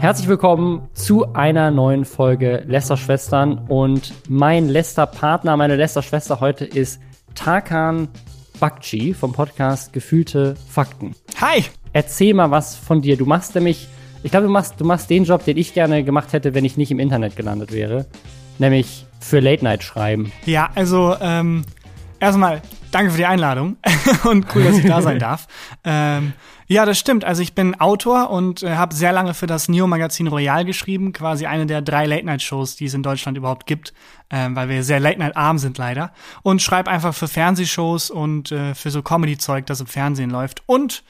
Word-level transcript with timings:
Herzlich 0.00 0.28
willkommen 0.28 0.88
zu 0.94 1.34
einer 1.34 1.72
neuen 1.72 2.04
Folge 2.04 2.62
Lästerschwestern 2.68 3.66
und 3.66 4.14
mein 4.28 4.68
Lästerpartner, 4.68 5.56
meine 5.56 5.74
Lästerschwester 5.74 6.38
heute 6.38 6.64
ist 6.64 7.00
Tarkan 7.34 8.06
Bakci 8.60 9.12
vom 9.12 9.32
Podcast 9.32 9.92
Gefühlte 9.92 10.54
Fakten. 10.68 11.16
Hi! 11.40 11.64
Erzähl 11.92 12.32
mal 12.32 12.52
was 12.52 12.76
von 12.76 13.02
dir. 13.02 13.16
Du 13.16 13.26
machst 13.26 13.56
nämlich, 13.56 13.88
ich 14.22 14.30
glaube, 14.30 14.46
du 14.46 14.52
machst, 14.52 14.80
du 14.80 14.84
machst 14.84 15.10
den 15.10 15.24
Job, 15.24 15.44
den 15.44 15.56
ich 15.56 15.74
gerne 15.74 16.04
gemacht 16.04 16.32
hätte, 16.32 16.54
wenn 16.54 16.64
ich 16.64 16.76
nicht 16.76 16.92
im 16.92 17.00
Internet 17.00 17.34
gelandet 17.34 17.72
wäre. 17.72 18.06
Nämlich 18.58 19.04
für 19.18 19.40
Late 19.40 19.64
Night 19.64 19.82
schreiben. 19.82 20.30
Ja, 20.46 20.70
also 20.76 21.16
ähm, 21.20 21.64
erstmal 22.20 22.62
danke 22.90 23.10
für 23.12 23.18
die 23.18 23.26
Einladung 23.26 23.76
und 24.24 24.46
cool, 24.54 24.64
dass 24.64 24.78
ich 24.78 24.86
da 24.86 25.02
sein 25.02 25.18
darf. 25.20 25.46
Ähm, 25.84 26.32
ja, 26.70 26.84
das 26.84 26.98
stimmt. 26.98 27.24
Also 27.24 27.40
ich 27.40 27.54
bin 27.54 27.80
Autor 27.80 28.28
und 28.28 28.62
äh, 28.62 28.76
habe 28.76 28.94
sehr 28.94 29.12
lange 29.12 29.32
für 29.32 29.46
das 29.46 29.68
Neo-Magazin 29.68 30.26
Royal 30.26 30.66
geschrieben, 30.66 31.12
quasi 31.12 31.46
eine 31.46 31.64
der 31.64 31.80
drei 31.80 32.04
Late-Night-Shows, 32.04 32.76
die 32.76 32.84
es 32.84 32.94
in 32.94 33.02
Deutschland 33.02 33.38
überhaupt 33.38 33.66
gibt, 33.66 33.94
ähm, 34.28 34.54
weil 34.54 34.68
wir 34.68 34.84
sehr 34.84 35.00
Late-Night-arm 35.00 35.56
sind 35.56 35.78
leider. 35.78 36.12
Und 36.42 36.60
schreibe 36.60 36.90
einfach 36.90 37.14
für 37.14 37.26
Fernsehshows 37.26 38.10
und 38.10 38.52
äh, 38.52 38.74
für 38.74 38.90
so 38.90 39.02
Comedy-Zeug, 39.02 39.64
das 39.64 39.80
im 39.80 39.86
Fernsehen 39.86 40.28
läuft. 40.28 40.62
Und 40.66 41.04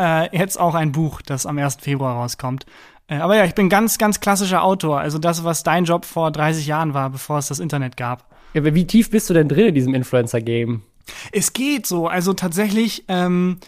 äh, 0.00 0.36
jetzt 0.36 0.58
auch 0.58 0.74
ein 0.74 0.90
Buch, 0.90 1.22
das 1.22 1.46
am 1.46 1.58
1. 1.58 1.76
Februar 1.80 2.16
rauskommt. 2.16 2.66
Äh, 3.06 3.18
aber 3.18 3.36
ja, 3.36 3.44
ich 3.44 3.54
bin 3.54 3.68
ganz, 3.68 3.98
ganz 3.98 4.18
klassischer 4.18 4.64
Autor. 4.64 4.98
Also 4.98 5.18
das, 5.18 5.44
was 5.44 5.62
dein 5.62 5.84
Job 5.84 6.04
vor 6.04 6.32
30 6.32 6.66
Jahren 6.66 6.94
war, 6.94 7.10
bevor 7.10 7.38
es 7.38 7.46
das 7.46 7.60
Internet 7.60 7.96
gab. 7.96 8.33
Wie 8.54 8.86
tief 8.86 9.10
bist 9.10 9.28
du 9.28 9.34
denn 9.34 9.48
drin 9.48 9.68
in 9.68 9.74
diesem 9.74 9.94
Influencer-Game? 9.94 10.82
Es 11.32 11.52
geht 11.52 11.86
so. 11.86 12.08
Also 12.08 12.32
tatsächlich 12.32 13.04
ähm, 13.08 13.58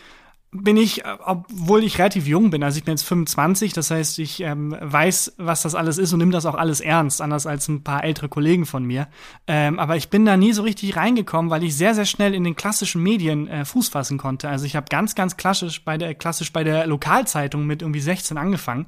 bin 0.52 0.76
ich, 0.76 1.04
äh, 1.04 1.16
obwohl 1.24 1.84
ich 1.84 1.98
relativ 1.98 2.26
jung 2.26 2.50
bin, 2.50 2.62
also 2.62 2.78
ich 2.78 2.84
bin 2.84 2.92
jetzt 2.92 3.04
25, 3.04 3.72
das 3.72 3.90
heißt, 3.90 4.18
ich 4.18 4.40
ähm, 4.40 4.76
weiß, 4.80 5.34
was 5.38 5.62
das 5.62 5.74
alles 5.74 5.98
ist 5.98 6.12
und 6.12 6.18
nehme 6.18 6.32
das 6.32 6.46
auch 6.46 6.54
alles 6.54 6.80
ernst, 6.80 7.20
anders 7.20 7.46
als 7.46 7.68
ein 7.68 7.82
paar 7.82 8.04
ältere 8.04 8.28
Kollegen 8.28 8.66
von 8.66 8.84
mir. 8.84 9.08
Ähm, 9.46 9.78
aber 9.78 9.96
ich 9.96 10.08
bin 10.08 10.24
da 10.24 10.36
nie 10.36 10.52
so 10.52 10.62
richtig 10.62 10.96
reingekommen, 10.96 11.50
weil 11.50 11.64
ich 11.64 11.76
sehr, 11.76 11.94
sehr 11.94 12.06
schnell 12.06 12.34
in 12.34 12.44
den 12.44 12.56
klassischen 12.56 13.02
Medien 13.02 13.48
äh, 13.48 13.64
Fuß 13.64 13.88
fassen 13.88 14.18
konnte. 14.18 14.48
Also 14.48 14.64
ich 14.64 14.76
habe 14.76 14.86
ganz, 14.88 15.14
ganz 15.14 15.36
klassisch 15.36 15.84
bei 15.84 15.98
der, 15.98 16.14
klassisch 16.14 16.52
bei 16.52 16.64
der 16.64 16.86
Lokalzeitung 16.86 17.66
mit 17.66 17.82
irgendwie 17.82 18.00
16 18.00 18.38
angefangen. 18.38 18.86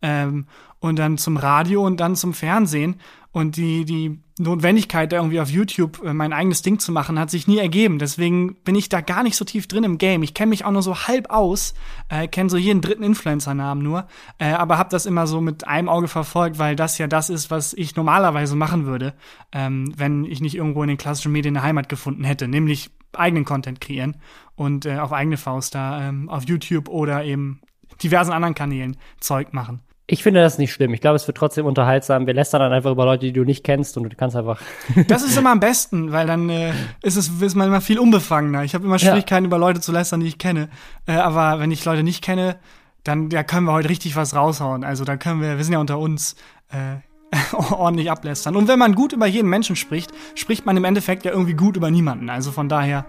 Ähm, 0.00 0.46
und 0.82 0.98
dann 0.98 1.16
zum 1.16 1.36
Radio 1.36 1.86
und 1.86 2.00
dann 2.00 2.16
zum 2.16 2.34
Fernsehen. 2.34 2.96
Und 3.30 3.56
die, 3.56 3.86
die 3.86 4.20
Notwendigkeit, 4.38 5.10
da 5.10 5.16
irgendwie 5.16 5.40
auf 5.40 5.48
YouTube 5.48 6.02
äh, 6.04 6.12
mein 6.12 6.34
eigenes 6.34 6.60
Ding 6.60 6.80
zu 6.80 6.92
machen, 6.92 7.18
hat 7.18 7.30
sich 7.30 7.46
nie 7.46 7.56
ergeben. 7.56 7.98
Deswegen 7.98 8.56
bin 8.56 8.74
ich 8.74 8.90
da 8.90 9.00
gar 9.00 9.22
nicht 9.22 9.36
so 9.36 9.44
tief 9.46 9.66
drin 9.68 9.84
im 9.84 9.96
Game. 9.96 10.22
Ich 10.22 10.34
kenne 10.34 10.50
mich 10.50 10.66
auch 10.66 10.70
nur 10.70 10.82
so 10.82 11.06
halb 11.06 11.30
aus, 11.30 11.72
äh, 12.10 12.28
kenne 12.28 12.50
so 12.50 12.58
jeden 12.58 12.82
dritten 12.82 13.04
Influencer-Namen 13.04 13.82
nur, 13.82 14.06
äh, 14.38 14.52
aber 14.52 14.76
habe 14.76 14.90
das 14.90 15.06
immer 15.06 15.26
so 15.26 15.40
mit 15.40 15.66
einem 15.66 15.88
Auge 15.88 16.08
verfolgt, 16.08 16.58
weil 16.58 16.76
das 16.76 16.98
ja 16.98 17.06
das 17.06 17.30
ist, 17.30 17.50
was 17.50 17.72
ich 17.72 17.96
normalerweise 17.96 18.54
machen 18.54 18.84
würde, 18.84 19.14
ähm, 19.52 19.94
wenn 19.96 20.24
ich 20.24 20.42
nicht 20.42 20.56
irgendwo 20.56 20.82
in 20.82 20.88
den 20.88 20.98
klassischen 20.98 21.32
Medien 21.32 21.56
eine 21.56 21.64
Heimat 21.64 21.88
gefunden 21.88 22.24
hätte, 22.24 22.48
nämlich 22.48 22.90
eigenen 23.14 23.46
Content 23.46 23.80
kreieren 23.80 24.16
und 24.56 24.84
äh, 24.84 24.98
auf 24.98 25.12
eigene 25.12 25.38
Faust 25.38 25.74
da 25.74 26.06
ähm, 26.06 26.28
auf 26.28 26.44
YouTube 26.44 26.88
oder 26.88 27.24
eben 27.24 27.60
diversen 28.02 28.32
anderen 28.32 28.54
Kanälen 28.54 28.96
Zeug 29.20 29.54
machen. 29.54 29.80
Ich 30.06 30.22
finde 30.22 30.40
das 30.40 30.58
nicht 30.58 30.72
schlimm. 30.72 30.92
Ich 30.92 31.00
glaube, 31.00 31.16
es 31.16 31.26
wird 31.26 31.36
trotzdem 31.36 31.64
unterhaltsam. 31.64 32.26
Wir 32.26 32.34
lästern 32.34 32.60
dann 32.60 32.72
einfach 32.72 32.90
über 32.90 33.04
Leute, 33.04 33.26
die 33.26 33.32
du 33.32 33.44
nicht 33.44 33.62
kennst 33.62 33.96
und 33.96 34.04
du 34.04 34.16
kannst 34.16 34.36
einfach. 34.36 34.60
das 35.08 35.22
ist 35.22 35.38
immer 35.38 35.50
am 35.50 35.60
besten, 35.60 36.12
weil 36.12 36.26
dann 36.26 36.48
äh, 36.50 36.72
ist 37.02 37.16
es 37.16 37.28
ist 37.28 37.54
man 37.54 37.68
immer 37.68 37.80
viel 37.80 37.98
unbefangener. 37.98 38.64
Ich 38.64 38.74
habe 38.74 38.84
immer 38.84 38.98
Schwierigkeiten, 38.98 39.44
ja. 39.44 39.48
über 39.48 39.58
Leute 39.58 39.80
zu 39.80 39.92
lästern, 39.92 40.20
die 40.20 40.26
ich 40.26 40.38
kenne. 40.38 40.68
Äh, 41.06 41.12
aber 41.12 41.60
wenn 41.60 41.70
ich 41.70 41.84
Leute 41.84 42.02
nicht 42.02 42.22
kenne, 42.22 42.56
dann 43.04 43.30
ja, 43.30 43.42
können 43.44 43.66
wir 43.66 43.72
heute 43.72 43.88
richtig 43.88 44.16
was 44.16 44.34
raushauen. 44.34 44.84
Also 44.84 45.04
da 45.04 45.16
können 45.16 45.40
wir, 45.40 45.56
wir 45.56 45.64
sind 45.64 45.72
ja 45.72 45.78
unter 45.78 45.98
uns, 45.98 46.36
äh, 46.70 46.96
ordentlich 47.72 48.10
ablästern. 48.10 48.56
Und 48.56 48.68
wenn 48.68 48.78
man 48.78 48.94
gut 48.94 49.12
über 49.12 49.26
jeden 49.26 49.48
Menschen 49.48 49.76
spricht, 49.76 50.10
spricht 50.34 50.66
man 50.66 50.76
im 50.76 50.84
Endeffekt 50.84 51.24
ja 51.24 51.32
irgendwie 51.32 51.54
gut 51.54 51.76
über 51.76 51.90
niemanden. 51.90 52.28
Also 52.28 52.50
von 52.50 52.68
daher 52.68 53.06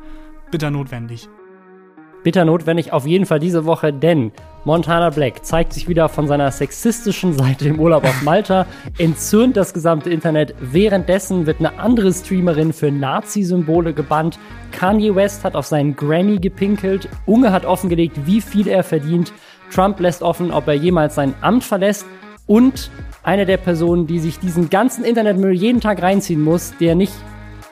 bitter 0.51 0.71
notwendig 0.71 1.27
bitter 2.23 2.45
notwendig 2.45 2.93
auf 2.93 3.05
jeden 3.05 3.25
Fall 3.25 3.39
diese 3.39 3.65
Woche, 3.65 3.93
denn 3.93 4.31
Montana 4.65 5.09
Black 5.09 5.45
zeigt 5.45 5.73
sich 5.73 5.89
wieder 5.89 6.07
von 6.07 6.27
seiner 6.27 6.49
sexistischen 6.49 7.33
Seite 7.33 7.67
im 7.67 7.79
Urlaub 7.79 8.05
auf 8.05 8.21
Malta, 8.21 8.65
entzürnt 8.97 9.57
das 9.57 9.73
gesamte 9.73 10.09
Internet. 10.09 10.55
Währenddessen 10.59 11.45
wird 11.45 11.59
eine 11.59 11.77
andere 11.79 12.13
Streamerin 12.13 12.71
für 12.71 12.89
Nazi-Symbole 12.89 13.93
gebannt. 13.93 14.39
Kanye 14.71 15.13
West 15.15 15.43
hat 15.43 15.55
auf 15.55 15.65
seinen 15.65 15.95
Grammy 15.95 16.37
gepinkelt. 16.37 17.09
Unge 17.25 17.51
hat 17.51 17.65
offengelegt, 17.65 18.25
wie 18.25 18.39
viel 18.39 18.67
er 18.67 18.83
verdient. 18.83 19.33
Trump 19.69 19.99
lässt 19.99 20.21
offen, 20.21 20.51
ob 20.51 20.67
er 20.67 20.75
jemals 20.75 21.15
sein 21.15 21.33
Amt 21.41 21.63
verlässt. 21.65 22.05
Und 22.45 22.89
eine 23.23 23.45
der 23.45 23.57
Personen, 23.57 24.07
die 24.07 24.19
sich 24.19 24.39
diesen 24.39 24.69
ganzen 24.69 25.03
Internetmüll 25.03 25.53
jeden 25.53 25.81
Tag 25.81 26.01
reinziehen 26.01 26.41
muss, 26.41 26.73
der 26.79 26.95
nicht 26.95 27.13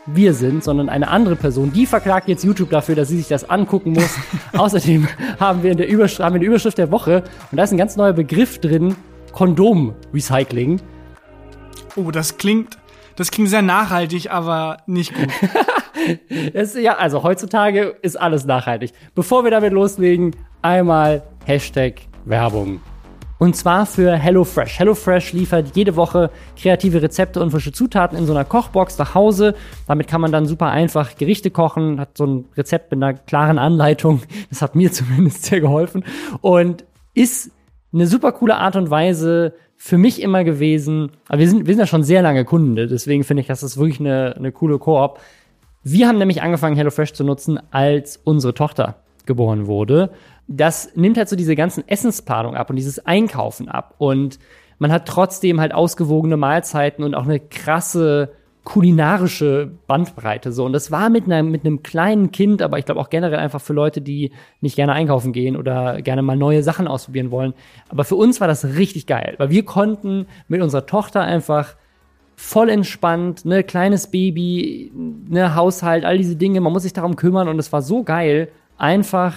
wir 0.05 0.33
sind, 0.33 0.63
sondern 0.63 0.89
eine 0.89 1.09
andere 1.09 1.35
Person. 1.35 1.71
Die 1.73 1.85
verklagt 1.85 2.27
jetzt 2.27 2.43
YouTube 2.43 2.69
dafür, 2.69 2.95
dass 2.95 3.09
sie 3.09 3.17
sich 3.17 3.27
das 3.27 3.49
angucken 3.49 3.93
muss. 3.93 4.15
Außerdem 4.57 5.07
haben 5.39 5.63
wir 5.63 5.71
in 5.71 5.77
der 5.77 5.87
Überschrift, 5.87 6.23
haben 6.23 6.33
wir 6.33 6.39
eine 6.39 6.47
Überschrift 6.47 6.77
der 6.77 6.91
Woche 6.91 7.23
und 7.51 7.57
da 7.57 7.63
ist 7.63 7.71
ein 7.71 7.77
ganz 7.77 7.95
neuer 7.95 8.13
Begriff 8.13 8.59
drin: 8.59 8.95
Kondom-Recycling. 9.31 10.81
Oh, 11.95 12.11
das 12.11 12.37
klingt, 12.37 12.77
das 13.15 13.31
klingt 13.31 13.49
sehr 13.49 13.61
nachhaltig, 13.61 14.31
aber 14.31 14.77
nicht 14.87 15.13
gut. 15.13 15.27
es, 16.53 16.75
ja, 16.75 16.97
also 16.97 17.23
heutzutage 17.23 17.95
ist 18.01 18.19
alles 18.19 18.45
nachhaltig. 18.45 18.93
Bevor 19.13 19.43
wir 19.43 19.51
damit 19.51 19.73
loslegen, 19.73 20.35
einmal 20.61 21.23
Hashtag 21.45 22.01
Werbung. 22.25 22.81
Und 23.41 23.55
zwar 23.55 23.87
für 23.87 24.15
HelloFresh. 24.15 24.77
HelloFresh 24.77 25.33
liefert 25.33 25.75
jede 25.75 25.95
Woche 25.95 26.29
kreative 26.55 27.01
Rezepte 27.01 27.41
und 27.41 27.49
frische 27.49 27.71
Zutaten 27.71 28.15
in 28.15 28.27
so 28.27 28.33
einer 28.33 28.45
Kochbox 28.45 28.99
nach 28.99 29.15
Hause. 29.15 29.55
Damit 29.87 30.07
kann 30.07 30.21
man 30.21 30.31
dann 30.31 30.45
super 30.45 30.67
einfach 30.67 31.15
Gerichte 31.15 31.49
kochen, 31.49 31.99
hat 31.99 32.15
so 32.15 32.27
ein 32.27 32.45
Rezept 32.55 32.91
mit 32.91 33.01
einer 33.01 33.15
klaren 33.15 33.57
Anleitung. 33.57 34.21
Das 34.51 34.61
hat 34.61 34.75
mir 34.75 34.91
zumindest 34.91 35.45
sehr 35.45 35.59
geholfen. 35.59 36.03
Und 36.41 36.85
ist 37.15 37.49
eine 37.91 38.05
super 38.05 38.31
coole 38.31 38.57
Art 38.57 38.75
und 38.75 38.91
Weise 38.91 39.55
für 39.75 39.97
mich 39.97 40.21
immer 40.21 40.43
gewesen. 40.43 41.09
Aber 41.27 41.39
wir 41.39 41.49
sind, 41.49 41.65
wir 41.65 41.73
sind 41.73 41.79
ja 41.79 41.87
schon 41.87 42.03
sehr 42.03 42.21
lange 42.21 42.45
Kunden, 42.45 42.75
deswegen 42.75 43.23
finde 43.23 43.41
ich, 43.41 43.47
das 43.47 43.63
ist 43.63 43.75
wirklich 43.75 43.99
eine, 43.99 44.35
eine 44.35 44.51
coole 44.51 44.77
Koop. 44.77 45.19
Wir 45.81 46.07
haben 46.07 46.19
nämlich 46.19 46.43
angefangen, 46.43 46.75
HelloFresh 46.75 47.13
zu 47.13 47.23
nutzen, 47.23 47.59
als 47.71 48.17
unsere 48.23 48.53
Tochter 48.53 48.97
geboren 49.25 49.65
wurde 49.65 50.11
das 50.57 50.95
nimmt 50.95 51.17
halt 51.17 51.29
so 51.29 51.35
diese 51.35 51.55
ganzen 51.55 51.87
Essensplanung 51.87 52.55
ab 52.55 52.69
und 52.69 52.75
dieses 52.75 53.05
Einkaufen 53.05 53.69
ab. 53.69 53.95
Und 53.97 54.39
man 54.79 54.91
hat 54.91 55.07
trotzdem 55.07 55.59
halt 55.59 55.73
ausgewogene 55.73 56.37
Mahlzeiten 56.37 57.03
und 57.03 57.15
auch 57.15 57.25
eine 57.25 57.39
krasse 57.39 58.33
kulinarische 58.63 59.71
Bandbreite 59.87 60.51
so. 60.51 60.65
Und 60.65 60.73
das 60.73 60.91
war 60.91 61.09
mit 61.09 61.25
einem 61.25 61.49
mit 61.49 61.65
einem 61.65 61.81
kleinen 61.81 62.31
Kind, 62.31 62.61
aber 62.61 62.77
ich 62.77 62.85
glaube 62.85 63.01
auch 63.01 63.09
generell 63.09 63.39
einfach 63.39 63.61
für 63.61 63.73
Leute, 63.73 64.01
die 64.01 64.31
nicht 64.59 64.75
gerne 64.75 64.93
einkaufen 64.93 65.33
gehen 65.33 65.55
oder 65.55 66.01
gerne 66.01 66.21
mal 66.21 66.37
neue 66.37 66.61
Sachen 66.61 66.87
ausprobieren 66.87 67.31
wollen, 67.31 67.53
aber 67.89 68.03
für 68.03 68.15
uns 68.15 68.39
war 68.39 68.47
das 68.47 68.63
richtig 68.63 69.07
geil, 69.07 69.33
weil 69.39 69.49
wir 69.49 69.65
konnten 69.65 70.27
mit 70.47 70.61
unserer 70.61 70.85
Tochter 70.85 71.21
einfach 71.21 71.75
voll 72.35 72.69
entspannt, 72.69 73.45
ne 73.45 73.63
kleines 73.63 74.11
Baby, 74.11 74.91
ne 74.93 75.55
Haushalt, 75.55 76.05
all 76.05 76.17
diese 76.17 76.35
Dinge, 76.35 76.61
man 76.61 76.73
muss 76.73 76.83
sich 76.83 76.93
darum 76.93 77.15
kümmern 77.15 77.47
und 77.47 77.57
es 77.57 77.73
war 77.73 77.81
so 77.81 78.03
geil, 78.03 78.49
einfach 78.77 79.35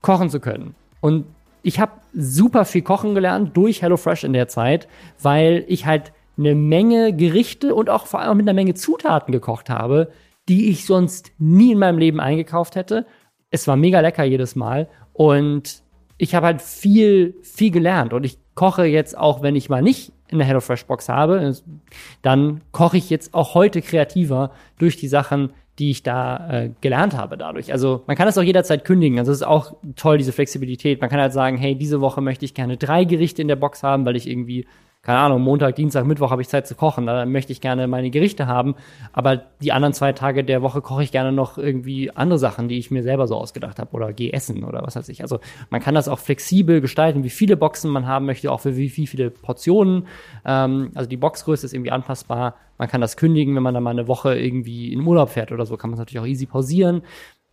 kochen 0.00 0.30
zu 0.30 0.40
können. 0.40 0.74
Und 1.00 1.26
ich 1.62 1.80
habe 1.80 1.92
super 2.14 2.64
viel 2.64 2.82
kochen 2.82 3.14
gelernt 3.14 3.56
durch 3.56 3.82
HelloFresh 3.82 4.24
in 4.24 4.32
der 4.32 4.48
Zeit, 4.48 4.88
weil 5.20 5.64
ich 5.68 5.86
halt 5.86 6.12
eine 6.36 6.54
Menge 6.54 7.14
Gerichte 7.14 7.74
und 7.74 7.90
auch 7.90 8.06
vor 8.06 8.20
allem 8.20 8.36
mit 8.38 8.48
einer 8.48 8.54
Menge 8.54 8.74
Zutaten 8.74 9.32
gekocht 9.32 9.68
habe, 9.68 10.12
die 10.48 10.70
ich 10.70 10.86
sonst 10.86 11.32
nie 11.38 11.72
in 11.72 11.78
meinem 11.78 11.98
Leben 11.98 12.20
eingekauft 12.20 12.76
hätte. 12.76 13.06
Es 13.50 13.66
war 13.66 13.76
mega 13.76 14.00
lecker 14.00 14.24
jedes 14.24 14.56
Mal 14.56 14.88
und 15.12 15.82
ich 16.16 16.34
habe 16.34 16.46
halt 16.46 16.62
viel, 16.62 17.36
viel 17.42 17.70
gelernt 17.70 18.12
und 18.12 18.24
ich 18.24 18.38
koche 18.54 18.84
jetzt 18.84 19.16
auch, 19.16 19.42
wenn 19.42 19.56
ich 19.56 19.68
mal 19.68 19.82
nicht 19.82 20.12
in 20.28 20.38
der 20.38 20.46
HelloFresh 20.46 20.86
Box 20.86 21.08
habe, 21.08 21.54
dann 22.22 22.60
koche 22.72 22.98
ich 22.98 23.08
jetzt 23.10 23.34
auch 23.34 23.54
heute 23.54 23.82
kreativer 23.82 24.52
durch 24.78 24.96
die 24.96 25.08
Sachen, 25.08 25.52
die 25.78 25.90
ich 25.90 26.02
da 26.02 26.50
äh, 26.50 26.70
gelernt 26.80 27.16
habe 27.16 27.36
dadurch. 27.36 27.72
Also 27.72 28.02
man 28.06 28.16
kann 28.16 28.26
das 28.26 28.36
auch 28.36 28.42
jederzeit 28.42 28.84
kündigen. 28.84 29.18
Also 29.18 29.30
es 29.30 29.38
ist 29.38 29.46
auch 29.46 29.76
toll, 29.96 30.18
diese 30.18 30.32
Flexibilität. 30.32 31.00
Man 31.00 31.08
kann 31.08 31.20
halt 31.20 31.32
sagen, 31.32 31.56
hey, 31.56 31.76
diese 31.76 32.00
Woche 32.00 32.20
möchte 32.20 32.44
ich 32.44 32.54
gerne 32.54 32.76
drei 32.76 33.04
Gerichte 33.04 33.42
in 33.42 33.48
der 33.48 33.56
Box 33.56 33.82
haben, 33.82 34.04
weil 34.04 34.16
ich 34.16 34.28
irgendwie 34.28 34.66
keine 35.08 35.20
Ahnung, 35.20 35.40
Montag, 35.40 35.74
Dienstag, 35.74 36.04
Mittwoch 36.04 36.30
habe 36.30 36.42
ich 36.42 36.50
Zeit 36.50 36.66
zu 36.66 36.74
kochen, 36.74 37.06
da 37.06 37.24
möchte 37.24 37.50
ich 37.50 37.62
gerne 37.62 37.88
meine 37.88 38.10
Gerichte 38.10 38.46
haben, 38.46 38.74
aber 39.14 39.38
die 39.62 39.72
anderen 39.72 39.94
zwei 39.94 40.12
Tage 40.12 40.44
der 40.44 40.60
Woche 40.60 40.82
koche 40.82 41.02
ich 41.02 41.12
gerne 41.12 41.32
noch 41.32 41.56
irgendwie 41.56 42.10
andere 42.10 42.38
Sachen, 42.38 42.68
die 42.68 42.76
ich 42.76 42.90
mir 42.90 43.02
selber 43.02 43.26
so 43.26 43.34
ausgedacht 43.34 43.78
habe 43.78 43.90
oder 43.92 44.12
gehe 44.12 44.34
essen 44.34 44.64
oder 44.64 44.82
was 44.82 44.96
weiß 44.96 45.08
ich. 45.08 45.22
Also 45.22 45.40
man 45.70 45.80
kann 45.80 45.94
das 45.94 46.08
auch 46.08 46.18
flexibel 46.18 46.82
gestalten, 46.82 47.24
wie 47.24 47.30
viele 47.30 47.56
Boxen 47.56 47.90
man 47.90 48.06
haben 48.06 48.26
möchte, 48.26 48.52
auch 48.52 48.60
für 48.60 48.76
wie, 48.76 48.94
wie 48.94 49.06
viele 49.06 49.30
Portionen. 49.30 50.06
Ähm, 50.44 50.90
also 50.94 51.08
die 51.08 51.16
Boxgröße 51.16 51.64
ist 51.64 51.72
irgendwie 51.72 51.92
anpassbar. 51.92 52.56
Man 52.76 52.88
kann 52.88 53.00
das 53.00 53.16
kündigen, 53.16 53.56
wenn 53.56 53.62
man 53.62 53.72
dann 53.72 53.84
mal 53.84 53.92
eine 53.92 54.08
Woche 54.08 54.38
irgendwie 54.38 54.92
in 54.92 55.00
Urlaub 55.06 55.30
fährt 55.30 55.52
oder 55.52 55.64
so, 55.64 55.78
kann 55.78 55.88
man 55.88 55.94
es 55.94 56.00
natürlich 56.00 56.20
auch 56.20 56.26
easy 56.26 56.44
pausieren. 56.44 57.00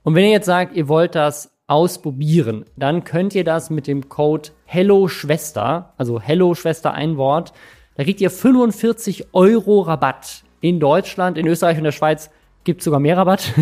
Und 0.03 0.13
wenn 0.13 0.25
ihr 0.25 0.31
jetzt 0.31 0.45
sagt, 0.45 0.75
ihr 0.75 0.89
wollt 0.89 1.15
das 1.15 1.54
ausprobieren, 1.67 2.65
dann 2.75 3.03
könnt 3.03 3.33
ihr 3.35 3.43
das 3.43 3.69
mit 3.69 3.87
dem 3.87 4.09
Code 4.09 4.49
Hello 4.65 5.07
Schwester, 5.07 5.93
also 5.97 6.19
Hello 6.19 6.53
Schwester 6.53 6.93
ein 6.93 7.17
Wort, 7.17 7.53
da 7.95 8.03
kriegt 8.03 8.21
ihr 8.21 8.29
45 8.29 9.33
Euro 9.33 9.81
Rabatt 9.81 10.43
in 10.61 10.79
Deutschland, 10.79 11.37
in 11.37 11.47
Österreich 11.47 11.77
und 11.77 11.85
der 11.85 11.91
Schweiz 11.91 12.29
gibt 12.65 12.83
sogar 12.83 12.99
mehr 12.99 13.15
Rabatt. 13.15 13.53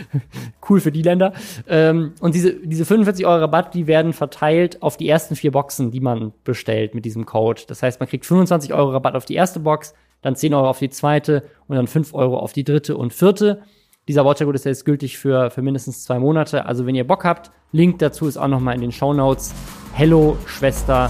cool 0.70 0.80
für 0.80 0.92
die 0.92 1.02
Länder. 1.02 1.34
Ähm, 1.68 2.12
und 2.20 2.34
diese, 2.34 2.54
diese 2.54 2.84
45 2.84 3.26
Euro 3.26 3.40
Rabatt, 3.40 3.74
die 3.74 3.86
werden 3.86 4.12
verteilt 4.12 4.82
auf 4.82 4.96
die 4.96 5.08
ersten 5.08 5.36
vier 5.36 5.50
Boxen, 5.50 5.90
die 5.90 6.00
man 6.00 6.32
bestellt 6.44 6.94
mit 6.94 7.04
diesem 7.04 7.26
Code. 7.26 7.62
Das 7.66 7.82
heißt, 7.82 8.00
man 8.00 8.08
kriegt 8.08 8.24
25 8.24 8.72
Euro 8.72 8.92
Rabatt 8.92 9.14
auf 9.14 9.24
die 9.24 9.34
erste 9.34 9.60
Box, 9.60 9.94
dann 10.22 10.36
10 10.36 10.54
Euro 10.54 10.70
auf 10.70 10.78
die 10.78 10.90
zweite 10.90 11.42
und 11.66 11.76
dann 11.76 11.88
5 11.88 12.14
Euro 12.14 12.38
auf 12.38 12.52
die 12.52 12.64
dritte 12.64 12.96
und 12.96 13.12
vierte. 13.12 13.62
Dieser 14.08 14.24
Vouchercode 14.24 14.56
ist 14.56 14.64
jetzt 14.64 14.84
gültig 14.84 15.16
für, 15.16 15.50
für 15.50 15.62
mindestens 15.62 16.02
zwei 16.02 16.18
Monate. 16.18 16.66
Also 16.66 16.86
wenn 16.86 16.96
ihr 16.96 17.06
Bock 17.06 17.24
habt, 17.24 17.52
Link 17.70 18.00
dazu 18.00 18.26
ist 18.26 18.36
auch 18.36 18.48
nochmal 18.48 18.74
in 18.74 18.80
den 18.80 18.90
Show 18.90 19.14
Notes. 19.14 19.54
Hello, 19.92 20.36
Schwester. 20.46 21.08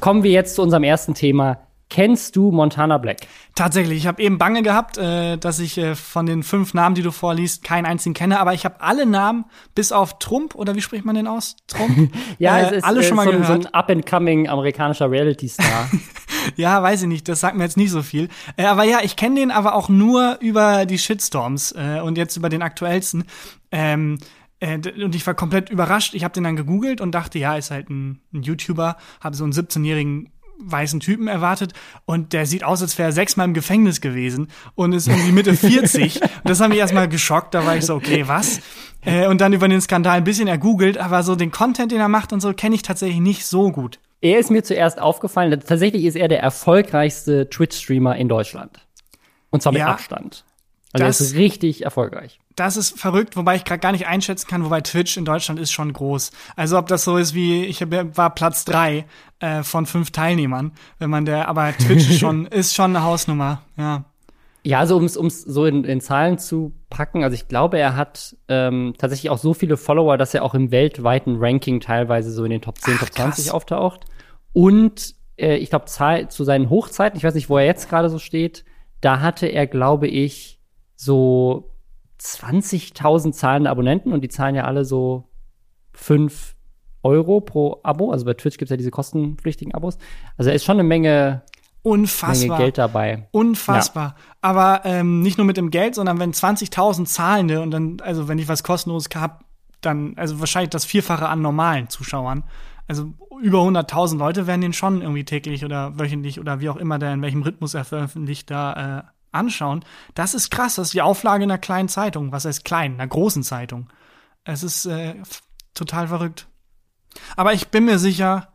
Kommen 0.00 0.24
wir 0.24 0.32
jetzt 0.32 0.56
zu 0.56 0.62
unserem 0.62 0.82
ersten 0.82 1.14
Thema. 1.14 1.58
Kennst 1.88 2.34
du 2.34 2.50
Montana 2.50 2.98
Black? 2.98 3.18
Tatsächlich, 3.54 3.98
ich 3.98 4.06
habe 4.08 4.20
eben 4.22 4.38
Bange 4.38 4.62
gehabt, 4.62 4.98
äh, 4.98 5.36
dass 5.36 5.60
ich 5.60 5.78
äh, 5.78 5.94
von 5.94 6.26
den 6.26 6.42
fünf 6.42 6.74
Namen, 6.74 6.96
die 6.96 7.02
du 7.02 7.12
vorliest, 7.12 7.62
keinen 7.62 7.86
einzigen 7.86 8.14
kenne, 8.14 8.40
aber 8.40 8.54
ich 8.54 8.64
habe 8.64 8.80
alle 8.80 9.06
Namen 9.06 9.44
bis 9.76 9.92
auf 9.92 10.18
Trump 10.18 10.56
oder 10.56 10.74
wie 10.74 10.80
spricht 10.80 11.04
man 11.04 11.14
den 11.14 11.28
aus? 11.28 11.54
Trump? 11.68 12.12
ja, 12.38 12.58
äh, 12.58 12.64
es 12.64 12.72
ist 12.78 12.84
alle 12.84 13.04
schon 13.04 13.16
mal 13.16 13.26
so, 13.26 13.30
gehört. 13.30 13.46
so 13.46 13.52
ein 13.52 13.66
up-and-coming 13.74 14.48
amerikanischer 14.48 15.08
Reality-Star. 15.08 15.90
ja, 16.56 16.82
weiß 16.82 17.02
ich 17.02 17.08
nicht, 17.08 17.28
das 17.28 17.40
sagt 17.40 17.56
mir 17.56 17.64
jetzt 17.64 17.76
nicht 17.76 17.90
so 17.90 18.02
viel. 18.02 18.28
Äh, 18.56 18.64
aber 18.64 18.84
ja, 18.84 19.00
ich 19.02 19.16
kenne 19.16 19.36
den 19.36 19.50
aber 19.50 19.74
auch 19.74 19.88
nur 19.88 20.38
über 20.40 20.86
die 20.86 20.98
Shitstorms 20.98 21.72
äh, 21.72 22.00
und 22.02 22.18
jetzt 22.18 22.36
über 22.36 22.48
den 22.48 22.62
aktuellsten. 22.62 23.24
Ähm, 23.70 24.18
äh, 24.60 24.78
und 25.02 25.14
ich 25.14 25.26
war 25.26 25.34
komplett 25.34 25.70
überrascht. 25.70 26.14
Ich 26.14 26.24
habe 26.24 26.34
den 26.34 26.44
dann 26.44 26.56
gegoogelt 26.56 27.00
und 27.00 27.12
dachte, 27.12 27.38
ja, 27.38 27.56
ist 27.56 27.70
halt 27.70 27.90
ein, 27.90 28.20
ein 28.32 28.42
YouTuber, 28.42 28.96
habe 29.20 29.36
so 29.36 29.44
einen 29.44 29.52
17-jährigen 29.52 30.30
weißen 30.64 31.00
Typen 31.00 31.26
erwartet 31.26 31.72
und 32.04 32.32
der 32.32 32.46
sieht 32.46 32.62
aus, 32.62 32.82
als 32.82 32.96
wäre 32.98 33.08
er 33.08 33.12
sechsmal 33.12 33.48
im 33.48 33.54
Gefängnis 33.54 34.00
gewesen 34.00 34.48
und 34.74 34.92
ist 34.92 35.08
irgendwie 35.08 35.32
Mitte 35.32 35.56
40. 35.56 36.22
Und 36.22 36.30
das 36.44 36.60
hat 36.60 36.68
mich 36.68 36.78
erstmal 36.78 37.08
geschockt. 37.08 37.54
Da 37.54 37.64
war 37.66 37.76
ich 37.76 37.84
so, 37.84 37.94
okay, 37.94 38.26
was? 38.26 38.60
Äh, 39.04 39.26
und 39.26 39.40
dann 39.40 39.52
über 39.52 39.68
den 39.68 39.80
Skandal 39.80 40.18
ein 40.18 40.24
bisschen 40.24 40.48
ergoogelt, 40.48 40.98
aber 40.98 41.22
so 41.22 41.34
den 41.34 41.50
Content, 41.50 41.92
den 41.92 42.00
er 42.00 42.08
macht 42.08 42.32
und 42.32 42.40
so, 42.40 42.52
kenne 42.52 42.74
ich 42.74 42.82
tatsächlich 42.82 43.20
nicht 43.20 43.46
so 43.46 43.72
gut. 43.72 43.98
Er 44.22 44.38
ist 44.38 44.50
mir 44.50 44.64
zuerst 44.64 45.00
aufgefallen, 45.00 45.50
tatsächlich 45.50 46.04
ist 46.04 46.16
er 46.16 46.28
der 46.28 46.40
erfolgreichste 46.40 47.50
Twitch-Streamer 47.50 48.16
in 48.16 48.28
Deutschland. 48.28 48.86
Und 49.50 49.62
zwar 49.62 49.72
mit 49.72 49.80
ja, 49.80 49.88
Abstand. 49.88 50.44
Also 50.92 51.06
das, 51.06 51.20
er 51.20 51.26
ist 51.26 51.34
richtig 51.34 51.84
erfolgreich 51.84 52.40
das 52.56 52.76
ist 52.76 52.98
verrückt, 52.98 53.36
wobei 53.36 53.56
ich 53.56 53.64
gerade 53.64 53.80
gar 53.80 53.92
nicht 53.92 54.06
einschätzen 54.06 54.46
kann, 54.46 54.64
wobei 54.64 54.80
Twitch 54.80 55.16
in 55.16 55.24
Deutschland 55.24 55.58
ist 55.58 55.72
schon 55.72 55.92
groß. 55.92 56.30
Also 56.56 56.78
ob 56.78 56.86
das 56.86 57.04
so 57.04 57.16
ist 57.16 57.34
wie, 57.34 57.64
ich 57.64 57.80
war 57.80 58.34
Platz 58.34 58.64
drei 58.64 59.04
äh, 59.40 59.62
von 59.62 59.86
fünf 59.86 60.10
Teilnehmern, 60.10 60.72
wenn 60.98 61.10
man 61.10 61.24
der, 61.24 61.48
aber 61.48 61.72
Twitch 61.76 62.18
schon, 62.18 62.46
ist 62.50 62.74
schon 62.74 62.96
eine 62.96 63.04
Hausnummer, 63.04 63.62
ja. 63.76 64.04
Ja, 64.64 64.78
also 64.78 64.96
um 64.96 65.06
es 65.06 65.42
so 65.42 65.66
in, 65.66 65.82
in 65.82 66.00
Zahlen 66.00 66.38
zu 66.38 66.72
packen, 66.88 67.24
also 67.24 67.34
ich 67.34 67.48
glaube, 67.48 67.80
er 67.80 67.96
hat 67.96 68.36
ähm, 68.46 68.94
tatsächlich 68.96 69.28
auch 69.28 69.38
so 69.38 69.54
viele 69.54 69.76
Follower, 69.76 70.16
dass 70.16 70.34
er 70.34 70.44
auch 70.44 70.54
im 70.54 70.70
weltweiten 70.70 71.38
Ranking 71.40 71.80
teilweise 71.80 72.30
so 72.30 72.44
in 72.44 72.50
den 72.50 72.60
Top 72.60 72.78
10, 72.78 72.94
Ach, 72.94 73.00
Top 73.00 73.12
20 73.12 73.44
krass. 73.46 73.54
auftaucht. 73.54 74.04
Und 74.52 75.14
äh, 75.36 75.56
ich 75.56 75.70
glaube, 75.70 75.86
zu 75.86 76.44
seinen 76.44 76.70
Hochzeiten, 76.70 77.16
ich 77.16 77.24
weiß 77.24 77.34
nicht, 77.34 77.48
wo 77.48 77.58
er 77.58 77.64
jetzt 77.64 77.88
gerade 77.88 78.10
so 78.10 78.18
steht, 78.18 78.64
da 79.00 79.20
hatte 79.20 79.46
er, 79.46 79.66
glaube 79.66 80.08
ich, 80.08 80.60
so 80.96 81.70
20.000 82.20 83.32
zahlende 83.32 83.70
Abonnenten 83.70 84.12
und 84.12 84.22
die 84.22 84.28
zahlen 84.28 84.54
ja 84.54 84.64
alle 84.64 84.84
so 84.84 85.28
5 85.94 86.54
Euro 87.02 87.40
pro 87.40 87.80
Abo. 87.82 88.12
Also 88.12 88.24
bei 88.24 88.34
Twitch 88.34 88.58
gibt 88.58 88.68
es 88.68 88.70
ja 88.70 88.76
diese 88.76 88.90
kostenpflichtigen 88.90 89.74
Abos. 89.74 89.98
Also 90.36 90.50
da 90.50 90.54
ist 90.54 90.64
schon 90.64 90.76
eine 90.76 90.84
Menge, 90.84 91.42
Unfassbar. 91.82 92.48
Menge 92.48 92.64
Geld 92.64 92.78
dabei. 92.78 93.28
Unfassbar. 93.32 94.14
Ja. 94.16 94.34
Aber 94.40 94.82
ähm, 94.84 95.20
nicht 95.20 95.36
nur 95.36 95.46
mit 95.46 95.56
dem 95.56 95.70
Geld, 95.70 95.96
sondern 95.96 96.20
wenn 96.20 96.32
20.000 96.32 97.06
Zahlende 97.06 97.60
und 97.60 97.72
dann, 97.72 97.96
also 98.02 98.28
wenn 98.28 98.38
ich 98.38 98.46
was 98.46 98.62
kostenloses 98.62 99.08
habe, 99.16 99.38
dann, 99.80 100.14
also 100.16 100.38
wahrscheinlich 100.38 100.70
das 100.70 100.84
Vierfache 100.84 101.28
an 101.28 101.42
normalen 101.42 101.88
Zuschauern. 101.88 102.44
Also 102.92 103.14
über 103.40 103.60
100.000 103.60 104.18
Leute 104.18 104.46
werden 104.46 104.60
den 104.60 104.74
schon 104.74 105.00
irgendwie 105.00 105.24
täglich 105.24 105.64
oder 105.64 105.98
wöchentlich 105.98 106.38
oder 106.38 106.60
wie 106.60 106.68
auch 106.68 106.76
immer 106.76 106.98
der 106.98 107.14
in 107.14 107.22
welchem 107.22 107.40
Rhythmus 107.40 107.72
er 107.72 107.86
veröffentlicht 107.86 108.50
da 108.50 108.98
äh, 108.98 109.02
anschauen, 109.30 109.82
das 110.14 110.34
ist 110.34 110.50
krass. 110.50 110.74
Das 110.74 110.88
ist 110.88 110.92
die 110.92 111.00
Auflage 111.00 111.44
einer 111.44 111.56
kleinen 111.56 111.88
Zeitung. 111.88 112.32
Was 112.32 112.44
heißt 112.44 112.66
klein? 112.66 112.92
Einer 113.00 113.06
großen 113.06 113.44
Zeitung. 113.44 113.88
Es 114.44 114.62
ist 114.62 114.84
äh, 114.84 115.14
total 115.72 116.08
verrückt. 116.08 116.48
Aber 117.34 117.54
ich 117.54 117.68
bin 117.68 117.86
mir 117.86 117.98
sicher, 117.98 118.52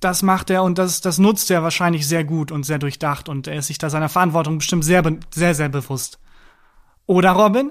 das 0.00 0.24
macht 0.24 0.50
er 0.50 0.64
und 0.64 0.78
das, 0.78 1.00
das 1.00 1.18
nutzt 1.18 1.48
er 1.52 1.62
wahrscheinlich 1.62 2.08
sehr 2.08 2.24
gut 2.24 2.50
und 2.50 2.64
sehr 2.64 2.80
durchdacht 2.80 3.28
und 3.28 3.46
er 3.46 3.58
ist 3.58 3.68
sich 3.68 3.78
da 3.78 3.90
seiner 3.90 4.08
Verantwortung 4.08 4.58
bestimmt 4.58 4.84
sehr, 4.84 5.04
sehr, 5.32 5.54
sehr 5.54 5.68
bewusst. 5.68 6.18
Oder 7.06 7.30
Robin? 7.30 7.70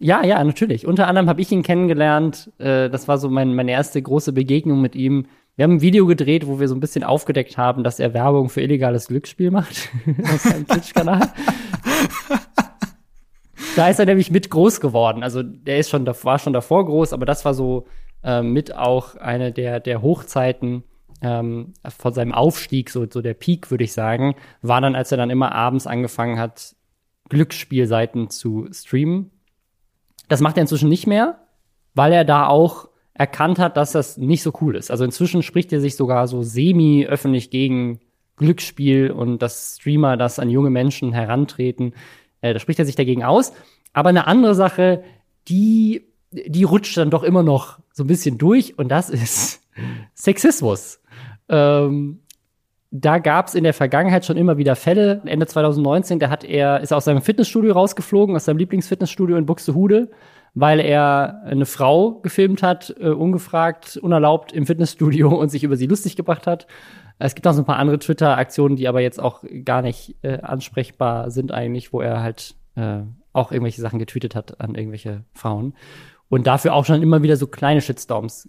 Ja, 0.00 0.24
ja, 0.24 0.42
natürlich. 0.42 0.86
Unter 0.86 1.06
anderem 1.06 1.28
habe 1.28 1.40
ich 1.40 1.52
ihn 1.52 1.62
kennengelernt. 1.62 2.50
Äh, 2.58 2.90
das 2.90 3.06
war 3.06 3.18
so 3.18 3.30
mein, 3.30 3.54
meine 3.54 3.70
erste 3.70 4.02
große 4.02 4.32
Begegnung 4.32 4.80
mit 4.80 4.96
ihm 4.96 5.26
wir 5.60 5.64
haben 5.64 5.74
ein 5.74 5.82
Video 5.82 6.06
gedreht, 6.06 6.46
wo 6.46 6.58
wir 6.58 6.68
so 6.68 6.74
ein 6.74 6.80
bisschen 6.80 7.04
aufgedeckt 7.04 7.58
haben, 7.58 7.84
dass 7.84 8.00
er 8.00 8.14
Werbung 8.14 8.48
für 8.48 8.62
illegales 8.62 9.08
Glücksspiel 9.08 9.50
macht 9.50 9.90
auf 10.22 10.40
seinem 10.40 10.66
Twitch-Kanal. 10.66 11.20
da 13.76 13.90
ist 13.90 13.98
er 13.98 14.06
nämlich 14.06 14.30
mit 14.30 14.48
groß 14.48 14.80
geworden. 14.80 15.22
Also 15.22 15.42
der 15.42 15.76
ist 15.76 15.90
schon, 15.90 16.06
war 16.06 16.38
schon 16.38 16.54
davor 16.54 16.86
groß, 16.86 17.12
aber 17.12 17.26
das 17.26 17.44
war 17.44 17.52
so 17.52 17.86
äh, 18.24 18.40
mit 18.40 18.74
auch 18.74 19.16
eine 19.16 19.52
der, 19.52 19.80
der 19.80 20.00
Hochzeiten 20.00 20.82
ähm, 21.20 21.74
von 21.98 22.14
seinem 22.14 22.32
Aufstieg, 22.32 22.88
so, 22.88 23.06
so 23.10 23.20
der 23.20 23.34
Peak, 23.34 23.70
würde 23.70 23.84
ich 23.84 23.92
sagen, 23.92 24.36
war 24.62 24.80
dann, 24.80 24.94
als 24.94 25.12
er 25.12 25.18
dann 25.18 25.28
immer 25.28 25.52
abends 25.52 25.86
angefangen 25.86 26.38
hat, 26.38 26.74
Glücksspielseiten 27.28 28.30
zu 28.30 28.66
streamen. 28.72 29.30
Das 30.30 30.40
macht 30.40 30.56
er 30.56 30.62
inzwischen 30.62 30.88
nicht 30.88 31.08
mehr, 31.08 31.40
weil 31.92 32.12
er 32.12 32.24
da 32.24 32.46
auch 32.46 32.88
erkannt 33.14 33.58
hat, 33.58 33.76
dass 33.76 33.90
das 33.90 34.16
nicht 34.16 34.44
so 34.44 34.52
cool 34.60 34.76
ist. 34.76 34.92
Also 34.92 35.02
inzwischen 35.04 35.42
spricht 35.42 35.72
er 35.72 35.80
sich 35.80 35.96
sogar 35.96 36.28
so 36.28 36.44
semi-öffentlich 36.44 37.50
gegen 37.50 37.98
Glücksspiel 38.36 39.10
und 39.10 39.42
dass 39.42 39.78
Streamer 39.80 40.16
das 40.16 40.38
an 40.38 40.48
junge 40.48 40.70
Menschen 40.70 41.12
herantreten. 41.12 41.94
Äh, 42.42 42.54
da 42.54 42.60
spricht 42.60 42.78
er 42.78 42.84
sich 42.84 42.94
dagegen 42.94 43.24
aus. 43.24 43.52
Aber 43.92 44.10
eine 44.10 44.28
andere 44.28 44.54
Sache, 44.54 45.02
die, 45.48 46.06
die 46.30 46.62
rutscht 46.62 46.96
dann 46.96 47.10
doch 47.10 47.24
immer 47.24 47.42
noch 47.42 47.80
so 47.92 48.04
ein 48.04 48.06
bisschen 48.06 48.38
durch 48.38 48.78
und 48.78 48.88
das 48.88 49.10
ist 49.10 49.62
Sexismus. 50.14 51.00
Ähm, 51.48 52.20
da 52.90 53.18
gab 53.18 53.46
es 53.46 53.54
in 53.54 53.64
der 53.64 53.74
Vergangenheit 53.74 54.24
schon 54.24 54.36
immer 54.36 54.58
wieder 54.58 54.74
Fälle. 54.76 55.22
Ende 55.24 55.46
2019, 55.46 56.18
da 56.18 56.28
hat 56.28 56.44
er, 56.44 56.80
ist 56.80 56.90
er 56.90 56.96
aus 56.96 57.04
seinem 57.04 57.22
Fitnessstudio 57.22 57.72
rausgeflogen, 57.72 58.34
aus 58.34 58.44
seinem 58.44 58.58
Lieblingsfitnessstudio 58.58 59.36
in 59.36 59.46
Buxtehude 59.46 60.08
weil 60.54 60.80
er 60.80 61.42
eine 61.44 61.66
Frau 61.66 62.20
gefilmt 62.20 62.62
hat, 62.62 62.94
äh, 62.98 63.08
ungefragt, 63.08 63.96
unerlaubt 63.96 64.52
im 64.52 64.66
Fitnessstudio 64.66 65.28
und 65.38 65.48
sich 65.48 65.64
über 65.64 65.76
sie 65.76 65.86
lustig 65.86 66.16
gebracht 66.16 66.46
hat. 66.46 66.66
Es 67.18 67.34
gibt 67.34 67.44
noch 67.44 67.52
so 67.52 67.62
ein 67.62 67.66
paar 67.66 67.78
andere 67.78 67.98
Twitter-Aktionen, 67.98 68.76
die 68.76 68.88
aber 68.88 69.00
jetzt 69.00 69.20
auch 69.20 69.44
gar 69.64 69.82
nicht 69.82 70.16
äh, 70.22 70.40
ansprechbar 70.40 71.30
sind 71.30 71.52
eigentlich, 71.52 71.92
wo 71.92 72.00
er 72.00 72.22
halt 72.22 72.54
äh, 72.76 73.00
auch 73.32 73.52
irgendwelche 73.52 73.82
Sachen 73.82 73.98
getweetet 73.98 74.34
hat 74.34 74.60
an 74.60 74.74
irgendwelche 74.74 75.24
Frauen. 75.34 75.74
Und 76.28 76.46
dafür 76.46 76.74
auch 76.74 76.84
schon 76.84 77.02
immer 77.02 77.22
wieder 77.22 77.36
so 77.36 77.46
kleine 77.46 77.80
Shitstorms 77.80 78.48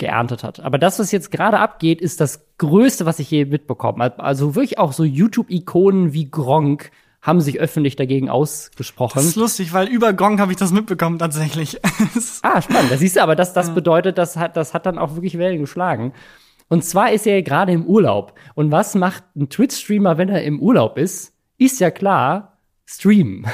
geerntet 0.00 0.42
hat. 0.42 0.58
Aber 0.58 0.78
das, 0.78 0.98
was 0.98 1.12
jetzt 1.12 1.30
gerade 1.30 1.60
abgeht, 1.60 2.00
ist 2.00 2.20
das 2.20 2.44
Größte, 2.58 3.06
was 3.06 3.20
ich 3.20 3.30
je 3.30 3.44
mitbekommen 3.44 4.02
habe. 4.02 4.20
Also 4.20 4.56
wirklich 4.56 4.78
auch 4.78 4.92
so 4.92 5.04
YouTube-Ikonen 5.04 6.12
wie 6.12 6.28
Gronk 6.28 6.90
haben 7.22 7.40
sich 7.40 7.60
öffentlich 7.60 7.96
dagegen 7.96 8.28
ausgesprochen. 8.28 9.12
Das 9.16 9.26
ist 9.26 9.36
lustig, 9.36 9.72
weil 9.72 9.88
über 9.88 10.12
Gong 10.12 10.40
habe 10.40 10.52
ich 10.52 10.58
das 10.58 10.72
mitbekommen 10.72 11.18
tatsächlich. 11.18 11.78
ah, 12.42 12.62
spannend. 12.62 12.90
Das 12.90 13.00
siehst 13.00 13.16
du 13.16 13.22
aber, 13.22 13.36
das, 13.36 13.52
das 13.52 13.74
bedeutet, 13.74 14.18
das 14.18 14.36
hat, 14.36 14.56
das 14.56 14.74
hat 14.74 14.86
dann 14.86 14.98
auch 14.98 15.14
wirklich 15.14 15.38
Wellen 15.38 15.60
geschlagen. 15.60 16.12
Und 16.68 16.84
zwar 16.84 17.12
ist 17.12 17.26
er 17.26 17.42
gerade 17.42 17.72
im 17.72 17.84
Urlaub. 17.84 18.34
Und 18.54 18.70
was 18.70 18.94
macht 18.94 19.24
ein 19.36 19.50
Twitch-Streamer, 19.50 20.16
wenn 20.18 20.28
er 20.30 20.42
im 20.42 20.60
Urlaub 20.60 20.96
ist? 20.96 21.34
Ist 21.58 21.80
ja 21.80 21.90
klar, 21.90 22.58
streamen. 22.86 23.46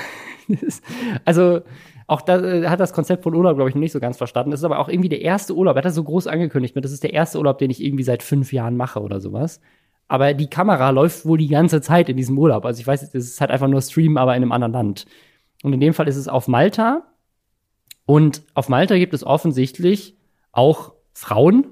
also, 1.24 1.62
auch 2.06 2.20
da 2.20 2.40
äh, 2.40 2.68
hat 2.68 2.80
das 2.80 2.92
Konzept 2.92 3.24
von 3.24 3.34
Urlaub, 3.34 3.56
glaube 3.56 3.68
ich, 3.68 3.74
noch 3.74 3.80
nicht 3.80 3.92
so 3.92 4.00
ganz 4.00 4.16
verstanden. 4.16 4.50
Das 4.50 4.60
ist 4.60 4.64
aber 4.64 4.78
auch 4.78 4.88
irgendwie 4.88 5.08
der 5.08 5.22
erste 5.22 5.54
Urlaub. 5.54 5.76
Er 5.76 5.78
hat 5.78 5.84
das 5.86 5.94
so 5.94 6.04
groß 6.04 6.26
angekündigt 6.26 6.74
mit, 6.74 6.84
das 6.84 6.92
ist 6.92 7.02
der 7.02 7.12
erste 7.12 7.38
Urlaub, 7.38 7.58
den 7.58 7.70
ich 7.70 7.82
irgendwie 7.82 8.04
seit 8.04 8.22
fünf 8.22 8.52
Jahren 8.52 8.76
mache 8.76 9.00
oder 9.00 9.20
sowas. 9.20 9.60
Aber 10.08 10.34
die 10.34 10.48
Kamera 10.48 10.90
läuft 10.90 11.26
wohl 11.26 11.38
die 11.38 11.48
ganze 11.48 11.80
Zeit 11.80 12.08
in 12.08 12.16
diesem 12.16 12.38
Urlaub. 12.38 12.64
Also 12.64 12.80
ich 12.80 12.86
weiß, 12.86 13.02
es 13.02 13.14
ist 13.14 13.40
halt 13.40 13.50
einfach 13.50 13.66
nur 13.66 13.82
Stream, 13.82 14.16
aber 14.16 14.36
in 14.36 14.42
einem 14.42 14.52
anderen 14.52 14.72
Land. 14.72 15.06
Und 15.62 15.72
in 15.72 15.80
dem 15.80 15.94
Fall 15.94 16.06
ist 16.06 16.16
es 16.16 16.28
auf 16.28 16.46
Malta. 16.46 17.02
Und 18.04 18.42
auf 18.54 18.68
Malta 18.68 18.96
gibt 18.96 19.14
es 19.14 19.24
offensichtlich 19.24 20.16
auch 20.52 20.92
Frauen, 21.12 21.66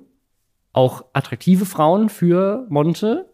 auch 0.72 1.04
attraktive 1.12 1.64
Frauen 1.64 2.08
für 2.08 2.66
Monte. 2.68 3.32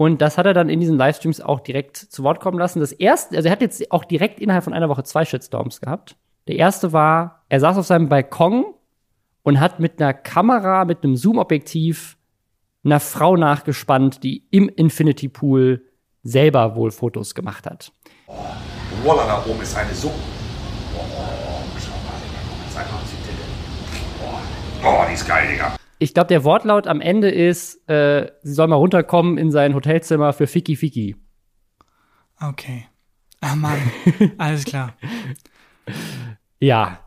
Und 0.00 0.22
das 0.22 0.38
hat 0.38 0.46
er 0.46 0.54
dann 0.54 0.70
in 0.70 0.80
diesen 0.80 0.96
Livestreams 0.96 1.42
auch 1.42 1.60
direkt 1.60 1.98
zu 1.98 2.22
Wort 2.22 2.40
kommen 2.40 2.58
lassen. 2.58 2.80
Das 2.80 2.90
erste, 2.90 3.36
also 3.36 3.48
er 3.48 3.52
hat 3.52 3.60
jetzt 3.60 3.92
auch 3.92 4.06
direkt 4.06 4.40
innerhalb 4.40 4.64
von 4.64 4.72
einer 4.72 4.88
Woche 4.88 5.04
zwei 5.04 5.26
Shitstorms 5.26 5.82
gehabt. 5.82 6.16
Der 6.48 6.56
erste 6.56 6.94
war 6.94 7.44
er 7.50 7.60
saß 7.60 7.76
auf 7.76 7.84
seinem 7.84 8.08
Balkon 8.08 8.64
und 9.42 9.60
hat 9.60 9.78
mit 9.78 10.00
einer 10.00 10.14
Kamera, 10.14 10.86
mit 10.86 11.04
einem 11.04 11.16
Zoom-Objektiv 11.16 12.16
einer 12.82 12.98
Frau 12.98 13.36
nachgespannt, 13.36 14.24
die 14.24 14.46
im 14.50 14.70
Infinity 14.70 15.28
Pool 15.28 15.84
selber 16.22 16.76
wohl 16.76 16.92
Fotos 16.92 17.34
gemacht 17.34 17.66
hat. 17.66 17.92
Voila, 19.04 19.26
da 19.26 19.44
oben 19.46 19.60
ist 19.60 19.76
eine 19.76 19.92
so. 19.92 20.08
Oh, 20.96 21.04
oh, 24.82 25.04
die 25.06 25.12
ist 25.12 25.28
geil, 25.28 25.46
Digga. 25.52 25.79
Ich 26.02 26.14
glaube, 26.14 26.28
der 26.28 26.44
Wortlaut 26.44 26.86
am 26.86 27.02
Ende 27.02 27.30
ist, 27.30 27.86
äh, 27.88 28.32
sie 28.42 28.54
soll 28.54 28.68
mal 28.68 28.76
runterkommen 28.76 29.36
in 29.36 29.50
sein 29.50 29.74
Hotelzimmer 29.74 30.32
für 30.32 30.46
Fiki 30.46 30.74
Fiki. 30.74 31.14
Okay. 32.40 32.86
Ah 33.42 33.54
Mann, 33.54 33.78
alles 34.38 34.64
klar. 34.64 34.94
Ja. 36.58 37.00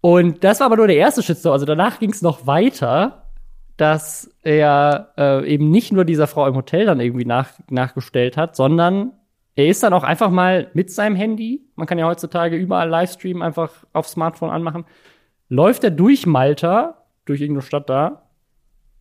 Und 0.00 0.42
das 0.42 0.58
war 0.58 0.66
aber 0.66 0.76
nur 0.76 0.88
der 0.88 0.96
erste 0.96 1.22
Shitstorm. 1.22 1.52
Also 1.52 1.66
danach 1.66 2.00
ging 2.00 2.10
es 2.10 2.20
noch 2.20 2.48
weiter, 2.48 3.30
dass 3.76 4.34
er 4.42 5.12
äh, 5.16 5.46
eben 5.46 5.70
nicht 5.70 5.92
nur 5.92 6.04
dieser 6.04 6.26
Frau 6.26 6.48
im 6.48 6.56
Hotel 6.56 6.86
dann 6.86 6.98
irgendwie 6.98 7.24
nach, 7.24 7.52
nachgestellt 7.70 8.36
hat, 8.36 8.56
sondern 8.56 9.12
er 9.54 9.68
ist 9.68 9.84
dann 9.84 9.92
auch 9.92 10.04
einfach 10.04 10.30
mal 10.30 10.70
mit 10.74 10.90
seinem 10.90 11.14
Handy, 11.14 11.68
man 11.76 11.86
kann 11.86 11.98
ja 11.98 12.06
heutzutage 12.06 12.56
überall 12.56 12.88
Livestream 12.88 13.40
einfach 13.40 13.72
auf 13.92 14.08
Smartphone 14.08 14.50
anmachen, 14.50 14.84
läuft 15.48 15.84
er 15.84 15.90
durch 15.90 16.26
Malta, 16.26 16.99
durch 17.24 17.40
irgendeine 17.40 17.66
Stadt 17.66 17.88
da, 17.88 18.30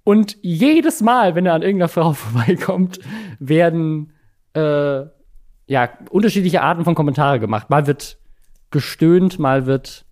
und 0.09 0.37
jedes 0.41 1.01
Mal, 1.01 1.35
wenn 1.35 1.45
er 1.45 1.53
an 1.53 1.61
irgendeiner 1.61 1.87
Frau 1.87 2.13
vorbeikommt, 2.13 2.99
werden 3.37 4.13
äh, 4.53 5.01
ja 5.67 5.89
unterschiedliche 6.09 6.63
Arten 6.63 6.83
von 6.83 6.95
Kommentare 6.95 7.39
gemacht. 7.39 7.69
Mal 7.69 7.85
wird 7.85 8.17
gestöhnt, 8.71 9.37
mal 9.37 9.67
wird 9.67 10.05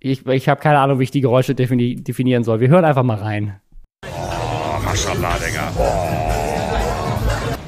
ich, 0.00 0.26
ich 0.26 0.48
habe 0.48 0.60
keine 0.60 0.78
Ahnung, 0.78 0.98
wie 0.98 1.04
ich 1.04 1.10
die 1.12 1.20
Geräusche 1.20 1.54
defini 1.54 1.94
definieren 1.94 2.42
soll. 2.42 2.58
Wir 2.58 2.68
hören 2.68 2.84
einfach 2.84 3.02
mal 3.04 3.18
rein. 3.18 3.60
Oh, 4.06 4.82
Maschallah, 4.82 5.36
Digga. 5.38 5.70
Oh. 5.78 6.08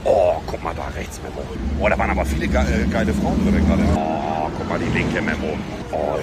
oh, 0.04 0.42
guck 0.46 0.64
mal 0.64 0.74
da 0.74 0.88
rechts, 0.96 1.20
Memo. 1.22 1.46
Oh, 1.78 1.88
da 1.88 1.96
waren 1.96 2.10
aber 2.10 2.24
viele 2.24 2.48
ge 2.48 2.58
äh, 2.58 2.86
geile 2.90 3.12
Frauen 3.12 3.38
drin 3.44 3.64
gerade. 3.66 3.82
Oh, 3.94 4.50
guck 4.58 4.68
mal 4.68 4.78
die 4.80 4.98
linke 4.98 5.20
Memo. 5.20 5.58
Oh, 5.92 6.18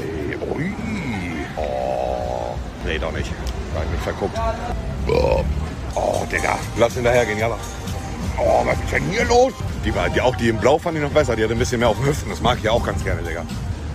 nee, 2.90 3.00
doch 3.00 3.12
nicht. 3.12 3.32
Da 3.74 3.80
hab 3.80 3.86
ich 3.86 3.92
mich 3.92 4.02
verguckt. 4.02 4.38
Oh, 5.96 6.26
Digga. 6.32 6.58
Lass 6.78 6.94
hinterhergehen, 6.94 7.40
ja. 7.40 7.50
Oh, 8.38 8.66
was 8.66 8.80
ist 8.80 8.92
denn 8.92 9.04
hier 9.10 9.26
los? 9.26 9.54
Die, 9.86 9.94
war, 9.94 10.10
die, 10.10 10.22
auch 10.22 10.36
die 10.36 10.50
im 10.50 10.58
Blau 10.58 10.78
fand 10.78 10.98
ich 10.98 11.04
noch 11.04 11.12
besser. 11.12 11.36
Die 11.36 11.44
hatte 11.44 11.54
ein 11.54 11.60
bisschen 11.60 11.80
mehr 11.80 11.90
auf 11.90 11.98
den 11.98 12.08
Hüften. 12.08 12.30
Das 12.30 12.42
mag 12.42 12.58
ich 12.58 12.64
ja 12.64 12.72
auch 12.72 12.86
ganz 12.86 13.04
gerne, 13.04 13.22
Digga. 13.22 13.46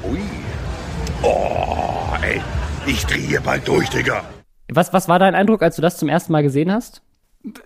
Ui. 0.05 0.21
Oh, 1.23 2.15
ey. 2.23 2.41
Ich 2.87 3.05
drehe 3.07 3.27
hier 3.27 3.41
bald 3.41 3.67
durch, 3.67 3.89
Digga. 3.91 4.25
Was, 4.71 4.93
was 4.93 5.09
war 5.09 5.19
dein 5.19 5.35
Eindruck, 5.35 5.63
als 5.63 5.77
du 5.77 5.83
das 5.83 5.97
zum 5.97 6.09
ersten 6.09 6.33
Mal 6.33 6.43
gesehen 6.43 6.73
hast? 6.73 7.03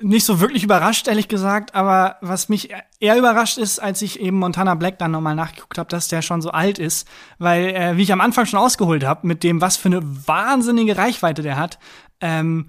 Nicht 0.00 0.26
so 0.26 0.40
wirklich 0.40 0.64
überrascht, 0.64 1.06
ehrlich 1.06 1.28
gesagt, 1.28 1.74
aber 1.74 2.16
was 2.20 2.48
mich 2.48 2.70
eher 2.98 3.16
überrascht 3.16 3.58
ist, 3.58 3.78
als 3.78 4.02
ich 4.02 4.18
eben 4.18 4.36
Montana 4.38 4.74
Black 4.74 4.98
dann 4.98 5.12
nochmal 5.12 5.36
nachgeguckt 5.36 5.78
habe, 5.78 5.88
dass 5.88 6.08
der 6.08 6.20
schon 6.20 6.42
so 6.42 6.50
alt 6.50 6.80
ist, 6.80 7.06
weil, 7.38 7.68
äh, 7.68 7.96
wie 7.96 8.02
ich 8.02 8.12
am 8.12 8.20
Anfang 8.20 8.46
schon 8.46 8.58
ausgeholt 8.58 9.04
habe, 9.04 9.26
mit 9.26 9.44
dem, 9.44 9.60
was 9.60 9.76
für 9.76 9.88
eine 9.88 10.00
wahnsinnige 10.26 10.96
Reichweite 10.96 11.42
der 11.42 11.56
hat, 11.56 11.78
ähm, 12.20 12.66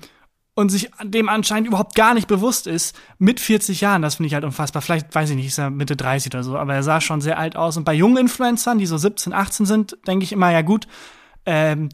und 0.59 0.69
sich 0.69 0.91
dem 1.01 1.29
anscheinend 1.29 1.67
überhaupt 1.67 1.95
gar 1.95 2.13
nicht 2.13 2.27
bewusst 2.27 2.67
ist, 2.67 2.93
mit 3.17 3.39
40 3.39 3.79
Jahren, 3.79 4.01
das 4.01 4.15
finde 4.15 4.27
ich 4.27 4.33
halt 4.33 4.43
unfassbar. 4.43 4.81
Vielleicht, 4.81 5.15
weiß 5.15 5.29
ich 5.29 5.37
nicht, 5.37 5.47
ist 5.47 5.57
er 5.57 5.69
Mitte 5.69 5.95
30 5.95 6.33
oder 6.33 6.43
so, 6.43 6.57
aber 6.57 6.75
er 6.75 6.83
sah 6.83 6.99
schon 6.99 7.21
sehr 7.21 7.39
alt 7.39 7.55
aus. 7.55 7.77
Und 7.77 7.85
bei 7.85 7.93
jungen 7.93 8.17
Influencern, 8.17 8.77
die 8.77 8.85
so 8.85 8.97
17, 8.97 9.31
18 9.31 9.65
sind, 9.65 9.97
denke 10.05 10.25
ich 10.25 10.33
immer, 10.33 10.51
ja 10.51 10.61
gut, 10.61 10.85
ähm, 11.45 11.87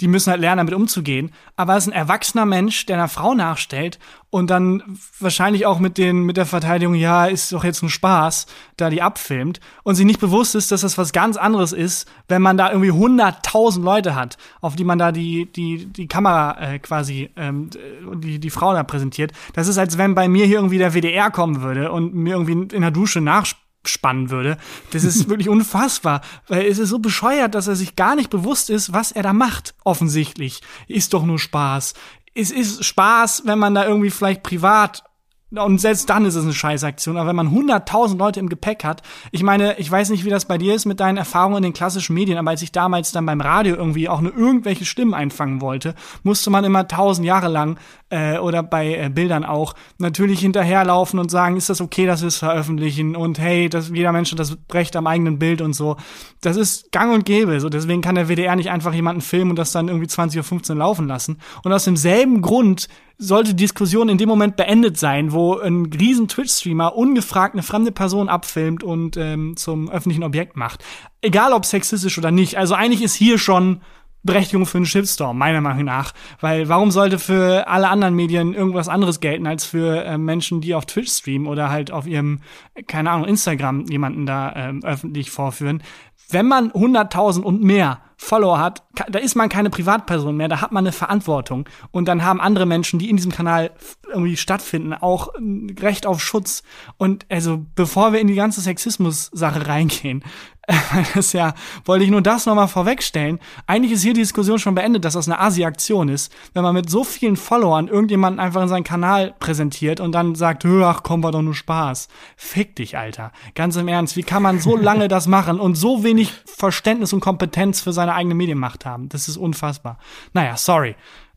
die 0.00 0.08
müssen 0.08 0.30
halt 0.30 0.40
lernen, 0.40 0.58
damit 0.58 0.74
umzugehen. 0.74 1.32
Aber 1.56 1.76
es 1.76 1.86
ist 1.86 1.92
ein 1.92 1.96
erwachsener 1.96 2.46
Mensch, 2.46 2.86
der 2.86 2.96
einer 2.96 3.08
Frau 3.08 3.34
nachstellt 3.34 3.98
und 4.30 4.48
dann 4.48 4.82
wahrscheinlich 5.18 5.66
auch 5.66 5.78
mit 5.78 5.98
den, 5.98 6.22
mit 6.22 6.36
der 6.36 6.46
Verteidigung, 6.46 6.94
ja, 6.94 7.26
ist 7.26 7.52
doch 7.52 7.64
jetzt 7.64 7.82
ein 7.82 7.88
Spaß, 7.88 8.46
da 8.76 8.88
die 8.88 9.02
abfilmt 9.02 9.60
und 9.82 9.96
sich 9.96 10.06
nicht 10.06 10.20
bewusst 10.20 10.54
ist, 10.54 10.72
dass 10.72 10.82
das 10.82 10.96
was 10.96 11.12
ganz 11.12 11.36
anderes 11.36 11.72
ist, 11.72 12.08
wenn 12.28 12.40
man 12.40 12.56
da 12.56 12.70
irgendwie 12.70 12.92
hunderttausend 12.92 13.84
Leute 13.84 14.14
hat, 14.14 14.38
auf 14.60 14.76
die 14.76 14.84
man 14.84 14.98
da 14.98 15.12
die, 15.12 15.50
die, 15.52 15.86
die 15.86 16.06
Kamera 16.06 16.58
äh, 16.60 16.78
quasi, 16.78 17.30
ähm, 17.36 17.70
die, 18.14 18.38
die 18.38 18.50
Frau 18.50 18.72
da 18.72 18.84
präsentiert. 18.84 19.32
Das 19.54 19.68
ist, 19.68 19.78
als 19.78 19.98
wenn 19.98 20.14
bei 20.14 20.28
mir 20.28 20.46
hier 20.46 20.56
irgendwie 20.56 20.78
der 20.78 20.94
WDR 20.94 21.30
kommen 21.30 21.60
würde 21.60 21.92
und 21.92 22.14
mir 22.14 22.34
irgendwie 22.34 22.74
in 22.74 22.82
der 22.82 22.90
Dusche 22.90 23.20
nachspielt 23.20 23.69
spannen 23.84 24.30
würde. 24.30 24.56
Das 24.92 25.04
ist 25.04 25.28
wirklich 25.28 25.48
unfassbar, 25.48 26.20
weil 26.48 26.66
es 26.66 26.78
ist 26.78 26.90
so 26.90 26.98
bescheuert, 26.98 27.54
dass 27.54 27.66
er 27.66 27.76
sich 27.76 27.96
gar 27.96 28.16
nicht 28.16 28.30
bewusst 28.30 28.70
ist, 28.70 28.92
was 28.92 29.12
er 29.12 29.22
da 29.22 29.32
macht. 29.32 29.74
Offensichtlich 29.84 30.60
ist 30.88 31.14
doch 31.14 31.24
nur 31.24 31.38
Spaß. 31.38 31.94
Es 32.34 32.50
ist 32.50 32.84
Spaß, 32.84 33.42
wenn 33.46 33.58
man 33.58 33.74
da 33.74 33.86
irgendwie 33.86 34.10
vielleicht 34.10 34.42
privat 34.42 35.02
und 35.50 35.80
selbst 35.80 36.08
dann 36.08 36.24
ist 36.24 36.36
es 36.36 36.44
eine 36.44 36.52
Scheißaktion. 36.52 37.16
Aber 37.16 37.28
wenn 37.28 37.36
man 37.36 37.48
100.000 37.48 38.16
Leute 38.16 38.40
im 38.40 38.48
Gepäck 38.48 38.84
hat, 38.84 39.02
ich 39.32 39.42
meine, 39.42 39.78
ich 39.78 39.90
weiß 39.90 40.10
nicht, 40.10 40.24
wie 40.24 40.30
das 40.30 40.44
bei 40.44 40.58
dir 40.58 40.74
ist 40.74 40.86
mit 40.86 41.00
deinen 41.00 41.16
Erfahrungen 41.16 41.58
in 41.58 41.62
den 41.64 41.72
klassischen 41.72 42.14
Medien, 42.14 42.38
aber 42.38 42.50
als 42.50 42.62
ich 42.62 42.72
damals 42.72 43.10
dann 43.10 43.26
beim 43.26 43.40
Radio 43.40 43.74
irgendwie 43.74 44.08
auch 44.08 44.20
nur 44.20 44.36
irgendwelche 44.36 44.84
Stimmen 44.84 45.14
einfangen 45.14 45.60
wollte, 45.60 45.94
musste 46.22 46.50
man 46.50 46.64
immer 46.64 46.86
tausend 46.86 47.26
Jahre 47.26 47.48
lang 47.48 47.78
äh, 48.10 48.38
oder 48.38 48.62
bei 48.62 48.94
äh, 48.94 49.08
Bildern 49.08 49.44
auch 49.44 49.74
natürlich 49.98 50.40
hinterherlaufen 50.40 51.18
und 51.18 51.30
sagen, 51.30 51.56
ist 51.56 51.68
das 51.68 51.80
okay, 51.80 52.06
dass 52.06 52.20
wir 52.20 52.28
es 52.28 52.36
veröffentlichen 52.36 53.16
und 53.16 53.38
hey, 53.38 53.68
dass 53.68 53.88
jeder 53.88 54.12
Mensch 54.12 54.34
das 54.34 54.56
Recht 54.72 54.94
am 54.94 55.06
eigenen 55.06 55.38
Bild 55.38 55.62
und 55.62 55.72
so. 55.72 55.96
Das 56.40 56.56
ist 56.56 56.92
gang 56.92 57.12
und 57.12 57.24
gäbe. 57.24 57.60
So, 57.60 57.68
deswegen 57.68 58.02
kann 58.02 58.14
der 58.14 58.28
WDR 58.28 58.54
nicht 58.54 58.70
einfach 58.70 58.94
jemanden 58.94 59.20
filmen 59.20 59.50
und 59.50 59.58
das 59.58 59.72
dann 59.72 59.88
irgendwie 59.88 60.06
20.15 60.06 60.70
Uhr 60.70 60.76
laufen 60.76 61.08
lassen. 61.08 61.38
Und 61.64 61.72
aus 61.72 61.84
demselben 61.84 62.40
Grund 62.40 62.88
sollte 63.20 63.50
die 63.50 63.64
Diskussion 63.64 64.08
in 64.08 64.16
dem 64.18 64.28
Moment 64.28 64.56
beendet 64.56 64.96
sein, 64.96 65.32
wo 65.32 65.58
ein 65.58 65.86
riesen 65.86 66.26
Twitch-Streamer 66.26 66.96
ungefragt 66.96 67.54
eine 67.54 67.62
fremde 67.62 67.92
Person 67.92 68.30
abfilmt 68.30 68.82
und 68.82 69.18
ähm, 69.18 69.56
zum 69.56 69.90
öffentlichen 69.90 70.24
Objekt 70.24 70.56
macht. 70.56 70.82
Egal 71.20 71.52
ob 71.52 71.66
sexistisch 71.66 72.16
oder 72.16 72.30
nicht. 72.30 72.56
Also 72.56 72.74
eigentlich 72.74 73.02
ist 73.02 73.14
hier 73.14 73.38
schon 73.38 73.82
Berechtigung 74.22 74.66
für 74.66 74.78
einen 74.78 74.86
Shitstorm, 74.86 75.36
meiner 75.36 75.60
Meinung 75.60 75.84
nach. 75.84 76.12
Weil 76.40 76.68
warum 76.68 76.90
sollte 76.90 77.18
für 77.18 77.68
alle 77.68 77.88
anderen 77.88 78.14
Medien 78.14 78.54
irgendwas 78.54 78.88
anderes 78.88 79.20
gelten 79.20 79.46
als 79.46 79.64
für 79.64 80.04
äh, 80.04 80.18
Menschen, 80.18 80.60
die 80.60 80.74
auf 80.74 80.86
Twitch 80.86 81.10
streamen 81.10 81.46
oder 81.46 81.70
halt 81.70 81.90
auf 81.90 82.06
ihrem, 82.06 82.40
keine 82.86 83.10
Ahnung, 83.10 83.28
Instagram 83.28 83.86
jemanden 83.86 84.26
da 84.26 84.54
ähm, 84.56 84.82
öffentlich 84.84 85.30
vorführen? 85.30 85.82
Wenn 86.30 86.46
man 86.46 86.70
100.000 86.70 87.40
und 87.40 87.62
mehr 87.62 88.00
Follower 88.16 88.58
hat, 88.58 88.82
da 89.08 89.18
ist 89.18 89.34
man 89.34 89.48
keine 89.48 89.70
Privatperson 89.70 90.36
mehr, 90.36 90.48
da 90.48 90.60
hat 90.60 90.72
man 90.72 90.84
eine 90.84 90.92
Verantwortung. 90.92 91.66
Und 91.90 92.06
dann 92.06 92.22
haben 92.22 92.40
andere 92.40 92.66
Menschen, 92.66 92.98
die 92.98 93.08
in 93.08 93.16
diesem 93.16 93.32
Kanal 93.32 93.70
irgendwie 94.08 94.36
stattfinden, 94.36 94.92
auch 94.92 95.34
ein 95.34 95.74
Recht 95.80 96.06
auf 96.06 96.22
Schutz. 96.22 96.62
Und 96.98 97.24
also, 97.30 97.64
bevor 97.74 98.12
wir 98.12 98.20
in 98.20 98.26
die 98.26 98.34
ganze 98.34 98.60
Sexismus-Sache 98.60 99.66
reingehen, 99.66 100.22
das 101.14 101.32
ja, 101.32 101.54
wollte 101.84 102.04
ich 102.04 102.10
nur 102.10 102.22
das 102.22 102.46
nochmal 102.46 102.68
vorwegstellen. 102.68 103.40
Eigentlich 103.66 103.92
ist 103.92 104.02
hier 104.02 104.14
die 104.14 104.20
Diskussion 104.20 104.58
schon 104.58 104.74
beendet, 104.74 105.04
dass 105.04 105.14
das 105.14 105.28
eine 105.28 105.40
Asi-Aktion 105.40 106.08
ist. 106.08 106.32
Wenn 106.54 106.62
man 106.62 106.74
mit 106.74 106.88
so 106.88 107.02
vielen 107.04 107.36
Followern 107.36 107.88
irgendjemanden 107.88 108.40
einfach 108.40 108.62
in 108.62 108.68
seinen 108.68 108.84
Kanal 108.84 109.34
präsentiert 109.40 110.00
und 110.00 110.12
dann 110.12 110.34
sagt, 110.34 110.64
ach 110.64 111.02
komm, 111.02 111.22
war 111.22 111.32
doch 111.32 111.42
nur 111.42 111.54
Spaß. 111.54 112.08
Fick 112.36 112.76
dich, 112.76 112.96
Alter. 112.96 113.32
Ganz 113.54 113.76
im 113.76 113.88
Ernst, 113.88 114.16
wie 114.16 114.22
kann 114.22 114.42
man 114.42 114.60
so 114.60 114.76
lange 114.80 115.08
das 115.08 115.26
machen 115.26 115.58
und 115.58 115.74
so 115.74 116.04
wenig 116.04 116.32
Verständnis 116.46 117.12
und 117.12 117.20
Kompetenz 117.20 117.80
für 117.80 117.92
seine 117.92 118.14
eigene 118.14 118.34
Medienmacht 118.34 118.86
haben. 118.86 119.08
Das 119.08 119.28
ist 119.28 119.36
unfassbar. 119.36 119.98
Naja, 120.34 120.56
sorry. 120.56 120.94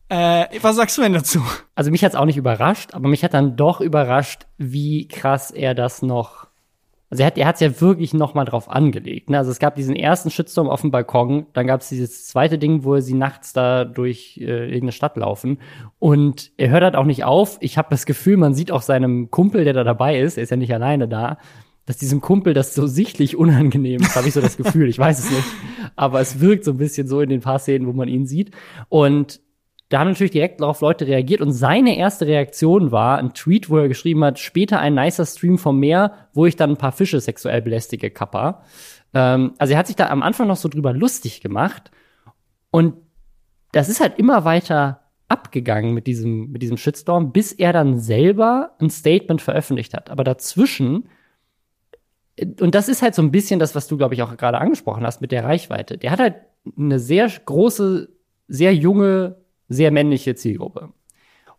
Äh, 0.08 0.46
was 0.60 0.76
sagst 0.76 0.98
du 0.98 1.02
denn 1.02 1.14
dazu? 1.14 1.42
Also 1.74 1.90
mich 1.90 2.04
hat 2.04 2.12
es 2.12 2.16
auch 2.16 2.26
nicht 2.26 2.36
überrascht, 2.36 2.90
aber 2.92 3.08
mich 3.08 3.24
hat 3.24 3.34
dann 3.34 3.56
doch 3.56 3.80
überrascht, 3.80 4.46
wie 4.58 5.08
krass 5.08 5.50
er 5.50 5.74
das 5.74 6.02
noch. 6.02 6.46
Also 7.10 7.22
er 7.22 7.26
hat 7.26 7.38
er 7.38 7.46
hat's 7.46 7.60
ja 7.60 7.80
wirklich 7.80 8.14
noch 8.14 8.34
mal 8.34 8.44
drauf 8.44 8.70
angelegt. 8.70 9.30
Ne? 9.30 9.38
Also 9.38 9.50
es 9.50 9.58
gab 9.58 9.76
diesen 9.76 9.94
ersten 9.94 10.30
Shitstorm 10.30 10.68
auf 10.68 10.80
dem 10.80 10.90
Balkon, 10.90 11.46
dann 11.52 11.66
gab 11.66 11.80
es 11.80 11.88
dieses 11.88 12.26
zweite 12.26 12.58
Ding, 12.58 12.84
wo 12.84 12.98
sie 13.00 13.14
nachts 13.14 13.52
da 13.52 13.84
durch 13.84 14.38
äh, 14.40 14.64
irgendeine 14.64 14.92
Stadt 14.92 15.16
laufen 15.16 15.58
und 15.98 16.50
er 16.56 16.70
hört 16.70 16.82
halt 16.82 16.96
auch 16.96 17.04
nicht 17.04 17.24
auf. 17.24 17.58
Ich 17.60 17.78
habe 17.78 17.88
das 17.90 18.06
Gefühl, 18.06 18.36
man 18.36 18.54
sieht 18.54 18.72
auch 18.72 18.82
seinem 18.82 19.30
Kumpel, 19.30 19.64
der 19.64 19.74
da 19.74 19.84
dabei 19.84 20.18
ist, 20.18 20.38
er 20.38 20.42
ist 20.44 20.50
ja 20.50 20.56
nicht 20.56 20.74
alleine 20.74 21.06
da, 21.06 21.38
dass 21.86 21.98
diesem 21.98 22.20
Kumpel 22.20 22.54
das 22.54 22.74
so 22.74 22.86
sichtlich 22.86 23.36
unangenehm 23.36 24.00
ist, 24.00 24.16
habe 24.16 24.28
ich 24.28 24.34
so 24.34 24.40
das 24.40 24.56
Gefühl. 24.56 24.88
Ich 24.88 24.98
weiß 24.98 25.18
es 25.18 25.30
nicht. 25.30 25.44
Aber 25.96 26.20
es 26.20 26.40
wirkt 26.40 26.64
so 26.64 26.72
ein 26.72 26.78
bisschen 26.78 27.06
so 27.06 27.20
in 27.20 27.28
den 27.28 27.40
paar 27.40 27.58
Szenen, 27.58 27.86
wo 27.86 27.92
man 27.92 28.08
ihn 28.08 28.26
sieht. 28.26 28.52
Und 28.88 29.40
da 29.94 30.00
haben 30.00 30.08
natürlich 30.08 30.32
direkt 30.32 30.60
darauf 30.60 30.80
Leute 30.80 31.06
reagiert 31.06 31.40
und 31.40 31.52
seine 31.52 31.96
erste 31.96 32.26
Reaktion 32.26 32.90
war 32.90 33.18
ein 33.18 33.32
Tweet, 33.32 33.70
wo 33.70 33.78
er 33.78 33.86
geschrieben 33.86 34.24
hat, 34.24 34.40
später 34.40 34.80
ein 34.80 34.94
nicer 34.94 35.24
Stream 35.24 35.56
vom 35.56 35.78
Meer, 35.78 36.28
wo 36.32 36.46
ich 36.46 36.56
dann 36.56 36.70
ein 36.70 36.76
paar 36.76 36.90
Fische 36.90 37.20
sexuell 37.20 37.62
belästige, 37.62 38.10
Kappa. 38.10 38.64
Ähm, 39.14 39.52
also 39.56 39.72
er 39.72 39.78
hat 39.78 39.86
sich 39.86 39.94
da 39.94 40.08
am 40.08 40.24
Anfang 40.24 40.48
noch 40.48 40.56
so 40.56 40.68
drüber 40.68 40.92
lustig 40.92 41.42
gemacht 41.42 41.92
und 42.72 42.94
das 43.70 43.88
ist 43.88 44.00
halt 44.00 44.18
immer 44.18 44.44
weiter 44.44 45.02
abgegangen 45.28 45.94
mit 45.94 46.08
diesem, 46.08 46.50
mit 46.50 46.62
diesem 46.62 46.76
Shitstorm, 46.76 47.30
bis 47.30 47.52
er 47.52 47.72
dann 47.72 48.00
selber 48.00 48.72
ein 48.80 48.90
Statement 48.90 49.42
veröffentlicht 49.42 49.94
hat. 49.94 50.10
Aber 50.10 50.24
dazwischen 50.24 51.08
und 52.60 52.74
das 52.74 52.88
ist 52.88 53.00
halt 53.00 53.14
so 53.14 53.22
ein 53.22 53.30
bisschen 53.30 53.60
das, 53.60 53.76
was 53.76 53.86
du, 53.86 53.96
glaube 53.96 54.14
ich, 54.14 54.22
auch 54.22 54.36
gerade 54.36 54.58
angesprochen 54.58 55.06
hast 55.06 55.20
mit 55.20 55.30
der 55.30 55.44
Reichweite. 55.44 55.98
Der 55.98 56.10
hat 56.10 56.18
halt 56.18 56.34
eine 56.76 56.98
sehr 56.98 57.28
große, 57.28 58.08
sehr 58.48 58.74
junge, 58.74 59.36
sehr 59.74 59.90
männliche 59.90 60.34
Zielgruppe. 60.34 60.92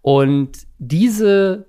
Und 0.02 0.68
diese 0.78 1.68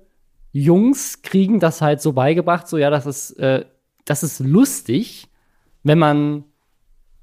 Jungs 0.51 1.21
kriegen 1.21 1.59
das 1.59 1.81
halt 1.81 2.01
so 2.01 2.13
beigebracht, 2.13 2.67
so 2.67 2.77
ja, 2.77 2.89
das 2.89 3.05
ist, 3.05 3.31
äh, 3.33 3.65
das 4.05 4.23
ist 4.23 4.39
lustig, 4.39 5.27
wenn 5.83 5.99
man 5.99 6.43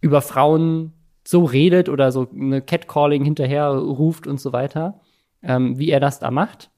über 0.01 0.21
Frauen 0.21 0.93
so 1.27 1.45
redet 1.45 1.89
oder 1.89 2.13
so 2.13 2.29
eine 2.31 2.61
Catcalling 2.61 3.25
hinterher 3.25 3.69
ruft 3.69 4.27
und 4.27 4.41
so 4.41 4.53
weiter, 4.53 5.01
ähm, 5.43 5.79
wie 5.79 5.91
er 5.91 6.01
das 6.01 6.19
da 6.19 6.31
macht. 6.31 6.71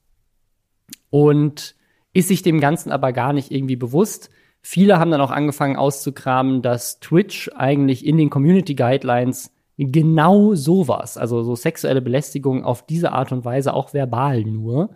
Und 1.09 1.75
ist 2.13 2.29
sich 2.29 2.41
dem 2.41 2.59
Ganzen 2.59 2.91
aber 2.91 3.11
gar 3.13 3.33
nicht 3.33 3.51
irgendwie 3.51 3.75
bewusst. 3.75 4.29
Viele 4.61 4.99
haben 4.99 5.11
dann 5.11 5.21
auch 5.21 5.31
angefangen 5.31 5.75
auszukramen, 5.75 6.61
dass 6.61 6.99
Twitch 6.99 7.49
eigentlich 7.55 8.05
in 8.05 8.17
den 8.17 8.29
Community 8.29 8.75
Guidelines 8.75 9.51
genau 9.77 10.55
sowas, 10.55 11.17
also 11.17 11.43
so 11.43 11.55
sexuelle 11.55 12.01
Belästigung 12.01 12.63
auf 12.63 12.85
diese 12.85 13.11
Art 13.11 13.31
und 13.31 13.45
Weise, 13.45 13.73
auch 13.73 13.93
verbal 13.93 14.43
nur, 14.43 14.89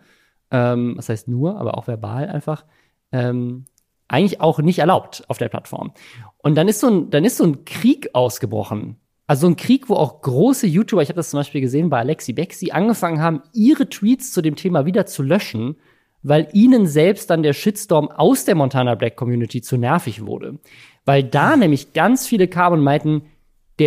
ähm, 0.50 0.94
was 0.98 1.10
heißt 1.10 1.28
nur, 1.28 1.58
aber 1.60 1.78
auch 1.78 1.88
verbal 1.88 2.28
einfach, 2.28 2.66
ähm, 3.12 3.66
eigentlich 4.08 4.42
auch 4.42 4.60
nicht 4.60 4.80
erlaubt 4.80 5.24
auf 5.28 5.38
der 5.38 5.50
Plattform. 5.50 5.94
Und 6.40 6.56
dann 6.56 6.68
ist 6.68 6.80
so 6.82 6.90
ein, 6.90 7.10
dann 7.12 7.24
ist 7.24 7.38
so 7.38 7.46
ein 7.46 7.64
Krieg 7.64 8.10
ausgebrochen. 8.14 8.98
Also 9.28 9.48
ein 9.48 9.56
Krieg, 9.56 9.88
wo 9.88 9.96
auch 9.96 10.22
große 10.22 10.68
YouTuber, 10.68 11.02
ich 11.02 11.10
habe 11.10 11.18
das 11.18 11.30
zum 11.30 11.40
Beispiel 11.40 11.62
gesehen 11.62 11.90
bei 11.90 12.00
Alexi 12.00 12.34
Bexi, 12.34 12.72
angefangen 12.72 13.22
haben, 13.22 13.42
ihre 13.54 13.88
Tweets 13.88 14.34
zu 14.34 14.42
dem 14.42 14.58
Thema 14.58 14.86
wieder 14.86 15.06
zu 15.06 15.24
löschen, 15.24 15.78
weil 16.24 16.50
ihnen 16.52 16.88
selbst 16.88 17.30
dann 17.30 17.42
der 17.42 17.54
Shitstorm 17.54 18.10
aus 18.10 18.44
der 18.44 18.56
Montana 18.56 18.96
Black 18.96 19.16
Community 19.16 19.62
zu 19.62 19.78
nervig 19.78 20.26
wurde. 20.26 20.60
Weil 21.06 21.24
da 21.24 21.56
nämlich 21.56 21.94
ganz 21.94 22.28
viele 22.28 22.48
kamen 22.48 22.80
und 22.80 22.84
meinten, 22.84 23.24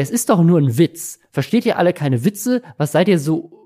es 0.03 0.11
ist 0.11 0.31
doch 0.31 0.43
nur 0.43 0.59
ein 0.59 0.79
Witz. 0.79 1.21
Versteht 1.31 1.67
ihr 1.67 1.79
alle 1.79 1.93
keine 1.93 2.25
Witze? 2.25 2.63
Was 2.77 2.93
seid 2.93 3.09
ihr 3.09 3.19
so 3.19 3.65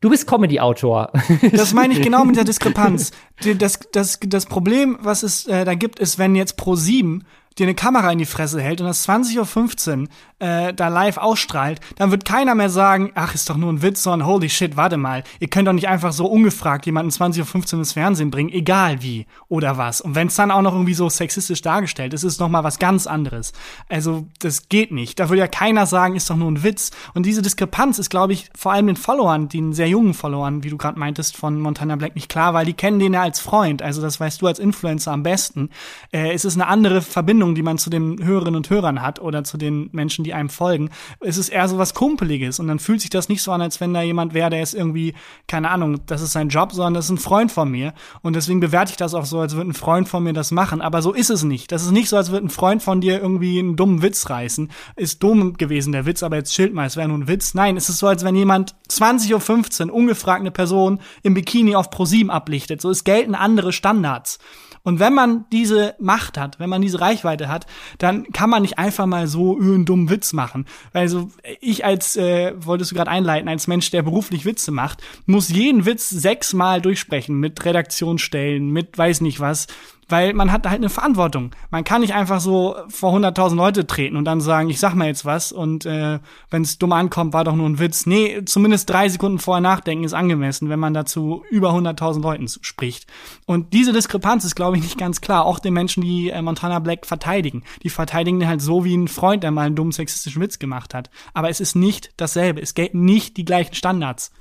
Du 0.00 0.08
bist 0.08 0.26
Comedy-Autor. 0.26 1.12
Das 1.52 1.74
meine 1.74 1.92
ich 1.92 2.00
genau 2.00 2.24
mit 2.24 2.36
der 2.36 2.44
Diskrepanz. 2.44 3.10
Das, 3.58 3.80
das, 3.92 4.18
das 4.22 4.46
Problem, 4.46 4.98
was 5.02 5.22
es 5.22 5.46
äh, 5.46 5.66
da 5.66 5.74
gibt, 5.74 5.98
ist, 5.98 6.18
wenn 6.18 6.34
jetzt 6.34 6.56
pro 6.56 6.74
sieben 6.74 7.24
dir 7.58 7.66
eine 7.66 7.74
Kamera 7.74 8.10
in 8.12 8.18
die 8.18 8.26
Fresse 8.26 8.60
hält 8.60 8.80
und 8.80 8.86
das 8.86 9.08
20.15 9.08 10.02
Uhr 10.02 10.08
äh, 10.40 10.72
da 10.72 10.88
live 10.88 11.18
ausstrahlt, 11.18 11.80
dann 11.96 12.10
wird 12.10 12.24
keiner 12.24 12.54
mehr 12.54 12.70
sagen, 12.70 13.12
ach, 13.14 13.34
ist 13.34 13.48
doch 13.50 13.56
nur 13.56 13.72
ein 13.72 13.82
Witz, 13.82 14.02
sondern 14.02 14.26
holy 14.26 14.48
shit, 14.48 14.76
warte 14.76 14.96
mal, 14.96 15.22
ihr 15.38 15.48
könnt 15.48 15.68
doch 15.68 15.72
nicht 15.72 15.88
einfach 15.88 16.12
so 16.12 16.26
ungefragt 16.26 16.86
jemanden 16.86 17.10
20.15 17.10 17.74
Uhr 17.74 17.78
ins 17.80 17.92
Fernsehen 17.92 18.30
bringen, 18.30 18.50
egal 18.50 19.02
wie 19.02 19.26
oder 19.48 19.76
was. 19.76 20.00
Und 20.00 20.14
wenn 20.14 20.28
es 20.28 20.34
dann 20.36 20.50
auch 20.50 20.62
noch 20.62 20.72
irgendwie 20.72 20.94
so 20.94 21.08
sexistisch 21.08 21.60
dargestellt 21.62 22.14
ist, 22.14 22.24
ist 22.24 22.34
es 22.34 22.38
noch 22.38 22.48
mal 22.48 22.64
was 22.64 22.78
ganz 22.78 23.06
anderes. 23.06 23.52
Also, 23.88 24.26
das 24.38 24.68
geht 24.68 24.92
nicht. 24.92 25.20
Da 25.20 25.28
würde 25.28 25.40
ja 25.40 25.48
keiner 25.48 25.86
sagen, 25.86 26.16
ist 26.16 26.30
doch 26.30 26.36
nur 26.36 26.50
ein 26.50 26.62
Witz. 26.62 26.90
Und 27.14 27.26
diese 27.26 27.42
Diskrepanz 27.42 27.98
ist, 27.98 28.10
glaube 28.10 28.32
ich, 28.32 28.48
vor 28.56 28.72
allem 28.72 28.86
den 28.86 28.96
Followern, 28.96 29.48
den 29.48 29.72
sehr 29.72 29.88
jungen 29.88 30.14
Followern, 30.14 30.64
wie 30.64 30.70
du 30.70 30.78
gerade 30.78 30.98
meintest, 30.98 31.36
von 31.36 31.60
Montana 31.60 31.96
Black 31.96 32.14
nicht 32.14 32.28
klar, 32.28 32.54
weil 32.54 32.64
die 32.64 32.72
kennen 32.72 32.98
den 32.98 33.12
ja 33.12 33.22
als 33.22 33.40
Freund. 33.40 33.82
Also, 33.82 34.00
das 34.00 34.18
weißt 34.18 34.40
du 34.40 34.46
als 34.46 34.58
Influencer 34.58 35.12
am 35.12 35.22
besten. 35.22 35.68
Äh, 36.12 36.32
es 36.32 36.44
ist 36.44 36.54
eine 36.54 36.66
andere 36.66 37.02
Verbindung, 37.02 37.39
die 37.54 37.62
man 37.62 37.78
zu 37.78 37.90
den 37.90 38.24
Hörerinnen 38.24 38.56
und 38.56 38.70
Hörern 38.70 39.02
hat 39.02 39.20
oder 39.20 39.44
zu 39.44 39.58
den 39.58 39.88
Menschen, 39.92 40.24
die 40.24 40.34
einem 40.34 40.48
folgen. 40.48 40.90
Es 41.20 41.36
ist 41.36 41.48
eher 41.48 41.68
so 41.68 41.78
was 41.78 41.94
Kumpeliges 41.94 42.60
und 42.60 42.68
dann 42.68 42.78
fühlt 42.78 43.00
sich 43.00 43.10
das 43.10 43.28
nicht 43.28 43.42
so 43.42 43.52
an, 43.52 43.62
als 43.62 43.80
wenn 43.80 43.94
da 43.94 44.02
jemand 44.02 44.34
wäre, 44.34 44.50
der 44.50 44.62
ist 44.62 44.74
irgendwie, 44.74 45.14
keine 45.46 45.70
Ahnung, 45.70 46.00
das 46.06 46.22
ist 46.22 46.32
sein 46.32 46.48
Job, 46.48 46.72
sondern 46.72 46.94
das 46.94 47.06
ist 47.06 47.10
ein 47.10 47.18
Freund 47.18 47.50
von 47.52 47.70
mir. 47.70 47.94
Und 48.22 48.36
deswegen 48.36 48.60
bewerte 48.60 48.90
ich 48.90 48.96
das 48.96 49.14
auch 49.14 49.24
so, 49.24 49.40
als 49.40 49.54
würde 49.54 49.70
ein 49.70 49.74
Freund 49.74 50.08
von 50.08 50.22
mir 50.22 50.32
das 50.32 50.50
machen. 50.50 50.80
Aber 50.80 51.02
so 51.02 51.12
ist 51.12 51.30
es 51.30 51.42
nicht. 51.42 51.72
Das 51.72 51.82
ist 51.82 51.90
nicht 51.90 52.08
so, 52.08 52.16
als 52.16 52.30
würde 52.30 52.46
ein 52.46 52.50
Freund 52.50 52.82
von 52.82 53.00
dir 53.00 53.20
irgendwie 53.20 53.58
einen 53.58 53.76
dummen 53.76 54.02
Witz 54.02 54.30
reißen. 54.30 54.70
Ist 54.96 55.22
dumm 55.22 55.54
gewesen, 55.54 55.92
der 55.92 56.06
Witz, 56.06 56.22
aber 56.22 56.36
jetzt 56.36 56.54
schild 56.54 56.74
mal, 56.74 56.86
es 56.86 56.96
wäre 56.96 57.08
nur 57.08 57.18
ein 57.18 57.28
Witz. 57.28 57.54
Nein, 57.54 57.76
es 57.76 57.88
ist 57.88 57.98
so, 57.98 58.06
als 58.06 58.24
wenn 58.24 58.34
jemand 58.34 58.74
20.15 58.90 59.88
Uhr 59.88 59.94
ungefragt 59.94 60.40
eine 60.40 60.50
Person 60.50 61.00
im 61.22 61.34
Bikini 61.34 61.74
auf 61.76 61.90
ProSieben 61.90 62.30
ablichtet. 62.30 62.80
So, 62.80 62.90
es 62.90 63.04
gelten 63.04 63.34
andere 63.34 63.72
Standards. 63.72 64.38
Und 64.82 64.98
wenn 64.98 65.12
man 65.14 65.44
diese 65.52 65.94
Macht 65.98 66.38
hat, 66.38 66.58
wenn 66.58 66.70
man 66.70 66.82
diese 66.82 67.00
Reichweite 67.00 67.48
hat, 67.48 67.66
dann 67.98 68.24
kann 68.32 68.50
man 68.50 68.62
nicht 68.62 68.78
einfach 68.78 69.06
mal 69.06 69.26
so 69.26 69.58
einen 69.58 69.84
dummen 69.84 70.10
Witz 70.10 70.32
machen. 70.32 70.66
Also 70.92 71.30
ich 71.60 71.84
als, 71.84 72.16
äh, 72.16 72.54
wolltest 72.56 72.90
du 72.90 72.94
gerade 72.94 73.10
einleiten, 73.10 73.48
als 73.48 73.66
Mensch, 73.66 73.90
der 73.90 74.02
beruflich 74.02 74.44
Witze 74.44 74.70
macht, 74.70 75.02
muss 75.26 75.50
jeden 75.50 75.84
Witz 75.84 76.08
sechsmal 76.08 76.80
durchsprechen 76.80 77.38
mit 77.38 77.64
Redaktionsstellen, 77.64 78.70
mit 78.70 78.96
weiß 78.96 79.20
nicht 79.20 79.40
was 79.40 79.66
weil 80.10 80.34
man 80.34 80.52
hat 80.52 80.66
halt 80.66 80.80
eine 80.80 80.88
Verantwortung. 80.88 81.52
Man 81.70 81.84
kann 81.84 82.00
nicht 82.00 82.14
einfach 82.14 82.40
so 82.40 82.76
vor 82.88 83.14
100.000 83.14 83.54
Leute 83.54 83.86
treten 83.86 84.16
und 84.16 84.24
dann 84.24 84.40
sagen, 84.40 84.70
ich 84.70 84.80
sag 84.80 84.94
mal 84.94 85.06
jetzt 85.06 85.24
was 85.24 85.52
und 85.52 85.86
äh, 85.86 86.18
wenn 86.50 86.62
es 86.62 86.78
dumm 86.78 86.92
ankommt, 86.92 87.32
war 87.32 87.44
doch 87.44 87.54
nur 87.54 87.68
ein 87.68 87.78
Witz. 87.78 88.06
Nee, 88.06 88.42
zumindest 88.44 88.90
drei 88.90 89.08
Sekunden 89.08 89.38
vorher 89.38 89.60
nachdenken 89.60 90.04
ist 90.04 90.14
angemessen, 90.14 90.68
wenn 90.68 90.80
man 90.80 90.94
dazu 90.94 91.44
über 91.50 91.70
100.000 91.70 92.22
Leuten 92.22 92.48
spricht. 92.48 93.06
Und 93.46 93.72
diese 93.72 93.92
Diskrepanz 93.92 94.44
ist, 94.44 94.54
glaube 94.54 94.76
ich, 94.76 94.82
nicht 94.82 94.98
ganz 94.98 95.20
klar. 95.20 95.44
Auch 95.44 95.58
den 95.58 95.74
Menschen, 95.74 96.02
die 96.02 96.30
äh, 96.30 96.42
Montana 96.42 96.78
Black 96.78 97.06
verteidigen. 97.06 97.62
Die 97.82 97.90
verteidigen 97.90 98.46
halt 98.46 98.62
so 98.62 98.84
wie 98.84 98.96
ein 98.96 99.08
Freund, 99.08 99.42
der 99.42 99.50
mal 99.50 99.66
einen 99.66 99.76
dummen 99.76 99.92
sexistischen 99.92 100.42
Witz 100.42 100.58
gemacht 100.58 100.94
hat. 100.94 101.10
Aber 101.34 101.50
es 101.50 101.60
ist 101.60 101.74
nicht 101.74 102.12
dasselbe. 102.16 102.60
Es 102.60 102.74
gelten 102.74 103.04
nicht 103.04 103.36
die 103.36 103.44
gleichen 103.44 103.74
Standards. 103.74 104.32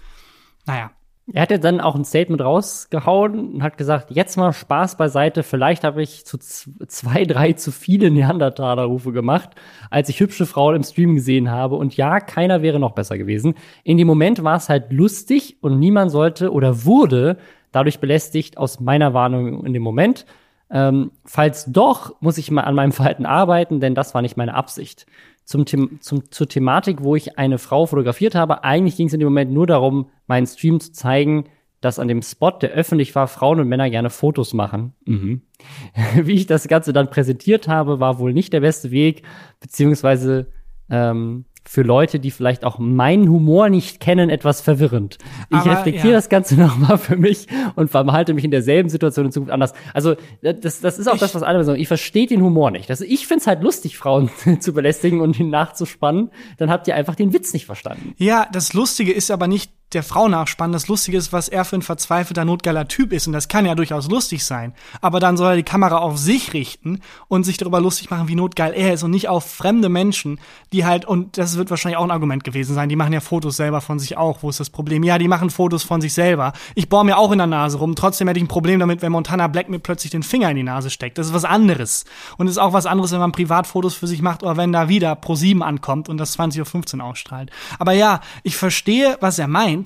Naja. 0.66 0.92
Er 1.32 1.44
hat 1.44 1.52
ja 1.52 1.58
dann 1.58 1.80
auch 1.80 1.96
ein 1.96 2.06
Statement 2.06 2.42
rausgehauen 2.42 3.54
und 3.54 3.64
hat 3.64 3.78
gesagt, 3.78 4.10
jetzt 4.10 4.36
mal 4.36 4.52
Spaß 4.52 4.98
beiseite, 4.98 5.44
vielleicht 5.44 5.84
habe 5.84 6.02
ich 6.02 6.26
zu 6.26 6.40
zwei, 6.40 7.26
drei 7.26 7.54
zu 7.54 7.72
viele 7.72 8.10
Neandertaler-Rufe 8.10 9.12
gemacht, 9.12 9.52
als 9.92 10.10
ich 10.10 10.20
hübsche 10.20 10.48
Frauen 10.48 10.78
im 10.78 10.84
Stream 10.84 11.16
gesehen 11.16 11.52
habe. 11.52 11.76
Und 11.76 11.96
ja, 11.98 12.20
keiner 12.20 12.62
wäre 12.62 12.80
noch 12.80 12.94
besser 12.94 13.18
gewesen. 13.18 13.56
In 13.84 13.98
dem 13.98 14.08
Moment 14.08 14.44
war 14.44 14.58
es 14.58 14.70
halt 14.70 14.92
lustig 14.92 15.58
und 15.62 15.80
niemand 15.80 16.12
sollte 16.12 16.52
oder 16.52 16.84
wurde 16.86 17.38
dadurch 17.72 18.00
belästigt 18.00 18.58
aus 18.58 18.80
meiner 18.80 19.14
Warnung 19.14 19.66
in 19.66 19.74
dem 19.74 19.84
Moment. 19.84 20.26
Ähm, 20.72 21.12
falls 21.26 21.66
doch, 21.66 22.16
muss 22.22 22.38
ich 22.38 22.52
mal 22.52 22.62
an 22.62 22.76
meinem 22.76 22.92
Verhalten 22.92 23.26
arbeiten, 23.26 23.80
denn 23.80 23.96
das 23.96 24.14
war 24.14 24.22
nicht 24.22 24.38
meine 24.38 24.54
Absicht 24.54 25.06
zum, 25.50 25.66
zum, 25.66 26.32
zur 26.32 26.48
Thematik, 26.48 27.02
wo 27.02 27.16
ich 27.16 27.40
eine 27.40 27.58
Frau 27.58 27.88
fotografiert 27.88 28.36
habe. 28.36 28.64
Eigentlich 28.64 28.98
ging 28.98 29.08
es 29.08 29.14
in 29.14 29.20
dem 29.20 29.30
Moment 29.30 29.52
nur 29.52 29.66
darum, 29.66 30.10
meinen 30.28 30.46
Stream 30.46 30.80
zu 30.80 30.92
zeigen, 30.92 31.46
dass 31.82 31.98
an 31.98 32.08
dem 32.08 32.22
Spot, 32.22 32.52
der 32.52 32.72
öffentlich 32.72 33.16
war, 33.16 33.28
Frauen 33.28 33.60
und 33.60 33.68
Männer 33.68 33.90
gerne 33.90 34.12
Fotos 34.12 34.54
machen. 34.54 34.94
Mhm. 35.06 35.42
Wie 36.16 36.34
ich 36.34 36.46
das 36.46 36.68
Ganze 36.68 36.94
dann 36.94 37.10
präsentiert 37.10 37.68
habe, 37.68 38.00
war 38.00 38.20
wohl 38.20 38.32
nicht 38.32 38.54
der 38.54 38.60
beste 38.60 38.92
Weg, 38.92 39.24
beziehungsweise 39.60 40.52
ähm, 40.92 41.46
für 41.66 41.84
Leute, 41.84 42.20
die 42.20 42.32
vielleicht 42.32 42.64
auch 42.64 42.80
meinen 42.80 43.30
Humor 43.30 43.70
nicht 43.70 44.00
kennen, 44.00 44.30
etwas 44.30 44.62
verwirrend. 44.62 45.18
Ich 45.50 45.58
Aber, 45.58 45.72
reflektiere 45.72 46.10
ja. 46.10 46.14
das 46.14 46.30
Ganze 46.30 46.56
nochmal 46.60 46.98
für 46.98 47.16
mich 47.16 47.48
und 47.76 47.92
verhalte 47.92 48.34
mich 48.34 48.44
in 48.44 48.52
derselben 48.52 48.90
Situation 48.90 49.28
in 49.28 49.32
Zukunft 49.32 49.54
anders. 49.54 49.74
Also 49.94 50.16
das, 50.42 50.82
das 50.82 50.98
ist 50.98 51.08
auch 51.08 51.16
ich, 51.16 51.20
das, 51.20 51.36
was 51.36 51.44
alle 51.44 51.64
sagen. 51.64 51.80
Ich 51.80 51.88
verstehe 51.88 52.28
den 52.28 52.42
Humor 52.42 52.72
nicht. 52.72 52.90
Also 52.90 53.06
ich 53.06 53.28
finde 53.28 53.42
es 53.42 53.48
halt 53.48 53.62
lustig, 53.62 53.98
Frauen 53.98 54.30
zu 54.60 54.74
belästigen 54.74 55.22
und 55.22 55.40
ihn 55.40 55.50
nachzuspannen. 55.50 56.32
Dann 56.58 56.70
habt 56.72 56.88
ihr 56.88 56.96
einfach 56.96 57.16
den 57.16 57.34
Witz 57.34 57.54
nicht 57.54 57.66
verstanden. 57.66 58.14
Ja, 58.18 58.48
das 58.52 58.74
Lustige 58.74 59.12
ist 59.12 59.30
aber 59.30 59.48
nicht 59.48 59.72
der 59.94 60.04
Frau 60.04 60.28
nachspannen. 60.28 60.74
Das 60.74 60.88
Lustige 60.88 61.18
ist, 61.18 61.34
was 61.34 61.50
er 61.50 61.66
für 61.66 61.76
ein 61.76 61.82
verzweifelter, 61.82 62.46
notgeiler 62.46 62.88
Typ 62.88 63.12
ist. 63.12 63.28
Und 63.28 63.34
das 63.34 63.48
kann 63.48 63.66
ja 63.66 63.76
durchaus 63.76 64.10
lustig 64.10 64.46
sein. 64.46 64.74
Aber 65.02 65.20
dann 65.20 65.38
soll 65.38 65.52
er 65.52 65.56
die 65.56 65.64
Kamera 65.64 65.98
auf 65.98 66.18
sich 66.18 66.54
richten 66.54 67.02
und 67.28 67.44
sich 67.44 67.58
darüber 67.58 67.82
lustig 67.82 68.10
machen, 68.10 68.28
wie 68.28 68.36
notgeil 68.36 68.74
er 68.74 68.94
ist 68.94 69.04
und 69.04 69.12
nicht 69.12 69.28
auf 69.28 69.50
fremde 69.50 69.90
Menschen, 69.90 70.40
die 70.74 70.86
halt, 70.86 71.06
und 71.06 71.38
das 71.38 71.58
wird 71.58 71.70
wahrscheinlich 71.70 71.98
auch 71.98 72.04
ein 72.04 72.12
Argument 72.12 72.44
gewesen 72.44 72.76
sein, 72.76 72.90
die 72.90 72.96
machen 72.96 73.14
ja 73.14 73.20
Fotos 73.20 73.56
selber 73.58 73.82
von 73.82 74.00
sich 74.00 74.18
auch. 74.18 74.44
Wo 74.44 74.50
ist 74.50 74.60
das 74.60 74.70
Problem? 74.70 75.04
Ja, 75.04 75.18
die 75.18 75.28
machen 75.28 75.50
Fotos 75.50 75.84
von 75.84 76.02
sich 76.02 76.14
selber. 76.14 76.54
Ich 76.76 76.90
bohre 76.90 77.06
mir 77.06 77.18
auch 77.18 77.32
in 77.32 77.40
der 77.40 77.48
Nase 77.48 77.78
rum. 77.78 77.96
Trotzdem 77.96 78.28
hätte 78.28 78.40
ich 78.40 78.44
ein 78.44 78.50
Problem 78.50 78.80
damit, 78.80 79.02
wenn 79.02 79.12
Montana 79.12 79.48
Black 79.48 79.70
mir 79.70 79.80
plötzlich 79.80 80.12
den 80.12 80.24
Finger 80.24 80.50
in 80.50 80.58
die 80.58 80.64
Nase 80.64 80.90
steckt. 80.90 81.18
Das 81.18 81.28
ist 81.28 81.34
was 81.34 81.46
anderes. 81.46 82.06
Und 82.38 82.48
es 82.48 82.54
ist 82.54 82.58
auch 82.58 82.74
was 82.74 82.86
anderes, 82.86 83.12
wenn 83.12 83.20
man 83.20 83.32
Privatfotos 83.32 83.96
für 83.96 84.08
sich 84.08 84.22
macht 84.22 84.44
oder 84.44 84.58
wenn 84.58 84.72
da 84.72 84.90
wieder 84.90 85.16
Pro 85.16 85.36
7 85.36 85.64
ankommt 85.64 86.10
und 86.10 86.18
das 86.18 86.38
20.15 86.38 86.98
Uhr 86.98 87.06
ausstrahlt. 87.06 87.50
Aber 87.80 87.94
ja, 87.94 88.22
ich 88.44 88.56
verstehe, 88.56 89.18
was 89.20 89.40
er 89.40 89.48
meint. 89.48 89.79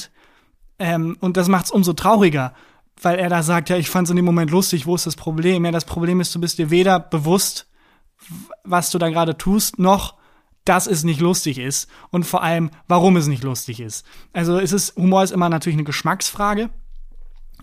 Ähm, 0.79 1.17
und 1.19 1.38
das 1.38 1.47
macht 1.47 1.65
es 1.65 1.71
umso 1.71 1.93
trauriger, 1.93 2.53
weil 3.01 3.19
er 3.19 3.29
da 3.29 3.43
sagt, 3.43 3.69
ja, 3.69 3.77
ich 3.77 3.89
fand 3.89 4.07
es 4.07 4.12
in 4.12 4.15
dem 4.15 4.25
Moment 4.25 4.51
lustig, 4.51 4.86
wo 4.86 4.95
ist 4.95 5.05
das 5.05 5.15
Problem? 5.15 5.65
Ja, 5.65 5.71
das 5.71 5.86
Problem 5.86 6.19
ist, 6.21 6.33
du 6.33 6.41
bist 6.41 6.57
dir 6.57 6.69
weder 6.69 6.99
bewusst, 6.99 7.67
was 8.63 8.89
du 8.89 8.97
da 8.97 9.09
gerade 9.09 9.38
tust, 9.38 9.79
noch 9.79 10.15
dass 10.65 10.88
es 10.88 11.03
nicht 11.03 11.19
lustig 11.19 11.57
ist 11.57 11.89
und 12.09 12.25
vor 12.25 12.41
allem, 12.41 12.71
warum 12.88 13.17
es 13.17 13.27
nicht 13.27 13.43
lustig 13.43 13.79
ist. 13.79 14.05
Also 14.31 14.59
es 14.59 14.71
ist, 14.71 14.95
Humor 14.95 15.23
ist 15.23 15.31
immer 15.31 15.49
natürlich 15.49 15.75
eine 15.75 15.83
Geschmacksfrage. 15.83 16.69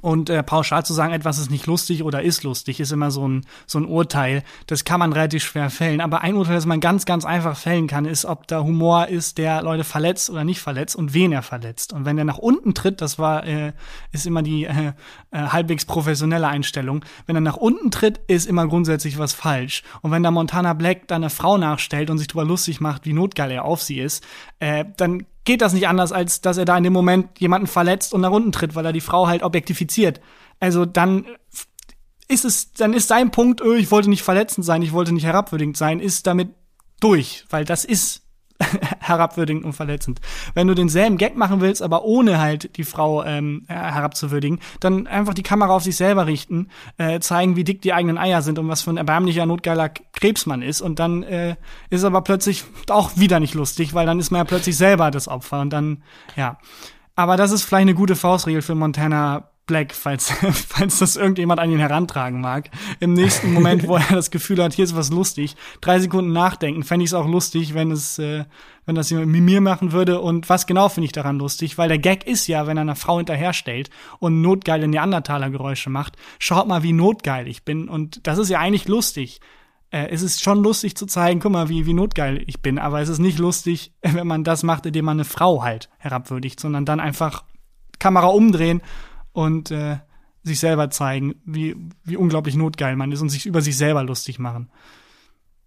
Und 0.02 0.30
äh, 0.30 0.42
pauschal 0.42 0.84
zu 0.84 0.94
sagen, 0.94 1.12
etwas 1.12 1.38
ist 1.38 1.50
nicht 1.50 1.66
lustig 1.66 2.02
oder 2.02 2.22
ist 2.22 2.42
lustig, 2.42 2.80
ist 2.80 2.92
immer 2.92 3.10
so 3.10 3.26
ein, 3.26 3.46
so 3.66 3.78
ein 3.78 3.84
Urteil. 3.84 4.42
Das 4.66 4.84
kann 4.84 5.00
man 5.00 5.12
relativ 5.12 5.44
schwer 5.44 5.70
fällen. 5.70 6.00
Aber 6.00 6.22
ein 6.22 6.36
Urteil, 6.36 6.54
das 6.54 6.66
man 6.66 6.80
ganz, 6.80 7.04
ganz 7.04 7.24
einfach 7.24 7.56
fällen 7.56 7.86
kann, 7.86 8.04
ist, 8.04 8.24
ob 8.24 8.46
da 8.46 8.62
Humor 8.62 9.08
ist, 9.08 9.38
der 9.38 9.62
Leute 9.62 9.84
verletzt 9.84 10.30
oder 10.30 10.44
nicht 10.44 10.60
verletzt 10.60 10.96
und 10.96 11.14
wen 11.14 11.32
er 11.32 11.42
verletzt. 11.42 11.92
Und 11.92 12.04
wenn 12.04 12.18
er 12.18 12.24
nach 12.24 12.38
unten 12.38 12.74
tritt, 12.74 13.00
das 13.00 13.18
war, 13.18 13.46
äh, 13.46 13.72
ist 14.12 14.26
immer 14.26 14.42
die 14.42 14.64
äh, 14.64 14.92
äh, 15.30 15.38
halbwegs 15.38 15.84
professionelle 15.84 16.48
Einstellung, 16.48 17.04
wenn 17.26 17.36
er 17.36 17.40
nach 17.40 17.56
unten 17.56 17.90
tritt, 17.90 18.20
ist 18.26 18.46
immer 18.46 18.66
grundsätzlich 18.66 19.18
was 19.18 19.32
falsch. 19.32 19.82
Und 20.02 20.10
wenn 20.10 20.22
da 20.22 20.30
Montana 20.30 20.72
Black 20.72 21.08
da 21.08 21.16
eine 21.16 21.30
Frau 21.30 21.58
nachstellt 21.58 22.10
und 22.10 22.18
sich 22.18 22.28
darüber 22.28 22.44
lustig 22.44 22.80
macht, 22.80 23.04
wie 23.04 23.12
notgeil 23.12 23.50
er 23.50 23.64
auf 23.64 23.82
sie 23.82 24.00
ist, 24.00 24.24
äh, 24.58 24.84
dann 24.96 25.26
geht 25.44 25.62
das 25.62 25.72
nicht 25.72 25.88
anders, 25.88 26.12
als 26.12 26.40
dass 26.40 26.58
er 26.58 26.64
da 26.64 26.76
in 26.76 26.84
dem 26.84 26.92
Moment 26.92 27.38
jemanden 27.38 27.66
verletzt 27.66 28.14
und 28.14 28.20
nach 28.20 28.30
unten 28.30 28.52
tritt, 28.52 28.74
weil 28.74 28.84
er 28.84 28.92
die 28.92 29.00
Frau 29.00 29.26
halt 29.26 29.42
objektifiziert. 29.42 30.20
Also 30.58 30.84
dann 30.84 31.26
ist 32.28 32.44
es, 32.44 32.72
dann 32.72 32.92
ist 32.92 33.08
sein 33.08 33.30
Punkt, 33.30 33.60
öh, 33.60 33.76
ich 33.76 33.90
wollte 33.90 34.10
nicht 34.10 34.22
verletzend 34.22 34.64
sein, 34.64 34.82
ich 34.82 34.92
wollte 34.92 35.12
nicht 35.12 35.24
herabwürdigend 35.24 35.76
sein, 35.76 36.00
ist 36.00 36.26
damit 36.26 36.54
durch, 37.00 37.44
weil 37.50 37.64
das 37.64 37.84
ist 37.84 38.22
herabwürdigend 39.00 39.64
und 39.64 39.72
verletzend. 39.72 40.20
Wenn 40.54 40.66
du 40.66 40.74
denselben 40.74 41.16
Gag 41.16 41.36
machen 41.36 41.60
willst, 41.60 41.82
aber 41.82 42.04
ohne 42.04 42.40
halt 42.40 42.76
die 42.76 42.84
Frau 42.84 43.24
ähm, 43.24 43.64
herabzuwürdigen, 43.68 44.60
dann 44.80 45.06
einfach 45.06 45.34
die 45.34 45.42
Kamera 45.42 45.74
auf 45.74 45.82
sich 45.82 45.96
selber 45.96 46.26
richten, 46.26 46.68
äh, 46.98 47.20
zeigen, 47.20 47.56
wie 47.56 47.64
dick 47.64 47.82
die 47.82 47.92
eigenen 47.92 48.18
Eier 48.18 48.42
sind 48.42 48.58
und 48.58 48.68
was 48.68 48.82
für 48.82 48.90
ein 48.90 48.96
erbärmlicher, 48.96 49.46
notgeiler 49.46 49.88
Krebs 49.88 50.46
man 50.46 50.62
ist. 50.62 50.80
Und 50.80 50.98
dann 50.98 51.22
äh, 51.22 51.56
ist 51.88 52.04
aber 52.04 52.22
plötzlich 52.22 52.64
auch 52.88 53.12
wieder 53.16 53.40
nicht 53.40 53.54
lustig, 53.54 53.94
weil 53.94 54.06
dann 54.06 54.20
ist 54.20 54.30
man 54.30 54.40
ja 54.40 54.44
plötzlich 54.44 54.76
selber 54.76 55.10
das 55.10 55.28
Opfer 55.28 55.60
und 55.60 55.70
dann, 55.70 56.02
ja. 56.36 56.58
Aber 57.16 57.36
das 57.36 57.50
ist 57.50 57.64
vielleicht 57.64 57.82
eine 57.82 57.94
gute 57.94 58.16
Faustregel 58.16 58.62
für 58.62 58.74
Montana 58.74 59.49
Black, 59.70 59.94
falls, 59.94 60.32
falls 60.68 60.98
das 60.98 61.14
irgendjemand 61.14 61.60
an 61.60 61.70
ihn 61.70 61.78
herantragen 61.78 62.40
mag. 62.40 62.70
Im 62.98 63.12
nächsten 63.12 63.52
Moment, 63.52 63.86
wo 63.86 63.94
er 63.94 64.02
das 64.10 64.32
Gefühl 64.32 64.60
hat, 64.60 64.72
hier 64.72 64.84
ist 64.84 64.96
was 64.96 65.10
lustig, 65.10 65.54
drei 65.80 66.00
Sekunden 66.00 66.32
nachdenken, 66.32 66.82
fände 66.82 67.04
ich 67.04 67.10
es 67.10 67.14
auch 67.14 67.28
lustig, 67.28 67.72
wenn 67.72 67.92
es, 67.92 68.18
äh, 68.18 68.46
wenn 68.84 68.96
das 68.96 69.10
jemand 69.10 69.28
mit 69.28 69.42
mir 69.42 69.60
machen 69.60 69.92
würde. 69.92 70.20
Und 70.20 70.48
was 70.48 70.66
genau 70.66 70.88
finde 70.88 71.04
ich 71.04 71.12
daran 71.12 71.38
lustig? 71.38 71.78
Weil 71.78 71.86
der 71.86 72.00
Gag 72.00 72.26
ist 72.26 72.48
ja, 72.48 72.66
wenn 72.66 72.78
er 72.78 72.80
einer 72.80 72.96
Frau 72.96 73.18
hinterher 73.18 73.52
stellt 73.52 73.90
und 74.18 74.42
notgeile 74.42 74.88
Neandertaler-Geräusche 74.88 75.88
macht, 75.88 76.16
schaut 76.40 76.66
mal, 76.66 76.82
wie 76.82 76.92
notgeil 76.92 77.46
ich 77.46 77.64
bin. 77.64 77.88
Und 77.88 78.26
das 78.26 78.38
ist 78.38 78.48
ja 78.48 78.58
eigentlich 78.58 78.88
lustig. 78.88 79.40
Äh, 79.92 80.08
es 80.08 80.22
ist 80.22 80.42
schon 80.42 80.64
lustig 80.64 80.96
zu 80.96 81.06
zeigen, 81.06 81.38
guck 81.38 81.52
mal, 81.52 81.68
wie, 81.68 81.86
wie 81.86 81.94
notgeil 81.94 82.42
ich 82.44 82.60
bin, 82.60 82.80
aber 82.80 83.00
es 83.00 83.08
ist 83.08 83.20
nicht 83.20 83.38
lustig, 83.38 83.92
wenn 84.02 84.26
man 84.26 84.42
das 84.42 84.64
macht, 84.64 84.84
indem 84.84 85.04
man 85.04 85.18
eine 85.18 85.24
Frau 85.24 85.62
halt 85.62 85.90
herabwürdigt, 85.98 86.58
sondern 86.58 86.84
dann 86.84 86.98
einfach 86.98 87.44
Kamera 88.00 88.26
umdrehen 88.26 88.82
und 89.32 89.70
äh, 89.70 89.98
sich 90.42 90.60
selber 90.60 90.90
zeigen, 90.90 91.34
wie, 91.44 91.76
wie 92.04 92.16
unglaublich 92.16 92.56
notgeil 92.56 92.96
man 92.96 93.12
ist 93.12 93.20
und 93.20 93.28
sich 93.28 93.46
über 93.46 93.60
sich 93.60 93.76
selber 93.76 94.02
lustig 94.02 94.38
machen. 94.38 94.70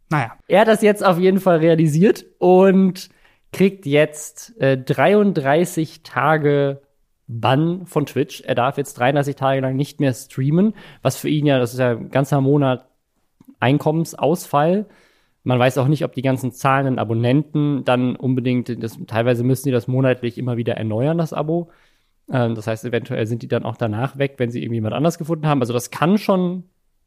Naja. 0.10 0.34
Er 0.48 0.62
hat 0.62 0.68
das 0.68 0.82
jetzt 0.82 1.04
auf 1.04 1.20
jeden 1.20 1.40
Fall 1.40 1.58
realisiert 1.58 2.26
und 2.40 3.10
kriegt 3.52 3.86
jetzt 3.86 4.60
äh, 4.60 4.78
33 4.78 6.04
Tage 6.04 6.82
Bann 7.28 7.86
von 7.86 8.06
Twitch. 8.06 8.42
Er 8.42 8.56
darf 8.56 8.78
jetzt 8.78 8.96
33 9.00 9.36
Tage 9.36 9.62
lang 9.62 9.76
nicht 9.76 10.00
mehr 10.00 10.14
streamen, 10.14 10.74
was 11.02 11.18
für 11.18 11.30
ihn 11.30 11.46
ja, 11.46 11.60
das 11.60 11.74
ist 11.74 11.80
ja 11.80 11.92
ein 11.92 12.10
ganzer 12.10 12.42
Monat 12.42 12.88
Einkommensausfall. 13.60 14.88
Man 15.44 15.60
weiß 15.60 15.78
auch 15.78 15.88
nicht, 15.88 16.04
ob 16.06 16.14
die 16.14 16.22
ganzen 16.22 16.52
zahlenden 16.52 17.00
Abonnenten 17.00 17.84
dann 17.86 18.16
unbedingt, 18.16 18.84
das, 18.84 18.98
teilweise 19.08 19.44
müssen 19.44 19.66
die 19.66 19.72
das 19.72 19.88
monatlich 19.88 20.38
immer 20.38 20.58
wieder 20.58 20.76
erneuern, 20.76 21.18
das 21.18 21.34
Abo. 21.34 21.70
Ähm, 22.34 22.56
das 22.56 22.68
heißt, 22.68 22.84
eventuell 22.84 23.28
sind 23.28 23.44
die 23.44 23.48
dann 23.48 23.64
auch 23.64 23.78
danach 23.78 24.18
weg, 24.18 24.34
wenn 24.38 24.50
sie 24.50 24.62
irgendwie 24.62 24.78
jemand 24.78 24.96
anders 24.96 25.18
gefunden 25.18 25.48
haben. 25.48 25.62
Also 25.62 25.72
das 25.72 25.92
kann 25.92 26.18
schon 26.18 26.64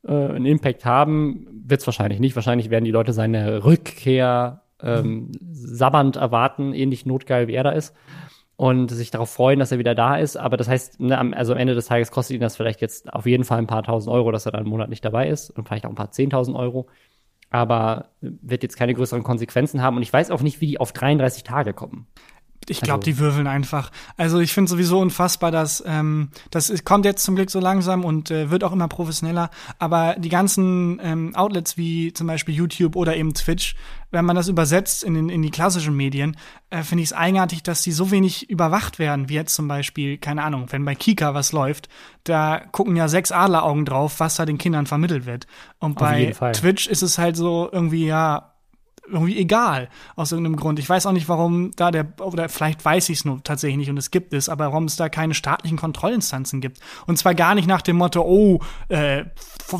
äh, 0.06 0.12
einen 0.12 0.46
Impact 0.46 0.84
haben, 0.84 1.48
wird 1.66 1.80
es 1.80 1.86
wahrscheinlich 1.86 2.20
nicht. 2.20 2.36
Wahrscheinlich 2.36 2.70
werden 2.70 2.84
die 2.84 2.92
Leute 2.92 3.12
seine 3.12 3.64
Rückkehr 3.64 4.62
ähm, 4.80 5.32
sabbernd 5.50 6.16
erwarten, 6.16 6.72
ähnlich 6.72 7.04
notgeil 7.06 7.48
wie 7.48 7.54
er 7.54 7.64
da 7.64 7.70
ist. 7.70 7.94
Und 8.58 8.90
sich 8.90 9.10
darauf 9.10 9.28
freuen, 9.28 9.58
dass 9.58 9.72
er 9.72 9.78
wieder 9.78 9.94
da 9.94 10.16
ist. 10.16 10.36
Aber 10.36 10.56
das 10.56 10.68
heißt, 10.68 11.00
ne, 11.00 11.18
also 11.36 11.52
am 11.52 11.58
Ende 11.58 11.74
des 11.74 11.86
Tages 11.86 12.10
kostet 12.10 12.36
ihn 12.36 12.40
das 12.40 12.56
vielleicht 12.56 12.80
jetzt 12.80 13.12
auf 13.12 13.26
jeden 13.26 13.44
Fall 13.44 13.58
ein 13.58 13.66
paar 13.66 13.82
tausend 13.82 14.14
Euro, 14.14 14.30
dass 14.30 14.46
er 14.46 14.52
dann 14.52 14.62
einen 14.62 14.70
Monat 14.70 14.88
nicht 14.88 15.04
dabei 15.04 15.28
ist 15.28 15.50
und 15.50 15.66
vielleicht 15.66 15.84
auch 15.84 15.90
ein 15.90 15.96
paar 15.96 16.12
zehntausend 16.12 16.56
Euro. 16.56 16.86
Aber 17.50 18.12
wird 18.20 18.62
jetzt 18.62 18.78
keine 18.78 18.94
größeren 18.94 19.22
Konsequenzen 19.22 19.82
haben. 19.82 19.96
Und 19.96 20.02
ich 20.02 20.12
weiß 20.12 20.30
auch 20.30 20.40
nicht, 20.40 20.62
wie 20.62 20.68
die 20.68 20.80
auf 20.80 20.92
33 20.92 21.42
Tage 21.42 21.74
kommen. 21.74 22.06
Ich 22.68 22.80
glaube, 22.80 23.00
also, 23.00 23.10
die 23.10 23.18
würfeln 23.18 23.46
einfach. 23.46 23.90
Also 24.16 24.40
ich 24.40 24.52
finde 24.52 24.70
sowieso 24.70 24.98
unfassbar, 24.98 25.50
dass 25.50 25.82
ähm, 25.86 26.30
das 26.50 26.70
ist, 26.70 26.84
kommt 26.84 27.04
jetzt 27.04 27.24
zum 27.24 27.36
Glück 27.36 27.50
so 27.50 27.60
langsam 27.60 28.04
und 28.04 28.30
äh, 28.30 28.50
wird 28.50 28.64
auch 28.64 28.72
immer 28.72 28.88
professioneller. 28.88 29.50
Aber 29.78 30.16
die 30.18 30.28
ganzen 30.28 31.00
ähm, 31.02 31.34
Outlets 31.36 31.76
wie 31.76 32.12
zum 32.12 32.26
Beispiel 32.26 32.54
YouTube 32.54 32.96
oder 32.96 33.16
eben 33.16 33.34
Twitch, 33.34 33.76
wenn 34.10 34.24
man 34.24 34.36
das 34.36 34.48
übersetzt 34.48 35.04
in, 35.04 35.14
in, 35.14 35.28
in 35.28 35.42
die 35.42 35.50
klassischen 35.50 35.96
Medien, 35.96 36.36
äh, 36.70 36.82
finde 36.82 37.02
ich 37.02 37.10
es 37.10 37.12
eigenartig, 37.12 37.62
dass 37.62 37.82
die 37.82 37.92
so 37.92 38.10
wenig 38.10 38.50
überwacht 38.50 38.98
werden, 38.98 39.28
wie 39.28 39.34
jetzt 39.34 39.54
zum 39.54 39.68
Beispiel, 39.68 40.18
keine 40.18 40.42
Ahnung, 40.42 40.66
wenn 40.70 40.84
bei 40.84 40.94
Kika 40.94 41.34
was 41.34 41.52
läuft, 41.52 41.88
da 42.24 42.60
gucken 42.72 42.96
ja 42.96 43.08
sechs 43.08 43.30
Adleraugen 43.30 43.84
drauf, 43.84 44.18
was 44.18 44.36
da 44.36 44.46
den 44.46 44.58
Kindern 44.58 44.86
vermittelt 44.86 45.26
wird. 45.26 45.46
Und 45.78 45.98
bei 45.98 46.34
Twitch 46.52 46.88
ist 46.88 47.02
es 47.02 47.18
halt 47.18 47.36
so 47.36 47.68
irgendwie, 47.70 48.06
ja, 48.06 48.55
irgendwie 49.08 49.38
egal 49.38 49.88
aus 50.14 50.32
irgendeinem 50.32 50.56
Grund. 50.56 50.78
Ich 50.78 50.88
weiß 50.88 51.06
auch 51.06 51.12
nicht, 51.12 51.28
warum 51.28 51.70
da 51.76 51.90
der, 51.90 52.06
oder 52.20 52.48
vielleicht 52.48 52.84
weiß 52.84 53.08
ich 53.08 53.18
es 53.18 53.24
nur 53.24 53.42
tatsächlich 53.42 53.78
nicht 53.78 53.90
und 53.90 53.96
es 53.96 54.10
gibt 54.10 54.32
es, 54.32 54.48
aber 54.48 54.66
warum 54.66 54.84
es 54.84 54.96
da 54.96 55.08
keine 55.08 55.34
staatlichen 55.34 55.78
Kontrollinstanzen 55.78 56.60
gibt. 56.60 56.80
Und 57.06 57.16
zwar 57.18 57.34
gar 57.34 57.54
nicht 57.54 57.68
nach 57.68 57.82
dem 57.82 57.96
Motto, 57.96 58.22
oh, 58.22 58.60
äh, 58.88 59.24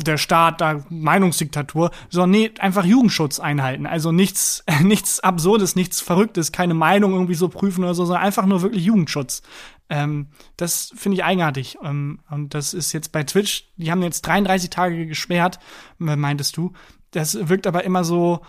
der 0.05 0.17
Staat, 0.17 0.61
da 0.61 0.83
Meinungsdiktatur, 0.89 1.91
sondern 2.09 2.31
nee, 2.31 2.51
einfach 2.59 2.85
Jugendschutz 2.85 3.39
einhalten. 3.39 3.85
Also 3.85 4.11
nichts, 4.11 4.63
nichts 4.81 5.19
Absurdes, 5.19 5.75
nichts 5.75 6.01
Verrücktes, 6.01 6.51
keine 6.51 6.73
Meinung 6.73 7.13
irgendwie 7.13 7.35
so 7.35 7.49
prüfen 7.49 7.83
oder 7.83 7.93
so, 7.93 8.05
sondern 8.05 8.23
einfach 8.23 8.45
nur 8.45 8.61
wirklich 8.61 8.83
Jugendschutz. 8.85 9.41
Ähm, 9.89 10.27
das 10.57 10.91
finde 10.95 11.17
ich 11.17 11.23
eigenartig. 11.23 11.77
Ähm, 11.83 12.19
und 12.29 12.53
das 12.53 12.73
ist 12.73 12.93
jetzt 12.93 13.11
bei 13.11 13.23
Twitch, 13.23 13.69
die 13.77 13.91
haben 13.91 14.03
jetzt 14.03 14.21
33 14.21 14.69
Tage 14.69 15.05
gesperrt, 15.05 15.59
meintest 15.97 16.57
du. 16.57 16.73
Das 17.11 17.47
wirkt 17.47 17.67
aber 17.67 17.83
immer 17.83 18.03
so, 18.03 18.41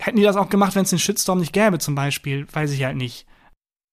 hätten 0.00 0.16
die 0.16 0.22
das 0.22 0.36
auch 0.36 0.48
gemacht, 0.48 0.74
wenn 0.74 0.82
es 0.82 0.90
den 0.90 0.98
Shitstorm 0.98 1.38
nicht 1.38 1.52
gäbe, 1.52 1.78
zum 1.78 1.94
Beispiel? 1.94 2.46
Weiß 2.52 2.72
ich 2.72 2.84
halt 2.84 2.96
nicht. 2.96 3.26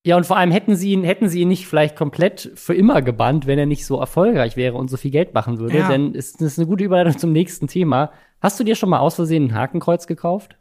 Ja, 0.06 0.16
und 0.16 0.26
vor 0.26 0.38
allem 0.38 0.52
hätten 0.52 0.76
sie 0.76 0.94
ihn, 0.94 1.04
hätten 1.04 1.28
sie 1.28 1.42
ihn 1.42 1.50
nicht 1.50 1.68
vielleicht 1.68 1.98
komplett 1.98 2.52
für 2.56 2.74
immer 2.74 3.02
gebannt, 3.02 3.46
wenn 3.46 3.60
er 3.60 3.66
nicht 3.66 3.86
so 3.86 4.00
erfolgreich 4.00 4.56
wäre 4.56 4.76
und 4.76 4.90
so 4.90 4.96
viel 4.96 5.12
Geld 5.12 5.34
machen 5.34 5.60
würde. 5.60 5.80
Ja. 5.80 5.90
Denn 5.90 6.14
ist 6.14 6.36
das 6.36 6.54
ist 6.54 6.60
eine 6.60 6.68
gute 6.68 6.86
Überleitung 6.86 7.18
zum 7.18 7.34
nächsten 7.34 7.68
Thema. 7.68 8.12
Hast 8.40 8.58
du 8.58 8.64
dir 8.64 8.76
schon 8.76 8.90
mal 8.90 9.00
aus 9.00 9.16
Versehen 9.16 9.50
ein 9.50 9.54
Hakenkreuz 9.54 10.08
gekauft? 10.08 10.56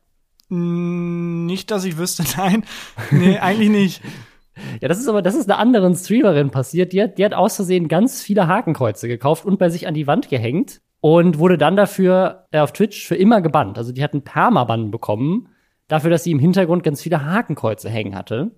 Nicht, 0.48 1.70
dass 1.70 1.85
ich 1.85 1.96
wüsste, 1.96 2.24
nein. 2.37 2.64
Nee, 3.11 3.38
eigentlich 3.38 3.70
nicht. 3.70 4.02
Ja, 4.80 4.88
das 4.88 4.98
ist 4.98 5.06
aber, 5.06 5.20
das 5.20 5.35
ist 5.35 5.50
einer 5.50 5.59
anderen 5.59 5.94
Streamerin 5.94 6.48
passiert. 6.48 6.94
Die 6.94 7.02
hat, 7.02 7.18
die 7.18 7.24
hat 7.26 7.35
aus 7.35 7.56
Versehen 7.56 7.88
ganz 7.88 8.22
viele 8.22 8.48
Hakenkreuze 8.48 9.06
gekauft 9.06 9.44
und 9.44 9.59
bei 9.59 9.68
sich 9.68 9.87
an 9.87 9.92
die 9.92 10.06
Wand 10.06 10.30
gehängt 10.30 10.80
und 11.07 11.38
wurde 11.38 11.57
dann 11.57 11.77
dafür 11.77 12.49
äh, 12.51 12.59
auf 12.59 12.73
Twitch 12.73 13.07
für 13.07 13.14
immer 13.14 13.40
gebannt. 13.40 13.79
Also 13.79 13.92
die 13.92 14.03
hat 14.03 14.12
einen 14.12 14.25
Permaban 14.25 14.90
bekommen, 14.90 15.51
dafür, 15.87 16.11
dass 16.11 16.25
sie 16.25 16.33
im 16.33 16.40
Hintergrund 16.40 16.83
ganz 16.83 17.01
viele 17.01 17.25
Hakenkreuze 17.25 17.88
hängen 17.88 18.16
hatte. 18.16 18.51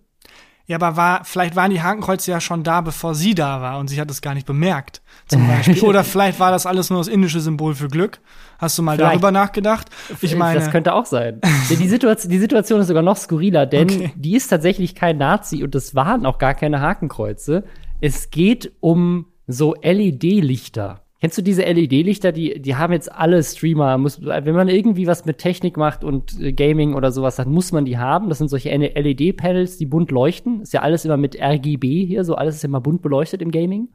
Ja, 0.64 0.76
aber 0.76 0.96
war, 0.96 1.24
vielleicht 1.26 1.56
waren 1.56 1.70
die 1.70 1.82
Hakenkreuze 1.82 2.30
ja 2.30 2.40
schon 2.40 2.62
da, 2.62 2.80
bevor 2.80 3.14
sie 3.14 3.34
da 3.34 3.60
war 3.60 3.78
und 3.78 3.88
sie 3.88 4.00
hat 4.00 4.10
es 4.10 4.22
gar 4.22 4.32
nicht 4.32 4.46
bemerkt, 4.46 5.02
zum 5.26 5.46
Beispiel. 5.46 5.78
Oder 5.82 6.04
vielleicht 6.04 6.40
war 6.40 6.50
das 6.50 6.64
alles 6.64 6.88
nur 6.88 7.00
das 7.00 7.08
indische 7.08 7.40
Symbol 7.40 7.74
für 7.74 7.88
Glück. 7.88 8.18
Hast 8.58 8.78
du 8.78 8.82
mal 8.82 8.96
vielleicht. 8.96 9.12
darüber 9.12 9.30
nachgedacht? 9.30 9.90
Ich 10.22 10.34
meine. 10.34 10.58
Das 10.58 10.70
könnte 10.70 10.94
auch 10.94 11.04
sein. 11.04 11.42
die, 11.68 11.88
Situation, 11.88 12.30
die 12.30 12.38
Situation 12.38 12.80
ist 12.80 12.86
sogar 12.86 13.02
noch 13.02 13.18
skurriler, 13.18 13.66
denn 13.66 13.90
okay. 13.90 14.12
die 14.16 14.36
ist 14.36 14.48
tatsächlich 14.48 14.94
kein 14.94 15.18
Nazi 15.18 15.62
und 15.62 15.74
es 15.74 15.94
waren 15.94 16.24
auch 16.24 16.38
gar 16.38 16.54
keine 16.54 16.80
Hakenkreuze. 16.80 17.64
Es 18.00 18.30
geht 18.30 18.72
um 18.80 19.26
so 19.46 19.74
LED-Lichter. 19.82 21.02
Kennst 21.20 21.36
du 21.36 21.42
diese 21.42 21.62
LED-Lichter? 21.62 22.30
Die, 22.30 22.62
die 22.62 22.76
haben 22.76 22.92
jetzt 22.92 23.10
alle 23.10 23.42
Streamer. 23.42 23.98
Muss, 23.98 24.22
wenn 24.22 24.54
man 24.54 24.68
irgendwie 24.68 25.08
was 25.08 25.24
mit 25.24 25.38
Technik 25.38 25.76
macht 25.76 26.04
und 26.04 26.40
äh, 26.40 26.52
Gaming 26.52 26.94
oder 26.94 27.10
sowas, 27.10 27.36
dann 27.36 27.50
muss 27.50 27.72
man 27.72 27.84
die 27.84 27.98
haben. 27.98 28.28
Das 28.28 28.38
sind 28.38 28.48
solche 28.48 28.70
LED-Panels, 28.70 29.78
die 29.78 29.86
bunt 29.86 30.12
leuchten. 30.12 30.60
Ist 30.60 30.72
ja 30.72 30.82
alles 30.82 31.04
immer 31.04 31.16
mit 31.16 31.36
RGB 31.40 32.06
hier, 32.06 32.24
so 32.24 32.36
alles 32.36 32.56
ist 32.56 32.64
immer 32.64 32.80
bunt 32.80 33.02
beleuchtet 33.02 33.42
im 33.42 33.50
Gaming. 33.50 33.88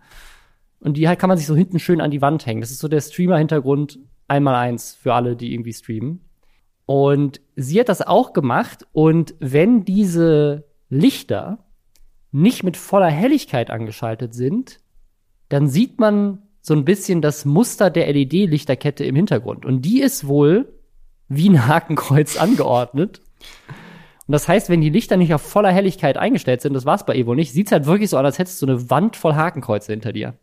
Und 0.81 0.97
die 0.97 1.07
halt 1.07 1.17
kann 1.17 1.29
man 1.29 1.37
sich 1.37 1.47
so 1.47 1.55
hinten 1.55 1.79
schön 1.79 2.01
an 2.01 2.11
die 2.11 2.21
Wand 2.21 2.45
hängen. 2.45 2.59
Das 2.59 2.71
ist 2.71 2.79
so 2.79 2.89
der 2.89 2.99
Streamer-Hintergrund 2.99 3.99
einmal 4.27 4.55
eins 4.55 4.93
für 4.93 5.13
alle, 5.13 5.37
die 5.37 5.53
irgendwie 5.53 5.71
streamen. 5.71 6.25
Und 6.85 7.39
sie 7.55 7.79
hat 7.79 7.87
das 7.87 8.01
auch 8.01 8.33
gemacht. 8.33 8.85
Und 8.91 9.33
wenn 9.39 9.85
diese 9.85 10.65
Lichter 10.89 11.59
nicht 12.33 12.63
mit 12.63 12.75
voller 12.75 13.09
Helligkeit 13.09 13.69
angeschaltet 13.69 14.33
sind, 14.33 14.81
dann 15.47 15.67
sieht 15.69 16.01
man 16.01 16.39
so 16.65 16.73
ein 16.73 16.85
bisschen 16.85 17.21
das 17.21 17.43
Muster 17.43 17.89
der 17.89 18.11
LED-Lichterkette 18.11 19.03
im 19.03 19.17
Hintergrund. 19.17 19.65
Und 19.65 19.81
die 19.81 20.01
ist 20.01 20.27
wohl 20.27 20.73
wie 21.27 21.49
ein 21.49 21.67
Hakenkreuz 21.67 22.37
angeordnet. 22.39 23.21
Und 24.25 24.31
das 24.31 24.47
heißt, 24.47 24.69
wenn 24.69 24.79
die 24.79 24.89
Lichter 24.89 25.17
nicht 25.17 25.33
auf 25.33 25.41
voller 25.41 25.71
Helligkeit 25.71 26.17
eingestellt 26.17 26.61
sind, 26.61 26.73
das 26.73 26.85
war's 26.85 27.05
bei 27.05 27.15
Evo 27.15 27.35
nicht, 27.35 27.51
sieht's 27.51 27.73
halt 27.73 27.85
wirklich 27.85 28.09
so 28.09 28.17
aus, 28.17 28.23
als 28.23 28.39
hättest 28.39 28.61
du 28.61 28.65
eine 28.65 28.89
Wand 28.89 29.17
voll 29.17 29.35
Hakenkreuze 29.35 29.91
hinter 29.91 30.13
dir. 30.13 30.35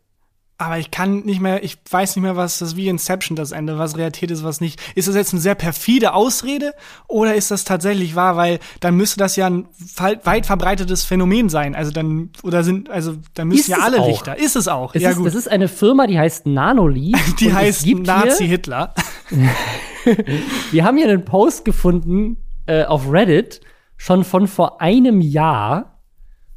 Aber 0.61 0.77
ich 0.77 0.91
kann 0.91 1.21
nicht 1.21 1.41
mehr, 1.41 1.63
ich 1.63 1.79
weiß 1.89 2.15
nicht 2.15 2.21
mehr, 2.21 2.35
was 2.35 2.59
das 2.59 2.75
wie 2.75 2.87
Inception 2.87 3.35
das 3.35 3.51
Ende, 3.51 3.79
was 3.79 3.97
Realität 3.97 4.29
ist, 4.29 4.43
was 4.43 4.61
nicht. 4.61 4.79
Ist 4.93 5.07
das 5.07 5.15
jetzt 5.15 5.33
eine 5.33 5.41
sehr 5.41 5.55
perfide 5.55 6.13
Ausrede 6.13 6.75
oder 7.07 7.33
ist 7.33 7.49
das 7.49 7.63
tatsächlich 7.63 8.15
wahr? 8.15 8.37
Weil 8.37 8.59
dann 8.79 8.95
müsste 8.95 9.17
das 9.17 9.35
ja 9.35 9.49
ein 9.49 9.65
weit 9.97 10.45
verbreitetes 10.45 11.03
Phänomen 11.03 11.49
sein. 11.49 11.73
Also 11.73 11.91
dann, 11.91 12.29
oder 12.43 12.63
sind, 12.63 12.91
also 12.91 13.15
dann 13.33 13.47
müssen 13.47 13.61
ist 13.61 13.67
ja 13.69 13.77
alle 13.79 14.05
Lichter. 14.05 14.37
Ist 14.37 14.55
es 14.55 14.67
auch. 14.67 14.93
Es 14.93 15.01
ja, 15.01 15.09
ist, 15.09 15.17
gut. 15.17 15.25
Das 15.25 15.33
ist 15.33 15.49
eine 15.49 15.67
Firma, 15.67 16.05
die 16.05 16.19
heißt 16.19 16.45
Nanoli. 16.45 17.13
Die 17.39 17.51
heißt 17.51 17.87
Nazi 17.87 18.47
Hitler. 18.47 18.93
Wir 20.71 20.85
haben 20.85 20.97
hier 20.97 21.09
einen 21.09 21.25
Post 21.25 21.65
gefunden 21.65 22.37
äh, 22.67 22.83
auf 22.83 23.11
Reddit, 23.11 23.61
schon 23.97 24.23
von 24.23 24.47
vor 24.47 24.79
einem 24.79 25.21
Jahr 25.21 25.90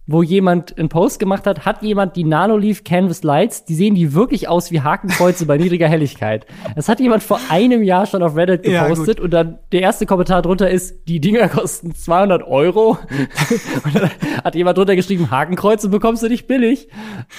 wo 0.06 0.22
jemand 0.22 0.76
einen 0.78 0.88
Post 0.88 1.18
gemacht 1.18 1.46
hat, 1.46 1.64
hat 1.64 1.82
jemand 1.82 2.16
die 2.16 2.24
Nanoleaf 2.24 2.84
Canvas 2.84 3.22
Lights, 3.22 3.64
die 3.64 3.74
sehen 3.74 3.94
die 3.94 4.12
wirklich 4.12 4.48
aus 4.48 4.70
wie 4.70 4.82
Hakenkreuze 4.82 5.46
bei 5.46 5.56
niedriger 5.56 5.88
Helligkeit. 5.88 6.46
Das 6.76 6.88
hat 6.88 7.00
jemand 7.00 7.22
vor 7.22 7.40
einem 7.48 7.82
Jahr 7.82 8.06
schon 8.06 8.22
auf 8.22 8.36
Reddit 8.36 8.64
gepostet 8.64 9.18
ja, 9.18 9.24
und 9.24 9.30
dann 9.32 9.58
der 9.72 9.80
erste 9.80 10.04
Kommentar 10.04 10.42
drunter 10.42 10.68
ist, 10.68 11.08
die 11.08 11.20
Dinger 11.20 11.48
kosten 11.48 11.94
200 11.94 12.42
Euro. 12.42 12.98
und 13.84 13.94
dann 13.94 14.10
hat 14.44 14.54
jemand 14.54 14.76
drunter 14.76 14.94
geschrieben, 14.94 15.30
Hakenkreuze 15.30 15.88
bekommst 15.88 16.22
du 16.22 16.28
nicht 16.28 16.46
billig. 16.46 16.88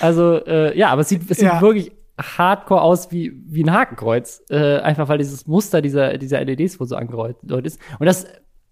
Also, 0.01 0.43
äh, 0.45 0.77
ja, 0.77 0.89
aber 0.89 1.01
es 1.01 1.09
sieht, 1.09 1.29
es 1.29 1.37
sieht 1.37 1.47
ja. 1.47 1.61
wirklich 1.61 1.91
hardcore 2.19 2.81
aus 2.81 3.11
wie, 3.11 3.33
wie 3.45 3.63
ein 3.63 3.73
Hakenkreuz. 3.73 4.41
Äh, 4.49 4.77
einfach 4.79 5.07
weil 5.07 5.17
dieses 5.19 5.45
Muster 5.45 5.81
dieser, 5.81 6.17
dieser 6.17 6.43
LEDs 6.43 6.79
wohl 6.79 6.87
so 6.87 6.95
angerollt 6.95 7.37
ist. 7.65 7.79
Und 7.99 8.05
das 8.05 8.25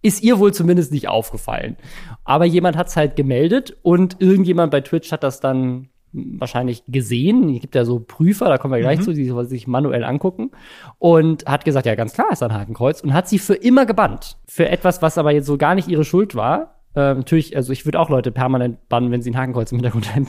ist 0.04 0.22
ihr 0.22 0.38
wohl 0.38 0.54
zumindest 0.54 0.92
nicht 0.92 1.08
aufgefallen. 1.08 1.78
Aber 2.24 2.46
jemand 2.46 2.78
hat 2.78 2.88
es 2.88 2.96
halt 2.96 3.16
gemeldet 3.16 3.76
und 3.82 4.18
irgendjemand 4.20 4.72
bei 4.72 4.82
Twitch 4.82 5.12
hat 5.12 5.24
das 5.24 5.40
dann 5.40 5.90
wahrscheinlich 6.14 6.84
gesehen. 6.88 7.50
Es 7.50 7.62
gibt 7.62 7.74
ja 7.74 7.86
so 7.86 8.00
Prüfer, 8.00 8.48
da 8.48 8.58
kommen 8.58 8.74
wir 8.74 8.82
gleich 8.82 9.00
mhm. 9.00 9.04
zu, 9.04 9.14
die 9.14 9.34
sich 9.46 9.68
manuell 9.68 10.04
angucken. 10.04 10.52
Und 11.00 11.46
hat 11.46 11.66
gesagt, 11.66 11.86
ja, 11.86 11.96
ganz 11.96 12.14
klar 12.14 12.32
ist 12.32 12.44
ein 12.44 12.54
Hakenkreuz. 12.54 13.02
Und 13.02 13.14
hat 13.14 13.28
sie 13.28 13.40
für 13.40 13.56
immer 13.56 13.86
gebannt. 13.86 14.38
Für 14.48 14.70
etwas, 14.70 15.02
was 15.02 15.18
aber 15.18 15.32
jetzt 15.32 15.48
so 15.48 15.58
gar 15.58 15.74
nicht 15.74 15.88
ihre 15.88 16.06
Schuld 16.06 16.36
war. 16.36 16.83
Äh, 16.96 17.16
natürlich, 17.16 17.56
also 17.56 17.74
ich 17.74 17.86
würde 17.86 18.00
auch 18.00 18.10
Leute 18.10 18.32
permanent 18.32 18.88
bannen, 18.88 19.12
wenn 19.12 19.22
sie 19.22 19.32
ein 19.32 19.38
Hakenkreuz 19.38 19.72
im 19.72 19.80
Hintergrund 19.80 20.14
hätten. 20.14 20.28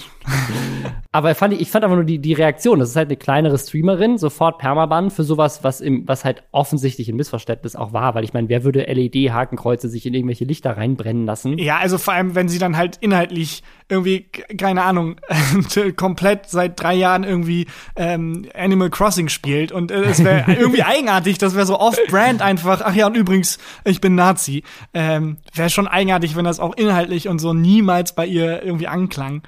Aber 1.13 1.35
fand 1.35 1.55
ich, 1.55 1.61
ich 1.61 1.71
fand 1.71 1.85
einfach 1.85 1.97
nur 1.97 2.05
die, 2.05 2.19
die 2.19 2.33
Reaktion. 2.33 2.79
Das 2.79 2.91
ist 2.91 2.97
halt 2.97 3.09
eine 3.09 3.17
kleinere 3.17 3.59
Streamerin, 3.59 4.19
sofort 4.19 4.59
Permaban 4.59 5.11
für 5.11 5.25
sowas, 5.25 5.63
was 5.63 5.81
im, 5.81 6.09
was 6.09 6.25
halt 6.25 6.43
offensichtlich 6.53 7.09
ein 7.09 7.17
Missverständnis 7.17 7.77
auch 7.77 7.93
war, 7.93 8.15
weil 8.15 8.25
ich 8.25 8.33
meine, 8.33 8.49
wer 8.49 8.65
würde 8.65 8.83
LED-Hakenkreuze 8.83 9.89
sich 9.89 10.07
in 10.07 10.15
irgendwelche 10.15 10.45
Lichter 10.45 10.77
reinbrennen 10.77 11.27
lassen? 11.27 11.59
Ja, 11.59 11.79
also 11.79 11.99
vor 11.99 12.15
allem, 12.15 12.35
wenn 12.35 12.49
sie 12.49 12.59
dann 12.59 12.77
halt 12.77 12.97
inhaltlich 13.01 13.63
irgendwie, 13.89 14.27
keine 14.57 14.83
Ahnung, 14.83 15.17
komplett 15.97 16.49
seit 16.49 16.81
drei 16.81 16.95
Jahren 16.95 17.23
irgendwie 17.23 17.67
ähm, 17.97 18.47
Animal 18.55 18.91
Crossing 18.91 19.29
spielt 19.29 19.73
und 19.73 19.91
äh, 19.91 20.03
es 20.05 20.25
wäre 20.25 20.51
irgendwie 20.59 20.83
eigenartig, 20.83 21.39
das 21.39 21.55
wäre 21.55 21.67
so 21.67 21.79
off-brand 21.79 22.41
einfach, 22.43 22.81
ach 22.83 22.95
ja, 22.95 23.07
und 23.07 23.17
übrigens, 23.17 23.59
ich 23.85 24.01
bin 24.01 24.15
Nazi. 24.15 24.65
Ähm, 24.95 25.37
wäre 25.55 25.71
schon 25.71 25.87
eigenartig, 25.87 26.35
wenn 26.35 26.45
das 26.45 26.54
auch 26.61 26.75
inhaltlich 26.77 27.29
und 27.29 27.39
so 27.39 27.53
niemals 27.53 28.15
bei 28.15 28.27
ihr 28.27 28.63
irgendwie 28.63 28.89
anklang. 28.89 29.43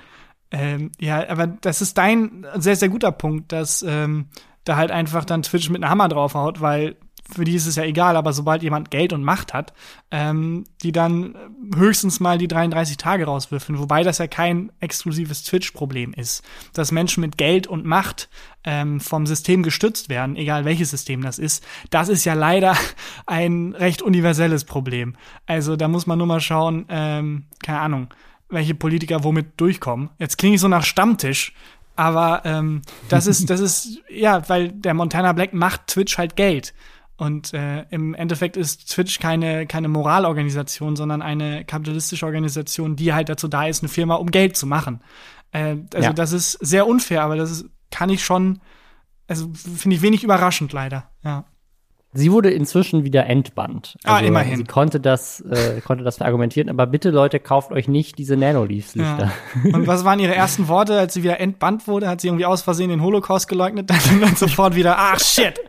Ähm, 0.51 0.93
ja, 0.99 1.29
aber 1.29 1.47
das 1.47 1.83
ist 1.83 1.99
dein 1.99 2.47
sehr, 2.57 2.77
sehr 2.77 2.89
guter 2.89 3.13
Punkt, 3.13 3.53
dass 3.53 3.83
ähm, 3.83 4.27
da 4.65 4.77
halt 4.77 4.91
einfach 4.91 5.25
dann 5.25 5.43
Twitch 5.43 5.71
mit 5.71 5.83
einem 5.83 5.91
Hammer 5.91 6.09
draufhaut, 6.09 6.61
weil 6.61 6.97
für 7.35 7.45
die 7.45 7.55
ist 7.55 7.67
es 7.67 7.77
ja 7.77 7.85
egal, 7.85 8.17
aber 8.17 8.33
sobald 8.33 8.63
jemand 8.63 8.91
Geld 8.91 9.13
und 9.13 9.23
Macht 9.23 9.53
hat, 9.53 9.73
ähm, 10.11 10.65
die 10.83 10.93
dann 10.93 11.37
höchstens 11.75 12.21
mal 12.21 12.39
die 12.39 12.49
33 12.49 12.97
Tage 12.97 13.25
rauswürfeln, 13.25 13.79
wobei 13.79 14.03
das 14.03 14.19
ja 14.19 14.27
kein 14.27 14.71
exklusives 14.81 15.43
Twitch-Problem 15.45 16.13
ist. 16.15 16.45
Dass 16.73 16.93
Menschen 16.93 17.21
mit 17.21 17.37
Geld 17.37 17.67
und 17.67 17.85
Macht 17.85 18.29
ähm, 18.65 19.01
vom 19.01 19.27
System 19.27 19.63
gestützt 19.63 20.09
werden, 20.09 20.37
egal 20.37 20.65
welches 20.65 20.91
System 20.91 21.23
das 21.23 21.39
ist, 21.39 21.65
das 21.91 22.09
ist 22.09 22.25
ja 22.25 22.35
leider 22.35 22.77
ein 23.27 23.75
recht 23.77 24.03
universelles 24.03 24.65
Problem. 24.65 25.17
Also 25.47 25.77
da 25.77 25.89
muss 25.89 26.07
man 26.07 26.19
nur 26.19 26.27
mal 26.27 26.41
schauen, 26.41 26.87
ähm, 26.89 27.45
keine 27.63 27.81
Ahnung, 27.81 28.09
welche 28.49 28.75
Politiker 28.75 29.25
womit 29.25 29.61
durchkommen. 29.61 30.11
Jetzt 30.19 30.39
klinge 30.39 30.55
ich 30.55 30.61
so 30.61 30.69
nach 30.69 30.85
Stammtisch, 30.85 31.53
aber 31.97 32.43
ähm, 32.45 32.83
das 33.09 33.27
ist, 33.27 33.49
das 33.51 33.61
ist, 33.61 34.01
ja, 34.09 34.49
weil 34.49 34.71
der 34.71 34.95
Montana 34.95 35.33
Black 35.33 35.55
macht 35.55 35.89
Twitch 35.89 36.19
halt 36.19 36.37
Geld. 36.37 36.75
Und 37.19 37.55
äh, 37.55 37.85
im 37.91 38.15
Endeffekt 38.15 38.57
ist 38.57 38.91
Twitch 38.91 39.19
keine, 39.21 39.67
keine 39.67 39.89
Moralorganisation, 39.89 40.97
sondern 40.97 41.23
eine 41.23 41.65
kapitalistische 41.65 42.27
Organisation, 42.27 42.95
die 42.95 43.15
halt 43.15 43.29
dazu 43.29 43.49
da 43.49 43.67
ist, 43.67 43.83
eine 43.83 43.89
Firma 43.89 44.17
um 44.17 44.31
Geld 44.31 44.57
zu 44.57 44.67
machen. 44.67 45.01
Äh, 45.51 45.77
also 45.95 46.09
ja. 46.09 46.13
das 46.13 46.33
ist 46.33 46.53
sehr 46.53 46.87
unfair, 46.87 47.23
aber 47.23 47.37
das 47.37 47.51
ist, 47.51 47.67
kann 47.91 48.11
ich 48.11 48.23
schon, 48.23 48.61
also 49.29 49.51
finde 49.55 49.97
ich 49.97 50.03
wenig 50.03 50.25
überraschend 50.25 50.73
leider, 50.73 51.11
ja. 51.25 51.45
Sie 52.13 52.33
wurde 52.33 52.51
inzwischen 52.51 53.05
wieder 53.05 53.27
entbannt. 53.27 53.99
Ah, 54.05 54.15
also, 54.15 54.25
ah, 54.25 54.29
immerhin. 54.29 54.57
Sie 54.57 54.65
konnte 54.65 55.01
das, 55.01 55.41
äh, 55.43 55.83
konnte 55.83 56.03
das 56.03 56.17
verargumentieren, 56.17 56.71
aber 56.71 56.87
bitte 56.87 57.11
Leute, 57.11 57.41
kauft 57.41 57.73
euch 57.73 57.89
nicht 57.89 58.17
diese 58.17 58.39
Nanoleafs-Lichter. 58.39 59.33
Ja. 59.65 59.75
Und 59.77 59.87
was 59.87 60.07
waren 60.07 60.19
ihre 60.19 60.35
ersten 60.35 60.69
Worte, 60.69 60.99
als 60.99 61.13
sie 61.13 61.23
wieder 61.23 61.41
entbannt 61.41 61.87
wurde? 61.87 62.09
Hat 62.09 62.23
sie 62.23 62.29
irgendwie 62.29 62.47
aus 62.47 62.63
Versehen 62.63 62.89
den 62.89 63.03
Holocaust 63.03 63.49
geleugnet? 63.49 63.91
Dann, 63.91 63.99
dann 64.21 64.35
sofort 64.35 64.75
wieder, 64.77 64.97
ach 64.99 65.21
shit, 65.21 65.61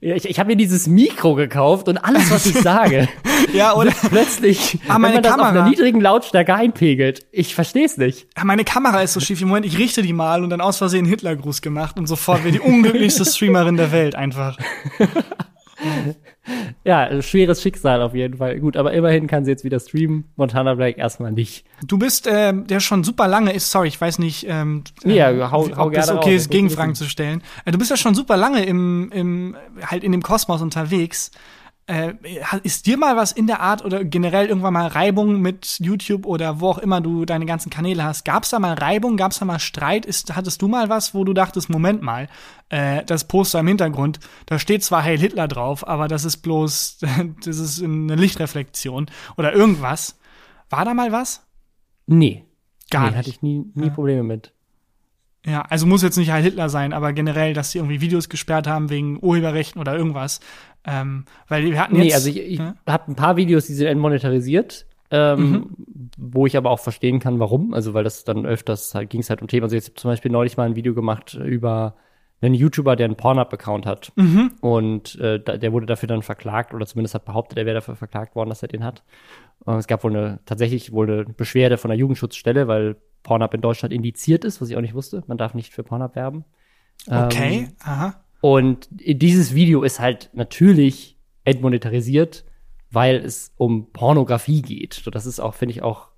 ich 0.00 0.28
ich 0.28 0.38
habe 0.38 0.48
mir 0.48 0.56
dieses 0.56 0.86
Mikro 0.86 1.34
gekauft 1.34 1.88
und 1.88 1.98
alles, 1.98 2.30
was 2.30 2.46
ich 2.46 2.54
sage, 2.60 3.08
ja, 3.52 3.74
oder 3.74 3.92
plötzlich, 4.08 4.78
ah, 4.88 4.98
meine 4.98 5.16
wenn 5.16 5.22
man 5.22 5.22
das 5.22 5.32
Kamera. 5.32 5.48
auf 5.48 5.56
einer 5.56 5.68
niedrigen 5.68 6.00
Lautstärke 6.00 6.54
einpegelt. 6.54 7.26
Ich 7.32 7.54
verstehe 7.54 7.84
es 7.84 7.96
nicht. 7.96 8.28
Ah, 8.34 8.44
meine 8.44 8.64
Kamera 8.64 9.02
ist 9.02 9.12
so 9.14 9.20
schief. 9.20 9.40
Im 9.40 9.48
Moment, 9.48 9.66
ich 9.66 9.78
richte 9.78 10.02
die 10.02 10.12
mal 10.12 10.42
und 10.42 10.50
dann 10.50 10.60
aus 10.60 10.78
Versehen 10.78 11.06
Hitlergruß 11.06 11.62
gemacht 11.62 11.98
und 11.98 12.06
sofort 12.06 12.44
wäre 12.44 12.52
die 12.52 12.60
unglücklichste 12.60 13.24
Streamerin 13.30 13.76
der 13.76 13.92
Welt 13.92 14.14
einfach. 14.14 14.56
ja, 16.84 17.22
schweres 17.22 17.62
Schicksal 17.62 18.02
auf 18.02 18.14
jeden 18.14 18.38
Fall. 18.38 18.58
Gut, 18.60 18.76
aber 18.76 18.92
immerhin 18.92 19.26
kann 19.26 19.44
sie 19.44 19.50
jetzt 19.50 19.64
wieder 19.64 19.80
streamen. 19.80 20.24
Montana 20.36 20.74
Black 20.74 20.98
erstmal 20.98 21.32
nicht. 21.32 21.64
Du 21.86 21.98
bist, 21.98 22.28
ähm, 22.30 22.66
der 22.66 22.80
schon 22.80 23.04
super 23.04 23.28
lange 23.28 23.52
ist, 23.52 23.70
sorry, 23.70 23.88
ich 23.88 24.00
weiß 24.00 24.18
nicht, 24.18 24.46
ähm, 24.48 24.84
ja, 25.04 25.30
ähm, 25.30 25.50
hau, 25.50 25.68
hau 25.76 25.86
ob 25.86 25.96
es 25.96 26.10
okay 26.10 26.36
ist, 26.36 26.50
Gegenfragen 26.50 26.94
zu 26.94 27.04
stellen. 27.04 27.42
Äh, 27.64 27.72
du 27.72 27.78
bist 27.78 27.90
ja 27.90 27.96
schon 27.96 28.14
super 28.14 28.36
lange 28.36 28.64
im, 28.64 29.10
im, 29.12 29.56
halt 29.82 30.04
in 30.04 30.12
dem 30.12 30.22
Kosmos 30.22 30.62
unterwegs. 30.62 31.30
Äh, 31.88 32.14
ist 32.64 32.86
dir 32.86 32.96
mal 32.96 33.16
was 33.16 33.30
in 33.30 33.46
der 33.46 33.60
Art 33.60 33.84
oder 33.84 34.04
generell 34.04 34.46
irgendwann 34.46 34.72
mal 34.72 34.88
Reibung 34.88 35.40
mit 35.40 35.78
YouTube 35.78 36.26
oder 36.26 36.58
wo 36.60 36.70
auch 36.70 36.78
immer 36.78 37.00
du 37.00 37.24
deine 37.24 37.46
ganzen 37.46 37.70
Kanäle 37.70 38.02
hast? 38.02 38.24
Gab's 38.24 38.50
da 38.50 38.58
mal 38.58 38.74
Reibung? 38.74 39.16
Gab's 39.16 39.38
da 39.38 39.44
mal 39.44 39.60
Streit? 39.60 40.04
Ist, 40.04 40.34
hattest 40.34 40.60
du 40.62 40.66
mal 40.66 40.88
was, 40.88 41.14
wo 41.14 41.22
du 41.22 41.32
dachtest, 41.32 41.70
Moment 41.70 42.02
mal, 42.02 42.28
äh, 42.70 43.04
das 43.04 43.28
Poster 43.28 43.60
im 43.60 43.68
Hintergrund, 43.68 44.18
da 44.46 44.58
steht 44.58 44.82
zwar 44.82 45.04
Heil 45.04 45.18
Hitler 45.18 45.46
drauf, 45.46 45.86
aber 45.86 46.08
das 46.08 46.24
ist 46.24 46.38
bloß, 46.38 46.98
das 47.44 47.58
ist 47.58 47.80
eine 47.80 48.16
Lichtreflexion 48.16 49.06
oder 49.36 49.52
irgendwas. 49.52 50.18
War 50.68 50.84
da 50.84 50.92
mal 50.92 51.12
was? 51.12 51.46
Nee. 52.06 52.44
Gar 52.90 53.02
nee, 53.02 53.06
nicht. 53.08 53.18
hatte 53.18 53.30
ich 53.30 53.42
nie, 53.42 53.64
nie 53.74 53.86
ja. 53.86 53.92
Probleme 53.92 54.24
mit. 54.24 54.52
Ja, 55.46 55.62
also 55.62 55.86
muss 55.86 56.02
jetzt 56.02 56.16
nicht 56.16 56.32
Heil 56.32 56.42
Hitler 56.42 56.68
sein, 56.68 56.92
aber 56.92 57.12
generell, 57.12 57.54
dass 57.54 57.70
sie 57.70 57.78
irgendwie 57.78 58.00
Videos 58.00 58.28
gesperrt 58.28 58.66
haben 58.66 58.90
wegen 58.90 59.22
Urheberrechten 59.22 59.80
oder 59.80 59.96
irgendwas. 59.96 60.40
Ähm, 60.86 61.24
weil 61.48 61.64
wir 61.64 61.80
hatten 61.80 61.96
jetzt. 61.96 62.04
Nee, 62.04 62.14
also 62.14 62.28
ich, 62.30 62.38
ich 62.38 62.58
ja? 62.58 62.74
habe 62.86 63.10
ein 63.10 63.16
paar 63.16 63.36
Videos, 63.36 63.66
die 63.66 63.74
sind 63.74 63.88
entmonetarisiert. 63.88 64.86
Ähm, 65.08 65.50
mhm. 65.50 65.76
wo 66.18 66.46
ich 66.46 66.56
aber 66.56 66.70
auch 66.72 66.80
verstehen 66.80 67.20
kann, 67.20 67.38
warum. 67.38 67.74
Also, 67.74 67.94
weil 67.94 68.02
das 68.02 68.24
dann 68.24 68.44
öfters 68.44 68.92
halt, 68.92 69.08
ging 69.08 69.20
es 69.20 69.30
halt 69.30 69.40
um 69.40 69.46
Themen. 69.46 69.62
Also, 69.62 69.76
jetzt 69.76 69.96
zum 69.98 70.10
Beispiel 70.10 70.32
neulich 70.32 70.56
mal 70.56 70.64
ein 70.64 70.74
Video 70.74 70.94
gemacht 70.94 71.34
über 71.34 71.94
einen 72.40 72.54
YouTuber, 72.54 72.96
der 72.96 73.06
einen 73.06 73.16
Pornhub-Account 73.16 73.86
hat. 73.86 74.12
Mhm. 74.16 74.52
Und 74.60 75.18
äh, 75.20 75.40
der 75.40 75.72
wurde 75.72 75.86
dafür 75.86 76.08
dann 76.08 76.22
verklagt, 76.22 76.74
oder 76.74 76.86
zumindest 76.86 77.14
hat 77.14 77.24
behauptet, 77.24 77.58
er 77.58 77.66
wäre 77.66 77.76
dafür 77.76 77.96
verklagt 77.96 78.34
worden, 78.34 78.50
dass 78.50 78.62
er 78.62 78.68
den 78.68 78.84
hat. 78.84 79.04
Und 79.60 79.76
es 79.76 79.86
gab 79.86 80.04
wohl 80.04 80.14
eine, 80.14 80.40
tatsächlich 80.44 80.92
wohl 80.92 81.10
eine 81.10 81.24
Beschwerde 81.24 81.78
von 81.78 81.88
der 81.88 81.98
Jugendschutzstelle, 81.98 82.68
weil 82.68 82.96
Pornhub 83.22 83.54
in 83.54 83.60
Deutschland 83.60 83.94
indiziert 83.94 84.44
ist, 84.44 84.60
was 84.60 84.70
ich 84.70 84.76
auch 84.76 84.82
nicht 84.82 84.94
wusste. 84.94 85.22
Man 85.26 85.38
darf 85.38 85.54
nicht 85.54 85.72
für 85.72 85.82
Pornhub 85.82 86.14
werben. 86.14 86.44
Okay, 87.06 87.68
ähm, 87.68 87.76
aha. 87.84 88.14
Und 88.46 88.86
dieses 88.92 89.56
Video 89.56 89.82
ist 89.82 89.98
halt 89.98 90.30
natürlich 90.32 91.18
entmonetarisiert, 91.42 92.44
weil 92.92 93.16
es 93.16 93.52
um 93.56 93.90
Pornografie 93.92 94.62
geht. 94.62 94.94
So, 94.94 95.10
das 95.10 95.26
ist 95.26 95.40
auch, 95.40 95.56
finde 95.56 95.72
ich, 95.72 95.82
auch 95.82 96.10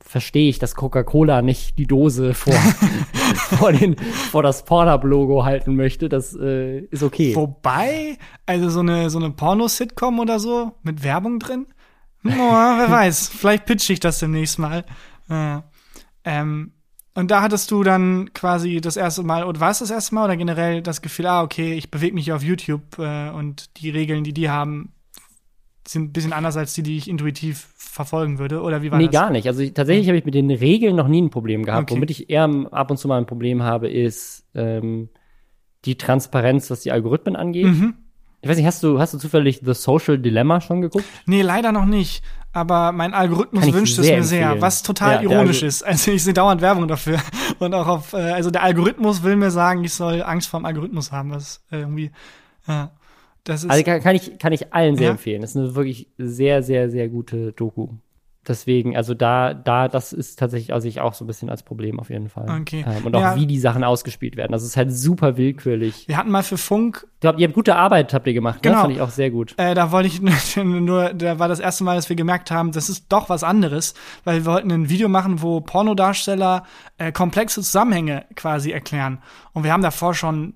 verstehe 0.00 0.48
ich, 0.48 0.58
dass 0.58 0.76
Coca-Cola 0.76 1.42
nicht 1.42 1.76
die 1.76 1.86
Dose 1.86 2.32
vor, 2.32 2.54
vor, 3.58 3.72
den, 3.74 3.96
vor 3.98 4.42
das 4.42 4.64
Pornhub-Logo 4.64 5.44
halten 5.44 5.76
möchte. 5.76 6.08
Das 6.08 6.34
äh, 6.34 6.78
ist 6.86 7.02
okay. 7.02 7.36
Wobei, 7.36 8.16
also 8.46 8.70
so 8.70 8.80
eine, 8.80 9.10
so 9.10 9.18
eine 9.18 9.28
Porno-Sitcom 9.28 10.20
oder 10.20 10.40
so 10.40 10.72
mit 10.82 11.02
Werbung 11.02 11.38
drin? 11.38 11.66
Oh, 12.24 12.30
wer 12.30 12.90
weiß, 12.90 13.28
vielleicht 13.28 13.66
pitch 13.66 13.90
ich 13.90 14.00
das 14.00 14.20
demnächst 14.20 14.58
mal. 14.58 14.86
Ja. 15.28 15.64
Ähm, 16.24 16.72
und 17.18 17.32
da 17.32 17.42
hattest 17.42 17.72
du 17.72 17.82
dann 17.82 18.32
quasi 18.32 18.80
das 18.80 18.96
erste 18.96 19.24
Mal, 19.24 19.42
oder 19.42 19.58
war 19.58 19.72
es 19.72 19.80
das 19.80 19.90
erste 19.90 20.14
Mal 20.14 20.26
oder 20.26 20.36
generell 20.36 20.82
das 20.82 21.02
Gefühl, 21.02 21.26
ah, 21.26 21.42
okay, 21.42 21.74
ich 21.74 21.90
bewege 21.90 22.14
mich 22.14 22.30
auf 22.30 22.44
YouTube 22.44 22.96
äh, 23.00 23.30
und 23.30 23.76
die 23.80 23.90
Regeln, 23.90 24.22
die 24.22 24.32
die 24.32 24.48
haben, 24.48 24.92
sind 25.84 26.04
ein 26.04 26.12
bisschen 26.12 26.32
anders 26.32 26.56
als 26.56 26.74
die, 26.74 26.84
die 26.84 26.96
ich 26.96 27.08
intuitiv 27.08 27.70
verfolgen 27.76 28.38
würde. 28.38 28.62
Oder 28.62 28.82
wie 28.82 28.92
war 28.92 28.98
nee, 28.98 29.06
das? 29.06 29.12
gar 29.12 29.30
nicht. 29.30 29.48
Also 29.48 29.62
ich, 29.62 29.74
tatsächlich 29.74 30.06
habe 30.06 30.16
ich 30.16 30.26
mit 30.26 30.34
den 30.34 30.48
Regeln 30.48 30.94
noch 30.94 31.08
nie 31.08 31.20
ein 31.20 31.30
Problem 31.30 31.64
gehabt. 31.64 31.90
Okay. 31.90 31.96
Womit 31.96 32.12
ich 32.12 32.30
eher 32.30 32.48
ab 32.70 32.88
und 32.88 32.98
zu 32.98 33.08
mal 33.08 33.18
ein 33.18 33.26
Problem 33.26 33.64
habe, 33.64 33.88
ist 33.88 34.46
ähm, 34.54 35.08
die 35.86 35.98
Transparenz, 35.98 36.70
was 36.70 36.82
die 36.82 36.92
Algorithmen 36.92 37.34
angeht. 37.34 37.66
Mhm. 37.66 37.94
Ich 38.40 38.48
weiß 38.48 38.56
nicht, 38.56 38.66
hast 38.66 38.82
du, 38.82 39.00
hast 39.00 39.14
du 39.14 39.18
zufällig 39.18 39.60
The 39.64 39.74
Social 39.74 40.18
Dilemma 40.18 40.60
schon 40.60 40.80
geguckt? 40.80 41.04
Nee, 41.26 41.42
leider 41.42 41.72
noch 41.72 41.86
nicht. 41.86 42.22
Aber 42.52 42.92
mein 42.92 43.12
Algorithmus 43.12 43.72
wünscht 43.72 43.98
es 43.98 44.06
sehr 44.06 44.16
mir 44.18 44.24
sehr, 44.24 44.42
empfehlen. 44.42 44.62
was 44.62 44.82
total 44.82 45.16
Ja, 45.16 45.22
ironisch 45.30 45.62
ist. 45.62 45.82
Also 45.84 46.12
ich 46.12 46.22
sehe 46.24 46.32
dauernd 46.34 46.60
Werbung 46.60 46.88
dafür. 46.88 47.18
Und 47.58 47.74
auch 47.74 47.86
auf, 47.86 48.12
äh, 48.12 48.16
also 48.16 48.50
der 48.50 48.62
Algorithmus 48.62 49.22
will 49.22 49.36
mir 49.36 49.50
sagen, 49.50 49.84
ich 49.84 49.92
soll 49.92 50.22
Angst 50.22 50.48
vor 50.48 50.60
dem 50.60 50.66
Algorithmus 50.66 51.10
haben, 51.12 51.30
was 51.32 51.62
äh, 51.70 51.78
irgendwie, 51.80 52.10
ja. 52.66 52.90
Das 53.44 53.64
ist, 53.64 53.70
Also 53.70 53.82
kann, 53.82 54.02
kann 54.02 54.14
ich, 54.14 54.38
kann 54.38 54.52
ich 54.52 54.72
allen 54.74 54.96
sehr 54.96 55.06
Ja. 55.06 55.10
empfehlen. 55.12 55.40
Das 55.40 55.50
ist 55.50 55.56
eine 55.56 55.74
wirklich 55.74 56.08
sehr, 56.18 56.62
sehr, 56.62 56.90
sehr 56.90 57.08
gute 57.08 57.52
Doku. 57.52 57.88
Deswegen, 58.48 58.96
also 58.96 59.14
da, 59.14 59.52
da, 59.54 59.88
das 59.88 60.12
ist 60.12 60.38
tatsächlich, 60.38 60.72
also 60.72 60.88
ich 60.88 61.00
auch 61.00 61.12
so 61.14 61.24
ein 61.24 61.26
bisschen 61.26 61.50
als 61.50 61.62
Problem 61.62 62.00
auf 62.00 62.08
jeden 62.10 62.28
Fall. 62.28 62.48
Okay. 62.62 62.84
Ähm, 62.88 63.04
und 63.06 63.14
auch 63.14 63.20
Ja. 63.20 63.36
wie 63.36 63.46
die 63.46 63.58
Sachen 63.58 63.84
ausgespielt 63.84 64.36
werden. 64.36 64.52
Das 64.52 64.62
ist 64.64 64.76
halt 64.76 64.90
super 64.92 65.36
willkürlich. 65.36 66.08
wir 66.08 66.16
hatten 66.16 66.30
mal 66.30 66.42
für 66.42 66.56
Funk 66.58 67.06
Ich 67.16 67.20
glaube, 67.20 67.40
ihr 67.40 67.46
habt 67.46 67.54
gute 67.54 67.76
Arbeit, 67.76 68.14
habt 68.14 68.26
ihr 68.26 68.32
gemacht. 68.32 68.62
Genau. 68.62 68.76
Ne? 68.76 68.80
Fand 68.82 68.94
ich 68.94 69.00
auch 69.00 69.10
sehr 69.10 69.30
gut. 69.30 69.54
Äh, 69.58 69.74
da 69.74 69.92
wollte 69.92 70.08
ich 70.08 70.20
nur, 70.64 71.12
da 71.14 71.38
war 71.38 71.48
das 71.48 71.60
erste 71.60 71.84
Mal, 71.84 71.96
dass 71.96 72.08
wir 72.08 72.16
gemerkt 72.16 72.50
haben, 72.50 72.72
das 72.72 72.88
ist 72.88 73.06
doch 73.10 73.28
was 73.28 73.44
anderes, 73.44 73.94
weil 74.24 74.36
wir 74.38 74.46
wollten 74.46 74.70
ein 74.72 74.88
Video 74.88 75.08
machen, 75.08 75.42
wo 75.42 75.60
Pornodarsteller 75.60 76.64
äh, 76.98 77.12
komplexe 77.12 77.60
Zusammenhänge 77.62 78.24
quasi 78.34 78.70
erklären. 78.70 79.18
Und 79.52 79.64
wir 79.64 79.72
haben 79.72 79.82
davor 79.82 80.14
schon 80.14 80.54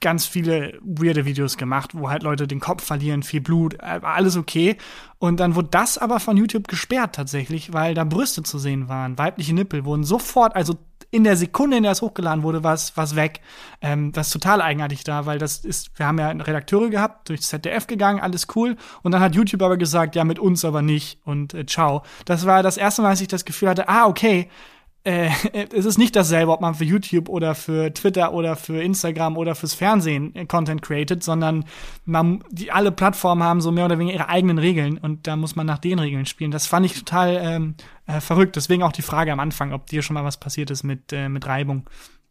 ganz 0.00 0.26
viele 0.26 0.78
weirde 0.82 1.24
Videos 1.24 1.56
gemacht, 1.56 1.90
wo 1.94 2.10
halt 2.10 2.22
Leute 2.22 2.46
den 2.46 2.60
Kopf 2.60 2.84
verlieren, 2.84 3.22
viel 3.22 3.40
Blut, 3.40 3.74
äh, 3.74 4.00
alles 4.02 4.36
okay. 4.36 4.76
Und 5.18 5.38
dann 5.38 5.54
wurde 5.54 5.68
das 5.70 5.98
aber 5.98 6.20
von 6.20 6.36
YouTube 6.36 6.66
gesperrt 6.68 7.14
tatsächlich, 7.14 7.72
weil 7.72 7.94
da 7.94 8.04
Brüste 8.04 8.42
zu 8.42 8.58
sehen 8.58 8.88
waren, 8.88 9.18
weibliche 9.18 9.54
Nippel 9.54 9.84
wurden 9.84 10.04
sofort, 10.04 10.56
also 10.56 10.76
in 11.12 11.24
der 11.24 11.36
Sekunde, 11.36 11.76
in 11.76 11.82
der 11.82 11.92
es 11.92 12.02
hochgeladen 12.02 12.42
wurde, 12.42 12.64
war 12.64 12.72
es 12.72 13.16
weg. 13.16 13.40
Ähm, 13.82 14.12
das 14.12 14.28
ist 14.28 14.32
total 14.32 14.62
eigenartig 14.62 15.04
da, 15.04 15.26
weil 15.26 15.38
das 15.38 15.58
ist, 15.58 15.96
wir 15.98 16.06
haben 16.06 16.18
ja 16.18 16.30
Redakteure 16.30 16.88
gehabt, 16.88 17.28
durchs 17.28 17.48
ZDF 17.48 17.86
gegangen, 17.86 18.18
alles 18.18 18.46
cool. 18.56 18.76
Und 19.02 19.12
dann 19.12 19.20
hat 19.20 19.34
YouTube 19.34 19.62
aber 19.62 19.76
gesagt, 19.76 20.16
ja, 20.16 20.24
mit 20.24 20.38
uns 20.38 20.64
aber 20.64 20.80
nicht 20.80 21.20
und 21.24 21.52
äh, 21.52 21.66
ciao. 21.66 22.02
Das 22.24 22.46
war 22.46 22.62
das 22.62 22.78
erste 22.78 23.02
Mal, 23.02 23.10
als 23.10 23.20
ich 23.20 23.28
das 23.28 23.44
Gefühl 23.44 23.68
hatte, 23.68 23.88
ah, 23.88 24.06
okay, 24.06 24.48
äh, 25.04 25.28
es 25.74 25.84
ist 25.84 25.98
nicht 25.98 26.14
dasselbe, 26.16 26.52
ob 26.52 26.60
man 26.60 26.74
für 26.74 26.84
YouTube 26.84 27.28
oder 27.28 27.54
für 27.54 27.92
Twitter 27.92 28.32
oder 28.32 28.56
für 28.56 28.82
Instagram 28.82 29.36
oder 29.36 29.54
fürs 29.54 29.74
Fernsehen 29.74 30.34
äh, 30.34 30.46
Content 30.46 30.82
created, 30.82 31.22
sondern 31.22 31.64
man, 32.04 32.42
die 32.50 32.70
alle 32.70 32.92
Plattformen 32.92 33.42
haben 33.42 33.60
so 33.60 33.72
mehr 33.72 33.84
oder 33.84 33.98
weniger 33.98 34.18
ihre 34.18 34.28
eigenen 34.28 34.58
Regeln 34.58 34.98
und 34.98 35.26
da 35.26 35.36
muss 35.36 35.56
man 35.56 35.66
nach 35.66 35.78
den 35.78 35.98
Regeln 35.98 36.26
spielen. 36.26 36.50
Das 36.50 36.66
fand 36.66 36.86
ich 36.86 36.98
total 36.98 37.40
ähm, 37.42 37.74
äh, 38.06 38.20
verrückt. 38.20 38.56
Deswegen 38.56 38.82
auch 38.82 38.92
die 38.92 39.02
Frage 39.02 39.32
am 39.32 39.40
Anfang, 39.40 39.72
ob 39.72 39.86
dir 39.86 40.02
schon 40.02 40.14
mal 40.14 40.24
was 40.24 40.38
passiert 40.38 40.70
ist 40.70 40.82
mit, 40.82 41.12
äh, 41.12 41.28
mit 41.28 41.46
Reibung. 41.46 41.84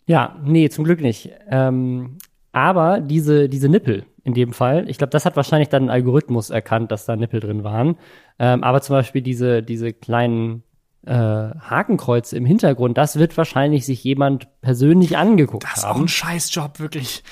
Ja, 0.05 0.35
nee, 0.43 0.69
zum 0.69 0.83
Glück 0.83 1.01
nicht. 1.01 1.29
Ähm, 1.49 2.17
aber 2.51 2.99
diese, 2.99 3.47
diese 3.47 3.69
Nippel 3.69 4.05
in 4.23 4.33
dem 4.33 4.53
Fall, 4.53 4.89
ich 4.89 4.97
glaube, 4.97 5.11
das 5.11 5.25
hat 5.25 5.35
wahrscheinlich 5.35 5.69
dann 5.69 5.83
ein 5.83 5.89
Algorithmus 5.89 6.49
erkannt, 6.49 6.91
dass 6.91 7.05
da 7.05 7.15
Nippel 7.15 7.39
drin 7.39 7.63
waren. 7.63 7.95
Ähm, 8.39 8.63
aber 8.63 8.81
zum 8.81 8.95
Beispiel 8.95 9.21
diese, 9.21 9.63
diese 9.63 9.93
kleinen 9.93 10.63
äh, 11.05 11.11
Hakenkreuze 11.13 12.37
im 12.37 12.45
Hintergrund, 12.45 12.97
das 12.97 13.17
wird 13.17 13.35
wahrscheinlich 13.37 13.85
sich 13.85 14.03
jemand 14.03 14.47
persönlich 14.61 15.17
angeguckt 15.17 15.63
Das 15.63 15.79
ist 15.79 15.83
auch 15.85 15.89
haben. 15.95 16.03
ein 16.03 16.07
Scheißjob, 16.07 16.79
wirklich. 16.79 17.23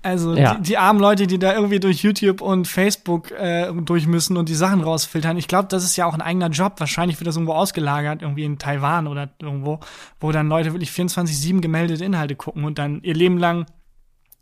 Also 0.00 0.34
Ja. 0.34 0.54
die, 0.54 0.62
die 0.62 0.78
armen 0.78 1.00
Leute, 1.00 1.26
die 1.26 1.38
da 1.38 1.52
irgendwie 1.54 1.80
durch 1.80 2.02
YouTube 2.02 2.40
und 2.40 2.66
Facebook 2.68 3.32
äh, 3.32 3.70
durch 3.82 4.06
müssen 4.06 4.36
und 4.36 4.48
die 4.48 4.54
Sachen 4.54 4.80
rausfiltern. 4.80 5.36
Ich 5.36 5.48
glaube, 5.48 5.68
das 5.68 5.82
ist 5.84 5.96
ja 5.96 6.06
auch 6.06 6.14
ein 6.14 6.22
eigener 6.22 6.48
Job. 6.50 6.74
Wahrscheinlich 6.78 7.18
wird 7.18 7.26
das 7.26 7.34
irgendwo 7.36 7.52
ausgelagert, 7.54 8.22
irgendwie 8.22 8.44
in 8.44 8.58
Taiwan 8.58 9.08
oder 9.08 9.28
irgendwo, 9.42 9.80
wo 10.20 10.30
dann 10.32 10.48
Leute 10.48 10.72
wirklich 10.72 10.90
24-7 10.90 11.60
gemeldete 11.60 12.04
Inhalte 12.04 12.36
gucken 12.36 12.64
und 12.64 12.78
dann 12.78 13.02
ihr 13.02 13.14
Leben 13.14 13.38
lang 13.38 13.66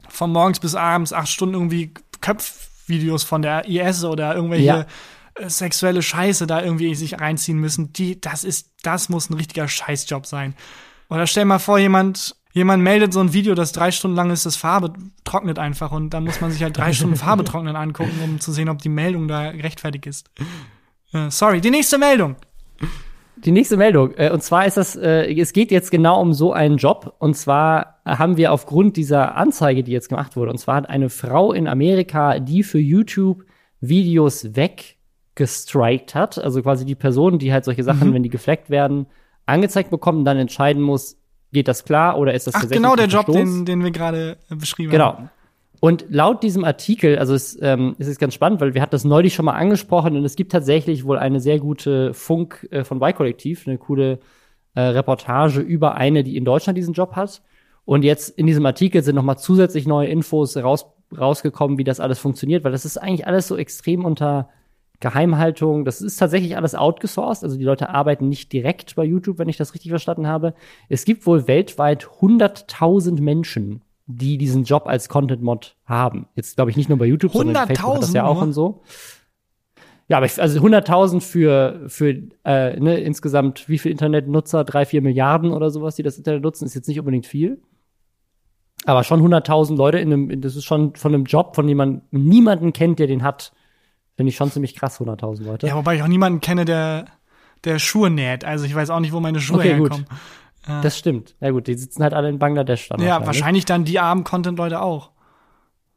von 0.09 0.31
morgens 0.31 0.61
bis 0.61 0.75
abends 0.75 1.13
acht 1.13 1.29
Stunden 1.29 1.55
irgendwie 1.55 1.93
Köpfvideos 2.21 3.25
von 3.25 3.43
der 3.43 3.67
IS 3.67 4.05
oder 4.05 4.35
irgendwelche 4.37 4.65
Ja. 4.65 4.87
Sexuelle 5.49 6.03
Scheiße 6.03 6.47
da 6.47 6.63
irgendwie 6.63 6.95
sich 6.95 7.21
reinziehen 7.21 7.59
müssen. 7.59 7.93
Die, 7.93 8.21
das 8.21 8.45
ist, 8.45 8.71
das 8.83 9.09
muss 9.09 9.31
ein 9.31 9.35
richtiger 9.35 9.69
Scheißjob 9.69 10.27
sein. 10.27 10.55
Oder 11.09 11.27
stell 11.27 11.45
mal 11.45 11.59
vor, 11.59 11.79
jemand, 11.79 12.37
jemand 12.53 12.83
meldet 12.83 13.13
so 13.13 13.21
ein 13.21 13.33
Video, 13.33 13.55
das 13.55 13.73
drei 13.73 13.91
Stunden 13.91 14.17
lang 14.17 14.31
ist, 14.31 14.47
das 14.47 14.57
Farbe 14.57 14.93
trocknet 15.25 15.59
einfach 15.59 15.93
und 15.93 16.11
dann 16.11 16.25
muss 16.25 16.41
man 16.41 16.51
sich 16.51 16.63
halt 16.63 16.77
drei 16.77 16.93
Stunden 16.93 17.17
Farbe 17.17 17.45
trocknen 17.45 17.77
angucken, 17.77 18.19
um 18.25 18.41
zu 18.41 18.53
sehen, 18.53 18.69
ob 18.69 18.79
die 18.79 18.89
Meldung 18.89 19.29
da 19.29 19.53
gerechtfertigt 19.53 20.07
ist. 20.07 20.31
Äh, 21.13 21.31
sorry, 21.31 21.61
die 21.61 21.71
nächste 21.71 21.99
Meldung. 21.99 22.37
Die 23.37 23.53
nächste 23.53 23.77
Meldung. 23.77 24.15
Äh, 24.17 24.31
und 24.31 24.43
zwar 24.43 24.67
ist 24.67 24.79
das, 24.79 24.97
äh, 24.97 25.33
es 25.39 25.53
geht 25.53 25.71
jetzt 25.71 25.91
genau 25.91 26.21
um 26.21 26.33
so 26.33 26.53
einen 26.53 26.79
Job. 26.79 27.15
Und 27.19 27.37
zwar 27.37 28.01
haben 28.05 28.37
wir 28.37 28.53
aufgrund 28.53 28.97
dieser 28.97 29.37
Anzeige, 29.37 29.85
die 29.85 29.93
jetzt 29.93 30.09
gemacht 30.09 30.37
wurde, 30.37 30.51
und 30.51 30.59
zwar 30.59 30.77
hat 30.77 30.89
eine 30.89 31.11
Frau 31.11 31.53
in 31.53 31.69
Amerika, 31.69 32.39
die 32.39 32.63
für 32.63 32.79
YouTube 32.79 33.45
Videos 33.81 34.55
weggestrikt 35.37 36.15
hat, 36.15 36.39
also 36.39 36.63
quasi 36.63 36.85
die 36.85 36.95
Person, 36.95 37.39
die 37.39 37.53
halt 37.53 37.65
solche 37.65 37.85
Sachen, 37.85 38.13
wenn 38.15 38.23
die 38.23 38.29
gefleckt 38.29 38.71
werden, 38.71 39.07
angezeigt 39.45 39.91
bekommen, 39.91 40.25
dann 40.25 40.39
entscheiden 40.39 40.83
muss, 40.83 41.19
geht 41.53 41.69
das 41.69 41.85
klar 41.85 42.19
oder 42.19 42.35
ist 42.35 42.47
das 42.47 42.55
Ach, 42.55 42.61
tatsächlich 42.63 42.83
genau 42.83 42.97
der 42.97 43.07
Job, 43.07 43.27
den, 43.27 43.65
den 43.65 43.85
wir 43.85 43.91
gerade 43.91 44.39
äh, 44.51 44.57
beschrieben 44.57 44.93
haben. 44.93 45.17
Genau. 45.19 45.31
Und 45.79 46.07
laut 46.09 46.43
diesem 46.43 46.65
Artikel, 46.65 47.19
also 47.19 47.35
es, 47.35 47.57
ähm, 47.61 47.95
es 47.99 48.09
ist 48.09 48.19
ganz 48.19 48.33
spannend, 48.35 48.61
weil 48.61 48.75
wir 48.75 48.81
hatten 48.81 48.93
das 48.93 49.05
neulich 49.05 49.35
schon 49.35 49.45
mal 49.45 49.53
angesprochen 49.53 50.17
und 50.17 50.25
es 50.25 50.35
gibt 50.35 50.51
tatsächlich 50.51 51.05
wohl 51.05 51.19
eine 51.19 51.39
sehr 51.39 51.59
gute 51.59 52.15
Funk 52.15 52.67
äh, 52.71 52.83
von 52.83 53.01
Y-Kollektiv, 53.01 53.67
eine 53.67 53.77
coole 53.77 54.19
äh, 54.75 54.81
Reportage 54.81 55.61
über 55.61 55.95
eine, 55.95 56.25
die 56.25 56.37
in 56.37 56.47
Deutschland 56.47 56.79
diesen 56.79 56.95
Job 56.95 57.15
hat. 57.15 57.43
Und 57.85 58.05
jetzt 58.05 58.31
in 58.31 58.47
diesem 58.47 58.65
Artikel 58.67 59.03
sind 59.03 59.15
nochmal 59.15 59.39
zusätzlich 59.39 59.87
neue 59.87 60.09
Infos 60.09 60.57
raus, 60.57 60.87
rausgekommen, 61.17 61.79
wie 61.79 61.85
das 61.85 62.01
alles 62.01 62.19
funktioniert, 62.19 62.65
weil 62.65 62.73
das 62.73 62.87
ist 62.87 62.97
eigentlich 62.97 63.27
alles 63.27 63.47
so 63.47 63.57
extrem 63.57 64.05
unter 64.05 64.49
Geheimhaltung. 65.01 65.85
Das 65.85 66.01
ist 66.01 66.17
tatsächlich 66.17 66.57
alles 66.57 66.75
outgesourced, 66.75 67.45
also 67.45 67.57
die 67.57 67.65
Leute 67.65 67.91
arbeiten 67.91 68.29
nicht 68.29 68.53
direkt 68.53 68.95
bei 68.97 69.05
YouTube, 69.05 69.39
wenn 69.39 69.49
ich 69.49 69.57
das 69.57 69.75
richtig 69.75 69.91
verstanden 69.91 70.27
habe. 70.27 70.55
Es 70.89 71.05
gibt 71.05 71.27
wohl 71.27 71.47
weltweit 71.49 72.07
100.000 72.21 73.21
Menschen, 73.21 73.83
die 74.07 74.39
diesen 74.39 74.65
Job 74.65 74.87
als 74.87 75.09
Content-Mod 75.09 75.77
haben. 75.85 76.27
Jetzt 76.35 76.57
glaube 76.57 76.71
ich 76.71 76.77
nicht 76.77 76.89
nur 76.89 76.99
bei 76.99 77.07
YouTube, 77.07 77.33
sondern 77.33 77.67
Facebook 77.67 77.95
hat 77.97 78.03
das 78.03 78.13
ja 78.13 78.25
100.000 78.25 78.29
auch 78.29 78.43
und 78.43 78.53
so. 78.53 78.83
Ja, 80.09 80.19
aber 80.19 80.27
ich, 80.27 80.41
also 80.41 80.61
100.000 80.61 81.21
für, 81.21 81.83
für 81.89 82.11
äh, 82.45 82.79
ne, 82.79 82.99
insgesamt 83.01 83.69
wie 83.69 83.79
viel 83.79 83.91
Internetnutzer? 83.91 84.63
Drei, 84.63 84.85
vier 84.87 85.03
Milliarden 85.03 85.51
oder 85.53 85.71
sowas, 85.71 85.97
die 85.97 86.05
das 86.05 86.17
Internet 86.17 86.43
nutzen, 86.45 86.65
ist 86.65 86.75
jetzt 86.75 86.87
nicht 86.87 87.01
unbedingt 87.01 87.27
viel. 87.27 87.61
Aber 88.85 89.03
schon 89.03 89.21
100.000 89.21 89.77
Leute 89.77 89.99
in 89.99 90.13
einem, 90.13 90.31
in- 90.31 90.41
das 90.43 90.55
ist 90.55 90.65
schon 90.65 90.95
von 90.95 91.13
einem 91.13 91.25
Job, 91.25 91.57
von 91.57 91.67
dem 91.67 91.77
man 91.77 92.03
niemanden 92.13 92.73
kennt, 92.73 93.01
der 93.01 93.09
den 93.09 93.25
hat. 93.25 93.53
Finde 94.17 94.31
ich 94.31 94.37
schon 94.37 94.51
ziemlich 94.51 94.75
krass, 94.75 95.01
100.000 95.01 95.45
Leute. 95.45 95.67
Ja, 95.67 95.77
wobei 95.77 95.97
ich 95.97 96.03
auch 96.03 96.09
niemanden 96.09 96.41
kenne, 96.41 96.65
der, 96.65 97.07
der 97.65 97.79
Schuhe 97.79 98.11
näht. 98.11 98.45
Also 98.45 98.65
ich 98.65 98.75
weiß 98.75 98.91
auch 98.91 99.01
nicht, 99.01 99.13
wo 99.13 99.21
meine 99.21 99.41
Schuhe 99.41 99.59
Okay, 99.59 99.77
gut. 99.77 99.91
herkommen. 99.91 100.07
Das 100.83 100.99
stimmt. 100.99 101.37
Ja 101.41 101.51
gut, 101.51 101.69
die 101.69 101.75
sitzen 101.75 102.03
halt 102.03 102.13
alle 102.13 102.29
in 102.29 102.39
Bangladesch 102.39 102.89
dann. 102.89 103.01
Ja, 103.01 103.25
wahrscheinlich 103.25 103.67
dann 103.67 103.85
die 103.85 104.01
armen 104.01 104.25
Content-Leute 104.25 104.83
auch. 104.83 105.11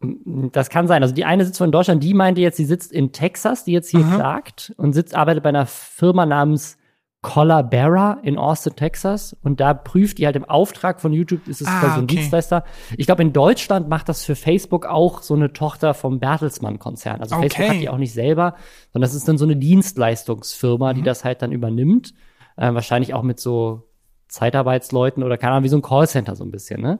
Das 0.01 0.69
kann 0.69 0.87
sein. 0.87 1.01
Also 1.01 1.13
die 1.13 1.25
eine 1.25 1.43
sitzt 1.43 1.57
von 1.57 1.71
Deutschland, 1.71 2.03
die 2.03 2.13
meinte 2.13 2.39
jetzt, 2.39 2.57
sie 2.57 2.65
sitzt 2.65 2.91
in 2.91 3.11
Texas, 3.11 3.65
die 3.65 3.71
jetzt 3.71 3.89
hier 3.89 4.01
Aha. 4.01 4.15
klagt 4.15 4.73
und 4.77 4.93
sitzt, 4.93 5.15
arbeitet 5.15 5.43
bei 5.43 5.49
einer 5.49 5.65
Firma 5.65 6.25
namens 6.25 6.77
Colabera 7.21 8.19
in 8.23 8.37
Austin, 8.37 8.75
Texas. 8.75 9.35
Und 9.43 9.59
da 9.59 9.73
prüft 9.73 10.17
die 10.19 10.25
halt 10.25 10.35
im 10.37 10.45
Auftrag 10.45 11.01
von 11.01 11.11
YouTube, 11.11 11.47
ist 11.47 11.59
es 11.61 11.67
Ah, 11.67 11.79
quasi 11.79 11.93
so 11.95 11.99
ein 11.99 12.03
okay. 12.05 12.15
Dienstleister. 12.15 12.63
Ich 12.97 13.05
glaube, 13.07 13.21
in 13.23 13.33
Deutschland 13.33 13.89
macht 13.89 14.07
das 14.07 14.23
für 14.23 14.35
Facebook 14.35 14.85
auch 14.85 15.21
so 15.21 15.33
eine 15.33 15.51
Tochter 15.51 15.93
vom 15.93 16.19
Bertelsmann-Konzern. 16.19 17.19
Also 17.21 17.35
Facebook 17.35 17.59
Okay. 17.65 17.69
hat 17.75 17.81
die 17.81 17.89
auch 17.89 17.97
nicht 17.97 18.13
selber, 18.13 18.55
sondern 18.93 19.07
das 19.09 19.15
ist 19.15 19.27
dann 19.27 19.37
so 19.37 19.45
eine 19.45 19.57
Dienstleistungsfirma, 19.57 20.91
Mhm. 20.93 20.95
die 20.97 21.01
das 21.03 21.25
halt 21.25 21.41
dann 21.41 21.51
übernimmt. 21.51 22.13
Äh, 22.55 22.73
wahrscheinlich 22.73 23.13
auch 23.13 23.23
mit 23.23 23.39
so 23.39 23.89
Zeitarbeitsleuten 24.29 25.23
oder 25.23 25.37
keine 25.37 25.53
Ahnung, 25.53 25.63
wie 25.65 25.69
so 25.69 25.77
ein 25.77 25.81
Callcenter 25.81 26.35
so 26.35 26.43
ein 26.43 26.51
bisschen, 26.51 26.81
ne? 26.81 26.99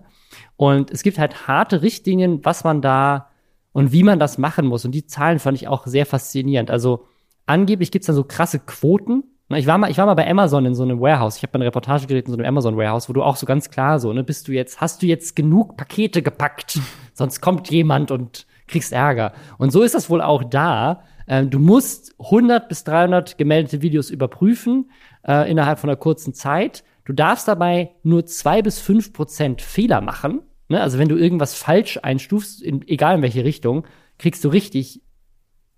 Und 0.58 0.92
es 0.92 1.04
gibt 1.04 1.18
halt 1.20 1.48
harte 1.48 1.82
Richtlinien, 1.82 2.44
was 2.44 2.64
man 2.64 2.82
da 2.82 3.30
und 3.72 3.92
wie 3.92 4.04
man 4.04 4.20
das 4.20 4.38
machen 4.38 4.66
muss. 4.66 4.84
Und 4.84 4.92
die 4.92 5.06
Zahlen 5.06 5.40
fand 5.40 5.58
ich 5.58 5.68
auch 5.68 5.86
sehr 5.88 6.06
faszinierend. 6.06 6.72
Also 6.72 7.06
angeblich 7.46 7.92
gibt's 7.92 8.08
da 8.08 8.14
so 8.14 8.24
krasse 8.24 8.60
Quoten. 8.60 9.24
Ich 9.56 9.66
war 9.66 9.80
mal, 9.80 9.90
ich 9.90 9.98
war 9.98 10.06
mal 10.06 10.14
bei 10.14 10.30
Amazon 10.30 10.66
in 10.66 10.76
so 10.76 10.84
einem 10.84 11.02
Warehouse. 11.02 11.38
Ich 11.38 11.44
habe 11.44 11.58
mal 11.58 11.64
eine 11.64 11.68
Reportage 11.68 12.06
gedreht 12.06 12.28
in 12.28 12.32
so 12.32 12.38
einem 12.38 12.48
Amazon 12.48 12.78
Warehouse, 12.78 13.10
wo 13.10 13.14
du 13.14 13.24
auch 13.24 13.36
so 13.36 13.48
ganz 13.48 13.72
klar 13.72 14.00
so, 14.00 14.14
ne, 14.14 14.24
bist 14.24 14.48
du 14.48 14.52
jetzt, 14.52 14.80
hast 14.80 15.02
du 15.02 15.08
jetzt 15.08 15.36
genug 15.36 15.76
Pakete 15.76 16.22
gepackt? 16.22 16.80
Sonst 17.14 17.42
kommt 17.42 17.72
jemand 17.72 18.12
und 18.12 18.46
kriegst 18.68 18.94
Ärger. 18.94 19.34
Und 19.58 19.72
so 19.72 19.82
ist 19.82 19.96
das 19.96 20.10
wohl 20.10 20.22
auch 20.22 20.44
da. 20.44 21.02
Ähm, 21.28 21.50
du 21.50 21.58
musst 21.58 22.14
100 22.20 22.70
bis 22.70 22.84
300 22.84 23.40
gemeldete 23.40 23.82
Videos 23.82 24.12
überprüfen 24.12 24.92
äh, 25.28 25.50
innerhalb 25.50 25.80
von 25.80 25.90
einer 25.90 25.98
kurzen 25.98 26.36
Zeit. 26.36 26.84
Du 27.06 27.14
darfst 27.14 27.48
dabei 27.48 27.96
nur 28.04 28.28
zwei 28.28 28.62
bis 28.62 28.80
fünf 28.80 29.14
Prozent 29.14 29.64
Fehler 29.64 30.02
machen. 30.02 30.42
Ne? 30.68 30.80
Also 30.80 31.00
wenn 31.00 31.10
du 31.10 31.18
irgendwas 31.18 31.56
falsch 31.56 32.00
einstufst, 32.04 32.62
in, 32.62 32.88
egal 32.88 33.16
in 33.16 33.24
welche 33.24 33.44
Richtung, 33.44 33.88
kriegst 34.20 34.44
du 34.44 34.50
richtig 34.50 35.02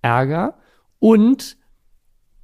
Ärger. 0.01 0.57
Und 0.99 1.55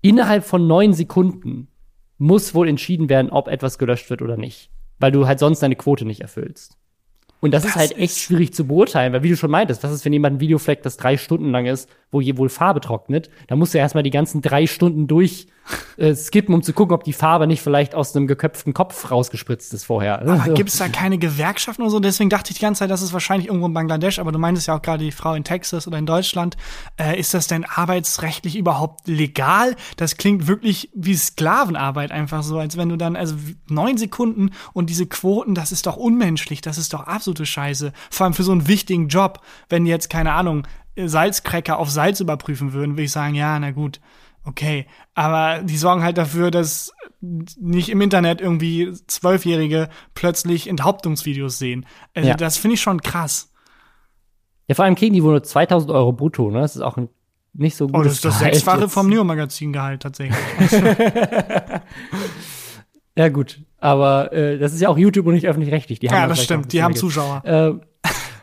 innerhalb 0.02 0.44
von 0.44 0.68
neun 0.68 0.94
Sekunden 0.94 1.70
muss 2.18 2.56
wohl 2.56 2.68
entschieden 2.68 3.10
werden, 3.10 3.30
ob 3.30 3.48
etwas 3.48 3.78
gelöscht 3.78 4.10
wird 4.10 4.22
oder 4.22 4.38
nicht. 4.38 4.72
Weil 5.00 5.12
du 5.12 5.28
halt 5.28 5.40
sonst 5.40 5.60
deine 5.60 5.76
Quote 5.76 6.06
nicht 6.06 6.22
erfüllst. 6.22 6.78
Und 7.40 7.52
das, 7.52 7.64
das 7.64 7.72
ist 7.72 7.78
halt 7.78 7.98
echt 7.98 8.18
schwierig 8.18 8.54
zu 8.54 8.66
beurteilen, 8.66 9.14
weil 9.14 9.24
wie 9.24 9.30
du 9.30 9.38
schon 9.38 9.52
meintest, 9.52 9.84
was 9.84 9.92
ist, 9.92 10.06
wenn 10.06 10.14
jemand 10.14 10.38
ein 10.38 10.40
Video 10.40 10.58
fleckt, 10.58 10.86
das 10.86 10.98
drei 10.98 11.18
Stunden 11.18 11.52
lang 11.52 11.66
ist, 11.68 11.88
wo 12.12 12.22
je 12.22 12.38
wohl 12.38 12.50
Farbe 12.50 12.80
trocknet, 12.80 13.30
da 13.48 13.56
musst 13.56 13.74
du 13.74 13.78
ja 13.78 13.84
erstmal 13.84 14.04
die 14.04 14.12
ganzen 14.12 14.42
drei 14.42 14.66
Stunden 14.66 15.08
durch 15.08 15.48
äh, 15.98 16.16
skippen, 16.16 16.56
um 16.56 16.64
zu 16.64 16.74
gucken, 16.74 16.96
ob 16.96 17.04
die 17.04 17.14
Farbe 17.14 17.46
nicht 17.46 17.62
vielleicht 17.62 17.94
aus 17.94 18.16
einem 18.16 18.28
geköpften 18.28 18.74
Kopf 18.74 19.12
rausgespritzt 19.12 19.74
ist 19.74 19.84
vorher. 19.84 20.22
Aber 20.22 20.44
so. 20.46 20.54
gibt 20.54 20.70
es 20.70 20.78
da 20.78 20.88
keine 20.88 21.18
Gewerkschaften 21.18 21.82
oder 21.82 21.92
so? 21.92 22.00
Deswegen 22.00 22.30
dachte 22.30 22.52
ich 22.52 22.58
die 22.58 22.62
ganze 22.62 22.80
Zeit, 22.80 22.90
das 22.90 23.02
ist 23.02 23.14
wahrscheinlich 23.14 23.48
irgendwo 23.48 23.68
in 23.68 23.74
Bangladesch, 23.74 24.20
aber 24.20 24.32
du 24.32 24.40
meintest 24.40 24.68
ja 24.68 24.78
auch 24.78 24.82
gerade 24.82 25.04
die 25.04 25.12
Frau 25.12 25.34
in 25.34 25.44
Texas 25.44 25.88
oder 25.88 25.98
in 25.98 26.06
Deutschland. 26.06 26.56
Äh, 26.98 27.20
ist 27.20 27.34
das 27.34 27.48
denn 27.48 27.66
arbeitsrechtlich 27.66 28.56
überhaupt 28.56 29.08
legal? 29.08 29.76
Das 29.98 30.18
klingt 30.18 30.48
wirklich 30.48 30.90
wie 30.96 31.16
Sklavenarbeit 31.16 32.12
einfach 32.12 32.44
so, 32.44 32.58
als 32.58 32.78
wenn 32.78 32.90
du 32.90 32.96
dann, 32.96 33.16
also 33.16 33.36
neun 33.68 33.98
Sekunden 33.98 34.52
und 34.74 34.90
diese 34.90 35.08
Quoten, 35.08 35.56
das 35.56 35.72
ist 35.72 35.86
doch 35.86 35.98
unmenschlich, 35.98 36.62
das 36.62 36.78
ist 36.78 36.94
doch 36.94 37.08
absolute 37.28 37.46
Scheiße. 37.46 37.92
Vor 38.10 38.26
allem 38.26 38.34
für 38.34 38.44
so 38.44 38.52
einen 38.52 38.68
wichtigen 38.68 39.08
Job, 39.10 39.42
wenn 39.70 39.86
jetzt, 39.86 40.10
keine 40.10 40.32
Ahnung, 40.34 40.66
Salzcracker 40.98 41.78
auf 41.78 41.90
Salz 41.90 42.20
überprüfen 42.22 42.74
würden, 42.74 42.94
würde 42.94 43.04
ich 43.04 43.12
sagen, 43.12 43.36
ja, 43.36 43.60
na 43.60 43.72
gut, 43.72 44.00
okay. 44.46 44.88
Aber 45.14 45.62
die 45.64 45.78
sorgen 45.78 46.04
halt 46.04 46.18
dafür, 46.18 46.50
dass 46.52 46.92
nicht 47.22 47.90
im 47.90 48.02
Internet 48.02 48.42
irgendwie 48.42 48.94
Zwölfjährige 49.08 49.90
plötzlich 50.16 50.68
Enthauptungsvideos 50.68 51.60
sehen. 51.60 51.86
Also 52.16 52.30
Ja. 52.30 52.36
das 52.36 52.58
finde 52.58 52.76
ich 52.76 52.82
schon 52.82 53.02
krass. 53.02 53.52
Ja, 54.68 54.76
vor 54.76 54.86
allem 54.86 54.96
kriegen 54.96 55.14
die 55.14 55.24
wohl 55.24 55.32
nur 55.32 55.44
2000 55.44 55.92
Euro 55.92 56.12
brutto, 56.14 56.50
ne? 56.52 56.62
Das 56.62 56.76
ist 56.76 56.82
auch 56.82 56.98
ein 56.98 57.10
nicht 57.54 57.76
so 57.76 57.86
Oh, 57.86 57.88
gutes 57.88 58.04
das 58.08 58.14
ist 58.16 58.26
das 58.26 58.38
Gehalt 58.40 58.54
Sechsfache 58.56 58.82
jetzt. 58.82 58.94
vom 58.94 59.10
Neo-Magazin-Gehalt 59.10 60.02
tatsächlich. 60.02 60.38
Ja, 63.16 63.30
gut. 63.30 63.60
Aber 63.80 64.34
äh, 64.34 64.58
das 64.58 64.74
ist 64.74 64.82
ja 64.82 64.90
auch 64.90 64.98
YouTube 64.98 65.28
und 65.28 65.34
nicht 65.34 65.48
öffentlich-rechtlich. 65.48 66.02
Ja, 66.02 66.12
da 66.12 66.28
das 66.28 66.44
stimmt. 66.44 66.74
Die 66.74 66.82
haben 66.82 66.96
Zuschauer. 66.96 67.44
Ähm, 67.46 67.82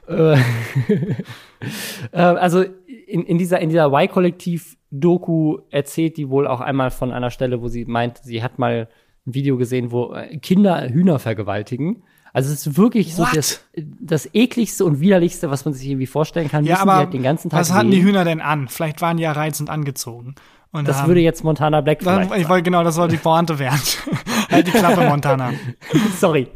äh, 0.09 0.37
äh, 2.13 2.19
also 2.19 2.65
in, 3.07 3.23
in 3.25 3.39
dieser, 3.39 3.61
in 3.61 3.69
dieser 3.69 3.87
Y-Kollektiv-Doku 3.87 5.59
erzählt 5.71 6.17
die 6.17 6.29
wohl 6.29 6.47
auch 6.47 6.61
einmal 6.61 6.91
von 6.91 7.13
einer 7.13 7.31
Stelle, 7.31 7.63
wo 7.63 7.69
sie 7.69 7.85
meint, 7.85 8.19
sie 8.19 8.43
hat 8.43 8.59
mal 8.59 8.89
ein 9.27 9.35
Video 9.35 9.57
gesehen, 9.57 9.91
wo 9.91 10.13
äh, 10.13 10.39
Kinder 10.39 10.89
Hühner 10.89 11.19
vergewaltigen. 11.19 12.03
Also 12.33 12.53
es 12.53 12.67
ist 12.67 12.77
wirklich 12.77 13.15
so 13.15 13.25
das, 13.33 13.65
das 13.77 14.29
ekligste 14.35 14.85
und 14.85 14.99
widerlichste, 14.99 15.51
was 15.51 15.65
man 15.65 15.73
sich 15.73 15.89
irgendwie 15.89 16.09
vorstellen 16.09 16.49
kann. 16.49 16.65
Ja, 16.65 16.75
Müssen 16.75 16.85
die 16.85 16.91
aber 16.91 16.99
halt 16.99 17.13
den 17.13 17.23
ganzen 17.23 17.49
Tag 17.49 17.61
was 17.61 17.73
hatten 17.73 17.93
die. 17.93 18.03
Hühner 18.03 18.25
denn 18.25 18.41
an? 18.41 18.67
Vielleicht 18.67 19.01
waren 19.01 19.19
die 19.19 19.23
ja 19.23 19.31
reizend 19.31 19.71
angezogen. 19.71 20.35
Und 20.75 20.89
Das 20.89 21.03
haben- 21.03 21.09
würde 21.09 21.21
jetzt 21.21 21.45
Montana 21.45 21.81
Black 21.83 22.01
Dann, 22.01 22.25
vielleicht 22.27 22.43
ich 22.43 22.49
wollte 22.49 22.65
genau, 22.65 22.83
das 22.83 22.97
soll 22.97 23.07
die 23.07 23.17
Pointe 23.17 23.61
werden. 23.61 23.79
halt 24.51 24.67
die 24.67 24.73
Klappe, 24.73 25.09
Montana. 25.09 25.53
Sorry. 26.19 26.49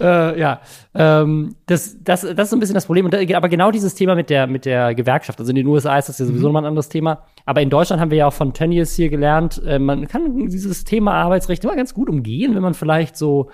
Äh, 0.00 0.40
ja, 0.40 0.60
ähm, 0.94 1.54
das, 1.66 2.02
das, 2.02 2.22
das 2.22 2.30
ist 2.38 2.50
so 2.50 2.56
ein 2.56 2.60
bisschen 2.60 2.74
das 2.74 2.86
Problem. 2.86 3.10
Da, 3.10 3.18
aber 3.36 3.50
genau 3.50 3.70
dieses 3.70 3.94
Thema 3.94 4.14
mit 4.14 4.30
der, 4.30 4.46
mit 4.46 4.64
der 4.64 4.94
Gewerkschaft, 4.94 5.38
also 5.40 5.50
in 5.50 5.56
den 5.56 5.66
USA 5.66 5.98
ist 5.98 6.08
das 6.08 6.18
ja 6.18 6.24
sowieso 6.24 6.46
nochmal 6.46 6.62
ein 6.62 6.68
anderes 6.68 6.88
Thema. 6.88 7.22
Aber 7.44 7.60
in 7.60 7.68
Deutschland 7.68 8.00
haben 8.00 8.10
wir 8.10 8.16
ja 8.16 8.26
auch 8.28 8.32
von 8.32 8.54
Tönnies 8.54 8.94
hier 8.96 9.10
gelernt, 9.10 9.60
äh, 9.66 9.78
man 9.78 10.08
kann 10.08 10.46
dieses 10.48 10.84
Thema 10.84 11.12
Arbeitsrecht 11.12 11.62
immer 11.64 11.76
ganz 11.76 11.92
gut 11.92 12.08
umgehen, 12.08 12.54
wenn 12.54 12.62
man 12.62 12.72
vielleicht 12.72 13.14
so 13.14 13.50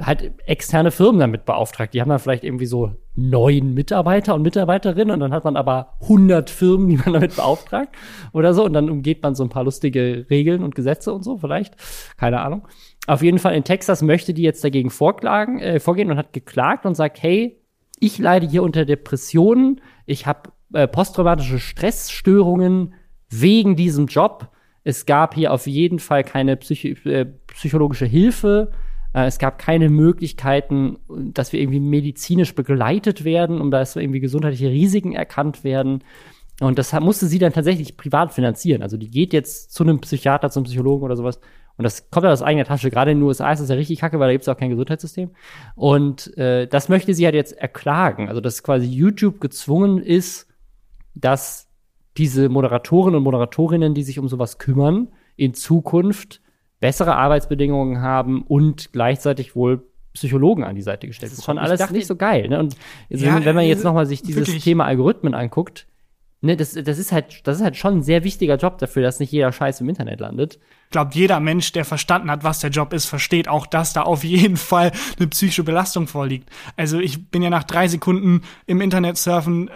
halt 0.00 0.32
externe 0.46 0.90
Firmen 0.90 1.20
damit 1.20 1.44
beauftragt. 1.44 1.94
Die 1.94 2.00
haben 2.00 2.08
dann 2.08 2.18
vielleicht 2.18 2.44
irgendwie 2.44 2.66
so 2.66 2.94
neun 3.16 3.74
Mitarbeiter 3.74 4.34
und 4.34 4.42
Mitarbeiterinnen 4.42 5.12
und 5.14 5.20
dann 5.20 5.32
hat 5.32 5.44
man 5.44 5.56
aber 5.56 5.96
100 6.02 6.48
Firmen, 6.48 6.88
die 6.88 6.96
man 6.96 7.12
damit 7.12 7.36
beauftragt 7.36 7.94
oder 8.32 8.54
so 8.54 8.64
und 8.64 8.72
dann 8.72 8.88
umgeht 8.88 9.22
man 9.22 9.34
so 9.34 9.42
ein 9.42 9.48
paar 9.48 9.64
lustige 9.64 10.26
Regeln 10.30 10.62
und 10.62 10.74
Gesetze 10.74 11.12
und 11.12 11.22
so 11.22 11.38
vielleicht. 11.38 11.74
Keine 12.16 12.40
Ahnung. 12.40 12.68
Auf 13.06 13.22
jeden 13.22 13.38
Fall 13.38 13.54
in 13.54 13.64
Texas 13.64 14.02
möchte 14.02 14.32
die 14.32 14.42
jetzt 14.42 14.62
dagegen 14.62 14.90
vorklagen, 14.90 15.58
äh, 15.58 15.80
vorgehen 15.80 16.10
und 16.10 16.16
hat 16.16 16.32
geklagt 16.32 16.86
und 16.86 16.94
sagt, 16.94 17.22
hey, 17.22 17.60
ich 17.98 18.18
leide 18.18 18.46
hier 18.46 18.62
unter 18.62 18.84
Depressionen, 18.84 19.80
ich 20.06 20.26
habe 20.26 20.50
äh, 20.72 20.86
posttraumatische 20.86 21.58
Stressstörungen 21.58 22.94
wegen 23.28 23.76
diesem 23.76 24.06
Job. 24.06 24.48
Es 24.84 25.04
gab 25.04 25.34
hier 25.34 25.52
auf 25.52 25.66
jeden 25.66 25.98
Fall 25.98 26.24
keine 26.24 26.56
psychi 26.56 26.92
äh, 27.04 27.26
psychologische 27.48 28.06
Hilfe. 28.06 28.70
Äh, 29.12 29.26
es 29.26 29.38
gab 29.38 29.58
keine 29.58 29.88
Möglichkeiten, 29.88 30.98
dass 31.08 31.52
wir 31.52 31.60
irgendwie 31.60 31.80
medizinisch 31.80 32.54
begleitet 32.54 33.24
werden, 33.24 33.60
um 33.60 33.70
dass 33.70 33.96
irgendwie 33.96 34.20
gesundheitliche 34.20 34.70
Risiken 34.70 35.12
erkannt 35.12 35.64
werden. 35.64 36.04
Und 36.60 36.78
das 36.78 36.92
musste 37.00 37.26
sie 37.26 37.38
dann 37.38 37.52
tatsächlich 37.52 37.96
privat 37.96 38.34
finanzieren. 38.34 38.82
Also 38.82 38.96
die 38.96 39.10
geht 39.10 39.32
jetzt 39.32 39.72
zu 39.72 39.82
einem 39.82 40.00
Psychiater, 40.00 40.50
zum 40.50 40.64
Psychologen 40.64 41.04
oder 41.04 41.16
sowas. 41.16 41.40
Und 41.78 41.84
das 41.84 42.10
kommt 42.10 42.24
ja 42.24 42.32
aus 42.32 42.42
eigener 42.42 42.66
Tasche. 42.66 42.90
Gerade 42.90 43.12
in 43.12 43.18
den 43.18 43.24
USA 43.24 43.50
ist 43.50 43.60
das 43.60 43.70
ja 43.70 43.74
richtig 43.74 44.00
kacke, 44.00 44.18
weil 44.20 44.28
da 44.28 44.32
gibt 44.32 44.42
es 44.42 44.48
auch 44.50 44.56
kein 44.58 44.68
Gesundheitssystem. 44.68 45.30
Und 45.74 46.36
äh, 46.36 46.66
das 46.66 46.90
möchte 46.90 47.14
sie 47.14 47.24
halt 47.24 47.34
jetzt 47.34 47.56
erklagen. 47.56 48.28
Also 48.28 48.42
dass 48.42 48.62
quasi 48.62 48.86
YouTube 48.86 49.40
gezwungen 49.40 49.96
ist, 50.02 50.46
dass 51.14 51.68
diese 52.18 52.50
Moderatoren 52.50 53.14
und 53.14 53.22
Moderatorinnen, 53.22 53.94
die 53.94 54.02
sich 54.02 54.18
um 54.18 54.28
sowas 54.28 54.58
kümmern, 54.58 55.08
in 55.36 55.54
Zukunft 55.54 56.42
bessere 56.80 57.14
Arbeitsbedingungen 57.16 58.00
haben 58.02 58.42
und 58.42 58.92
gleichzeitig 58.92 59.54
wohl 59.54 59.86
Psychologen 60.12 60.64
an 60.64 60.74
die 60.74 60.82
Seite 60.82 61.06
gestellt. 61.06 61.30
Das 61.30 61.38
ist 61.38 61.44
schon 61.44 61.58
alles 61.58 61.78
dachte- 61.78 61.92
nicht 61.92 62.06
so 62.06 62.16
geil. 62.16 62.48
Ne? 62.48 62.58
Und 62.58 62.74
also 63.12 63.24
Ja, 63.26 63.44
wenn 63.44 63.54
man 63.54 63.64
jetzt 63.64 63.82
äh, 63.82 63.84
noch 63.84 63.94
mal 63.94 64.06
sich 64.06 64.22
dieses 64.22 64.48
wirklich. 64.48 64.64
Thema 64.64 64.84
Algorithmen 64.86 65.34
anguckt, 65.34 65.86
ne, 66.40 66.56
das, 66.56 66.72
das 66.72 66.98
ist 66.98 67.12
halt, 67.12 67.46
das 67.46 67.58
ist 67.58 67.62
halt 67.62 67.76
schon 67.76 67.98
ein 67.98 68.02
sehr 68.02 68.24
wichtiger 68.24 68.56
Job 68.56 68.78
dafür, 68.78 69.02
dass 69.02 69.20
nicht 69.20 69.30
jeder 69.30 69.52
Scheiß 69.52 69.80
im 69.82 69.88
Internet 69.88 70.18
landet. 70.18 70.58
glaubt, 70.90 71.14
jeder 71.14 71.38
Mensch, 71.38 71.70
der 71.72 71.84
verstanden 71.84 72.28
hat, 72.30 72.42
was 72.42 72.58
der 72.58 72.70
Job 72.70 72.92
ist, 72.92 73.06
versteht 73.06 73.46
auch, 73.46 73.66
dass 73.66 73.92
da 73.92 74.02
auf 74.02 74.24
jeden 74.24 74.56
Fall 74.56 74.90
eine 75.18 75.28
psychische 75.28 75.62
Belastung 75.62 76.08
vorliegt. 76.08 76.48
Also 76.76 76.98
ich 76.98 77.30
bin 77.30 77.42
ja 77.42 77.50
nach 77.50 77.64
drei 77.64 77.86
Sekunden 77.86 78.42
im 78.66 78.80
Internet 78.80 79.16
surfen 79.16 79.68
äh, 79.68 79.70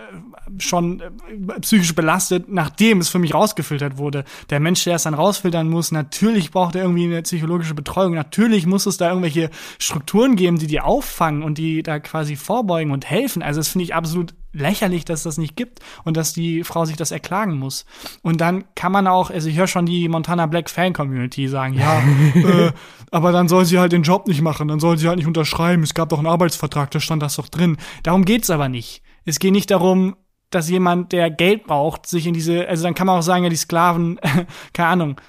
schon 0.58 1.00
äh, 1.00 1.60
psychisch 1.60 1.94
belastet, 1.94 2.46
nachdem 2.48 3.00
es 3.00 3.08
für 3.08 3.18
mich 3.18 3.34
rausgefiltert 3.34 3.98
wurde. 3.98 4.24
Der 4.50 4.60
Mensch, 4.60 4.84
der 4.84 4.96
es 4.96 5.04
dann 5.04 5.14
rausfiltern 5.14 5.68
muss, 5.68 5.92
natürlich 5.92 6.50
braucht 6.50 6.74
er 6.74 6.82
irgendwie 6.82 7.04
eine 7.04 7.22
psychologische 7.22 7.74
Betreuung. 7.74 8.14
Natürlich 8.14 8.66
muss 8.66 8.86
es 8.86 8.96
da 8.96 9.08
irgendwelche 9.08 9.50
Strukturen 9.78 10.36
geben, 10.36 10.58
die 10.58 10.66
die 10.66 10.80
auffangen 10.80 11.42
und 11.42 11.58
die 11.58 11.82
da 11.82 11.98
quasi 11.98 12.36
vorbeugen 12.36 12.92
und 12.92 13.08
helfen. 13.08 13.42
Also 13.42 13.60
das 13.60 13.68
finde 13.68 13.84
ich 13.84 13.94
absolut 13.94 14.34
lächerlich, 14.54 15.04
dass 15.04 15.24
das 15.24 15.36
nicht 15.36 15.56
gibt 15.56 15.80
und 16.04 16.16
dass 16.16 16.32
die 16.32 16.64
Frau 16.64 16.84
sich 16.84 16.96
das 16.96 17.10
erklagen 17.10 17.58
muss. 17.58 17.84
Und 18.22 18.40
dann 18.40 18.64
kann 18.74 18.92
man 18.92 19.06
auch, 19.06 19.30
also 19.30 19.48
ich 19.48 19.56
höre 19.56 19.66
schon 19.66 19.86
die 19.86 20.08
Montana 20.08 20.46
Black 20.46 20.70
Fan 20.70 20.92
Community 20.92 21.48
sagen, 21.48 21.74
ja, 21.74 22.02
äh, 22.34 22.72
aber 23.10 23.32
dann 23.32 23.48
soll 23.48 23.64
sie 23.64 23.78
halt 23.78 23.92
den 23.92 24.02
Job 24.02 24.26
nicht 24.26 24.40
machen, 24.40 24.68
dann 24.68 24.80
soll 24.80 24.96
sie 24.96 25.08
halt 25.08 25.18
nicht 25.18 25.26
unterschreiben. 25.26 25.82
Es 25.82 25.94
gab 25.94 26.08
doch 26.08 26.18
einen 26.18 26.26
Arbeitsvertrag, 26.26 26.90
da 26.90 27.00
stand 27.00 27.22
das 27.22 27.36
doch 27.36 27.48
drin. 27.48 27.76
Darum 28.02 28.24
geht's 28.24 28.50
aber 28.50 28.68
nicht. 28.68 29.02
Es 29.24 29.38
geht 29.38 29.52
nicht 29.52 29.70
darum, 29.70 30.16
dass 30.54 30.68
jemand, 30.68 31.12
der 31.12 31.30
Geld 31.30 31.64
braucht, 31.64 32.06
sich 32.06 32.26
in 32.26 32.34
diese, 32.34 32.68
also 32.68 32.82
dann 32.82 32.94
kann 32.94 33.06
man 33.06 33.18
auch 33.18 33.22
sagen, 33.22 33.44
ja, 33.44 33.50
die 33.50 33.56
Sklaven, 33.56 34.18
keine 34.72 34.88
Ahnung, 34.88 35.20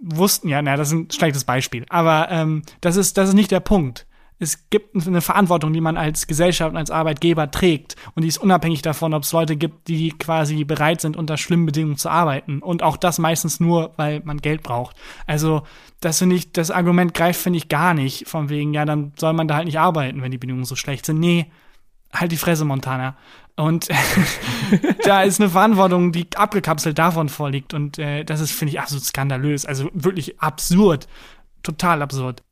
wussten 0.00 0.48
ja, 0.48 0.62
na, 0.62 0.76
das 0.76 0.88
ist 0.88 0.94
ein 0.94 1.10
schlechtes 1.10 1.44
Beispiel. 1.44 1.84
Aber 1.88 2.28
ähm, 2.30 2.62
das 2.80 2.96
ist, 2.96 3.18
das 3.18 3.30
ist 3.30 3.34
nicht 3.34 3.50
der 3.50 3.60
Punkt. 3.60 4.06
Es 4.40 4.68
gibt 4.68 4.96
eine 5.06 5.20
Verantwortung, 5.20 5.72
die 5.72 5.80
man 5.80 5.96
als 5.96 6.26
Gesellschaft 6.26 6.72
und 6.72 6.76
als 6.76 6.90
Arbeitgeber 6.90 7.50
trägt. 7.50 7.94
Und 8.14 8.22
die 8.22 8.28
ist 8.28 8.38
unabhängig 8.38 8.82
davon, 8.82 9.14
ob 9.14 9.22
es 9.22 9.32
Leute 9.32 9.56
gibt, 9.56 9.86
die 9.86 10.10
quasi 10.10 10.64
bereit 10.64 11.00
sind, 11.00 11.16
unter 11.16 11.36
schlimmen 11.36 11.66
Bedingungen 11.66 11.96
zu 11.96 12.10
arbeiten. 12.10 12.58
Und 12.58 12.82
auch 12.82 12.96
das 12.96 13.18
meistens 13.18 13.60
nur, 13.60 13.92
weil 13.96 14.22
man 14.24 14.38
Geld 14.38 14.62
braucht. 14.62 14.96
Also, 15.26 15.62
das 16.00 16.18
finde 16.18 16.36
ich, 16.36 16.50
das 16.52 16.72
Argument 16.72 17.14
greift, 17.14 17.40
finde 17.40 17.58
ich, 17.58 17.68
gar 17.68 17.94
nicht. 17.94 18.28
Von 18.28 18.48
wegen, 18.48 18.74
ja, 18.74 18.84
dann 18.84 19.12
soll 19.16 19.32
man 19.34 19.46
da 19.46 19.54
halt 19.54 19.66
nicht 19.66 19.78
arbeiten, 19.78 20.20
wenn 20.20 20.32
die 20.32 20.38
Bedingungen 20.38 20.64
so 20.64 20.76
schlecht 20.76 21.06
sind. 21.06 21.20
Nee, 21.20 21.46
halt 22.12 22.32
die 22.32 22.36
Fresse, 22.36 22.64
Montana. 22.64 23.16
Und 23.56 23.88
da 25.04 25.22
ist 25.22 25.40
eine 25.40 25.50
Verantwortung, 25.50 26.10
die 26.12 26.26
abgekapselt 26.34 26.98
davon 26.98 27.28
vorliegt. 27.28 27.72
Und 27.72 27.98
äh, 27.98 28.24
das 28.24 28.40
ist, 28.40 28.52
finde 28.52 28.72
ich, 28.72 28.80
absolut 28.80 29.04
skandalös. 29.04 29.64
Also 29.64 29.88
wirklich 29.92 30.40
absurd. 30.40 31.06
Total 31.62 32.02
absurd. 32.02 32.42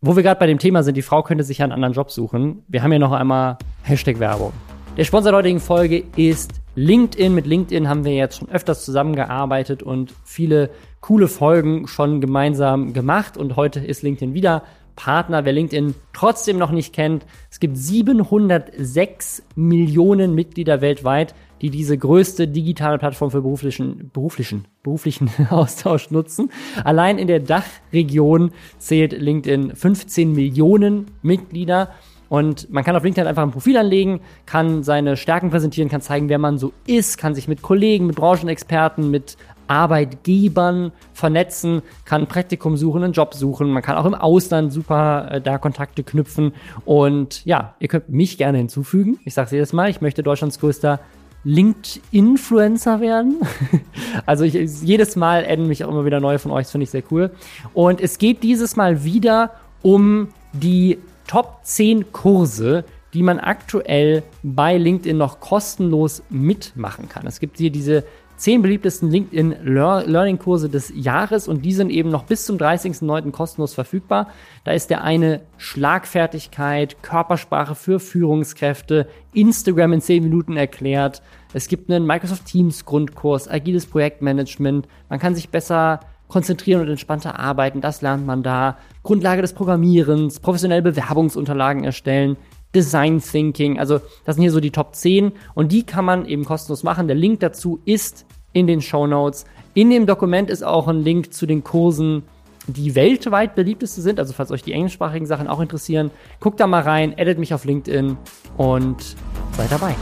Wo 0.00 0.14
wir 0.14 0.22
gerade 0.22 0.38
bei 0.38 0.46
dem 0.46 0.60
Thema 0.60 0.84
sind, 0.84 0.96
die 0.96 1.02
Frau 1.02 1.24
könnte 1.24 1.42
sich 1.42 1.58
ja 1.58 1.64
einen 1.64 1.72
anderen 1.72 1.94
Job 1.94 2.12
suchen. 2.12 2.62
Wir 2.68 2.82
haben 2.82 2.92
ja 2.92 3.00
noch 3.00 3.12
einmal 3.12 3.58
Hashtag 3.82 4.20
Werbung. 4.20 4.52
Der 4.96 5.04
Sponsor 5.04 5.32
der 5.32 5.38
heutigen 5.38 5.60
Folge 5.60 6.04
ist 6.14 6.52
LinkedIn. 6.76 7.34
Mit 7.34 7.46
LinkedIn 7.46 7.88
haben 7.88 8.04
wir 8.04 8.14
jetzt 8.14 8.38
schon 8.38 8.48
öfters 8.48 8.84
zusammengearbeitet 8.84 9.82
und 9.82 10.14
viele 10.24 10.70
coole 11.00 11.26
Folgen 11.26 11.88
schon 11.88 12.20
gemeinsam 12.20 12.92
gemacht. 12.92 13.36
Und 13.36 13.56
heute 13.56 13.80
ist 13.80 14.02
LinkedIn 14.02 14.34
wieder 14.34 14.62
Partner. 14.98 15.44
Wer 15.44 15.52
LinkedIn 15.52 15.94
trotzdem 16.12 16.58
noch 16.58 16.72
nicht 16.72 16.92
kennt, 16.92 17.24
es 17.50 17.60
gibt 17.60 17.76
706 17.76 19.44
Millionen 19.54 20.34
Mitglieder 20.34 20.80
weltweit, 20.80 21.34
die 21.62 21.70
diese 21.70 21.96
größte 21.96 22.48
digitale 22.48 22.98
Plattform 22.98 23.30
für 23.30 23.40
beruflichen, 23.40 24.10
beruflichen, 24.12 24.66
beruflichen 24.82 25.30
Austausch 25.50 26.10
nutzen. 26.10 26.50
Allein 26.82 27.18
in 27.18 27.28
der 27.28 27.38
Dachregion 27.38 28.50
zählt 28.78 29.12
LinkedIn 29.12 29.76
15 29.76 30.32
Millionen 30.32 31.06
Mitglieder. 31.22 31.90
Und 32.28 32.68
man 32.70 32.84
kann 32.84 32.96
auf 32.96 33.04
LinkedIn 33.04 33.26
einfach 33.26 33.44
ein 33.44 33.52
Profil 33.52 33.76
anlegen, 33.76 34.20
kann 34.46 34.82
seine 34.82 35.16
Stärken 35.16 35.50
präsentieren, 35.50 35.88
kann 35.88 36.02
zeigen, 36.02 36.28
wer 36.28 36.38
man 36.38 36.58
so 36.58 36.72
ist, 36.86 37.16
kann 37.18 37.36
sich 37.36 37.48
mit 37.48 37.62
Kollegen, 37.62 38.06
mit 38.06 38.16
Branchenexperten, 38.16 39.10
mit 39.10 39.36
Arbeitgebern 39.68 40.92
vernetzen, 41.12 41.82
kann 42.04 42.22
ein 42.22 42.26
Praktikum 42.26 42.76
suchen, 42.76 43.04
einen 43.04 43.12
Job 43.12 43.34
suchen. 43.34 43.70
Man 43.70 43.82
kann 43.82 43.96
auch 43.96 44.06
im 44.06 44.14
Ausland 44.14 44.72
super 44.72 45.28
äh, 45.30 45.40
da 45.40 45.58
Kontakte 45.58 46.02
knüpfen. 46.02 46.52
Und 46.84 47.44
ja, 47.44 47.74
ihr 47.78 47.88
könnt 47.88 48.08
mich 48.08 48.38
gerne 48.38 48.58
hinzufügen. 48.58 49.18
Ich 49.24 49.34
sage 49.34 49.46
es 49.46 49.52
jedes 49.52 49.72
Mal, 49.72 49.90
ich 49.90 50.00
möchte 50.00 50.22
Deutschlands 50.22 50.58
größter 50.58 51.00
LinkedIn-Influencer 51.44 53.00
werden. 53.00 53.40
also 54.26 54.44
ich, 54.44 54.54
jedes 54.54 55.16
Mal 55.16 55.44
adden 55.44 55.68
mich 55.68 55.84
auch 55.84 55.90
immer 55.90 56.04
wieder 56.04 56.20
neue 56.20 56.38
von 56.38 56.50
euch, 56.50 56.64
das 56.64 56.72
finde 56.72 56.84
ich 56.84 56.90
sehr 56.90 57.04
cool. 57.10 57.30
Und 57.74 58.00
es 58.00 58.18
geht 58.18 58.42
dieses 58.42 58.76
Mal 58.76 59.04
wieder 59.04 59.52
um 59.82 60.28
die 60.52 60.98
Top 61.26 61.60
10 61.62 62.12
Kurse, 62.12 62.84
die 63.14 63.22
man 63.22 63.38
aktuell 63.38 64.22
bei 64.42 64.76
LinkedIn 64.76 65.16
noch 65.16 65.40
kostenlos 65.40 66.22
mitmachen 66.30 67.08
kann. 67.08 67.26
Es 67.26 67.40
gibt 67.40 67.58
hier 67.58 67.70
diese 67.70 68.04
zehn 68.38 68.62
beliebtesten 68.62 69.10
LinkedIn 69.10 69.56
Learning 69.64 70.38
Kurse 70.38 70.68
des 70.68 70.92
Jahres 70.94 71.48
und 71.48 71.64
die 71.64 71.72
sind 71.72 71.90
eben 71.90 72.08
noch 72.08 72.22
bis 72.22 72.46
zum 72.46 72.56
30.09. 72.56 73.32
kostenlos 73.32 73.74
verfügbar. 73.74 74.28
Da 74.64 74.72
ist 74.72 74.90
der 74.90 75.02
eine 75.02 75.42
Schlagfertigkeit, 75.58 77.02
Körpersprache 77.02 77.74
für 77.74 78.00
Führungskräfte, 78.00 79.08
Instagram 79.32 79.94
in 79.94 80.00
10 80.00 80.22
Minuten 80.22 80.56
erklärt. 80.56 81.20
Es 81.52 81.68
gibt 81.68 81.90
einen 81.90 82.06
Microsoft 82.06 82.46
Teams 82.46 82.84
Grundkurs, 82.84 83.48
agiles 83.48 83.86
Projektmanagement. 83.86 84.86
Man 85.08 85.18
kann 85.18 85.34
sich 85.34 85.48
besser 85.50 86.00
konzentrieren 86.28 86.82
und 86.82 86.88
entspannter 86.88 87.38
arbeiten. 87.38 87.80
Das 87.80 88.02
lernt 88.02 88.26
man 88.26 88.42
da. 88.42 88.76
Grundlage 89.02 89.42
des 89.42 89.54
Programmierens, 89.54 90.40
professionelle 90.40 90.82
Bewerbungsunterlagen 90.82 91.84
erstellen, 91.84 92.36
Design 92.74 93.20
Thinking. 93.20 93.78
Also 93.78 94.00
das 94.24 94.36
sind 94.36 94.42
hier 94.42 94.52
so 94.52 94.60
die 94.60 94.70
Top 94.70 94.94
10 94.94 95.32
und 95.54 95.72
die 95.72 95.84
kann 95.84 96.04
man 96.04 96.26
eben 96.26 96.44
kostenlos 96.44 96.82
machen. 96.82 97.06
Der 97.06 97.16
Link 97.16 97.40
dazu 97.40 97.80
ist 97.84 98.26
in 98.52 98.66
den 98.66 98.80
Show 98.80 99.06
Notes. 99.06 99.44
In 99.74 99.90
dem 99.90 100.06
Dokument 100.06 100.50
ist 100.50 100.64
auch 100.64 100.88
ein 100.88 101.02
Link 101.02 101.32
zu 101.32 101.46
den 101.46 101.64
Kursen, 101.64 102.24
die 102.66 102.94
weltweit 102.94 103.54
beliebteste 103.54 104.00
sind. 104.00 104.18
Also 104.18 104.32
falls 104.32 104.50
euch 104.50 104.62
die 104.62 104.72
englischsprachigen 104.72 105.26
Sachen 105.26 105.48
auch 105.48 105.60
interessieren, 105.60 106.10
guckt 106.40 106.60
da 106.60 106.66
mal 106.66 106.82
rein, 106.82 107.16
edit 107.16 107.38
mich 107.38 107.54
auf 107.54 107.64
LinkedIn 107.64 108.16
und 108.56 109.16
seid 109.52 109.72
dabei. 109.72 109.94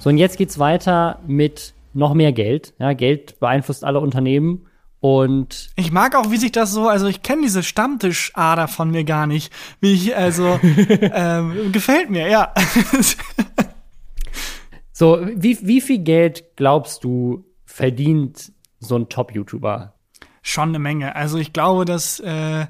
So, 0.00 0.08
und 0.10 0.18
jetzt 0.18 0.38
geht's 0.38 0.58
weiter 0.58 1.20
mit 1.26 1.74
noch 1.92 2.14
mehr 2.14 2.32
Geld. 2.32 2.74
Ja, 2.78 2.92
Geld 2.92 3.38
beeinflusst 3.40 3.84
alle 3.84 4.00
Unternehmen. 4.00 4.66
Und 5.00 5.70
ich 5.76 5.92
mag 5.92 6.14
auch, 6.14 6.30
wie 6.30 6.36
sich 6.36 6.52
das 6.52 6.72
so, 6.72 6.86
also 6.86 7.06
ich 7.06 7.22
kenne 7.22 7.42
diese 7.42 7.62
Stammtischader 7.62 8.68
von 8.68 8.90
mir 8.90 9.04
gar 9.04 9.26
nicht. 9.26 9.52
Wie 9.80 9.94
ich, 9.94 10.14
also, 10.14 10.60
ähm, 10.62 11.72
gefällt 11.72 12.10
mir, 12.10 12.28
ja. 12.28 12.52
so, 14.92 15.18
wie, 15.34 15.58
wie 15.62 15.80
viel 15.80 16.00
Geld 16.00 16.56
glaubst 16.56 17.02
du, 17.02 17.46
verdient 17.64 18.52
so 18.78 18.96
ein 18.96 19.08
Top-YouTuber? 19.08 19.94
Schon 20.42 20.70
eine 20.70 20.78
Menge. 20.78 21.16
Also 21.16 21.38
ich 21.38 21.52
glaube, 21.52 21.86
dass 21.86 22.20
äh, 22.20 22.66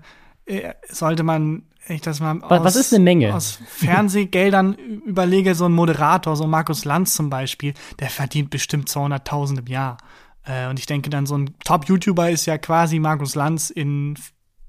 äh 0.46 0.74
sollte 0.88 1.22
man 1.24 1.64
ich 1.88 2.00
das 2.02 2.20
mal 2.20 2.40
was, 2.42 2.60
aus, 2.60 2.64
was 2.64 2.76
ist 2.76 2.94
eine 2.94 3.02
Menge? 3.02 3.34
aus 3.34 3.58
Fernsehgeldern 3.66 4.74
überlege, 4.74 5.54
so 5.54 5.64
ein 5.64 5.72
Moderator, 5.72 6.36
so 6.36 6.46
Markus 6.46 6.84
Lanz 6.84 7.14
zum 7.14 7.30
Beispiel, 7.30 7.74
der 7.98 8.10
verdient 8.10 8.50
bestimmt 8.50 8.88
200.000 8.88 9.58
im 9.60 9.66
Jahr. 9.66 9.96
Äh, 10.44 10.68
und 10.68 10.78
ich 10.78 10.86
denke 10.86 11.10
dann, 11.10 11.26
so 11.26 11.36
ein 11.36 11.54
Top-YouTuber 11.64 12.30
ist 12.30 12.46
ja 12.46 12.58
quasi 12.58 12.98
Markus 12.98 13.34
Lanz 13.34 13.70
in 13.70 14.16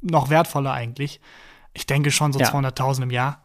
noch 0.01 0.29
wertvoller 0.29 0.73
eigentlich. 0.73 1.19
Ich 1.73 1.85
denke 1.85 2.11
schon 2.11 2.33
so 2.33 2.39
ja. 2.39 2.47
200.000 2.47 3.03
im 3.03 3.11
Jahr. 3.11 3.41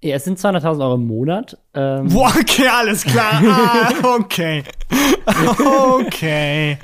Ja, 0.00 0.14
es 0.14 0.24
sind 0.24 0.38
200.000 0.38 0.80
Euro 0.80 0.94
im 0.94 1.06
Monat. 1.06 1.58
Ähm. 1.74 2.08
Boah, 2.08 2.32
okay, 2.38 2.68
alles 2.68 3.04
klar. 3.04 3.42
Ah, 3.42 3.90
okay. 4.16 4.62
okay. 6.00 6.78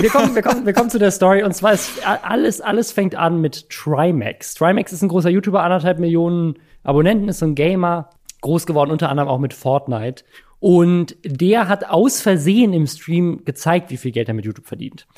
Wir 0.00 0.10
kommen, 0.10 0.34
wir, 0.34 0.42
kommen, 0.42 0.66
wir 0.66 0.72
kommen 0.72 0.90
zu 0.90 0.98
der 0.98 1.10
Story 1.10 1.42
und 1.42 1.54
zwar 1.54 1.72
ist 1.72 2.06
alles, 2.06 2.60
alles 2.60 2.92
fängt 2.92 3.14
an 3.14 3.40
mit 3.40 3.70
Trimax. 3.70 4.54
Trimax 4.54 4.92
ist 4.92 5.02
ein 5.02 5.08
großer 5.08 5.30
YouTuber, 5.30 5.62
anderthalb 5.62 5.98
Millionen 5.98 6.58
Abonnenten, 6.82 7.28
ist 7.28 7.38
so 7.38 7.46
ein 7.46 7.54
Gamer, 7.54 8.10
groß 8.42 8.66
geworden, 8.66 8.90
unter 8.90 9.08
anderem 9.08 9.28
auch 9.28 9.38
mit 9.38 9.54
Fortnite. 9.54 10.24
Und 10.62 11.16
der 11.24 11.66
hat 11.66 11.90
aus 11.90 12.20
Versehen 12.20 12.72
im 12.72 12.86
Stream 12.86 13.44
gezeigt, 13.44 13.90
wie 13.90 13.96
viel 13.96 14.12
Geld 14.12 14.28
er 14.28 14.34
mit 14.34 14.44
YouTube 14.44 14.68
verdient. 14.68 15.08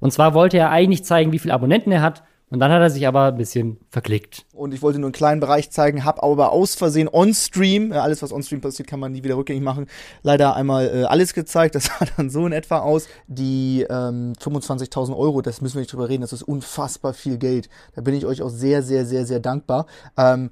Und 0.00 0.14
zwar 0.14 0.32
wollte 0.32 0.56
er 0.56 0.70
eigentlich 0.70 1.04
zeigen, 1.04 1.30
wie 1.30 1.38
viele 1.38 1.52
Abonnenten 1.52 1.92
er 1.92 2.00
hat. 2.00 2.22
Und 2.48 2.58
dann 2.60 2.72
hat 2.72 2.80
er 2.80 2.88
sich 2.88 3.06
aber 3.06 3.24
ein 3.24 3.36
bisschen 3.36 3.76
verklickt. 3.90 4.46
Und 4.54 4.72
ich 4.72 4.80
wollte 4.80 4.98
nur 4.98 5.08
einen 5.08 5.12
kleinen 5.12 5.42
Bereich 5.42 5.70
zeigen, 5.70 6.06
habe 6.06 6.22
aber 6.22 6.52
aus 6.52 6.74
Versehen 6.74 7.06
on-stream, 7.06 7.92
äh, 7.92 7.96
alles 7.96 8.22
was 8.22 8.32
on-stream 8.32 8.62
passiert, 8.62 8.88
kann 8.88 8.98
man 8.98 9.12
nie 9.12 9.22
wieder 9.22 9.36
rückgängig 9.36 9.62
machen, 9.62 9.88
leider 10.22 10.56
einmal 10.56 10.86
äh, 10.86 11.04
alles 11.04 11.34
gezeigt. 11.34 11.74
Das 11.74 11.84
sah 11.98 12.06
dann 12.16 12.30
so 12.30 12.46
in 12.46 12.52
etwa 12.52 12.78
aus. 12.78 13.08
Die 13.26 13.84
ähm, 13.90 14.32
25.000 14.40 15.14
Euro, 15.14 15.42
das 15.42 15.60
müssen 15.60 15.74
wir 15.74 15.80
nicht 15.80 15.92
drüber 15.92 16.08
reden, 16.08 16.22
das 16.22 16.32
ist 16.32 16.44
unfassbar 16.44 17.12
viel 17.12 17.36
Geld. 17.36 17.68
Da 17.94 18.00
bin 18.00 18.14
ich 18.14 18.24
euch 18.24 18.40
auch 18.40 18.48
sehr, 18.48 18.82
sehr, 18.82 19.04
sehr, 19.04 19.26
sehr 19.26 19.40
dankbar. 19.40 19.84
Ähm, 20.16 20.48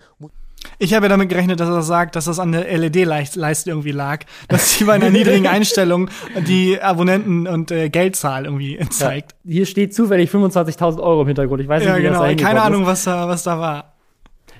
ich 0.79 0.95
habe 0.95 1.07
ja 1.07 1.09
damit 1.11 1.29
gerechnet, 1.29 1.61
dass 1.61 1.69
er 1.69 1.83
sagt, 1.83 2.17
dass 2.17 2.27
das 2.27 2.39
an 2.39 2.53
der 2.53 2.77
LED-Leiste 2.77 3.71
irgendwie 3.71 3.93
lag, 3.93 4.25
dass 4.49 4.75
sie 4.75 4.85
bei 4.85 4.95
einer 4.95 5.11
niedrigen 5.11 5.47
Einstellung 5.47 6.11
die 6.47 6.81
Abonnenten 6.81 7.47
und 7.47 7.71
äh, 7.71 7.89
Geldzahl 7.89 8.45
irgendwie 8.45 8.79
zeigt. 8.91 9.33
Ja, 9.45 9.53
hier 9.53 9.67
steht 9.67 9.95
zufällig 9.95 10.31
25.000 10.31 11.01
Euro 11.01 11.23
im 11.23 11.29
Hintergrund. 11.29 11.61
Ich 11.63 11.69
weiß 11.69 11.81
nicht, 11.81 11.89
ja, 11.89 11.97
wie 11.97 12.03
genau. 12.03 12.25
das 12.25 12.37
Keine 12.37 12.63
Ahnung, 12.63 12.87
was 12.87 13.05
da, 13.05 13.29
was 13.29 13.43
da 13.43 13.59
war. 13.59 13.93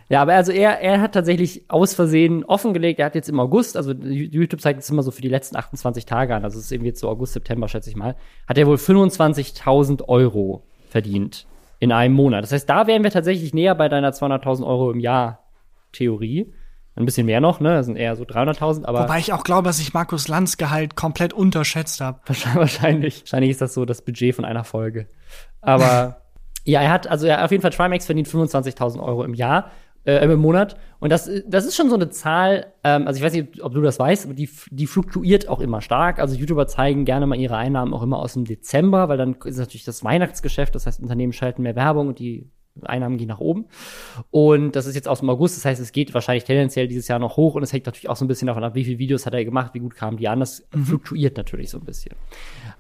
Ja, 0.09 0.23
aber 0.23 0.35
also 0.35 0.53
er, 0.53 0.81
er 0.81 1.01
hat 1.01 1.15
tatsächlich 1.15 1.65
aus 1.69 1.95
Versehen 1.95 2.45
offengelegt. 2.45 3.01
Er 3.01 3.07
hat 3.07 3.17
jetzt 3.17 3.29
im 3.29 3.41
August, 3.41 3.77
also 3.77 3.93
YouTube 3.93 4.61
zeigt 4.61 4.81
es 4.81 4.89
immer 4.89 5.03
so 5.03 5.11
für 5.11 5.23
die 5.23 5.29
letzten 5.29 5.57
28 5.57 6.07
Tage 6.07 6.35
an, 6.35 6.45
also 6.45 6.59
es 6.59 6.67
ist 6.67 6.73
irgendwie 6.73 6.91
jetzt 6.91 7.01
so 7.01 7.09
August, 7.09 7.33
September, 7.33 7.67
schätze 7.67 7.91
ich 7.91 7.97
mal, 7.97 8.15
hat 8.47 8.57
er 8.57 8.69
wohl 8.69 8.77
25.000 8.77 10.07
Euro 10.09 10.63
verdient 10.89 11.47
in 11.81 11.91
einem 11.91 12.15
Monat. 12.15 12.45
Das 12.45 12.53
heißt, 12.53 12.71
da 12.71 12.87
wären 12.87 13.03
wir 13.03 13.11
tatsächlich 13.11 13.53
näher 13.53 13.75
bei 13.75 13.89
deiner 13.89 14.11
200.000 14.11 14.65
Euro 14.65 14.93
im 14.93 15.01
Jahr 15.01 15.46
Theorie. 15.97 16.53
Ein 16.99 17.05
bisschen 17.05 17.27
mehr 17.27 17.43
noch, 17.43 17.61
ne? 17.61 17.75
Das 17.75 17.87
sind 17.87 17.97
eher 17.97 18.17
so 18.17 18.25
300.000, 18.25 18.87
aber. 18.87 19.03
Wobei 19.03 19.19
ich 19.19 19.35
auch 19.35 19.45
glaube, 19.45 19.65
dass 19.65 19.79
ich 19.81 19.93
Markus 19.93 20.29
Lanz 20.29 20.57
Gehalt 20.57 20.97
komplett 20.97 21.35
unterschätzt 21.35 22.01
habe. 22.01 22.21
Wahrscheinlich, 22.55 23.21
wahrscheinlich 23.21 23.51
ist 23.51 23.61
das 23.61 23.75
so 23.75 23.85
das 23.85 24.01
Budget 24.01 24.35
von 24.35 24.47
einer 24.47 24.65
Folge. 24.65 25.07
Aber 25.61 26.23
ja, 26.65 26.81
er 26.81 26.91
hat, 26.91 27.07
also 27.07 27.27
er 27.27 27.45
auf 27.45 27.51
jeden 27.51 27.61
Fall 27.61 27.71
Trimax 27.71 28.07
verdient 28.07 28.29
25.000 28.29 28.99
Euro 29.03 29.25
im 29.25 29.35
Jahr, 29.35 29.71
äh, 30.07 30.25
im 30.25 30.41
Monat. 30.41 30.79
Und 30.99 31.11
das, 31.11 31.31
das 31.47 31.67
ist 31.67 31.77
schon 31.77 31.91
so 31.91 31.97
eine 31.97 32.09
Zahl, 32.09 32.73
ähm, 32.83 33.07
also 33.07 33.19
ich 33.19 33.25
weiß 33.25 33.35
nicht, 33.35 33.63
ob 33.63 33.75
du 33.75 33.83
das 33.83 33.99
weißt, 33.99 34.25
aber 34.25 34.35
die, 34.35 34.49
die 34.71 34.87
fluktuiert 34.87 35.49
auch 35.49 35.61
immer 35.61 35.83
stark. 35.83 36.19
Also 36.19 36.35
YouTuber 36.35 36.67
zeigen 36.67 37.05
gerne 37.05 37.27
mal 37.27 37.39
ihre 37.39 37.59
Einnahmen 37.59 37.93
auch 37.93 38.03
immer 38.03 38.19
aus 38.19 38.33
dem 38.33 38.47
Dezember, 38.47 39.11
weil 39.11 39.19
dann 39.19 39.37
ist 39.45 39.59
natürlich 39.59 39.85
das 39.85 40.03
Weihnachtsgeschäft, 40.03 40.75
das 40.75 40.87
heißt, 40.87 41.01
Unternehmen 41.01 41.35
schalten 41.35 41.63
mehr 41.63 41.77
Werbung 41.77 42.09
und 42.09 42.19
die 42.19 42.51
Einnahmen 42.85 43.17
gehen 43.17 43.29
nach 43.29 43.41
oben. 43.41 43.67
Und 44.31 44.77
das 44.77 44.87
ist 44.87 44.95
jetzt 44.95 45.09
aus 45.09 45.21
dem 45.21 45.31
August, 45.31 45.57
das 45.57 45.65
heißt, 45.65 45.81
es 45.81 45.93
geht 45.93 46.15
wahrscheinlich 46.15 46.45
tendenziell 46.45 46.89
dieses 46.89 47.09
Jahr 47.09 47.19
noch 47.19 47.37
hoch 47.37 47.55
und 47.55 47.63
es 47.63 47.73
hängt 47.73 47.87
natürlich 47.87 48.09
auch 48.09 48.17
so 48.17 48.25
ein 48.25 48.29
bisschen 48.29 48.47
davon 48.47 48.65
ab, 48.65 48.75
wie 48.75 48.85
viele 48.85 48.99
Videos 48.99 49.27
hat 49.27 49.35
er 49.35 49.45
gemacht, 49.45 49.75
wie 49.75 49.81
gut 49.81 49.95
kamen 49.95 50.17
die 50.17 50.29
an. 50.29 50.41
Das 50.41 50.67
mhm. 50.75 50.85
fluktuiert 50.85 51.37
natürlich 51.37 51.71
so 51.71 51.79
ein 51.79 51.85
bisschen. 51.85 52.15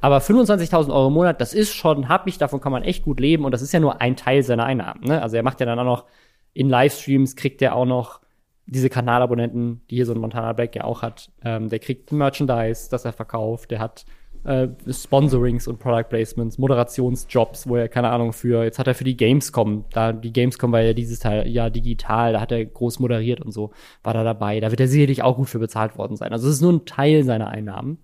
Aber 0.01 0.19
25.000 0.19 0.91
Euro 0.91 1.09
im 1.09 1.15
Monat, 1.15 1.41
das 1.41 1.55
ist 1.55 1.75
schon 1.75 2.09
happig, 2.09 2.39
davon 2.39 2.61
kann 2.61 2.73
man 2.73 2.83
echt 2.83 3.05
gut 3.05 3.21
leben 3.21 3.45
und 3.45 3.53
das 3.53 3.63
ist 3.63 3.73
ja 3.73 3.81
nur 3.81 4.01
ein 4.01 4.17
Teil 4.17 4.43
seiner 4.43 4.65
Einnahmen. 4.65 5.03
Ne? 5.05 5.23
Also 5.23 5.37
er 5.37 5.43
macht 5.43 5.61
ja 5.61 5.67
dann 5.67 5.79
auch 5.79 5.85
noch 5.85 6.05
in 6.53 6.69
Livestreams, 6.69 7.37
kriegt 7.37 7.61
er 7.63 7.75
auch 7.75 7.87
noch 7.87 8.21
diese 8.67 8.91
Kanalabonnenten, 8.91 9.83
die 9.91 9.97
hier 9.97 10.07
so 10.07 10.13
ein 10.13 10.19
Montana 10.19 10.53
Black 10.53 10.75
ja 10.75 10.85
auch 10.85 11.03
hat. 11.03 11.31
Ähm, 11.45 11.69
der 11.69 11.79
kriegt 11.79 12.11
Merchandise, 12.13 12.89
das 12.91 13.05
er 13.05 13.13
verkauft, 13.13 13.71
der 13.71 13.79
hat 13.79 14.05
äh, 14.47 14.69
Sponsorings 14.89 15.67
und 15.67 15.81
Product 15.81 16.09
Placements, 16.09 16.57
Moderationsjobs, 16.57 17.69
wo 17.69 17.77
er, 17.77 17.89
keine 17.89 18.11
Ahnung, 18.11 18.33
für, 18.33 18.63
jetzt 18.63 18.79
hat 18.79 18.87
er 18.87 18.95
für 18.95 19.05
die 19.05 19.17
Gamescom, 19.17 19.85
da 19.91 20.13
die 20.13 20.33
Gamescom 20.33 20.71
war 20.71 20.81
ja 20.83 20.93
dieses 20.93 21.19
Teil 21.19 21.49
ja 21.49 21.69
digital, 21.69 22.35
da 22.35 22.41
hat 22.41 22.53
er 22.53 22.65
groß 22.65 23.01
moderiert 23.01 23.41
und 23.41 23.51
so, 23.51 23.73
war 24.05 24.15
da 24.15 24.23
dabei. 24.23 24.61
Da 24.61 24.71
wird 24.71 24.81
er 24.81 24.89
sicherlich 24.89 25.23
auch 25.23 25.37
gut 25.37 25.49
für 25.49 25.59
bezahlt 25.59 25.99
worden 25.99 26.17
sein. 26.17 26.33
Also 26.33 26.49
es 26.49 26.57
ist 26.57 26.61
nur 26.61 26.73
ein 26.73 26.87
Teil 26.87 27.25
seiner 27.25 27.49
Einnahmen. 27.49 27.99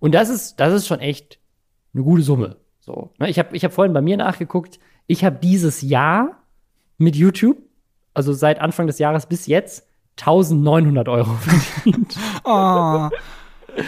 Und 0.00 0.14
das 0.14 0.28
ist, 0.28 0.58
das 0.58 0.74
ist 0.74 0.88
schon 0.88 0.98
echt 0.98 1.38
eine 1.94 2.02
gute 2.02 2.22
Summe. 2.22 2.56
So, 2.80 3.12
ne? 3.18 3.30
Ich 3.30 3.38
habe 3.38 3.56
ich 3.56 3.64
hab 3.64 3.72
vorhin 3.72 3.92
bei 3.92 4.00
mir 4.00 4.16
nachgeguckt, 4.16 4.80
ich 5.06 5.24
habe 5.24 5.38
dieses 5.40 5.82
Jahr 5.82 6.42
mit 6.98 7.14
YouTube, 7.14 7.58
also 8.12 8.32
seit 8.32 8.60
Anfang 8.60 8.88
des 8.88 8.98
Jahres 8.98 9.26
bis 9.26 9.46
jetzt, 9.46 9.86
1900 10.18 11.08
Euro 11.08 11.30
verdient. 11.40 12.16
oh. 12.42 13.08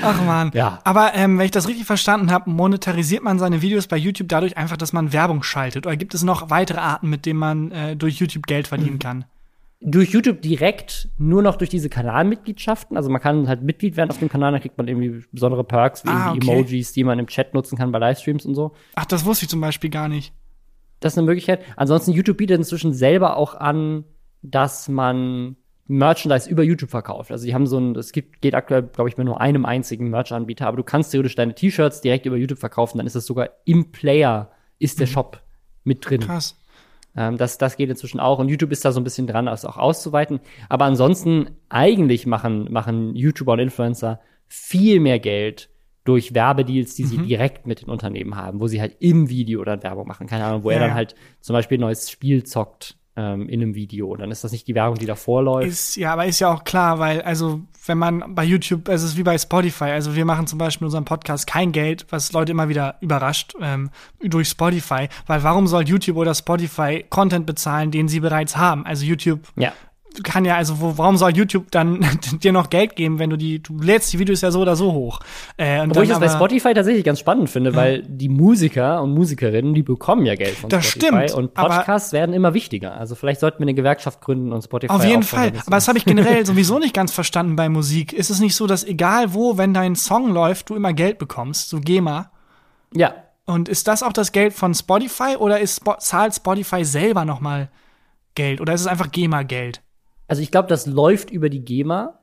Ach 0.03 0.25
man. 0.25 0.51
Ja. 0.55 0.81
Aber 0.85 1.15
ähm, 1.15 1.39
wenn 1.39 1.45
ich 1.45 1.51
das 1.51 1.69
richtig 1.69 1.87
verstanden 1.87 2.31
habe, 2.31 2.51
monetarisiert 2.51 3.23
man 3.23 3.39
seine 3.39 3.63
Videos 3.63 3.87
bei 3.87 3.97
YouTube 3.97 4.29
dadurch 4.29 4.57
einfach, 4.57 4.77
dass 4.77 4.93
man 4.93 5.13
Werbung 5.13 5.43
schaltet? 5.43 5.87
Oder 5.87 5.97
gibt 5.97 6.15
es 6.15 6.23
noch 6.23 6.51
weitere 6.51 6.79
Arten, 6.79 7.09
mit 7.11 7.27
denen 7.27 7.39
man 7.39 7.71
äh, 7.73 7.97
durch 7.97 8.17
YouTube 8.17 8.47
Geld 8.47 8.69
verdienen 8.69 8.99
kann? 8.99 9.25
Durch 9.81 10.11
YouTube 10.11 10.43
direkt 10.43 11.09
nur 11.19 11.43
noch 11.43 11.57
durch 11.57 11.71
diese 11.71 11.89
Kanalmitgliedschaften. 11.89 12.97
Also 12.97 13.11
man 13.11 13.21
kann 13.21 13.49
halt 13.49 13.63
Mitglied 13.63 13.97
werden 13.97 14.11
auf 14.11 14.19
dem 14.19 14.29
Kanal, 14.29 14.53
dann 14.53 14.61
kriegt 14.61 14.79
man 14.79 14.87
irgendwie 14.87 15.25
besondere 15.33 15.65
Perks 15.65 16.05
wie 16.05 16.11
ah, 16.11 16.33
okay. 16.33 16.41
Emojis, 16.41 16.93
die 16.93 17.03
man 17.03 17.19
im 17.19 17.27
Chat 17.27 17.53
nutzen 17.53 17.77
kann 17.77 17.91
bei 17.91 17.99
Livestreams 17.99 18.47
und 18.47 18.55
so. 18.55 18.73
Ach, 18.95 19.07
das 19.07 19.25
wusste 19.25 19.45
ich 19.45 19.49
zum 19.49 19.61
Beispiel 19.61 19.91
gar 19.91 20.09
nicht. 20.09 20.33
Das 21.01 21.15
ist 21.15 21.19
eine 21.19 21.27
Möglichkeit. 21.27 21.65
Ansonsten 21.77 22.13
YouTube 22.13 22.37
bietet 22.37 22.59
inzwischen 22.59 22.95
selber 22.95 23.37
auch 23.37 23.57
an, 23.57 24.05
dass 24.43 24.89
man 24.89 25.57
Merchandise 25.87 26.49
über 26.49 26.63
YouTube 26.63 26.91
verkauft. 26.91 27.31
Also 27.31 27.45
die 27.45 27.55
haben 27.55 27.67
so 27.67 27.79
ein, 27.79 27.97
es 27.97 28.13
gibt, 28.13 28.41
geht 28.41 28.55
aktuell, 28.55 28.83
glaube 28.83 29.09
ich, 29.11 29.17
mit 29.17 29.27
nur 29.27 29.41
einem 29.41 29.65
einzigen 29.65 30.11
Merch-Anbieter, 30.11 30.67
aber 30.67 30.77
du 30.77 30.85
kannst 30.85 31.11
theoretisch 31.11 31.35
deine 31.35 31.55
T-Shirts 31.55 32.01
direkt 32.01 32.27
über 32.27 32.37
YouTube 32.37 32.59
verkaufen, 32.59 32.99
dann 32.99 33.07
ist 33.07 33.17
das 33.17 33.27
sogar 33.27 33.51
im 33.65 33.91
Player, 33.91 34.51
ist 34.79 35.01
der 35.01 35.07
Shop 35.07 35.43
mit 35.85 36.09
drin. 36.09 36.21
Krass. 36.21 36.59
Ähm, 37.17 37.37
das, 37.37 37.59
das 37.59 37.77
geht 37.77 37.91
inzwischen 37.91 38.21
auch 38.21 38.39
und 38.39 38.49
YouTube 38.49 38.73
ist 38.73 38.85
da 38.85 38.93
so 38.93 39.01
ein 39.01 39.05
bisschen 39.05 39.27
dran, 39.27 39.47
das 39.47 39.65
auch 39.65 39.77
auszuweiten. 39.77 40.41
Aber 40.69 40.85
ansonsten, 40.85 41.51
eigentlich 41.69 42.27
machen, 42.27 42.73
machen 42.73 43.15
YouTuber 43.15 43.55
und 43.55 43.59
Influencer 43.59 44.21
viel 44.47 45.01
mehr 45.01 45.19
Geld 45.19 45.69
durch 46.05 46.35
Werbedeals, 46.35 46.95
die 46.95 47.05
sie 47.05 47.19
direkt 47.19 47.67
mit 47.67 47.83
den 47.83 47.89
Unternehmen 47.89 48.37
haben, 48.37 48.61
wo 48.61 48.67
sie 48.67 48.81
halt 48.81 48.97
im 49.01 49.29
Video 49.29 49.65
dann 49.65 49.83
Werbung 49.83 50.07
machen. 50.07 50.27
Keine 50.27 50.45
Ahnung, 50.45 50.65
wo 50.65 50.71
Ja, 50.71 50.79
er 50.79 50.89
dann 50.89 50.95
halt 50.95 51.15
zum 51.41 51.55
Beispiel 51.55 51.79
ein 51.79 51.83
neues 51.83 52.11
Spiel 52.11 52.45
zockt 52.45 52.97
ähm, 53.17 53.49
in 53.49 53.63
einem 53.63 53.75
Video. 53.75 54.17
Dann 54.17 54.31
ist 54.31 54.45
das 54.45 54.53
nicht 54.53 54.67
die 54.67 54.75
Werbung, 54.75 54.99
die 54.99 55.07
davor 55.07 55.43
läuft. 55.43 55.69
Ist, 55.69 55.97
ja, 55.97 56.13
aber 56.13 56.27
ist 56.27 56.41
ja 56.41 56.53
auch 56.53 56.65
klar, 56.65 56.99
weil, 56.99 57.23
also, 57.23 57.61
wenn 57.87 57.99
man 57.99 58.35
bei 58.35 58.45
YouTube, 58.45 58.89
also 58.89 59.05
es 59.05 59.13
ist 59.13 59.19
wie 59.19 59.23
bei 59.23 59.37
Spotify, 59.37 59.85
also 59.85 60.15
wir 60.15 60.25
machen 60.25 60.47
zum 60.47 60.59
Beispiel 60.59 60.85
in 60.85 60.87
unserem 60.87 61.05
Podcast 61.05 61.47
kein 61.47 61.73
Geld, 61.73 62.07
was 62.11 62.33
Leute 62.33 62.53
immer 62.53 62.69
wieder 62.69 62.97
überrascht, 63.01 63.55
ähm, 63.61 63.91
durch 64.21 64.49
Spotify, 64.49 65.09
weil 65.27 65.43
warum 65.43 65.67
soll 65.67 65.89
YouTube 65.89 66.17
oder 66.17 66.35
Spotify 66.35 67.05
Content 67.09 67.45
bezahlen, 67.45 67.91
den 67.91 68.09
sie 68.09 68.21
bereits 68.21 68.57
haben? 68.57 68.87
Also 68.87 69.05
YouTube 69.05 69.41
ja. 69.57 69.73
Kann 70.23 70.45
ja, 70.45 70.57
also 70.57 70.81
wo, 70.81 70.99
warum 70.99 71.17
soll 71.17 71.37
YouTube 71.37 71.71
dann 71.71 72.05
dir 72.43 72.53
noch 72.53 72.71
Geld 72.71 72.97
geben, 72.97 73.19
wenn 73.19 73.31
du 73.31 73.37
die, 73.37 73.63
du 73.63 73.79
lädst 73.81 74.13
die 74.13 74.19
Videos 74.19 74.41
ja 74.41 74.51
so 74.51 74.61
oder 74.61 74.77
so 74.77 74.93
hoch. 74.93 75.21
Äh, 75.57 75.81
und 75.81 75.91
Obwohl 75.91 76.05
ich 76.05 76.11
das 76.11 76.21
bei 76.21 76.29
Spotify 76.29 76.75
tatsächlich 76.75 77.05
ganz 77.05 77.21
spannend 77.21 77.49
finde, 77.51 77.75
weil 77.75 78.03
die 78.03 78.29
Musiker 78.29 79.03
und 79.03 79.15
Musikerinnen, 79.15 79.75
die 79.75 79.83
bekommen 79.83 80.27
ja 80.27 80.35
Geld 80.35 80.57
von 80.57 80.71
Das 80.71 80.87
Spotify. 80.87 81.29
stimmt, 81.29 81.33
und 81.33 81.55
Podcasts 81.55 82.13
werden 82.13 82.35
immer 82.35 82.55
wichtiger. 82.55 82.95
Also 82.97 83.15
vielleicht 83.15 83.41
sollten 83.41 83.59
wir 83.61 83.65
eine 83.65 83.75
Gewerkschaft 83.75 84.21
gründen 84.21 84.53
und 84.53 84.63
Spotify 84.63 84.93
Auf 84.93 85.05
jeden 85.05 85.23
Fall. 85.23 85.53
Aber 85.67 85.77
das 85.77 85.89
habe 85.89 85.99
ich 85.99 86.05
generell 86.05 86.45
sowieso 86.53 86.79
nicht 86.79 86.95
ganz 86.95 87.13
verstanden 87.13 87.57
bei 87.57 87.69
Musik. 87.69 88.13
Ist 88.13 88.31
es 88.31 88.41
nicht 88.41 88.55
so, 88.55 88.67
dass 88.67 88.85
egal 88.85 89.35
wo, 89.35 89.57
wenn 89.59 89.73
dein 89.75 89.97
Song 89.97 90.33
läuft, 90.33 90.71
du 90.71 90.75
immer 90.75 90.93
Geld 90.93 91.19
bekommst, 91.19 91.69
so 91.69 91.81
GEMA? 91.81 92.31
Ja, 92.95 93.15
Und 93.47 93.69
ist 93.69 93.89
das 93.89 94.03
auch 94.03 94.13
das 94.13 94.33
Geld 94.33 94.53
von 94.53 94.75
Spotify 94.75 95.37
oder 95.39 95.59
ist 95.61 95.83
zahlt 95.99 96.35
Spotify 96.35 96.85
selber 96.85 97.25
noch 97.25 97.41
mal 97.41 97.71
Geld 98.35 98.61
oder 98.61 98.73
ist 98.73 98.83
es 98.83 98.87
einfach 98.87 99.11
GEMA-Geld? 99.11 99.81
Also 100.29 100.43
ich 100.43 100.51
glaube, 100.51 100.69
das 100.69 100.87
läuft 100.87 101.31
über 101.31 101.49
die 101.49 101.65
GEMA, 101.65 102.19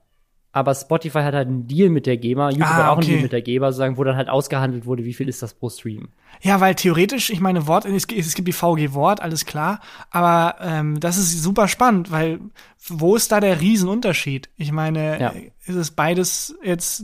aber 0.51 0.73
Spotify 0.73 1.19
hat 1.19 1.35
halt 1.35 1.47
einen 1.47 1.67
Deal 1.67 1.89
mit 1.89 2.07
der 2.07 2.17
GEMA, 2.17 2.49
YouTube 2.49 2.67
Ah, 2.67 2.73
hat 2.75 2.85
auch 2.87 2.97
einen. 2.97 3.07
Deal 3.07 3.21
mit 3.21 3.31
der 3.31 3.41
GEMA, 3.43 3.67
sozusagen, 3.71 3.97
wo 3.97 4.03
dann 4.03 4.15
halt 4.15 4.29
ausgehandelt 4.29 4.85
wurde, 4.87 5.03
wie 5.05 5.13
viel 5.13 5.29
ist 5.29 5.43
das 5.43 5.53
pro 5.53 5.69
Stream. 5.69 6.09
Ja, 6.41 6.59
weil 6.59 6.73
theoretisch, 6.73 7.29
ich 7.29 7.39
meine, 7.39 7.67
Wort, 7.67 7.85
es, 7.85 8.07
gibt- 8.07 8.19
es 8.19 8.33
gibt 8.33 8.47
die 8.47 8.51
VG 8.53 8.93
Wort, 8.93 9.21
alles 9.21 9.45
klar, 9.45 9.79
aber 10.09 10.55
ähm, 10.59 10.99
das 10.99 11.17
ist 11.17 11.43
super 11.43 11.67
spannend, 11.67 12.09
weil 12.11 12.39
wo 12.87 13.15
ist 13.15 13.31
da 13.31 13.39
der 13.39 13.61
Riesenunterschied? 13.61 14.49
Ich 14.57 14.71
meine, 14.71 15.19
Ja. 15.21 15.33
ist 15.67 15.75
es 15.75 15.91
beides 15.91 16.55
jetzt 16.63 17.03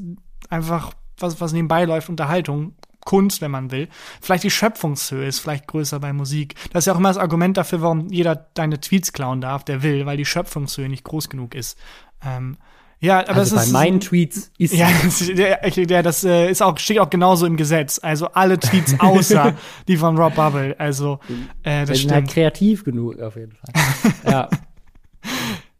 einfach, 0.49 0.93
was, 1.19 1.39
was 1.39 1.53
nebenbei 1.53 1.85
läuft, 1.85 2.09
Unterhaltung, 2.09 2.73
Kunst, 3.05 3.41
wenn 3.41 3.51
man 3.51 3.71
will. 3.71 3.87
Vielleicht 4.19 4.43
die 4.43 4.51
Schöpfungshöhe 4.51 5.25
ist 5.25 5.39
vielleicht 5.39 5.67
größer 5.67 5.99
bei 5.99 6.11
Musik. 6.11 6.55
Das 6.73 6.81
ist 6.83 6.87
ja 6.87 6.93
auch 6.93 6.97
immer 6.97 7.09
das 7.09 7.17
Argument 7.17 7.55
dafür, 7.55 7.81
warum 7.81 8.09
jeder 8.09 8.35
deine 8.53 8.81
Tweets 8.81 9.13
klauen 9.13 9.39
darf, 9.39 9.63
der 9.63 9.81
will, 9.81 10.05
weil 10.05 10.17
die 10.17 10.25
Schöpfungshöhe 10.25 10.89
nicht 10.89 11.05
groß 11.05 11.29
genug 11.29 11.55
ist. 11.55 11.77
Ähm, 12.25 12.57
ja, 12.99 13.19
aber 13.19 13.35
Also 13.35 13.55
es 13.55 13.61
bei 13.61 13.63
ist 13.67 13.71
meinen 13.71 13.99
Tweets 13.99 14.51
ist 14.57 14.73
ja, 14.73 14.89
das, 15.03 15.27
ja, 15.27 16.01
das 16.01 16.23
äh, 16.23 16.49
ist 16.49 16.61
auch, 16.61 16.77
steht 16.77 16.99
auch 16.99 17.09
genauso 17.09 17.45
im 17.45 17.57
Gesetz. 17.57 17.99
Also 18.01 18.27
alle 18.27 18.59
Tweets 18.59 18.95
außer 18.99 19.53
die 19.87 19.97
von 19.97 20.17
Rob 20.17 20.35
Bubble. 20.35 20.75
Also, 20.79 21.19
äh, 21.63 21.81
das 21.81 21.89
halt 21.89 21.97
stimmt. 21.99 22.29
kreativ 22.29 22.83
genug, 22.83 23.19
auf 23.19 23.35
jeden 23.35 23.53
Fall. 23.53 24.13
ja. 24.31 24.49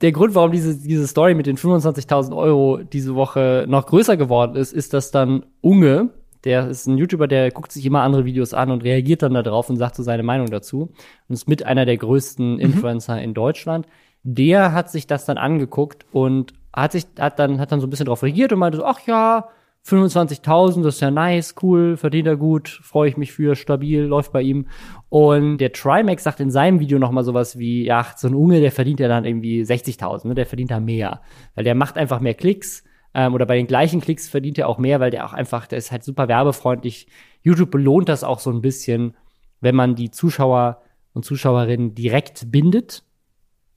Der 0.02 0.12
Grund, 0.12 0.36
warum 0.36 0.52
diese, 0.52 0.78
diese 0.78 1.08
Story 1.08 1.34
mit 1.34 1.48
den 1.48 1.58
25.000 1.58 2.36
Euro 2.36 2.80
diese 2.84 3.16
Woche 3.16 3.66
noch 3.68 3.88
größer 3.88 4.18
geworden 4.18 4.56
ist, 4.56 4.74
ist, 4.74 4.94
dass 4.94 5.10
dann 5.10 5.46
Unge, 5.62 6.10
der 6.46 6.70
ist 6.70 6.86
ein 6.88 6.98
YouTuber, 6.98 7.28
der 7.28 7.52
guckt 7.52 7.72
sich 7.72 7.86
immer 7.86 8.02
andere 8.02 8.26
Videos 8.26 8.54
an 8.54 8.72
und 8.72 8.84
reagiert 8.84 9.24
dann 9.24 9.34
darauf 9.34 9.70
und 9.70 9.78
sagt 9.78 9.96
so 9.96 10.04
seine 10.04 10.24
Meinung 10.24 10.48
dazu. 10.48 10.94
Und 11.28 11.34
ist 11.34 11.50
mit 11.50 11.66
einer 11.66 11.86
der 11.86 11.98
größten 11.98 12.60
Influencer 12.60 13.22
in 13.22 13.34
Deutschland. 13.34 13.88
Der 14.24 14.72
hat 14.72 14.90
sich 14.90 15.08
das 15.08 15.26
dann 15.26 15.38
angeguckt 15.38 16.06
und 16.12 16.54
hat 16.74 16.92
sich, 16.92 17.06
hat 17.20 17.40
dann, 17.40 17.60
hat 17.60 17.72
dann 17.72 17.80
so 17.80 17.88
ein 17.88 17.90
bisschen 17.90 18.06
drauf 18.06 18.24
reagiert 18.24 18.54
und 18.54 18.60
meinte 18.60 18.78
so, 18.78 18.86
ach 18.86 19.00
ja, 19.08 19.50
25.000, 19.88 20.84
das 20.84 20.96
ist 20.96 21.02
ja 21.02 21.12
nice, 21.12 21.54
cool, 21.62 21.96
verdient 21.96 22.28
er 22.28 22.38
gut, 22.38 22.70
freue 22.70 23.08
ich 23.08 23.18
mich 23.18 23.32
für, 23.32 23.56
stabil, 23.56 24.02
läuft 24.02 24.32
bei 24.32 24.42
ihm. 24.42 24.68
Und 25.10 25.60
der 25.60 25.74
Trimax 25.74 26.24
sagt 26.24 26.40
in 26.40 26.50
seinem 26.50 26.80
Video 26.80 26.98
noch 26.98 27.12
mal 27.12 27.24
sowas 27.24 27.60
wie, 27.60 27.86
ja, 27.86 28.06
so 28.16 28.28
ein 28.28 28.34
Unge, 28.34 28.62
der 28.62 28.72
verdient 28.72 29.00
ja 29.00 29.08
dann 29.08 29.26
irgendwie 29.26 29.62
60.000, 29.62 30.30
ne, 30.30 30.34
der 30.34 30.48
verdient 30.48 30.72
da 30.72 30.80
mehr. 30.80 31.22
Weil 31.54 31.66
der 31.66 31.76
macht 31.76 31.98
einfach 31.98 32.20
mehr 32.20 32.34
Klicks, 32.34 32.84
ähm, 33.16 33.34
oder 33.34 33.46
bei 33.46 33.56
den 33.56 33.66
gleichen 33.66 34.02
Klicks 34.02 34.28
verdient 34.28 34.58
er 34.58 34.68
auch 34.68 34.78
mehr, 34.78 35.00
weil 35.00 35.10
der 35.10 35.26
auch 35.26 35.34
einfach, 35.34 35.68
der 35.68 35.78
ist 35.78 35.92
halt 35.92 36.04
super 36.04 36.28
werbefreundlich. 36.28 37.08
YouTube 37.42 37.72
belohnt 37.72 38.10
das 38.10 38.26
auch 38.26 38.40
so 38.40 38.52
ein 38.52 38.62
bisschen, 38.62 39.16
wenn 39.62 39.74
man 39.74 39.96
die 39.96 40.12
Zuschauer 40.12 40.82
und 41.14 41.24
Zuschauerinnen 41.24 41.96
direkt 41.96 42.52
bindet. 42.52 43.04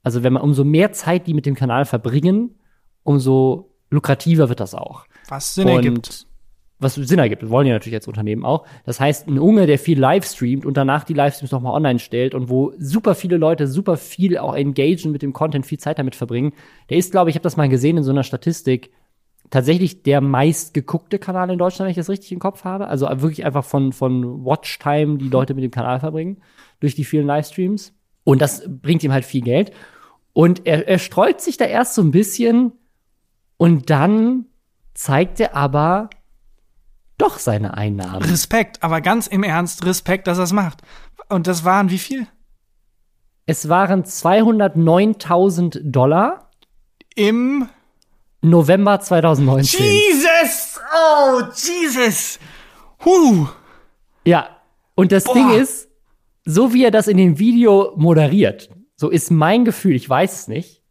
Also 0.03 0.23
wenn 0.23 0.33
man 0.33 0.43
umso 0.43 0.65
mehr 0.65 0.91
Zeit 0.91 1.25
die 1.25 1.33
mit 1.33 1.45
dem 1.45 1.55
Kanal 1.55 1.85
verbringen, 1.85 2.59
umso 3.03 3.71
lukrativer 3.89 4.49
wird 4.49 4.59
das 4.59 4.75
auch. 4.75 5.05
Was 5.29 5.55
Sinn 5.55 5.69
ergibt. 5.69 5.95
Und 5.95 6.27
was 6.79 6.95
Sinn 6.95 7.19
ergibt, 7.19 7.43
das 7.43 7.49
wollen 7.49 7.67
ja 7.67 7.73
natürlich 7.73 7.93
jetzt 7.93 8.07
Unternehmen 8.07 8.43
auch. 8.43 8.65
Das 8.85 8.99
heißt, 8.99 9.27
ein 9.27 9.39
Unge, 9.39 9.67
der 9.67 9.79
viel 9.79 9.99
live 9.99 10.25
streamt 10.25 10.65
und 10.65 10.75
danach 10.75 11.05
die 11.05 11.13
Livestreams 11.13 11.51
nochmal 11.51 11.73
online 11.73 11.99
stellt 11.99 12.35
und 12.35 12.49
wo 12.49 12.73
super 12.77 13.15
viele 13.15 13.37
Leute 13.37 13.67
super 13.67 13.95
viel 13.95 14.37
auch 14.37 14.55
engagen 14.55 15.11
mit 15.11 15.21
dem 15.21 15.31
Content, 15.31 15.65
viel 15.65 15.79
Zeit 15.79 15.97
damit 15.97 16.15
verbringen, 16.15 16.51
der 16.89 16.97
ist, 16.97 17.11
glaube 17.11 17.29
ich, 17.29 17.35
ich 17.35 17.37
habe 17.37 17.43
das 17.43 17.57
mal 17.57 17.69
gesehen 17.69 17.97
in 17.97 18.03
so 18.03 18.11
einer 18.11 18.23
Statistik, 18.23 18.91
tatsächlich 19.49 20.03
der 20.03 20.21
meistgeguckte 20.21 21.19
Kanal 21.19 21.49
in 21.49 21.57
Deutschland, 21.57 21.85
wenn 21.85 21.91
ich 21.91 21.97
das 21.97 22.09
richtig 22.09 22.31
im 22.31 22.39
Kopf 22.39 22.63
habe. 22.63 22.87
Also 22.87 23.07
wirklich 23.07 23.45
einfach 23.45 23.65
von, 23.65 23.93
von 23.93 24.45
Watchtime, 24.45 25.17
die 25.17 25.29
Leute 25.29 25.53
mit 25.53 25.63
dem 25.63 25.71
Kanal 25.71 25.99
verbringen, 25.99 26.41
durch 26.79 26.95
die 26.95 27.05
vielen 27.05 27.27
Livestreams. 27.27 27.93
Und 28.23 28.41
das 28.41 28.63
bringt 28.67 29.03
ihm 29.03 29.11
halt 29.11 29.25
viel 29.25 29.41
Geld. 29.41 29.71
Und 30.33 30.67
er, 30.67 30.87
er 30.87 30.99
streut 30.99 31.41
sich 31.41 31.57
da 31.57 31.65
erst 31.65 31.95
so 31.95 32.01
ein 32.01 32.11
bisschen 32.11 32.73
und 33.57 33.89
dann 33.89 34.45
zeigt 34.93 35.39
er 35.39 35.55
aber 35.55 36.09
doch 37.17 37.39
seine 37.39 37.75
Einnahmen. 37.75 38.21
Respekt, 38.23 38.83
aber 38.83 39.01
ganz 39.01 39.27
im 39.27 39.43
Ernst, 39.43 39.85
Respekt, 39.85 40.27
dass 40.27 40.37
er 40.37 40.45
es 40.45 40.53
macht. 40.53 40.81
Und 41.27 41.47
das 41.47 41.65
waren 41.65 41.89
wie 41.89 41.97
viel? 41.97 42.27
Es 43.45 43.67
waren 43.67 44.03
209.000 44.03 45.81
Dollar 45.83 46.51
Im 47.15 47.67
November 48.41 48.99
2019. 48.99 49.79
Jesus! 49.83 50.79
Oh, 50.93 51.41
Jesus! 51.55 52.39
Huh! 53.03 53.47
Ja, 54.25 54.47
und 54.95 55.11
das 55.11 55.23
Boah. 55.25 55.33
Ding 55.33 55.49
ist, 55.51 55.89
so 56.45 56.73
wie 56.73 56.83
er 56.83 56.91
das 56.91 57.07
in 57.07 57.17
dem 57.17 57.37
Video 57.39 57.93
moderiert, 57.95 58.69
so 58.95 59.09
ist 59.09 59.31
mein 59.31 59.65
Gefühl, 59.65 59.95
ich 59.95 60.09
weiß 60.09 60.33
es 60.41 60.47
nicht, 60.47 60.81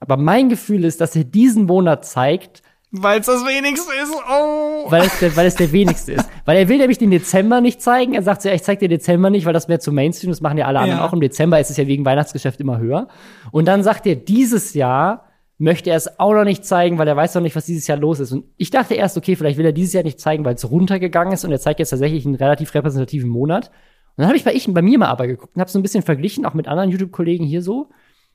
aber 0.00 0.16
mein 0.16 0.48
Gefühl 0.48 0.84
ist, 0.84 1.00
dass 1.00 1.14
er 1.16 1.24
diesen 1.24 1.64
Monat 1.66 2.04
zeigt, 2.04 2.62
Weil 2.90 3.20
es 3.20 3.26
das 3.26 3.44
wenigste 3.44 3.92
ist. 4.02 4.12
Oh! 4.30 4.90
weil 4.90 5.02
es, 5.06 5.18
der, 5.18 5.34
weil 5.36 5.46
es 5.46 5.54
der 5.56 5.72
wenigste 5.72 6.12
ist. 6.12 6.28
Weil 6.44 6.58
er 6.58 6.68
will 6.68 6.76
nämlich 6.76 6.98
den 6.98 7.10
Dezember 7.10 7.62
nicht 7.62 7.80
zeigen. 7.80 8.12
Er 8.12 8.22
sagt 8.22 8.42
so, 8.42 8.50
ja, 8.50 8.54
ich 8.54 8.62
zeig 8.62 8.78
dir 8.80 8.88
Dezember 8.90 9.30
nicht, 9.30 9.46
weil 9.46 9.54
das 9.54 9.66
wäre 9.66 9.78
zu 9.78 9.92
Mainstream, 9.92 10.30
das 10.30 10.42
machen 10.42 10.58
ja 10.58 10.66
alle 10.66 10.78
anderen 10.80 10.98
Ja. 11.00 11.06
auch. 11.06 11.14
Im 11.14 11.22
Dezember 11.22 11.58
ist 11.58 11.70
es 11.70 11.78
ja 11.78 11.86
wegen 11.86 12.04
Weihnachtsgeschäft 12.04 12.60
immer 12.60 12.76
höher. 12.78 13.08
Und 13.50 13.64
dann 13.66 13.82
sagt 13.82 14.04
er, 14.06 14.14
dieses 14.14 14.74
Jahr 14.74 15.24
möchte 15.58 15.90
er 15.90 15.96
es 15.96 16.18
auch 16.18 16.32
noch 16.32 16.44
nicht 16.44 16.64
zeigen, 16.64 16.98
weil 16.98 17.08
er 17.08 17.16
weiß 17.16 17.34
noch 17.34 17.42
nicht, 17.42 17.56
was 17.56 17.66
dieses 17.66 17.86
Jahr 17.86 17.98
los 17.98 18.20
ist. 18.20 18.32
Und 18.32 18.44
ich 18.56 18.70
dachte 18.70 18.94
erst, 18.94 19.16
okay, 19.16 19.36
vielleicht 19.36 19.58
will 19.58 19.64
er 19.64 19.72
dieses 19.72 19.92
Jahr 19.92 20.02
nicht 20.02 20.20
zeigen, 20.20 20.44
weil 20.44 20.54
es 20.54 20.68
runtergegangen 20.68 21.32
ist 21.32 21.44
und 21.44 21.52
er 21.52 21.60
zeigt 21.60 21.78
jetzt 21.78 21.90
tatsächlich 21.90 22.26
einen 22.26 22.34
relativ 22.34 22.74
repräsentativen 22.74 23.28
Monat. 23.30 23.68
Und 24.16 24.22
dann 24.22 24.26
habe 24.26 24.36
ich 24.36 24.44
bei 24.44 24.52
ich 24.52 24.72
bei 24.72 24.82
mir 24.82 24.98
mal 24.98 25.08
aber 25.08 25.26
geguckt 25.26 25.54
und 25.54 25.60
habe 25.60 25.70
so 25.70 25.78
ein 25.78 25.82
bisschen 25.82 26.02
verglichen, 26.02 26.44
auch 26.44 26.54
mit 26.54 26.68
anderen 26.68 26.90
YouTube-Kollegen 26.90 27.44
hier 27.44 27.62
so. 27.62 27.88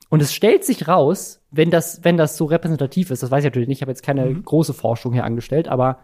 Und 0.08 0.22
es 0.22 0.32
stellt 0.32 0.64
sich 0.64 0.88
raus, 0.88 1.42
wenn 1.50 1.70
das, 1.70 2.00
wenn 2.02 2.16
das 2.16 2.36
so 2.36 2.46
repräsentativ 2.46 3.10
ist, 3.10 3.22
das 3.22 3.30
weiß 3.30 3.44
ich 3.44 3.50
natürlich 3.50 3.68
nicht, 3.68 3.78
ich 3.78 3.82
habe 3.82 3.92
jetzt 3.92 4.02
keine 4.02 4.34
große 4.34 4.74
Forschung 4.74 5.12
hier 5.12 5.24
angestellt, 5.24 5.68
aber 5.68 6.00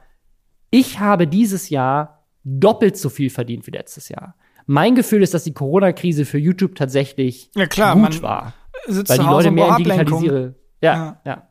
ich 0.70 1.00
habe 1.00 1.26
dieses 1.26 1.70
Jahr 1.70 2.26
doppelt 2.44 2.96
so 2.96 3.08
viel 3.08 3.30
verdient 3.30 3.66
wie 3.66 3.72
letztes 3.72 4.08
Jahr. 4.08 4.36
Mein 4.66 4.94
Gefühl 4.94 5.22
ist, 5.22 5.34
dass 5.34 5.44
die 5.44 5.54
Corona-Krise 5.54 6.24
für 6.24 6.38
YouTube 6.38 6.74
tatsächlich 6.74 7.50
Ja, 7.54 7.66
klar, 7.66 7.96
gut 7.96 8.22
war. 8.22 8.52
Sitzt 8.86 9.10
Weil 9.10 9.18
die 9.18 9.24
Leute 9.24 9.50
mehr 9.50 9.66
braucht 9.66 9.80
in 9.80 9.90
Ablenkung. 9.90 10.20
digitalisiere. 10.20 10.54
Ja, 10.82 10.94
Ja. 10.94 11.20
ja. 11.24 11.42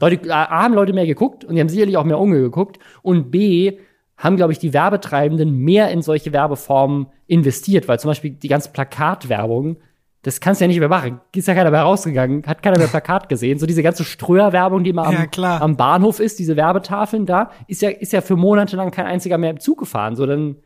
Leute, 0.00 0.32
A, 0.32 0.62
haben 0.62 0.74
Leute 0.74 0.92
mehr 0.92 1.06
geguckt 1.06 1.44
und 1.44 1.54
die 1.56 1.60
haben 1.60 1.68
sicherlich 1.68 1.96
auch 1.96 2.04
mehr 2.04 2.20
Unge 2.20 2.40
geguckt. 2.40 2.78
Und 3.02 3.30
B, 3.32 3.78
haben, 4.18 4.36
glaube 4.36 4.52
ich, 4.52 4.58
die 4.58 4.72
Werbetreibenden 4.72 5.56
mehr 5.56 5.90
in 5.90 6.02
solche 6.02 6.32
Werbeformen 6.32 7.06
investiert, 7.26 7.86
weil 7.88 8.00
zum 8.00 8.10
Beispiel 8.10 8.32
die 8.32 8.48
ganze 8.48 8.70
Plakatwerbung, 8.70 9.76
das 10.22 10.40
kannst 10.40 10.60
du 10.60 10.64
ja 10.64 10.68
nicht 10.68 10.80
mehr 10.80 10.88
machen. 10.88 11.20
Ist 11.34 11.46
ja 11.46 11.54
keiner 11.54 11.70
mehr 11.70 11.82
rausgegangen, 11.82 12.42
hat 12.44 12.62
keiner 12.62 12.78
mehr 12.78 12.88
Plakat 12.88 13.28
gesehen. 13.28 13.60
So 13.60 13.66
diese 13.66 13.84
ganze 13.84 14.02
Ströer-Werbung, 14.04 14.82
die 14.82 14.90
immer 14.90 15.06
am, 15.06 15.14
Ja, 15.14 15.60
am 15.60 15.76
Bahnhof 15.76 16.18
ist, 16.18 16.40
diese 16.40 16.56
Werbetafeln 16.56 17.26
da, 17.26 17.50
ist 17.68 17.80
ja, 17.80 17.90
ist 17.90 18.12
ja 18.12 18.20
für 18.20 18.34
Monate 18.34 18.74
lang 18.76 18.90
kein 18.90 19.06
einziger 19.06 19.38
mehr 19.38 19.50
im 19.50 19.60
Zug 19.60 19.78
gefahren. 19.78 20.16
So, 20.16 20.26
dann 20.26 20.56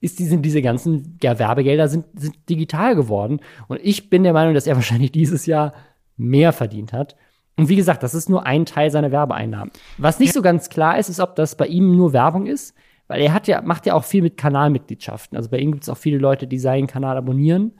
ist 0.00 0.18
diese, 0.18 0.38
diese 0.38 0.62
ganzen 0.62 1.18
ja, 1.22 1.38
Werbegelder 1.38 1.88
sind, 1.88 2.06
sind 2.14 2.48
digital 2.48 2.96
geworden. 2.96 3.40
Und 3.68 3.80
ich 3.82 4.08
bin 4.08 4.22
der 4.22 4.32
Meinung, 4.32 4.54
dass 4.54 4.66
er 4.66 4.76
wahrscheinlich 4.76 5.12
dieses 5.12 5.44
Jahr 5.44 5.74
mehr 6.16 6.52
verdient 6.52 6.92
hat. 6.92 7.16
Und 7.56 7.68
wie 7.68 7.76
gesagt, 7.76 8.02
das 8.02 8.14
ist 8.14 8.28
nur 8.28 8.46
ein 8.46 8.64
Teil 8.64 8.90
seiner 8.90 9.12
Werbeeinnahmen. 9.12 9.72
Was 9.98 10.18
nicht 10.18 10.32
so 10.32 10.42
ganz 10.42 10.68
klar 10.68 10.98
ist, 10.98 11.08
ist, 11.08 11.20
ob 11.20 11.36
das 11.36 11.56
bei 11.56 11.66
ihm 11.66 11.96
nur 11.96 12.12
Werbung 12.12 12.46
ist, 12.46 12.74
weil 13.08 13.20
er 13.20 13.34
hat 13.34 13.46
ja, 13.46 13.60
macht 13.60 13.84
ja 13.86 13.94
auch 13.94 14.04
viel 14.04 14.22
mit 14.22 14.36
Kanalmitgliedschaften. 14.36 15.36
Also 15.36 15.50
bei 15.50 15.58
ihm 15.58 15.72
gibt 15.72 15.82
es 15.82 15.90
auch 15.90 15.98
viele 15.98 16.18
Leute, 16.18 16.46
die 16.46 16.58
seinen 16.58 16.86
Kanal 16.86 17.16
abonnieren. 17.16 17.72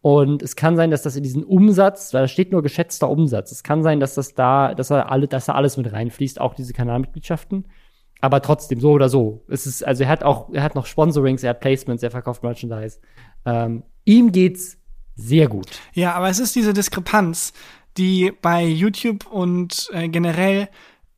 Und 0.00 0.42
es 0.42 0.56
kann 0.56 0.74
sein, 0.74 0.90
dass 0.90 1.02
das 1.02 1.14
in 1.14 1.22
diesen 1.22 1.44
Umsatz, 1.44 2.12
weil 2.12 2.22
da 2.22 2.28
steht 2.28 2.50
nur 2.50 2.62
geschätzter 2.62 3.08
Umsatz. 3.08 3.52
Es 3.52 3.62
kann 3.62 3.84
sein, 3.84 4.00
dass 4.00 4.14
das 4.14 4.34
da, 4.34 4.74
dass 4.74 4.90
er 4.90 5.12
alle, 5.12 5.28
dass 5.28 5.46
da 5.46 5.52
alles 5.52 5.76
mit 5.76 5.92
reinfließt, 5.92 6.40
auch 6.40 6.54
diese 6.54 6.72
Kanalmitgliedschaften. 6.72 7.66
Aber 8.20 8.42
trotzdem, 8.42 8.80
so 8.80 8.90
oder 8.90 9.08
so. 9.08 9.44
Es 9.48 9.66
ist, 9.66 9.84
also 9.84 10.02
er 10.02 10.08
hat 10.08 10.24
auch, 10.24 10.52
er 10.52 10.64
hat 10.64 10.74
noch 10.74 10.86
Sponsorings, 10.86 11.44
er 11.44 11.50
hat 11.50 11.60
Placements, 11.60 12.02
er 12.02 12.10
verkauft 12.10 12.42
Merchandise. 12.42 12.98
Ähm, 13.44 13.84
ihm 14.04 14.32
geht's 14.32 14.81
sehr 15.16 15.48
gut. 15.48 15.66
Ja, 15.92 16.14
aber 16.14 16.28
es 16.28 16.38
ist 16.38 16.54
diese 16.54 16.72
Diskrepanz, 16.72 17.52
die 17.96 18.32
bei 18.40 18.64
YouTube 18.64 19.26
und 19.26 19.88
äh, 19.92 20.08
generell 20.08 20.68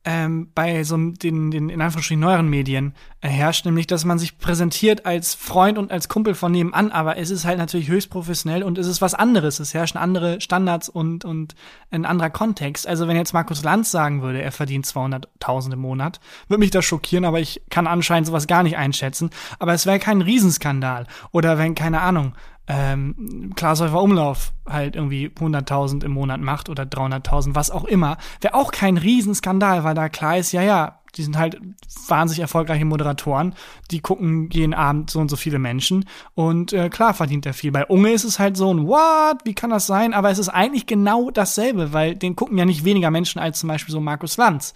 ähm, 0.07 0.51
bei 0.53 0.83
so 0.83 0.95
den, 0.95 1.49
den 1.49 1.69
in 1.69 1.81
Anführungsstrichen 1.81 2.19
neueren 2.19 2.47
Medien 2.47 2.93
äh, 3.21 3.27
herrscht, 3.27 3.65
nämlich 3.65 3.87
dass 3.87 4.05
man 4.05 4.19
sich 4.19 4.37
präsentiert 4.37 5.05
als 5.05 5.33
Freund 5.33 5.79
und 5.79 5.91
als 5.91 6.07
Kumpel 6.07 6.35
von 6.35 6.51
nebenan, 6.51 6.91
aber 6.91 7.17
es 7.17 7.31
ist 7.31 7.43
halt 7.43 7.57
natürlich 7.57 7.87
höchst 7.87 8.11
professionell 8.11 8.61
und 8.61 8.77
es 8.77 8.85
ist 8.85 9.01
was 9.01 9.15
anderes. 9.15 9.59
Es 9.59 9.73
herrschen 9.73 9.97
andere 9.97 10.39
Standards 10.41 10.89
und, 10.89 11.25
und 11.25 11.55
ein 11.89 12.05
anderer 12.05 12.29
Kontext. 12.29 12.87
Also 12.87 13.07
wenn 13.07 13.17
jetzt 13.17 13.33
Markus 13.33 13.63
Lanz 13.63 13.89
sagen 13.89 14.21
würde, 14.21 14.43
er 14.43 14.51
verdient 14.51 14.85
200.000 14.85 15.73
im 15.73 15.79
Monat, 15.79 16.19
würde 16.47 16.59
mich 16.59 16.71
das 16.71 16.85
schockieren, 16.85 17.25
aber 17.25 17.39
ich 17.39 17.63
kann 17.71 17.87
anscheinend 17.87 18.27
sowas 18.27 18.45
gar 18.45 18.61
nicht 18.61 18.77
einschätzen. 18.77 19.31
Aber 19.57 19.73
es 19.73 19.87
wäre 19.87 19.97
kein 19.97 20.21
Riesenskandal. 20.21 21.07
Oder 21.31 21.57
wenn, 21.57 21.73
keine 21.73 22.01
Ahnung, 22.01 22.33
ähm, 22.67 23.51
Glashäufer 23.55 24.01
Umlauf 24.01 24.53
halt 24.67 24.95
irgendwie 24.95 25.27
100.000 25.27 26.03
im 26.03 26.11
Monat 26.11 26.41
macht 26.41 26.69
oder 26.69 26.83
300.000, 26.83 27.55
was 27.55 27.71
auch 27.71 27.85
immer, 27.85 28.17
wäre 28.41 28.55
auch 28.55 28.71
kein 28.71 28.97
Riesenskandal, 28.97 29.83
weil 29.83 29.95
da 29.95 30.09
klar 30.09 30.37
ist, 30.37 30.51
ja, 30.51 30.61
ja, 30.61 30.99
die 31.15 31.23
sind 31.23 31.37
halt 31.37 31.59
wahnsinnig 32.07 32.41
erfolgreiche 32.41 32.85
Moderatoren, 32.85 33.55
die 33.91 34.01
gucken 34.01 34.49
jeden 34.51 34.73
Abend 34.73 35.09
so 35.09 35.19
und 35.19 35.29
so 35.29 35.37
viele 35.37 35.59
Menschen 35.59 36.05
und 36.33 36.73
äh, 36.73 36.89
klar 36.89 37.13
verdient 37.13 37.45
er 37.45 37.53
viel. 37.53 37.71
Bei 37.71 37.85
Unge 37.85 38.11
ist 38.11 38.25
es 38.25 38.39
halt 38.39 38.57
so 38.57 38.73
ein 38.73 38.87
What, 38.87 39.37
wie 39.45 39.53
kann 39.53 39.69
das 39.69 39.87
sein? 39.87 40.13
Aber 40.13 40.29
es 40.29 40.39
ist 40.39 40.49
eigentlich 40.49 40.87
genau 40.87 41.31
dasselbe, 41.31 41.93
weil 41.93 42.15
den 42.15 42.35
gucken 42.35 42.57
ja 42.57 42.65
nicht 42.65 42.83
weniger 42.83 43.11
Menschen 43.11 43.39
als 43.39 43.59
zum 43.59 43.69
Beispiel 43.69 43.93
so 43.93 44.01
Markus 44.01 44.37
Lanz. 44.37 44.73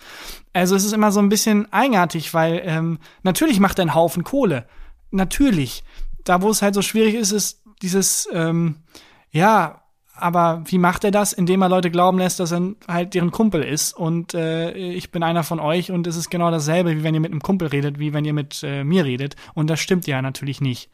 Also 0.53 0.75
es 0.75 0.85
ist 0.85 0.93
immer 0.93 1.11
so 1.11 1.19
ein 1.19 1.29
bisschen 1.29 1.71
eigenartig, 1.73 2.33
weil 2.33 2.61
ähm, 2.63 2.99
natürlich 3.23 3.59
macht 3.59 3.79
er 3.79 3.83
einen 3.83 3.95
Haufen 3.95 4.23
Kohle. 4.23 4.65
Natürlich. 5.11 5.83
Da, 6.25 6.41
wo 6.41 6.49
es 6.49 6.61
halt 6.61 6.75
so 6.75 6.81
schwierig 6.81 7.15
ist, 7.15 7.31
ist 7.31 7.58
dieses, 7.81 8.27
ähm, 8.31 8.77
ja, 9.31 9.83
aber 10.21 10.63
wie 10.65 10.77
macht 10.77 11.03
er 11.03 11.11
das? 11.11 11.33
Indem 11.33 11.61
er 11.61 11.69
Leute 11.69 11.91
glauben 11.91 12.17
lässt, 12.17 12.39
dass 12.39 12.51
er 12.51 12.73
halt 12.87 13.13
deren 13.13 13.31
Kumpel 13.31 13.63
ist 13.63 13.93
und 13.93 14.33
äh, 14.33 14.71
ich 14.71 15.11
bin 15.11 15.23
einer 15.23 15.43
von 15.43 15.59
euch 15.59 15.91
und 15.91 16.07
es 16.07 16.17
ist 16.17 16.29
genau 16.29 16.51
dasselbe, 16.51 16.97
wie 16.97 17.03
wenn 17.03 17.13
ihr 17.13 17.21
mit 17.21 17.31
einem 17.31 17.41
Kumpel 17.41 17.69
redet, 17.69 17.99
wie 17.99 18.13
wenn 18.13 18.25
ihr 18.25 18.33
mit 18.33 18.61
äh, 18.63 18.83
mir 18.83 19.05
redet. 19.05 19.35
Und 19.53 19.69
das 19.69 19.79
stimmt 19.79 20.07
ja 20.07 20.21
natürlich 20.21 20.61
nicht. 20.61 20.89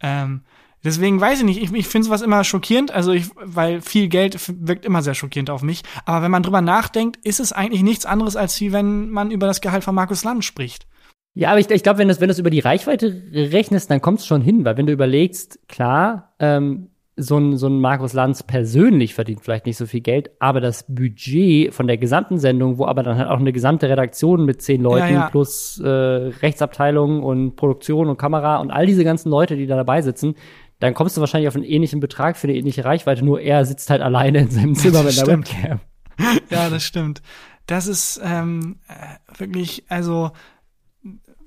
Ähm, 0.00 0.42
deswegen 0.84 1.20
weiß 1.20 1.40
ich 1.40 1.44
nicht, 1.44 1.62
ich, 1.62 1.72
ich 1.72 1.88
finde 1.88 2.06
sowas 2.06 2.22
immer 2.22 2.44
schockierend, 2.44 2.92
also 2.92 3.12
ich, 3.12 3.30
weil 3.34 3.80
viel 3.80 4.08
Geld 4.08 4.38
wirkt 4.48 4.84
immer 4.84 5.02
sehr 5.02 5.14
schockierend 5.14 5.50
auf 5.50 5.62
mich. 5.62 5.82
Aber 6.04 6.22
wenn 6.22 6.30
man 6.30 6.42
drüber 6.42 6.60
nachdenkt, 6.60 7.16
ist 7.24 7.40
es 7.40 7.52
eigentlich 7.52 7.82
nichts 7.82 8.06
anderes, 8.06 8.36
als 8.36 8.60
wie 8.60 8.72
wenn 8.72 9.10
man 9.10 9.30
über 9.30 9.46
das 9.46 9.60
Gehalt 9.60 9.84
von 9.84 9.94
Markus 9.94 10.24
Land 10.24 10.44
spricht. 10.44 10.86
Ja, 11.38 11.50
aber 11.50 11.60
ich, 11.60 11.70
ich 11.70 11.84
glaube, 11.84 12.00
wenn 12.00 12.08
du 12.08 12.20
wenn 12.20 12.26
das 12.26 12.40
über 12.40 12.50
die 12.50 12.58
Reichweite 12.58 13.22
rechnest, 13.32 13.92
dann 13.92 14.00
kommst 14.00 14.24
du 14.24 14.26
schon 14.26 14.42
hin, 14.42 14.64
weil 14.64 14.76
wenn 14.76 14.86
du 14.86 14.92
überlegst, 14.92 15.60
klar, 15.68 16.32
ähm, 16.40 16.88
so 17.16 17.38
ein, 17.38 17.56
so 17.56 17.68
ein 17.68 17.80
Markus 17.80 18.12
Lanz 18.12 18.42
persönlich 18.42 19.14
verdient 19.14 19.40
vielleicht 19.40 19.64
nicht 19.64 19.76
so 19.76 19.86
viel 19.86 20.00
Geld, 20.00 20.32
aber 20.40 20.60
das 20.60 20.84
Budget 20.88 21.72
von 21.72 21.86
der 21.86 21.96
gesamten 21.96 22.40
Sendung, 22.40 22.78
wo 22.78 22.86
aber 22.86 23.04
dann 23.04 23.16
halt 23.18 23.28
auch 23.28 23.38
eine 23.38 23.52
gesamte 23.52 23.88
Redaktion 23.88 24.46
mit 24.46 24.62
zehn 24.62 24.82
Leuten 24.82 25.14
Ja, 25.14 25.20
ja. 25.20 25.30
plus 25.30 25.78
äh, 25.78 25.88
Rechtsabteilung 25.88 27.22
und 27.22 27.54
Produktion 27.54 28.08
und 28.08 28.16
Kamera 28.16 28.56
und 28.56 28.72
all 28.72 28.86
diese 28.86 29.04
ganzen 29.04 29.30
Leute, 29.30 29.56
die 29.56 29.68
da 29.68 29.76
dabei 29.76 30.02
sitzen, 30.02 30.34
dann 30.80 30.92
kommst 30.92 31.16
du 31.16 31.20
wahrscheinlich 31.20 31.46
auf 31.46 31.54
einen 31.54 31.64
ähnlichen 31.64 32.00
Betrag 32.00 32.36
für 32.36 32.48
eine 32.48 32.56
ähnliche 32.56 32.84
Reichweite, 32.84 33.24
nur 33.24 33.40
er 33.40 33.64
sitzt 33.64 33.90
halt 33.90 34.02
alleine 34.02 34.40
in 34.40 34.50
seinem 34.50 34.74
Zimmer 34.76 35.04
mit 35.04 35.16
der. 35.16 35.26
Webcam. 35.28 35.78
Ja, 36.50 36.68
das 36.68 36.82
stimmt. 36.82 37.22
Das 37.66 37.86
ist 37.86 38.20
ähm, 38.24 38.80
äh, 38.88 39.38
wirklich, 39.38 39.84
also 39.88 40.32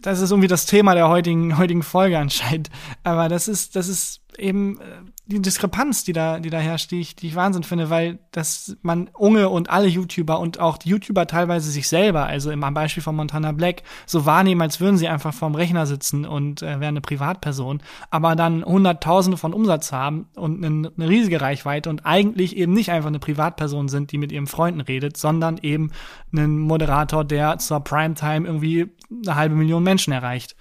das 0.02 0.20
ist 0.20 0.32
irgendwie 0.32 0.48
das 0.48 0.66
Thema 0.66 0.96
der 0.96 1.10
heutigen 1.10 1.58
heutigen 1.58 1.84
Folge 1.84 2.18
anscheinend. 2.18 2.70
Aber 3.04 3.30
das 3.30 3.48
ist 3.48 3.76
das 3.76 3.88
ist 3.88 4.22
eben 4.38 4.80
äh, 4.80 4.84
die 5.32 5.42
Diskrepanz, 5.42 6.04
die 6.04 6.14
da 6.14 6.40
die 6.40 6.50
da 6.50 6.60
herrscht, 6.60 6.92
die 6.92 7.00
ich 7.02 7.16
die 7.16 7.28
ich 7.28 7.36
Wahnsinn 7.36 7.64
finde, 7.64 7.90
weil 7.90 8.20
das 8.32 8.78
man 8.82 9.10
Unge 9.14 9.50
und 9.50 9.70
alle 9.70 9.88
YouTuber 9.88 10.40
und 10.40 10.60
auch 10.60 10.78
die 10.78 10.90
YouTuber 10.90 11.28
teilweise 11.28 11.72
sich 11.72 11.88
selber, 11.88 12.26
also 12.26 12.52
im 12.52 12.60
Beispiel 12.60 13.02
von 13.04 13.16
Montana 13.16 13.52
Black, 13.52 13.84
so 14.06 14.26
wahrnehmen, 14.26 14.62
als 14.62 14.80
würden 14.80 14.98
sie 14.98 15.08
einfach 15.08 15.34
vorm 15.34 15.56
Rechner 15.56 15.86
sitzen 15.86 16.26
und 16.26 16.62
äh, 16.62 16.80
wären 16.80 16.84
eine 16.94 17.02
Privatperson, 17.02 17.82
aber 18.10 18.36
dann 18.36 18.64
Hunderttausende 18.64 19.38
von 19.38 19.54
Umsatz 19.54 19.92
haben 19.92 20.28
und 20.36 20.64
eine, 20.64 20.92
eine 20.96 21.10
riesige 21.10 21.42
Reichweite 21.42 21.90
und 21.90 22.06
eigentlich 22.06 22.56
eben 22.56 22.74
nicht 22.74 22.92
einfach 22.92 23.08
eine 23.10 23.20
Privatperson 23.20 23.90
sind, 23.90 24.12
die 24.12 24.18
mit 24.18 24.32
ihren 24.32 24.48
Freunden 24.48 24.82
redet, 24.82 25.18
sondern 25.18 25.58
eben 25.62 25.92
einen 26.32 26.60
Moderator, 26.60 27.24
der 27.26 27.58
zur 27.58 27.80
Primetime 27.82 28.46
irgendwie 28.48 28.92
eine 29.26 29.36
halbe 29.36 29.56
Million 29.56 29.84
Menschen 29.84 30.14
erreicht. 30.14 30.56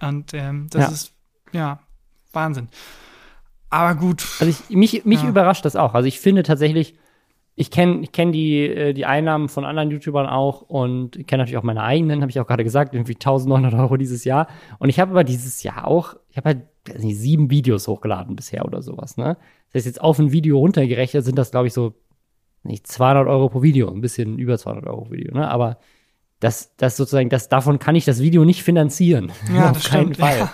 Und 0.00 0.34
ähm, 0.34 0.68
das 0.70 0.82
Ja. 0.82 0.88
ist 0.88 1.12
ja 1.52 1.78
Wahnsinn. 2.32 2.68
Aber 3.74 3.98
gut. 3.98 4.24
Also 4.40 4.46
ich, 4.68 4.76
mich, 4.76 5.04
mich 5.04 5.22
Ja. 5.22 5.28
überrascht 5.28 5.64
das 5.64 5.74
auch. 5.76 5.94
Also 5.94 6.06
ich 6.06 6.20
finde 6.20 6.42
tatsächlich, 6.44 6.94
ich 7.56 7.70
kenne 7.70 8.00
ich 8.02 8.12
kenn 8.12 8.32
die, 8.32 8.60
äh, 8.66 8.92
die 8.94 9.04
Einnahmen 9.06 9.48
von 9.48 9.64
anderen 9.64 9.90
YouTubern 9.90 10.26
auch 10.26 10.62
und 10.62 11.16
ich 11.16 11.26
kenne 11.26 11.42
natürlich 11.42 11.58
auch 11.58 11.62
meine 11.64 11.82
eigenen, 11.82 12.20
habe 12.20 12.30
ich 12.30 12.38
auch 12.40 12.46
gerade 12.46 12.64
gesagt, 12.64 12.94
irgendwie 12.94 13.14
1900 13.14 13.74
Euro 13.74 13.96
dieses 13.96 14.24
Jahr. 14.24 14.46
Und 14.78 14.88
ich 14.88 15.00
habe 15.00 15.10
aber 15.10 15.24
dieses 15.24 15.62
Jahr 15.62 15.86
auch, 15.86 16.14
ich 16.30 16.36
habe 16.36 16.50
halt 16.50 16.62
weiß 16.88 17.02
nicht, 17.02 17.16
sieben 17.18 17.50
Videos 17.50 17.88
hochgeladen 17.88 18.36
bisher 18.36 18.64
oder 18.64 18.82
sowas. 18.82 19.16
Ne? 19.16 19.36
Das 19.72 19.80
heißt, 19.80 19.86
jetzt 19.86 20.00
auf 20.00 20.18
ein 20.18 20.32
Video 20.32 20.58
runtergerechnet 20.58 21.24
sind 21.24 21.38
das, 21.38 21.50
glaube 21.50 21.66
ich, 21.66 21.72
so 21.72 21.94
nicht 22.62 22.86
200 22.86 23.26
Euro 23.26 23.48
pro 23.48 23.62
Video, 23.62 23.90
ein 23.90 24.00
bisschen 24.00 24.38
über 24.38 24.56
200 24.58 24.86
Euro 24.86 25.02
pro 25.02 25.10
Video. 25.12 25.34
Ne? 25.34 25.48
Aber 25.48 25.78
das, 26.40 26.76
das 26.76 26.96
sozusagen, 26.96 27.28
das, 27.28 27.48
davon 27.48 27.78
kann 27.78 27.94
ich 27.96 28.04
das 28.04 28.20
Video 28.20 28.44
nicht 28.44 28.62
finanzieren. 28.62 29.32
Ja, 29.54 29.70
auf 29.72 29.82
keinen 29.84 30.14
stimmt, 30.14 30.16
Fall. 30.18 30.38
ja. 30.38 30.52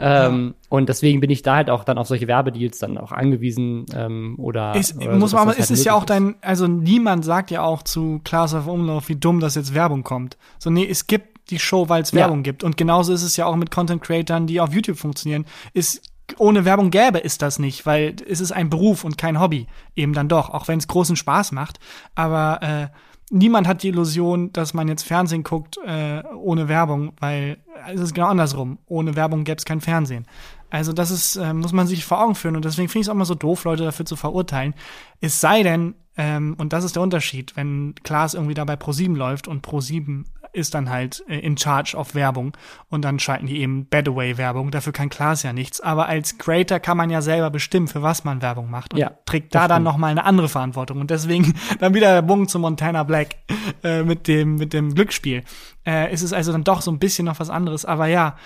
Ähm, 0.00 0.54
Und 0.68 0.88
deswegen 0.88 1.20
bin 1.20 1.30
ich 1.30 1.42
da 1.42 1.56
halt 1.56 1.70
auch 1.70 1.84
dann 1.84 1.98
auf 1.98 2.06
solche 2.08 2.28
Werbedeals 2.28 2.78
dann 2.78 2.98
auch 2.98 3.12
angewiesen 3.12 3.86
ähm, 3.94 4.36
oder, 4.38 4.74
Es, 4.76 4.96
oder 4.96 5.16
muss 5.16 5.30
so, 5.32 5.36
man, 5.36 5.48
aber 5.48 5.58
es 5.58 5.70
ist 5.70 5.84
ja 5.84 5.92
möglich 5.92 6.02
auch 6.02 6.04
dein, 6.04 6.34
also 6.40 6.66
niemand 6.66 7.24
sagt 7.24 7.50
ja 7.50 7.62
auch 7.62 7.82
zu 7.82 8.20
Klaas 8.24 8.54
auf 8.54 8.66
Umlauf, 8.66 9.08
wie 9.08 9.16
dumm, 9.16 9.40
dass 9.40 9.54
jetzt 9.54 9.74
Werbung 9.74 10.04
kommt. 10.04 10.36
So, 10.58 10.70
nee, 10.70 10.86
es 10.88 11.06
gibt 11.06 11.50
die 11.50 11.58
Show, 11.58 11.88
weil 11.88 12.02
es 12.02 12.12
Ja. 12.12 12.20
Werbung 12.20 12.42
gibt. 12.42 12.62
Und 12.62 12.76
genauso 12.76 13.12
ist 13.12 13.22
es 13.22 13.36
ja 13.36 13.46
auch 13.46 13.56
mit 13.56 13.70
Content 13.70 14.02
Creatern, 14.02 14.46
die 14.46 14.60
auf 14.60 14.72
YouTube 14.72 14.98
funktionieren. 14.98 15.46
Ist, 15.72 16.02
ohne 16.36 16.64
Werbung 16.64 16.90
gäbe 16.90 17.24
es 17.24 17.38
das 17.38 17.58
nicht, 17.58 17.86
weil 17.86 18.16
es 18.28 18.40
ist 18.40 18.52
ein 18.52 18.68
Beruf 18.68 19.04
und 19.04 19.16
kein 19.16 19.40
Hobby. 19.40 19.66
Eben 19.96 20.12
dann 20.12 20.28
doch, 20.28 20.50
auch 20.50 20.68
wenn 20.68 20.78
es 20.78 20.86
großen 20.86 21.16
Spaß 21.16 21.52
macht. 21.52 21.80
Aber 22.14 22.62
äh, 22.62 22.88
niemand 23.30 23.66
hat 23.66 23.82
die 23.82 23.88
Illusion, 23.88 24.52
dass 24.52 24.74
man 24.74 24.88
jetzt 24.88 25.04
Fernsehen 25.04 25.42
guckt 25.42 25.78
äh, 25.86 26.22
ohne 26.36 26.68
Werbung, 26.68 27.12
weil 27.18 27.58
es 27.92 28.00
ist 28.00 28.14
genau 28.14 28.28
andersrum. 28.28 28.78
Ohne 28.86 29.16
Werbung 29.16 29.44
gäbe 29.44 29.58
es 29.58 29.64
kein 29.64 29.80
Fernsehen. 29.80 30.26
Also 30.70 30.92
das 30.92 31.10
ist, 31.10 31.36
äh, 31.36 31.54
muss 31.54 31.72
man 31.72 31.86
sich 31.86 32.04
vor 32.04 32.22
Augen 32.22 32.34
führen 32.34 32.56
und 32.56 32.64
deswegen 32.64 32.88
finde 32.88 33.00
ich 33.00 33.06
es 33.06 33.08
auch 33.08 33.14
immer 33.14 33.24
so 33.24 33.34
doof, 33.34 33.64
Leute 33.64 33.84
dafür 33.84 34.04
zu 34.04 34.16
verurteilen. 34.16 34.74
Es 35.20 35.40
sei 35.40 35.62
denn, 35.62 35.94
ähm, 36.18 36.56
und 36.58 36.72
das 36.72 36.82
ist 36.82 36.96
der 36.96 37.02
Unterschied, 37.02 37.56
wenn 37.56 37.94
Klaas 38.02 38.34
irgendwie 38.34 38.54
da 38.54 38.64
bei 38.64 38.74
Pro7 38.74 39.16
läuft 39.16 39.46
und 39.46 39.64
Pro7 39.64 40.24
ist 40.52 40.74
dann 40.74 40.90
halt 40.90 41.22
äh, 41.28 41.38
in 41.38 41.56
charge 41.56 41.96
auf 41.96 42.16
Werbung 42.16 42.56
und 42.88 43.02
dann 43.02 43.20
schalten 43.20 43.46
die 43.46 43.60
eben 43.60 43.86
Bad 43.86 44.08
Away 44.08 44.36
Werbung, 44.36 44.72
dafür 44.72 44.92
kann 44.92 45.10
Klaas 45.10 45.44
ja 45.44 45.52
nichts. 45.52 45.80
Aber 45.80 46.06
als 46.06 46.36
Creator 46.36 46.80
kann 46.80 46.96
man 46.96 47.10
ja 47.10 47.22
selber 47.22 47.50
bestimmen, 47.50 47.86
für 47.86 48.02
was 48.02 48.24
man 48.24 48.42
Werbung 48.42 48.68
macht 48.68 48.94
und 48.94 48.98
Ja, 48.98 49.12
trägt 49.26 49.54
da 49.54 49.68
dann 49.68 49.84
nochmal 49.84 50.10
eine 50.10 50.24
andere 50.24 50.48
Verantwortung. 50.48 51.00
Und 51.00 51.10
deswegen 51.10 51.54
dann 51.78 51.94
wieder 51.94 52.12
der 52.12 52.22
Bogen 52.22 52.48
zu 52.48 52.58
Montana 52.58 53.04
Black 53.04 53.36
äh, 53.84 54.02
mit 54.02 54.26
dem, 54.26 54.56
mit 54.56 54.72
dem 54.72 54.94
Glücksspiel. 54.94 55.44
Äh, 55.86 56.12
ist 56.12 56.22
es 56.22 56.32
also 56.32 56.50
dann 56.50 56.64
doch 56.64 56.82
so 56.82 56.90
ein 56.90 56.98
bisschen 56.98 57.26
noch 57.26 57.38
was 57.38 57.48
anderes. 57.48 57.84
Aber 57.84 58.06
ja, 58.06 58.36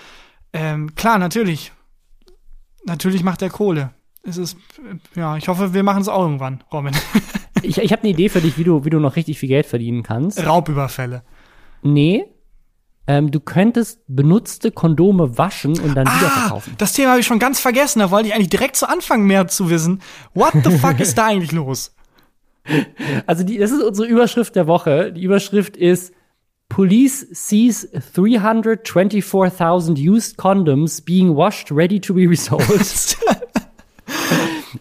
ähm, 0.53 0.93
klar, 0.93 1.17
natürlich. 1.17 1.71
Natürlich 2.85 3.23
macht 3.23 3.41
er 3.41 3.49
Kohle. 3.49 3.91
Es 4.21 4.37
ist, 4.37 4.57
äh, 4.77 5.19
ja, 5.19 5.37
ich 5.37 5.47
hoffe, 5.47 5.73
wir 5.73 5.81
machen 5.81 6.03
es 6.03 6.07
auch 6.07 6.21
irgendwann, 6.21 6.63
Robin. 6.71 6.95
Ich, 7.69 7.77
ich 7.77 7.91
habe 7.91 8.03
eine 8.03 8.11
Idee 8.11 8.29
für 8.29 8.41
dich, 8.41 8.57
wie 8.57 8.63
du, 8.63 8.83
wie 8.85 8.89
du 8.89 8.99
noch 8.99 9.15
richtig 9.15 9.39
viel 9.39 9.49
Geld 9.49 9.65
verdienen 9.65 10.03
kannst. 10.03 10.45
Raubüberfälle. 10.45 11.23
Nee. 11.81 12.25
Ähm, 13.05 13.31
du 13.31 13.39
könntest 13.41 13.99
benutzte 14.07 14.71
Kondome 14.71 15.37
waschen 15.37 15.71
und 15.79 15.95
dann 15.95 16.05
wieder 16.07 16.27
Ah, 16.27 16.39
verkaufen. 16.39 16.75
das 16.77 16.93
Thema 16.93 17.09
habe 17.11 17.19
ich 17.19 17.25
schon 17.25 17.39
ganz 17.39 17.59
vergessen. 17.59 17.99
Da 17.99 18.11
wollte 18.11 18.29
ich 18.29 18.33
eigentlich 18.33 18.49
direkt 18.49 18.75
zu 18.77 18.87
Anfang 18.87 19.23
mehr 19.25 19.47
zu 19.47 19.69
wissen. 19.69 20.01
What 20.33 20.53
the 20.63 20.71
fuck 20.77 20.99
ist 21.01 21.17
da 21.17 21.27
eigentlich 21.27 21.51
los? 21.51 21.93
Also 23.25 23.43
die, 23.43 23.57
das 23.57 23.71
ist 23.71 23.83
unsere 23.83 24.07
Überschrift 24.07 24.55
der 24.55 24.67
Woche. 24.67 25.11
Die 25.11 25.21
Überschrift 25.23 25.75
ist 25.75 26.13
Police 26.69 27.27
sees 27.31 27.89
324,000 28.15 29.99
used 29.99 30.37
condoms 30.37 31.01
being 31.01 31.35
washed 31.35 31.71
ready 31.73 31.99
to 31.99 32.13
be 32.13 32.25
resold. 32.25 32.63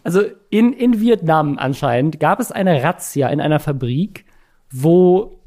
also 0.03 0.23
in, 0.51 0.73
in 0.73 1.01
Vietnam 1.01 1.59
anscheinend 1.59 2.21
gab 2.21 2.41
es 2.41 2.53
eine 2.53 2.83
Razzia 2.83 3.29
in 3.29 3.41
einer 3.41 3.61
Fabrik, 3.61 4.25
wo 4.71 5.39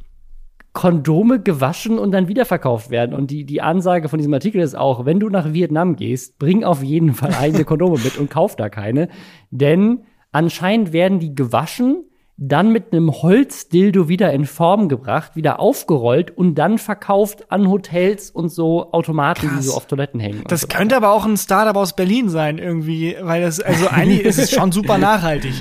Kondome 0.73 1.41
gewaschen 1.41 1.97
und 1.97 2.11
dann 2.11 2.27
wiederverkauft 2.27 2.89
werden. 2.89 3.15
Und 3.15 3.31
die, 3.31 3.45
die 3.45 3.61
Ansage 3.61 4.09
von 4.09 4.19
diesem 4.19 4.33
Artikel 4.33 4.61
ist 4.61 4.75
auch, 4.75 5.05
wenn 5.05 5.21
du 5.21 5.29
nach 5.29 5.53
Vietnam 5.53 5.95
gehst, 5.95 6.37
bring 6.37 6.65
auf 6.65 6.83
jeden 6.83 7.13
Fall 7.13 7.33
eigene 7.33 7.63
Kondome 7.63 7.97
mit 8.03 8.17
und 8.17 8.29
kauf 8.29 8.57
da 8.57 8.67
keine. 8.67 9.07
Denn 9.51 10.03
anscheinend 10.33 10.91
werden 10.91 11.19
die 11.19 11.33
gewaschen, 11.33 12.03
dann 12.37 12.71
mit 12.71 12.91
einem 12.91 13.11
Holzdildo 13.11 14.09
wieder 14.09 14.33
in 14.33 14.45
Form 14.45 14.89
gebracht, 14.89 15.35
wieder 15.35 15.59
aufgerollt 15.59 16.37
und 16.37 16.55
dann 16.55 16.77
verkauft 16.77 17.49
an 17.49 17.69
Hotels 17.69 18.29
und 18.29 18.49
so 18.49 18.91
Automaten, 18.91 19.47
Krass. 19.47 19.59
die 19.59 19.63
so 19.67 19.73
auf 19.75 19.87
Toiletten 19.87 20.19
hängen. 20.19 20.43
Das 20.47 20.61
so. 20.61 20.67
könnte 20.67 20.97
aber 20.97 21.11
auch 21.11 21.25
ein 21.25 21.37
Startup 21.37 21.75
aus 21.77 21.95
Berlin 21.95 22.27
sein, 22.27 22.57
irgendwie, 22.57 23.15
weil 23.21 23.41
das, 23.41 23.61
also 23.61 23.87
eigentlich 23.87 24.21
ist 24.21 24.37
es 24.37 24.51
schon 24.51 24.73
super 24.73 24.97
nachhaltig. 24.97 25.53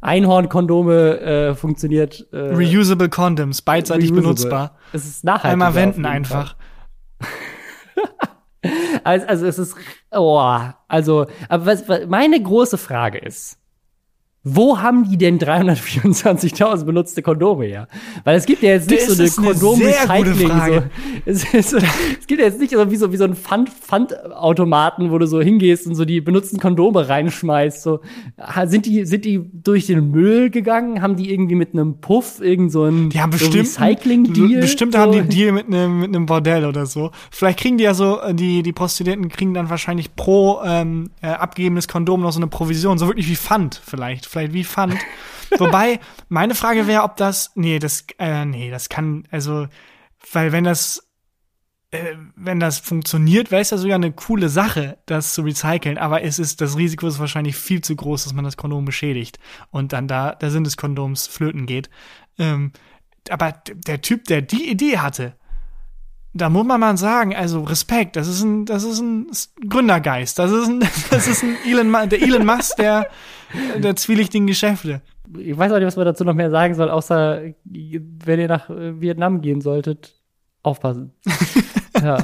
Einhornkondome 0.00 1.20
äh, 1.20 1.54
funktioniert 1.54 2.26
äh, 2.32 2.54
Reusable 2.54 3.08
Condoms, 3.08 3.62
beidseitig 3.62 4.10
reusable. 4.10 4.22
benutzbar. 4.22 4.76
Es 4.92 5.06
ist 5.06 5.24
nachhaltig. 5.24 5.52
Einmal 5.52 5.74
wenden 5.74 6.04
einfach. 6.06 6.56
Also, 9.04 9.26
also 9.26 9.46
es 9.46 9.58
ist, 9.58 9.76
oh, 10.10 10.40
also, 10.88 11.26
aber 11.48 11.66
was, 11.66 11.88
was 11.88 12.06
meine 12.08 12.42
große 12.42 12.76
Frage 12.76 13.18
ist, 13.18 13.56
wo 14.54 14.78
haben 14.80 15.08
die 15.08 15.16
denn 15.16 15.38
324.000 15.38 16.84
benutzte 16.84 17.22
Kondome 17.22 17.66
her? 17.66 17.88
Weil 18.24 18.36
es 18.36 18.46
gibt 18.46 18.62
ja 18.62 18.70
jetzt 18.70 18.90
nicht 18.90 19.08
Das 19.08 19.16
so 19.16 19.42
eine 19.42 19.52
Kondom-Recycling. 19.52 20.48
So. 20.48 20.82
Es, 21.24 21.44
ist, 21.52 21.72
es 21.72 22.26
gibt 22.26 22.40
ja 22.40 22.46
jetzt 22.46 22.60
nicht 22.60 22.72
so 22.72 22.90
wie 22.90 22.96
so, 22.96 23.12
wie 23.12 23.16
so 23.16 23.24
ein 23.24 23.34
Pfand, 23.34 23.68
Pfandautomaten, 23.68 25.10
wo 25.10 25.18
du 25.18 25.26
so 25.26 25.40
hingehst 25.40 25.86
und 25.86 25.94
so 25.94 26.04
die 26.04 26.20
benutzten 26.20 26.58
Kondome 26.58 27.08
reinschmeißt. 27.08 27.82
So. 27.82 28.00
Sind 28.64 28.86
die, 28.86 29.04
sind 29.04 29.24
die 29.24 29.40
durch 29.52 29.86
den 29.86 30.10
Müll 30.10 30.50
gegangen? 30.50 31.02
Haben 31.02 31.16
die 31.16 31.30
irgendwie 31.30 31.54
mit 31.54 31.72
einem 31.74 32.00
Puff 32.00 32.40
irgend 32.40 32.72
so 32.72 32.84
ein 32.84 33.10
Die 33.10 33.20
haben 33.20 33.32
so 33.32 33.38
bestimmt, 33.38 33.64
Recycling-Deal? 33.64 34.60
bestimmt 34.60 34.92
so? 34.94 34.98
haben 34.98 35.12
die 35.12 35.18
einen 35.18 35.28
Deal 35.28 35.52
mit 35.52 35.66
einem 35.66 36.00
mit 36.00 36.14
einem 36.14 36.26
Bordell 36.26 36.64
oder 36.64 36.86
so. 36.86 37.10
Vielleicht 37.30 37.58
kriegen 37.58 37.78
die 37.78 37.84
ja 37.84 37.94
so, 37.94 38.20
äh, 38.20 38.34
die, 38.34 38.62
die 38.62 38.72
Prostituierten 38.72 39.28
kriegen 39.28 39.54
dann 39.54 39.70
wahrscheinlich 39.70 40.14
pro 40.14 40.60
ähm, 40.64 41.10
äh, 41.20 41.28
abgegebenes 41.28 41.88
Kondom 41.88 42.22
noch 42.22 42.32
so 42.32 42.38
eine 42.38 42.46
Provision, 42.48 42.98
so 42.98 43.06
wirklich 43.06 43.28
wie 43.28 43.36
Pfand 43.36 43.80
vielleicht, 43.84 44.26
vielleicht 44.26 44.37
wie 44.52 44.64
Pfand. 44.64 44.98
Wobei, 45.58 46.00
meine 46.28 46.54
Frage 46.54 46.86
wäre, 46.86 47.02
ob 47.02 47.16
das, 47.16 47.52
nee, 47.54 47.78
das, 47.78 48.06
äh, 48.18 48.44
nee, 48.44 48.70
das 48.70 48.88
kann, 48.88 49.26
also, 49.30 49.66
weil 50.32 50.52
wenn 50.52 50.64
das, 50.64 51.08
äh, 51.90 52.14
wenn 52.36 52.60
das 52.60 52.78
funktioniert, 52.78 53.50
wäre 53.50 53.62
es 53.62 53.70
ja 53.70 53.78
sogar 53.78 53.96
eine 53.96 54.12
coole 54.12 54.48
Sache, 54.48 54.98
das 55.06 55.32
zu 55.32 55.42
recyceln, 55.42 55.96
aber 55.96 56.22
es 56.22 56.38
ist, 56.38 56.60
das 56.60 56.76
Risiko 56.76 57.06
ist 57.06 57.18
wahrscheinlich 57.18 57.56
viel 57.56 57.80
zu 57.80 57.96
groß, 57.96 58.24
dass 58.24 58.34
man 58.34 58.44
das 58.44 58.56
Kondom 58.56 58.84
beschädigt 58.84 59.38
und 59.70 59.92
dann 59.92 60.06
da 60.06 60.34
der 60.34 60.50
Sinn 60.50 60.64
des 60.64 60.76
Kondoms 60.76 61.26
flöten 61.26 61.66
geht. 61.66 61.88
Ähm, 62.38 62.72
aber 63.30 63.52
der 63.72 64.02
Typ, 64.02 64.24
der 64.24 64.42
die 64.42 64.70
Idee 64.70 64.98
hatte, 64.98 65.34
da 66.34 66.50
muss 66.50 66.66
man 66.66 66.80
mal 66.80 66.96
sagen, 66.96 67.34
also 67.34 67.62
Respekt, 67.64 68.16
das 68.16 68.28
ist 68.28 68.42
ein, 68.42 68.66
das 68.66 68.84
ist 68.84 69.00
ein 69.00 69.26
Gründergeist, 69.68 70.38
das 70.38 70.50
ist 70.50 70.68
ein, 70.68 70.80
das 71.10 71.26
ist 71.26 71.42
ein 71.42 71.56
Elon, 71.66 71.92
der 72.08 72.22
Elon 72.22 72.46
Musk 72.46 72.76
der, 72.76 73.08
der 73.78 73.96
zwielichtigen 73.96 74.46
Geschäfte. 74.46 75.02
ich 75.38 75.56
weiß 75.56 75.72
auch 75.72 75.76
nicht, 75.76 75.86
was 75.86 75.96
man 75.96 76.06
dazu 76.06 76.24
noch 76.24 76.34
mehr 76.34 76.50
sagen 76.50 76.74
soll, 76.74 76.90
außer 76.90 77.42
wenn 77.64 78.40
ihr 78.40 78.48
nach 78.48 78.70
äh, 78.70 79.00
Vietnam 79.00 79.40
gehen 79.40 79.60
solltet, 79.60 80.14
aufpassen. 80.62 81.12
ja. 82.02 82.18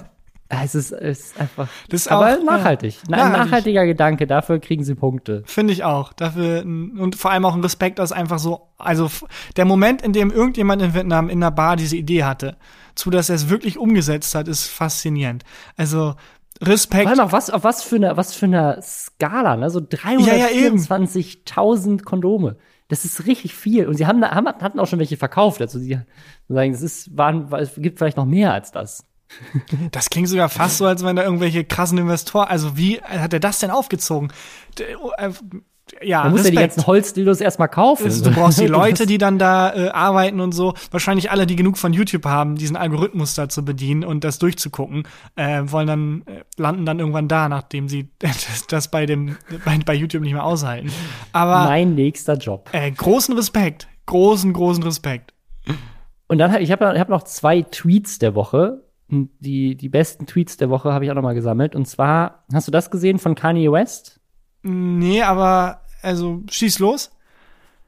Es 0.63 0.75
ist, 0.75 0.93
es 0.93 1.21
ist 1.21 1.41
einfach. 1.41 1.69
Das 1.89 2.03
ist 2.03 2.09
aber 2.09 2.37
auch, 2.39 2.45
nachhaltig. 2.45 2.95
ja, 2.95 3.01
Ein 3.03 3.11
nachhaltig. 3.11 3.45
nachhaltiger 3.45 3.87
Gedanke, 3.87 4.27
dafür 4.27 4.59
kriegen 4.59 4.85
sie 4.85 4.95
Punkte. 4.95 5.43
Finde 5.47 5.73
ich 5.73 5.85
auch. 5.85 6.13
Dafür 6.13 6.63
und 6.63 7.17
vor 7.17 7.31
allem 7.31 7.45
auch 7.45 7.55
ein 7.55 7.63
Respekt, 7.63 7.99
dass 7.99 8.13
einfach 8.13 8.39
so, 8.39 8.69
also 8.79 9.11
der 9.57 9.65
Moment, 9.65 10.03
in 10.03 10.13
dem 10.13 10.31
irgendjemand 10.31 10.83
in 10.83 10.95
Vietnam 10.95 11.29
in 11.29 11.43
einer 11.43 11.51
Bar 11.51 11.77
diese 11.77 11.97
Idee 11.97 12.25
hatte, 12.25 12.57
zu 12.95 13.11
dass 13.11 13.31
er 13.31 13.37
es 13.37 13.49
wirklich 13.49 13.79
umgesetzt 13.79 14.35
hat, 14.35 14.47
ist 14.47 14.67
faszinierend. 14.67 15.45
Also 15.77 16.15
Respekt. 16.63 17.03
Vor 17.05 17.11
allem 17.11 17.21
auch 17.21 17.33
was, 17.33 17.51
auf 17.51 17.65
was 17.65 17.83
für 17.83 17.97
eine, 17.97 18.17
was 18.17 18.35
für 18.35 18.47
eine 18.47 18.79
Skala, 18.83 19.57
ne? 19.57 19.71
So 19.71 19.81
Ja, 20.27 20.35
ja, 20.35 20.51
eben. 20.51 20.79
324.000 20.79 22.05
Kondome. 22.05 22.57
Das 22.89 23.05
ist 23.05 23.27
richtig 23.27 23.55
viel. 23.55 23.89
Und 23.89 23.95
sie 23.97 24.07
haben, 24.07 24.25
haben, 24.25 24.47
hatten 24.47 24.79
auch 24.79 24.87
schon 24.87 24.99
welche 24.99 25.17
verkauft. 25.17 25.61
Also 25.61 25.79
sie 25.79 25.99
sagen, 26.49 26.73
das 26.73 26.83
ist, 26.83 27.17
waren, 27.17 27.53
es 27.55 27.75
gibt 27.77 27.99
vielleicht 27.99 28.17
noch 28.17 28.27
mehr 28.27 28.53
als 28.53 28.73
das. 28.73 29.05
Das 29.91 30.11
klingt 30.11 30.29
sogar 30.29 30.49
fast 30.49 30.79
so, 30.79 30.87
als 30.87 31.05
wenn 31.05 31.17
da 31.17 31.25
irgendwelche 31.25 31.65
krassen 31.65 31.99
Investoren, 31.99 32.47
also 32.47 32.77
wie 32.77 33.01
hat 33.01 33.33
er 33.33 33.41
das 33.41 33.59
denn 33.59 33.71
aufgezogen? 33.71 34.33
Ja, 36.03 36.25
Man 36.25 36.33
muss 36.33 36.45
ja 36.45 36.51
die 36.51 36.57
Respekt. 36.57 36.77
ganzen 36.77 36.87
Holzdildos 36.87 37.41
erstmal 37.41 37.69
kaufen. 37.69 38.11
Du 38.23 38.31
brauchst 38.31 38.59
die 38.59 38.67
Leute, 38.69 39.05
die 39.07 39.19
dann 39.19 39.39
da 39.39 39.75
äh, 39.75 39.89
arbeiten 39.91 40.41
und 40.41 40.53
so. 40.53 40.75
Wahrscheinlich 40.91 41.31
alle, 41.31 41.47
die 41.47 41.57
genug 41.57 41.77
von 41.77 41.93
YouTube 41.93 42.25
haben, 42.25 42.57
diesen 42.57 42.77
Algorithmus 42.77 43.35
da 43.35 43.49
zu 43.51 43.65
bedienen 43.65 44.03
und 44.03 44.25
das 44.25 44.39
durchzugucken, 44.39 45.07
äh, 45.37 45.63
wollen 45.67 45.87
dann 45.87 46.23
äh, 46.27 46.43
landen 46.57 46.87
dann 46.87 47.01
irgendwann 47.01 47.29
da, 47.29 47.49
nachdem 47.51 47.89
sie 47.89 48.09
das, 48.19 48.67
das 48.67 48.89
bei 48.91 49.05
dem 49.05 49.37
bei, 49.65 49.79
bei 49.85 49.95
YouTube 49.95 50.23
nicht 50.23 50.33
mehr 50.33 50.45
aushalten. 50.45 50.91
Aber 51.33 51.65
mein 51.65 51.95
nächster 51.95 52.35
Job. 52.39 52.71
äh, 52.73 52.91
großen 52.91 53.35
Respekt, 53.37 53.87
großen 54.07 54.53
großen 54.55 54.83
Respekt. 54.83 55.35
Und 56.29 56.39
dann 56.39 56.51
ich 56.63 56.73
habe 56.73 56.93
ich 56.95 57.01
hab 57.01 57.09
noch 57.11 57.25
zwei 57.25 57.63
Tweets 57.63 58.19
der 58.19 58.35
Woche. 58.35 58.85
Und 59.11 59.29
Die, 59.41 59.77
die 59.77 59.91
besten 59.91 60.25
Tweets 60.27 60.57
der 60.57 60.71
Woche 60.71 60.93
habe 60.95 61.05
ich 61.05 61.11
auch 61.11 61.15
noch 61.15 61.23
mal 61.23 61.35
gesammelt. 61.35 61.75
Und 61.77 61.87
zwar, 61.87 62.45
hast 62.55 62.67
du 62.67 62.73
das 62.73 62.91
gesehen 62.91 63.19
von 63.19 63.35
Kanye 63.35 63.71
West? 63.71 64.19
Nee, 64.67 65.21
aber 65.21 65.83
also 66.03 66.43
schieß 66.51 66.79
los. 66.79 67.11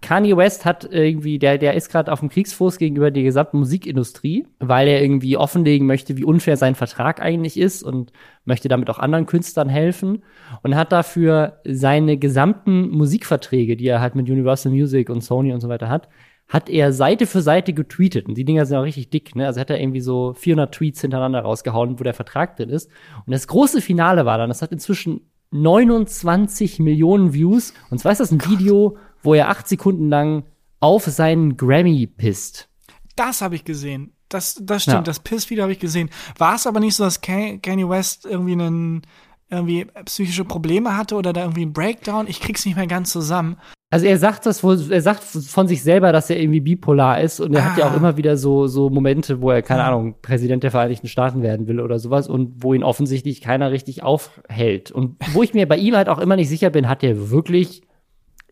Kanye 0.02 0.36
West 0.36 0.66
hat 0.66 0.86
irgendwie, 0.90 1.38
der, 1.38 1.56
der 1.56 1.72
ist 1.72 1.88
gerade 1.88 2.12
auf 2.12 2.20
dem 2.20 2.28
Kriegsfuß 2.28 2.76
gegenüber 2.76 3.10
der 3.10 3.22
gesamten 3.22 3.58
Musikindustrie, 3.58 4.46
weil 4.58 4.86
er 4.86 5.00
irgendwie 5.02 5.38
offenlegen 5.38 5.86
möchte, 5.86 6.18
wie 6.18 6.24
unfair 6.24 6.58
sein 6.58 6.74
Vertrag 6.74 7.20
eigentlich 7.22 7.58
ist 7.58 7.82
und 7.82 8.12
möchte 8.44 8.68
damit 8.68 8.90
auch 8.90 8.98
anderen 8.98 9.24
Künstlern 9.24 9.70
helfen 9.70 10.22
und 10.62 10.76
hat 10.76 10.92
dafür 10.92 11.60
seine 11.64 12.18
gesamten 12.18 12.90
Musikverträge, 12.90 13.76
die 13.76 13.88
er 13.88 14.02
halt 14.02 14.14
mit 14.14 14.28
Universal 14.28 14.70
Music 14.70 15.08
und 15.08 15.22
Sony 15.22 15.54
und 15.54 15.60
so 15.60 15.70
weiter 15.70 15.88
hat, 15.88 16.10
hat 16.46 16.68
er 16.68 16.92
Seite 16.92 17.26
für 17.26 17.40
Seite 17.40 17.72
getweetet. 17.72 18.28
Und 18.28 18.36
die 18.36 18.44
Dinger 18.44 18.66
sind 18.66 18.76
auch 18.76 18.84
richtig 18.84 19.08
dick, 19.08 19.34
ne? 19.34 19.46
Also 19.46 19.60
hat 19.60 19.70
er 19.70 19.80
irgendwie 19.80 20.00
so 20.00 20.34
400 20.34 20.72
Tweets 20.72 21.00
hintereinander 21.00 21.40
rausgehauen, 21.40 21.98
wo 21.98 22.04
der 22.04 22.14
Vertrag 22.14 22.56
drin 22.56 22.68
ist. 22.68 22.90
Und 23.26 23.32
das 23.32 23.48
große 23.48 23.80
Finale 23.80 24.26
war 24.26 24.38
dann, 24.38 24.50
das 24.50 24.62
hat 24.62 24.70
inzwischen 24.70 25.22
29 25.50 26.78
Millionen 26.80 27.32
Views. 27.32 27.72
Und 27.90 27.98
zwar 27.98 28.12
ist 28.12 28.18
das 28.20 28.30
ein 28.32 28.44
Video, 28.44 28.96
wo 29.22 29.34
er 29.34 29.48
acht 29.48 29.68
Sekunden 29.68 30.08
lang 30.08 30.44
auf 30.80 31.04
seinen 31.04 31.56
Grammy 31.56 32.06
pisst. 32.06 32.68
Das 33.16 33.40
habe 33.40 33.54
ich 33.54 33.64
gesehen. 33.64 34.12
Das, 34.28 34.60
das 34.60 34.82
stimmt, 34.82 34.94
Ja. 34.96 35.02
das 35.02 35.20
Piss-Video 35.20 35.62
habe 35.62 35.72
ich 35.72 35.78
gesehen. 35.78 36.10
War 36.36 36.56
es 36.56 36.66
aber 36.66 36.80
nicht 36.80 36.96
so, 36.96 37.04
dass 37.04 37.20
Ka- 37.20 37.56
Kanye 37.62 37.88
West 37.88 38.26
irgendwie 38.26 38.52
einen 38.52 39.02
irgendwie 39.50 39.86
psychische 40.04 40.44
Probleme 40.44 40.96
hatte 40.96 41.14
oder 41.14 41.32
da 41.32 41.42
irgendwie 41.42 41.62
einen 41.62 41.72
Breakdown? 41.72 42.26
Ich 42.28 42.40
krieg's 42.40 42.64
nicht 42.66 42.76
mehr 42.76 42.86
ganz 42.86 43.12
zusammen. 43.12 43.56
Also 43.88 44.04
er 44.06 44.18
sagt 44.18 44.44
das 44.46 44.64
wohl, 44.64 44.80
er 44.90 45.00
sagt 45.00 45.22
von 45.22 45.68
sich 45.68 45.82
selber, 45.82 46.10
dass 46.12 46.28
er 46.28 46.40
irgendwie 46.40 46.60
bipolar 46.60 47.20
ist 47.20 47.38
und 47.38 47.54
er 47.54 47.64
hat 47.64 47.78
ja 47.78 47.86
Ah. 47.86 47.92
auch 47.92 47.96
immer 47.96 48.16
wieder 48.16 48.36
so, 48.36 48.66
so 48.66 48.90
Momente, 48.90 49.40
wo 49.40 49.50
er, 49.52 49.62
keine 49.62 49.84
Ahnung, 49.84 50.16
Präsident 50.22 50.64
der 50.64 50.72
Vereinigten 50.72 51.06
Staaten 51.06 51.40
werden 51.42 51.68
will 51.68 51.78
oder 51.80 52.00
sowas 52.00 52.28
und 52.28 52.64
wo 52.64 52.74
ihn 52.74 52.82
offensichtlich 52.82 53.40
keiner 53.40 53.70
richtig 53.70 54.02
aufhält. 54.02 54.90
Und 54.90 55.16
wo 55.32 55.42
ich 55.44 55.54
mir 55.54 55.68
bei 55.68 55.76
ihm 55.76 55.94
halt 55.94 56.08
auch 56.08 56.18
immer 56.18 56.34
nicht 56.34 56.48
sicher 56.48 56.70
bin, 56.70 56.88
hat 56.88 57.04
er 57.04 57.30
wirklich 57.30 57.82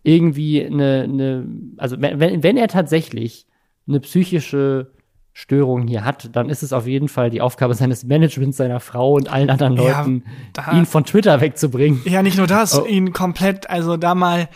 irgendwie 0.04 0.64
eine, 0.64 1.02
eine 1.02 1.46
also 1.78 2.00
wenn, 2.00 2.20
wenn 2.20 2.42
wenn 2.44 2.56
er 2.56 2.68
tatsächlich 2.68 3.46
eine 3.88 3.98
psychische 4.00 4.92
Störung 5.36 5.86
hier 5.88 6.04
hat, 6.04 6.34
dann 6.36 6.48
ist 6.48 6.62
es 6.62 6.72
auf 6.72 6.86
jeden 6.86 7.08
Fall 7.08 7.28
die 7.28 7.40
Aufgabe 7.40 7.74
seines 7.74 8.04
Managements, 8.04 8.56
seiner 8.56 8.78
Frau 8.78 9.14
und 9.14 9.28
allen 9.28 9.50
anderen 9.50 9.76
Ja, 9.76 9.98
Leuten, 10.00 10.24
da- 10.52 10.72
ihn 10.72 10.86
von 10.86 11.04
Twitter 11.04 11.40
wegzubringen. 11.40 12.00
Ja, 12.04 12.22
nicht 12.22 12.38
nur 12.38 12.46
das, 12.46 12.78
Oh. 12.80 12.86
ihn 12.86 13.12
komplett, 13.12 13.68
also 13.68 13.96
da 13.96 14.14
mal 14.14 14.48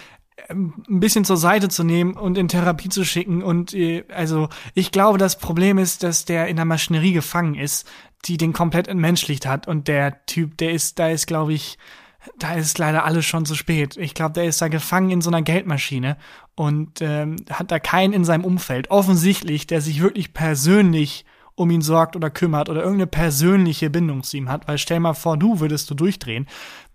ähm, 0.48 0.74
ein 0.88 1.00
bisschen 1.00 1.24
zur 1.24 1.36
Seite 1.36 1.68
zu 1.68 1.82
nehmen 1.82 2.14
und 2.14 2.38
in 2.38 2.46
Therapie 2.46 2.88
zu 2.90 3.04
schicken. 3.04 3.42
Und 3.42 3.74
äh, 3.74 4.04
also 4.14 4.48
ich 4.72 4.92
glaube, 4.92 5.18
das 5.18 5.36
Problem 5.36 5.78
ist, 5.78 6.04
dass 6.04 6.24
der 6.26 6.46
in 6.46 6.54
der 6.56 6.64
Maschinerie 6.64 7.12
gefangen 7.12 7.56
ist, 7.56 7.88
die 8.26 8.36
den 8.36 8.52
komplett 8.52 8.86
entmenschlicht 8.86 9.46
hat. 9.46 9.66
Und 9.66 9.88
der 9.88 10.24
Typ, 10.26 10.56
der 10.58 10.70
ist, 10.70 11.00
da 11.00 11.08
ist, 11.08 11.26
glaube 11.26 11.54
ich, 11.54 11.76
da 12.38 12.54
ist 12.54 12.78
leider 12.78 13.04
alles 13.04 13.26
schon 13.26 13.46
zu 13.46 13.56
spät. 13.56 13.96
Ich 13.96 14.14
glaube, 14.14 14.32
der 14.34 14.44
ist 14.44 14.62
da 14.62 14.68
gefangen 14.68 15.10
in 15.10 15.20
so 15.22 15.28
einer 15.30 15.42
Geldmaschine 15.42 16.16
und 16.58 17.00
ähm, 17.02 17.36
hat 17.50 17.70
da 17.70 17.78
keinen 17.78 18.12
in 18.12 18.24
seinem 18.24 18.44
Umfeld, 18.44 18.90
offensichtlich, 18.90 19.68
der 19.68 19.80
sich 19.80 20.02
wirklich 20.02 20.34
persönlich 20.34 21.24
um 21.54 21.70
ihn 21.70 21.82
sorgt 21.82 22.16
oder 22.16 22.30
kümmert 22.30 22.68
oder 22.68 22.80
irgendeine 22.80 23.06
persönliche 23.06 23.90
Bindung 23.90 24.24
zu 24.24 24.36
ihm 24.36 24.48
hat. 24.48 24.66
Weil 24.66 24.78
stell 24.78 24.98
mal 24.98 25.14
vor, 25.14 25.36
du 25.36 25.60
würdest 25.60 25.88
du 25.88 25.94
durchdrehen. 25.94 26.46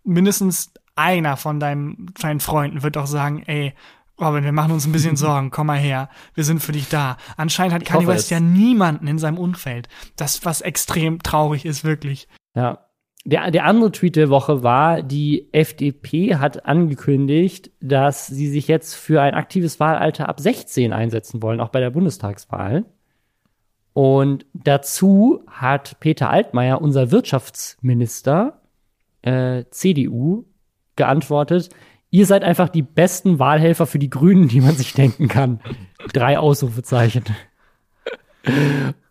Mindestens 0.03 0.74
einer 0.95 1.38
von 1.38 1.61
deinem, 1.61 2.07
deinen 2.20 2.41
Freunden 2.41 2.84
wird 2.84 2.97
doch 2.97 3.07
sagen, 3.07 3.43
ey, 3.45 3.74
Robin, 4.20 4.43
wir 4.43 4.51
machen 4.51 4.74
uns 4.74 4.86
ein 4.86 4.91
bisschen 4.91 5.16
Sorgen, 5.16 5.49
komm 5.49 5.68
mal 5.68 5.80
her, 5.80 6.09
wir 6.34 6.43
sind 6.43 6.61
für 6.61 6.74
dich 6.74 6.89
da. 6.89 7.16
Anscheinend 7.38 7.74
hat 7.74 7.86
Kanye 7.86 8.07
West 8.07 8.26
es. 8.26 8.30
ja 8.32 8.41
niemanden 8.41 9.07
in 9.07 9.18
seinem 9.18 9.38
Umfeld. 9.38 9.88
Das, 10.18 10.43
was 10.43 10.59
extrem 10.59 11.24
traurig 11.24 11.66
ist, 11.66 11.86
wirklich. 11.86 12.28
Ja. 12.53 12.80
Der, 13.26 13.51
der 13.51 13.65
andere 13.65 13.91
Tweet 13.91 14.15
der 14.15 14.30
Woche 14.30 14.63
war, 14.63 15.01
die 15.01 15.47
FDP 15.53 16.36
hat 16.36 16.65
angekündigt, 16.65 17.71
dass 17.80 18.28
sie 18.28 18.47
sich 18.49 18.67
jetzt 18.67 18.95
für 18.95 19.21
ein 19.21 19.34
aktives 19.34 19.80
Wahlalter 19.80 20.28
ab 20.28 20.39
16 20.39 20.91
einsetzen 20.91 21.41
wollen, 21.41 21.61
auch 21.61 21.69
bei 21.69 21.80
der 21.80 21.91
Bundestagswahl. 21.91 22.86
Und 23.93 24.45
dazu 24.53 25.43
hat 25.47 25.99
Peter 25.99 26.30
Altmaier, 26.30 26.82
unser 26.82 27.11
Wirtschaftsminister, 27.11 28.59
äh, 29.21 29.63
CDU, 29.69 30.45
geantwortet, 30.95 31.69
ihr 32.09 32.26
seid 32.26 32.43
einfach 32.43 32.69
die 32.69 32.82
besten 32.82 33.39
Wahlhelfer 33.39 33.86
für 33.86 33.99
die 33.99 34.09
Grünen, 34.09 34.47
die 34.47 34.61
man 34.61 34.76
sich 34.76 34.93
denken 34.93 35.28
kann. 35.28 35.61
Drei 36.11 36.38
Ausrufezeichen. 36.38 37.24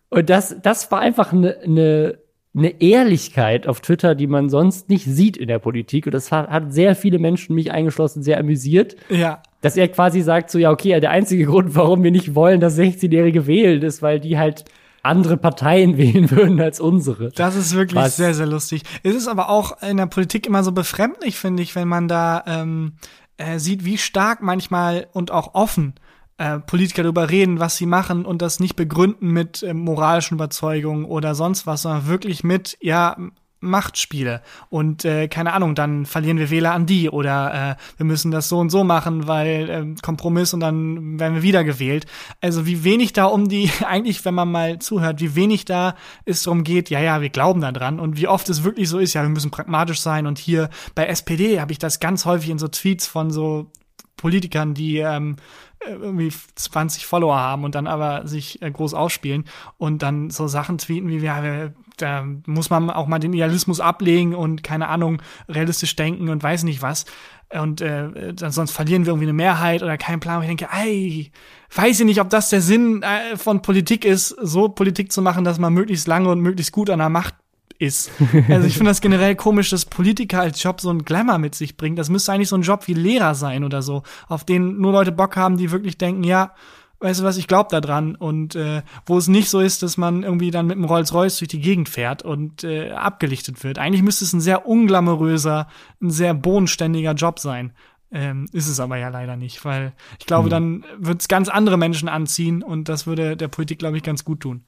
Und 0.09 0.29
das, 0.29 0.55
das 0.61 0.91
war 0.91 0.99
einfach 0.99 1.33
eine 1.33 1.57
ne, 1.65 2.19
ne 2.53 2.81
Ehrlichkeit 2.81 3.67
auf 3.67 3.81
Twitter, 3.81 4.15
die 4.15 4.27
man 4.27 4.49
sonst 4.49 4.89
nicht 4.89 5.05
sieht 5.05 5.37
in 5.37 5.47
der 5.47 5.59
Politik. 5.59 6.05
Und 6.05 6.13
das 6.13 6.31
hat, 6.31 6.49
hat 6.49 6.73
sehr 6.73 6.95
viele 6.95 7.19
Menschen, 7.19 7.55
mich 7.55 7.71
eingeschlossen, 7.71 8.23
sehr 8.23 8.39
amüsiert. 8.39 8.95
Ja. 9.09 9.41
Dass 9.61 9.75
er 9.75 9.87
quasi 9.87 10.21
sagt, 10.21 10.51
so, 10.51 10.59
ja, 10.59 10.71
okay, 10.71 10.99
der 10.99 11.11
einzige 11.11 11.45
Grund, 11.45 11.75
warum 11.75 12.03
wir 12.03 12.11
nicht 12.11 12.35
wollen, 12.35 12.59
dass 12.59 12.77
16-Jährige 12.77 13.47
wählen, 13.47 13.81
ist, 13.81 14.01
weil 14.01 14.19
die 14.19 14.37
halt 14.37 14.65
andere 15.01 15.37
Parteien 15.37 15.97
wählen 15.97 16.29
würden 16.29 16.61
als 16.61 16.79
unsere. 16.79 17.31
Das 17.31 17.55
ist 17.55 17.73
wirklich 17.75 18.01
Was? 18.01 18.17
sehr, 18.17 18.33
sehr 18.33 18.47
lustig. 18.47 18.83
Es 19.01 19.15
ist 19.15 19.27
aber 19.27 19.49
auch 19.49 19.81
in 19.81 19.97
der 19.97 20.05
Politik 20.05 20.45
immer 20.45 20.63
so 20.63 20.71
befremdlich, 20.71 21.37
finde 21.37 21.63
ich, 21.63 21.75
wenn 21.75 21.87
man 21.87 22.07
da 22.07 22.43
ähm, 22.45 22.93
äh, 23.37 23.57
sieht, 23.57 23.83
wie 23.83 23.97
stark 23.97 24.43
manchmal 24.43 25.07
und 25.11 25.31
auch 25.31 25.55
offen 25.55 25.95
äh, 26.37 26.59
Politiker 26.59 27.03
darüber 27.03 27.29
reden, 27.29 27.59
was 27.59 27.77
sie 27.77 27.85
machen 27.85 28.25
und 28.25 28.41
das 28.41 28.59
nicht 28.59 28.75
begründen 28.75 29.29
mit 29.29 29.63
äh, 29.63 29.73
moralischen 29.73 30.35
Überzeugungen 30.35 31.05
oder 31.05 31.35
sonst 31.35 31.67
was, 31.67 31.83
sondern 31.83 32.07
wirklich 32.07 32.43
mit, 32.43 32.77
ja, 32.81 33.15
Machtspiele 33.63 34.41
und 34.69 35.05
äh, 35.05 35.27
keine 35.27 35.53
Ahnung, 35.53 35.73
dann 35.73 36.05
verlieren 36.05 36.37
wir 36.37 36.49
Wähler 36.49 36.73
an 36.73 36.85
die 36.85 37.09
oder 37.09 37.77
äh, 37.79 37.97
wir 37.97 38.05
müssen 38.05 38.29
das 38.29 38.49
so 38.49 38.59
und 38.59 38.69
so 38.69 38.83
machen, 38.83 39.27
weil 39.27 39.69
äh, 39.69 40.01
Kompromiss 40.01 40.53
und 40.53 40.59
dann 40.59 41.19
werden 41.19 41.35
wir 41.35 41.43
wieder 41.43 41.63
gewählt. 41.63 42.05
Also 42.41 42.65
wie 42.65 42.83
wenig 42.83 43.13
da 43.13 43.25
um 43.25 43.47
die, 43.47 43.71
eigentlich, 43.87 44.23
wenn 44.25 44.35
man 44.35 44.51
mal 44.51 44.79
zuhört, 44.79 45.21
wie 45.21 45.35
wenig 45.35 45.65
da 45.65 45.95
es 46.25 46.43
darum 46.43 46.63
geht, 46.63 46.89
ja, 46.89 46.99
ja, 46.99 47.21
wir 47.21 47.29
glauben 47.29 47.61
da 47.61 47.71
dran 47.71 47.99
und 47.99 48.17
wie 48.17 48.27
oft 48.27 48.49
es 48.49 48.63
wirklich 48.63 48.89
so 48.89 48.99
ist, 48.99 49.13
ja, 49.13 49.21
wir 49.23 49.29
müssen 49.29 49.51
pragmatisch 49.51 50.01
sein 50.01 50.27
und 50.27 50.37
hier 50.37 50.69
bei 50.93 51.07
SPD 51.07 51.59
habe 51.59 51.71
ich 51.71 51.79
das 51.79 51.99
ganz 51.99 52.25
häufig 52.25 52.49
in 52.49 52.59
so 52.59 52.67
Tweets 52.67 53.07
von 53.07 53.31
so 53.31 53.71
Politikern, 54.17 54.73
die 54.73 54.99
ähm, 54.99 55.37
irgendwie 55.85 56.31
20 56.55 57.05
Follower 57.05 57.37
haben 57.37 57.63
und 57.63 57.75
dann 57.75 57.87
aber 57.87 58.27
sich 58.27 58.61
äh, 58.61 58.71
groß 58.71 58.93
ausspielen 58.93 59.45
und 59.77 60.01
dann 60.01 60.29
so 60.29 60.47
Sachen 60.47 60.77
tweeten 60.77 61.09
wie, 61.09 61.17
ja, 61.17 61.71
da 61.97 62.25
muss 62.45 62.69
man 62.69 62.89
auch 62.89 63.07
mal 63.07 63.19
den 63.19 63.33
Idealismus 63.33 63.79
ablegen 63.79 64.33
und 64.33 64.63
keine 64.63 64.87
Ahnung, 64.89 65.21
realistisch 65.47 65.95
denken 65.95 66.29
und 66.29 66.41
weiß 66.41 66.63
nicht 66.63 66.81
was. 66.81 67.05
Und 67.49 67.81
äh, 67.81 68.33
dann 68.33 68.51
sonst 68.51 68.71
verlieren 68.71 69.05
wir 69.05 69.11
irgendwie 69.11 69.25
eine 69.25 69.33
Mehrheit 69.33 69.83
oder 69.83 69.97
keinen 69.97 70.19
Plan. 70.19 70.37
Und 70.37 70.43
ich 70.43 70.47
denke, 70.47 70.69
ey, 70.71 71.31
weiß 71.75 71.99
ich 71.99 72.05
nicht, 72.05 72.19
ob 72.19 72.29
das 72.29 72.49
der 72.49 72.61
Sinn 72.61 73.03
äh, 73.03 73.37
von 73.37 73.61
Politik 73.61 74.05
ist, 74.05 74.29
so 74.29 74.69
Politik 74.69 75.11
zu 75.11 75.21
machen, 75.21 75.43
dass 75.43 75.59
man 75.59 75.73
möglichst 75.73 76.07
lange 76.07 76.29
und 76.29 76.39
möglichst 76.39 76.71
gut 76.71 76.89
an 76.89 76.99
der 76.99 77.09
Macht 77.09 77.35
ist. 77.83 78.11
Also 78.49 78.67
ich 78.67 78.75
finde 78.75 78.91
das 78.91 79.01
generell 79.01 79.35
komisch, 79.35 79.69
dass 79.69 79.85
Politiker 79.85 80.41
als 80.41 80.61
Job 80.61 80.81
so 80.81 80.89
einen 80.89 81.05
Glamour 81.05 81.37
mit 81.37 81.55
sich 81.55 81.77
bringt. 81.77 81.99
Das 81.99 82.09
müsste 82.09 82.31
eigentlich 82.31 82.49
so 82.49 82.57
ein 82.57 82.61
Job 82.61 82.87
wie 82.87 82.93
Lehrer 82.93 83.35
sein 83.35 83.63
oder 83.63 83.81
so, 83.81 84.03
auf 84.27 84.45
den 84.45 84.79
nur 84.79 84.91
Leute 84.91 85.11
Bock 85.11 85.35
haben, 85.35 85.57
die 85.57 85.71
wirklich 85.71 85.97
denken, 85.97 86.23
ja, 86.23 86.53
weißt 86.99 87.19
du 87.19 87.23
was, 87.23 87.37
ich 87.37 87.47
glaube 87.47 87.67
da 87.69 87.81
dran. 87.81 88.15
Und 88.15 88.55
äh, 88.55 88.81
wo 89.05 89.17
es 89.17 89.27
nicht 89.27 89.49
so 89.49 89.59
ist, 89.59 89.83
dass 89.83 89.97
man 89.97 90.23
irgendwie 90.23 90.51
dann 90.51 90.67
mit 90.67 90.77
einem 90.77 90.85
Rolls-Royce 90.85 91.37
durch 91.37 91.49
die 91.49 91.61
Gegend 91.61 91.89
fährt 91.89 92.23
und 92.23 92.63
äh, 92.63 92.91
abgelichtet 92.91 93.63
wird. 93.63 93.77
Eigentlich 93.77 94.03
müsste 94.03 94.25
es 94.25 94.33
ein 94.33 94.41
sehr 94.41 94.65
unglamouröser, 94.65 95.67
ein 96.01 96.11
sehr 96.11 96.33
bodenständiger 96.33 97.13
Job 97.13 97.39
sein. 97.39 97.73
Ähm, 98.11 98.45
ist 98.51 98.67
es 98.67 98.79
aber 98.79 98.97
ja 98.97 99.09
leider 99.09 99.35
nicht, 99.35 99.65
weil 99.65 99.91
ich 100.19 100.27
glaube, 100.27 100.47
dann 100.47 100.85
wird 100.99 101.21
es 101.21 101.27
ganz 101.27 101.49
andere 101.49 101.77
Menschen 101.77 102.07
anziehen 102.07 102.61
und 102.61 102.87
das 102.87 103.07
würde 103.07 103.35
der 103.35 103.47
Politik, 103.47 103.79
glaube 103.79 103.97
ich, 103.97 104.03
ganz 104.03 104.23
gut 104.23 104.41
tun. 104.41 104.63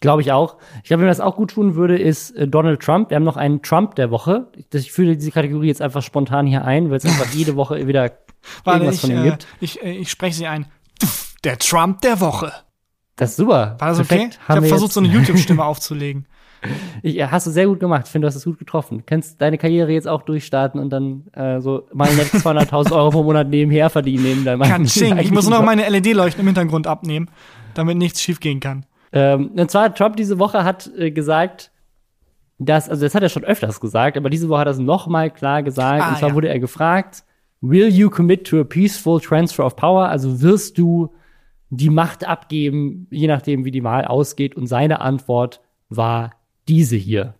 Glaube 0.00 0.22
ich 0.22 0.32
auch. 0.32 0.56
Ich 0.82 0.88
glaube, 0.88 1.02
wem 1.02 1.08
das 1.08 1.20
auch 1.20 1.36
gut 1.36 1.50
tun 1.50 1.74
würde, 1.74 1.98
ist 1.98 2.30
äh, 2.30 2.48
Donald 2.48 2.80
Trump. 2.80 3.10
Wir 3.10 3.16
haben 3.16 3.24
noch 3.24 3.36
einen 3.36 3.60
Trump 3.60 3.94
der 3.96 4.10
Woche. 4.10 4.50
Ich 4.72 4.90
fühle 4.92 5.16
diese 5.16 5.30
Kategorie 5.30 5.68
jetzt 5.68 5.82
einfach 5.82 6.02
spontan 6.02 6.46
hier 6.46 6.64
ein, 6.64 6.90
weil 6.90 6.96
es 6.96 7.04
einfach 7.04 7.30
jede 7.34 7.54
Woche 7.56 7.86
wieder 7.86 8.12
Warte, 8.64 8.80
irgendwas 8.80 8.94
ich, 8.96 9.00
von 9.02 9.10
ihm 9.10 9.18
äh, 9.18 9.30
gibt. 9.30 9.46
ich, 9.60 9.82
äh, 9.82 9.92
ich 9.92 10.10
spreche 10.10 10.36
sie 10.36 10.46
ein. 10.46 10.66
Der 11.44 11.58
Trump 11.58 12.00
der 12.00 12.20
Woche. 12.20 12.52
Das 13.16 13.30
ist 13.30 13.36
super. 13.36 13.76
War 13.78 13.88
das 13.88 13.98
okay? 13.98 14.08
Perfekt. 14.08 14.38
Ich 14.42 14.48
Haben 14.48 14.56
habe 14.56 14.66
versucht, 14.68 14.92
so 14.92 15.00
eine 15.00 15.08
YouTube-Stimme 15.12 15.64
aufzulegen. 15.64 16.26
Ich, 17.02 17.14
ja, 17.14 17.30
hast 17.30 17.46
du 17.46 17.50
sehr 17.50 17.66
gut 17.66 17.80
gemacht. 17.80 18.02
Ich 18.04 18.12
finde, 18.12 18.26
du 18.26 18.28
hast 18.28 18.36
es 18.36 18.44
gut 18.44 18.58
getroffen. 18.58 18.98
Du 18.98 19.04
kannst 19.06 19.40
deine 19.40 19.56
Karriere 19.56 19.92
jetzt 19.92 20.06
auch 20.06 20.20
durchstarten 20.20 20.78
und 20.78 20.90
dann 20.90 21.26
äh, 21.32 21.58
so 21.62 21.88
mal 21.94 22.14
nett 22.14 22.26
200.000 22.26 22.92
Euro 22.92 23.08
pro 23.08 23.22
Monat 23.22 23.48
nebenher 23.48 23.88
verdienen 23.88 24.24
neben 24.24 24.44
deinem 24.44 24.60
Katsching. 24.60 25.16
Ich 25.16 25.30
muss 25.30 25.48
noch 25.48 25.62
meine 25.62 25.88
LED-Leuchten 25.88 26.40
im 26.42 26.46
Hintergrund 26.46 26.86
abnehmen, 26.86 27.30
damit 27.72 27.96
nichts 27.96 28.20
schiefgehen 28.20 28.60
kann. 28.60 28.84
Ähm, 29.12 29.52
und 29.56 29.70
zwar 29.70 29.94
Trump 29.94 30.16
diese 30.16 30.38
Woche 30.38 30.64
hat 30.64 30.90
äh, 30.96 31.10
gesagt, 31.10 31.70
dass, 32.58 32.88
also 32.88 33.04
das 33.04 33.14
hat 33.14 33.22
er 33.22 33.28
schon 33.28 33.44
öfters 33.44 33.80
gesagt, 33.80 34.16
aber 34.16 34.30
diese 34.30 34.48
Woche 34.48 34.60
hat 34.60 34.68
er 34.68 34.72
es 34.72 34.78
nochmal 34.78 35.30
klar 35.30 35.62
gesagt. 35.62 36.02
Ah, 36.02 36.10
und 36.10 36.18
zwar 36.18 36.28
ja. 36.28 36.34
wurde 36.34 36.48
er 36.48 36.58
gefragt, 36.58 37.24
will 37.60 37.88
you 37.88 38.10
commit 38.10 38.46
to 38.46 38.60
a 38.60 38.64
peaceful 38.64 39.20
transfer 39.20 39.64
of 39.64 39.76
power? 39.76 40.08
Also 40.08 40.40
wirst 40.42 40.78
du 40.78 41.12
die 41.70 41.90
Macht 41.90 42.26
abgeben, 42.26 43.06
je 43.10 43.28
nachdem, 43.28 43.64
wie 43.64 43.70
die 43.70 43.84
Wahl 43.84 44.04
ausgeht? 44.04 44.56
Und 44.56 44.66
seine 44.66 45.00
Antwort 45.00 45.60
war 45.88 46.32
diese 46.68 46.96
hier. 46.96 47.34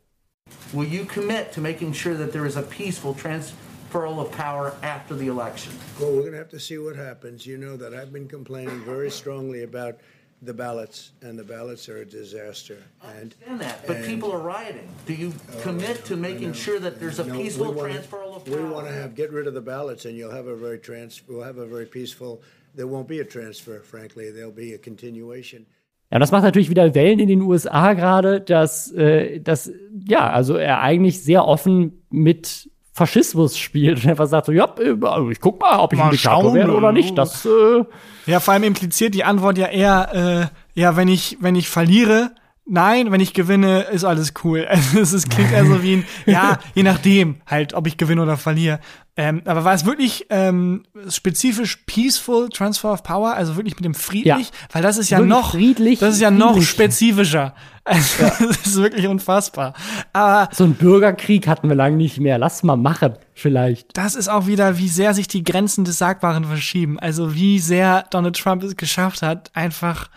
Will 0.72 0.88
you 0.88 1.04
commit 1.04 1.52
to 1.52 1.60
making 1.60 1.92
sure 1.92 2.16
that 2.16 2.32
there 2.32 2.46
is 2.46 2.56
a 2.56 2.62
peaceful 2.62 3.14
transferal 3.14 4.18
of 4.18 4.30
power 4.30 4.72
after 4.82 5.16
the 5.16 5.26
election? 5.26 5.72
Well, 5.98 6.10
we're 6.10 6.22
going 6.22 6.32
to 6.32 6.38
have 6.38 6.50
to 6.50 6.58
see 6.58 6.78
what 6.78 6.96
happens. 6.96 7.44
You 7.44 7.58
know 7.58 7.76
that 7.76 7.92
I've 7.92 8.12
been 8.12 8.28
complaining 8.28 8.82
very 8.84 9.10
strongly 9.10 9.64
about 9.64 9.96
the 10.42 10.54
ballots, 10.54 11.10
and 11.22 11.38
the 11.38 11.44
ballots 11.44 11.88
are 11.88 11.98
a 11.98 12.04
disaster. 12.06 12.78
And 13.18 13.34
And 13.46 13.60
that, 13.60 13.86
but 13.86 13.96
and- 13.96 14.06
people 14.06 14.32
are 14.32 14.40
rioting. 14.40 14.88
Do 15.06 15.12
you 15.12 15.32
commit 15.62 16.04
to 16.06 16.16
making 16.16 16.54
sure 16.54 16.78
that 16.80 16.98
there's 16.98 17.18
a 17.18 17.24
No, 17.26 17.34
we 17.36 17.42
peaceful 17.44 17.72
wanna- 17.72 17.94
transferal 17.94 18.36
of 18.36 18.48
We 18.48 18.56
want 18.64 18.86
to 18.86 18.92
have 18.92 19.14
get 19.14 19.30
rid 19.32 19.46
of 19.46 19.54
the 19.54 19.60
ballots, 19.60 20.04
and 20.06 20.16
you'll 20.16 20.32
have 20.34 20.46
a 20.46 20.56
very 20.56 20.78
trans. 20.78 21.22
We'll 21.28 21.42
have 21.44 21.58
a 21.58 21.66
very 21.66 21.84
peaceful. 21.86 22.40
There 22.74 22.86
won't 22.86 23.06
be 23.08 23.20
a 23.20 23.24
transfer, 23.24 23.80
frankly. 23.82 24.30
There'll 24.32 24.52
be 24.54 24.72
a 24.74 24.78
continuation. 24.78 25.66
Ja, 26.10 26.16
und 26.16 26.20
das 26.20 26.32
macht 26.32 26.42
natürlich 26.44 26.70
wieder 26.70 26.94
Wellen 26.94 27.20
in 27.20 27.28
den 27.28 27.40
USA 27.42 27.92
gerade, 27.92 28.40
dass, 28.40 28.90
äh, 28.92 29.40
dass, 29.40 29.70
ja, 30.08 30.30
also 30.30 30.54
er 30.56 30.80
eigentlich 30.80 31.22
sehr 31.22 31.44
offen 31.46 32.02
mit 32.10 32.68
Faschismus 33.00 33.56
spielt 33.56 34.04
und 34.04 34.10
einfach 34.10 34.26
sagt 34.26 34.46
so, 34.46 34.52
ja, 34.52 34.68
äh, 34.78 34.94
also 35.06 35.30
ich 35.30 35.40
guck 35.40 35.58
mal, 35.60 35.78
ob 35.78 35.92
ich 35.94 35.98
Mal 35.98 36.06
ein 36.06 36.10
Diktator 36.10 36.42
schauen, 36.42 36.54
werde 36.54 36.74
oder 36.74 36.92
nicht. 36.92 37.16
Das, 37.16 37.46
äh, 37.46 37.84
Ja, 38.26 38.40
vor 38.40 38.52
allem 38.52 38.64
impliziert 38.64 39.14
die 39.14 39.24
Antwort 39.24 39.56
ja 39.56 39.68
eher, 39.68 40.50
äh, 40.74 40.78
ja, 40.78 40.96
wenn 40.96 41.08
ich, 41.08 41.38
wenn 41.40 41.54
ich 41.54 41.70
verliere, 41.70 42.32
nein, 42.70 43.12
wenn 43.12 43.20
ich 43.20 43.34
gewinne, 43.34 43.82
ist 43.82 44.04
alles 44.04 44.32
cool. 44.44 44.66
Also 44.96 45.16
es 45.16 45.28
klingt 45.28 45.52
eher 45.52 45.66
so 45.66 45.82
wie 45.82 45.96
ein, 45.98 46.04
ja, 46.26 46.58
je 46.74 46.82
nachdem, 46.82 47.36
halt, 47.46 47.74
ob 47.74 47.86
ich 47.86 47.96
gewinne 47.96 48.22
oder 48.22 48.36
verliere. 48.36 48.80
Ähm, 49.16 49.42
aber 49.44 49.64
war 49.64 49.74
es 49.74 49.84
wirklich 49.84 50.26
ähm, 50.30 50.84
spezifisch 51.08 51.76
peaceful 51.84 52.48
transfer 52.48 52.92
of 52.92 53.02
power, 53.02 53.34
also 53.34 53.56
wirklich 53.56 53.74
mit 53.74 53.84
dem 53.84 53.94
friedlich? 53.94 54.24
Ja. 54.48 54.54
Weil 54.72 54.82
das 54.82 54.96
ist 54.96 55.10
ja 55.10 55.18
Wirklich 55.18 55.30
noch, 55.30 55.50
friedlich, 55.50 55.98
das 55.98 56.14
ist 56.14 56.20
ja 56.20 56.30
noch 56.30 56.52
friedlich. 56.52 56.70
spezifischer. 56.70 57.54
Also, 57.82 58.24
das 58.46 58.66
ist 58.66 58.76
wirklich 58.76 59.08
unfassbar. 59.08 59.72
Aber 60.12 60.54
so 60.54 60.64
ein 60.64 60.74
Bürgerkrieg 60.74 61.48
hatten 61.48 61.68
wir 61.68 61.74
lange 61.74 61.96
nicht 61.96 62.20
mehr. 62.20 62.38
Lass 62.38 62.62
mal 62.62 62.76
machen, 62.76 63.14
vielleicht. 63.34 63.96
das 63.96 64.14
ist 64.14 64.28
auch 64.28 64.46
wieder, 64.46 64.78
wie 64.78 64.86
sehr 64.88 65.12
sich 65.14 65.26
die 65.28 65.42
Grenzen 65.42 65.84
des 65.84 65.98
Sagbaren 65.98 66.44
verschieben. 66.44 67.00
Also 67.00 67.34
wie 67.34 67.58
sehr 67.58 68.04
Donald 68.10 68.36
Trump 68.38 68.62
es 68.62 68.76
geschafft 68.76 69.22
hat, 69.22 69.50
einfach, 69.54 70.08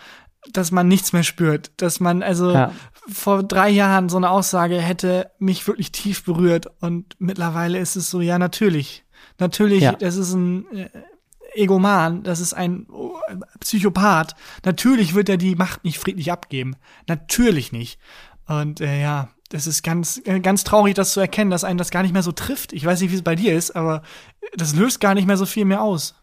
dass 0.52 0.72
man 0.72 0.88
nichts 0.88 1.14
mehr 1.14 1.24
spürt. 1.24 1.72
Dass 1.78 2.00
man, 2.00 2.22
also 2.24 2.52
Ja. 2.52 2.72
vor 3.12 3.44
drei 3.44 3.70
Jahren 3.70 4.10
so 4.10 4.18
eine 4.18 4.30
Aussage 4.30 4.80
hätte 4.82 5.32
mich 5.39 5.68
wirklich 5.68 5.91
tief 5.91 6.24
berührt 6.24 6.68
und 6.82 7.16
mittlerweile 7.20 7.80
ist 7.80 7.96
es 7.96 8.10
so, 8.10 8.22
ja, 8.22 8.38
natürlich. 8.38 9.04
Natürlich, 9.39 9.84
Ja. 9.84 9.94
das 9.94 10.16
ist 10.18 10.34
ein 10.34 10.66
äh, 10.76 10.89
Egoman, 11.56 12.24
das 12.24 12.39
ist 12.39 12.54
ein 12.54 12.88
oh, 12.91 13.16
Psychopath. 13.60 14.36
Natürlich 14.66 15.14
wird 15.14 15.30
er 15.30 15.38
die 15.38 15.56
Macht 15.56 15.84
nicht 15.84 16.00
friedlich 16.00 16.32
abgeben. 16.32 16.76
Natürlich 17.08 17.72
nicht. 17.72 18.00
Und 18.48 18.82
äh, 18.82 19.02
ja, 19.02 19.30
das 19.50 19.68
ist 19.68 19.84
ganz, 19.84 20.20
äh, 20.26 20.39
ganz 20.39 20.64
traurig, 20.64 20.96
das 20.96 21.14
zu 21.14 21.20
erkennen, 21.20 21.52
dass 21.52 21.64
einen 21.64 21.78
das 21.78 21.91
gar 21.91 22.02
nicht 22.02 22.14
mehr 22.14 22.24
so 22.24 22.32
trifft. 22.32 22.74
Ich 22.74 22.86
weiß 22.86 23.02
nicht, 23.02 23.12
wie 23.12 23.16
es 23.16 23.22
bei 23.22 23.36
dir 23.36 23.56
ist, 23.56 23.76
aber 23.76 24.02
das 24.56 24.76
löst 24.76 25.00
gar 25.00 25.14
nicht 25.14 25.28
mehr 25.28 25.38
so 25.38 25.46
viel 25.46 25.66
mehr 25.66 25.82
aus. 25.82 26.16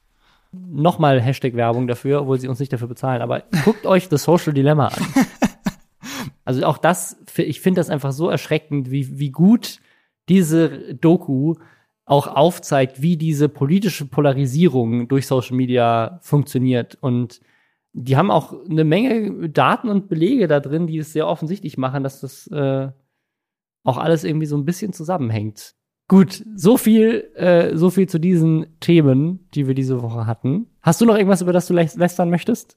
Nochmal 0.52 1.20
Hashtag-Werbung 1.20 1.86
dafür, 1.86 2.22
obwohl 2.22 2.40
sie 2.40 2.48
uns 2.48 2.58
nicht 2.58 2.72
dafür 2.72 2.88
bezahlen. 2.88 3.22
Aber 3.22 3.44
guckt 3.64 3.86
euch 3.86 4.08
The 4.08 4.16
Social 4.16 4.52
Dilemma 4.52 4.88
an. 4.88 5.06
Also 6.44 6.64
auch 6.64 6.78
das, 6.78 7.16
ich 7.36 7.60
finde 7.60 7.78
das 7.78 7.90
einfach 7.90 8.10
so 8.10 8.28
erschreckend, 8.28 8.90
wie, 8.90 9.20
wie 9.20 9.30
gut 9.30 9.78
diese 10.28 10.96
Doku 10.96 11.54
auch 12.04 12.26
aufzeigt, 12.26 13.02
wie 13.02 13.16
diese 13.16 13.48
politische 13.48 14.04
Polarisierung 14.04 15.06
durch 15.06 15.28
Social 15.28 15.54
Media 15.54 16.18
funktioniert. 16.22 16.98
Und 17.00 17.40
die 17.92 18.16
haben 18.16 18.32
auch 18.32 18.52
eine 18.68 18.82
Menge 18.82 19.48
Daten 19.48 19.88
und 19.88 20.08
Belege 20.08 20.48
da 20.48 20.58
drin, 20.58 20.88
die 20.88 20.98
es 20.98 21.12
sehr 21.12 21.28
offensichtlich 21.28 21.78
machen, 21.78 22.02
dass 22.02 22.20
das, 22.20 22.48
äh, 22.48 22.88
auch 23.84 23.98
alles 23.98 24.24
irgendwie 24.24 24.46
so 24.46 24.56
ein 24.56 24.64
bisschen 24.64 24.92
zusammenhängt. 24.92 25.74
Gut, 26.10 26.44
so 26.56 26.76
viel, 26.76 27.30
äh, 27.36 27.76
so 27.76 27.88
viel 27.88 28.08
zu 28.08 28.18
diesen 28.18 28.66
Themen, 28.80 29.48
die 29.54 29.68
wir 29.68 29.76
diese 29.76 30.02
Woche 30.02 30.26
hatten. 30.26 30.66
Hast 30.82 31.00
du 31.00 31.04
noch 31.04 31.14
irgendwas, 31.14 31.40
über 31.40 31.52
das 31.52 31.68
du 31.68 31.72
lä 31.72 31.88
lästern 31.94 32.30
möchtest? 32.30 32.76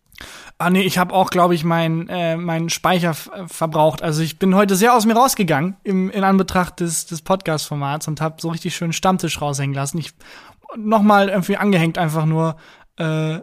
Ah 0.60 0.70
nee, 0.70 0.84
ich 0.84 1.00
habe 1.00 1.16
auch, 1.16 1.32
glaube 1.32 1.56
ich, 1.56 1.64
meinen 1.64 2.08
äh, 2.10 2.38
meinen 2.38 2.70
Speicher 2.70 3.16
verbraucht. 3.16 4.04
Also 4.04 4.22
ich 4.22 4.38
bin 4.38 4.54
heute 4.54 4.76
sehr 4.76 4.94
aus 4.94 5.08
mir 5.08 5.16
rausgegangen 5.16 5.78
im, 5.84 6.12
in 6.12 6.24
Anbetracht 6.24 6.80
des, 6.80 7.08
des 7.08 7.24
Podcast-Formats 7.24 8.08
und 8.08 8.22
habe 8.22 8.36
so 8.40 8.50
richtig 8.50 8.76
schön 8.76 8.94
Stammtisch 8.94 9.42
raushängen 9.42 9.74
lassen. 9.74 9.98
Ich 9.98 10.12
noch 10.78 11.02
mal 11.02 11.30
irgendwie 11.30 11.58
angehängt, 11.58 11.98
einfach 11.98 12.28
nur 12.28 12.56
äh, 12.98 13.40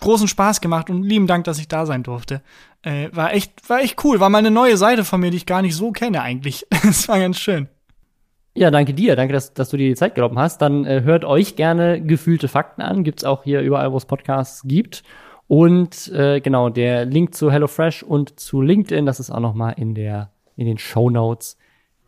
großen 0.00 0.26
Spaß 0.26 0.60
gemacht 0.60 0.90
und 0.90 1.04
lieben 1.04 1.28
Dank, 1.28 1.44
dass 1.44 1.60
ich 1.60 1.68
da 1.68 1.86
sein 1.86 2.02
durfte. 2.02 2.42
Äh, 2.82 3.10
war 3.12 3.32
echt, 3.32 3.70
war 3.70 3.82
echt 3.82 4.02
cool. 4.02 4.18
War 4.18 4.30
mal 4.30 4.38
eine 4.38 4.50
neue 4.50 4.76
Seite 4.76 5.04
von 5.04 5.20
mir, 5.20 5.30
die 5.30 5.36
ich 5.36 5.46
gar 5.46 5.62
nicht 5.62 5.76
so 5.76 5.92
kenne 5.92 6.22
eigentlich. 6.22 6.66
Es 6.82 7.06
war 7.06 7.20
ganz 7.20 7.38
schön. 7.38 7.68
Ja, 8.58 8.72
danke 8.72 8.92
dir. 8.92 9.14
Danke, 9.14 9.32
dass, 9.32 9.54
dass 9.54 9.70
du 9.70 9.76
dir 9.76 9.88
die 9.88 9.94
Zeit 9.94 10.16
genommen 10.16 10.36
hast. 10.36 10.60
Dann 10.60 10.84
äh, 10.84 11.02
hört 11.04 11.24
euch 11.24 11.54
gerne 11.54 12.02
gefühlte 12.02 12.48
Fakten 12.48 12.82
an. 12.82 13.04
Gibt's 13.04 13.22
auch 13.22 13.44
hier 13.44 13.60
überall, 13.60 13.92
wo 13.92 13.96
es 13.96 14.04
Podcasts 14.04 14.64
gibt. 14.66 15.04
Und 15.46 16.08
äh, 16.08 16.40
genau, 16.40 16.68
der 16.68 17.04
Link 17.04 17.36
zu 17.36 17.52
HelloFresh 17.52 18.02
und 18.02 18.40
zu 18.40 18.60
LinkedIn, 18.60 19.06
das 19.06 19.20
ist 19.20 19.30
auch 19.30 19.38
noch 19.38 19.54
mal 19.54 19.70
in, 19.70 19.94
in 19.94 20.66
den 20.66 20.76
Show 20.76 21.08
Notes. 21.08 21.56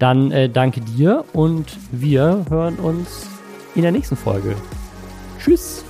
Dann 0.00 0.32
äh, 0.32 0.48
danke 0.48 0.80
dir 0.80 1.24
und 1.34 1.66
wir 1.92 2.44
hören 2.50 2.80
uns 2.80 3.28
in 3.76 3.82
der 3.82 3.92
nächsten 3.92 4.16
Folge. 4.16 4.56
Tschüss. 5.38 5.84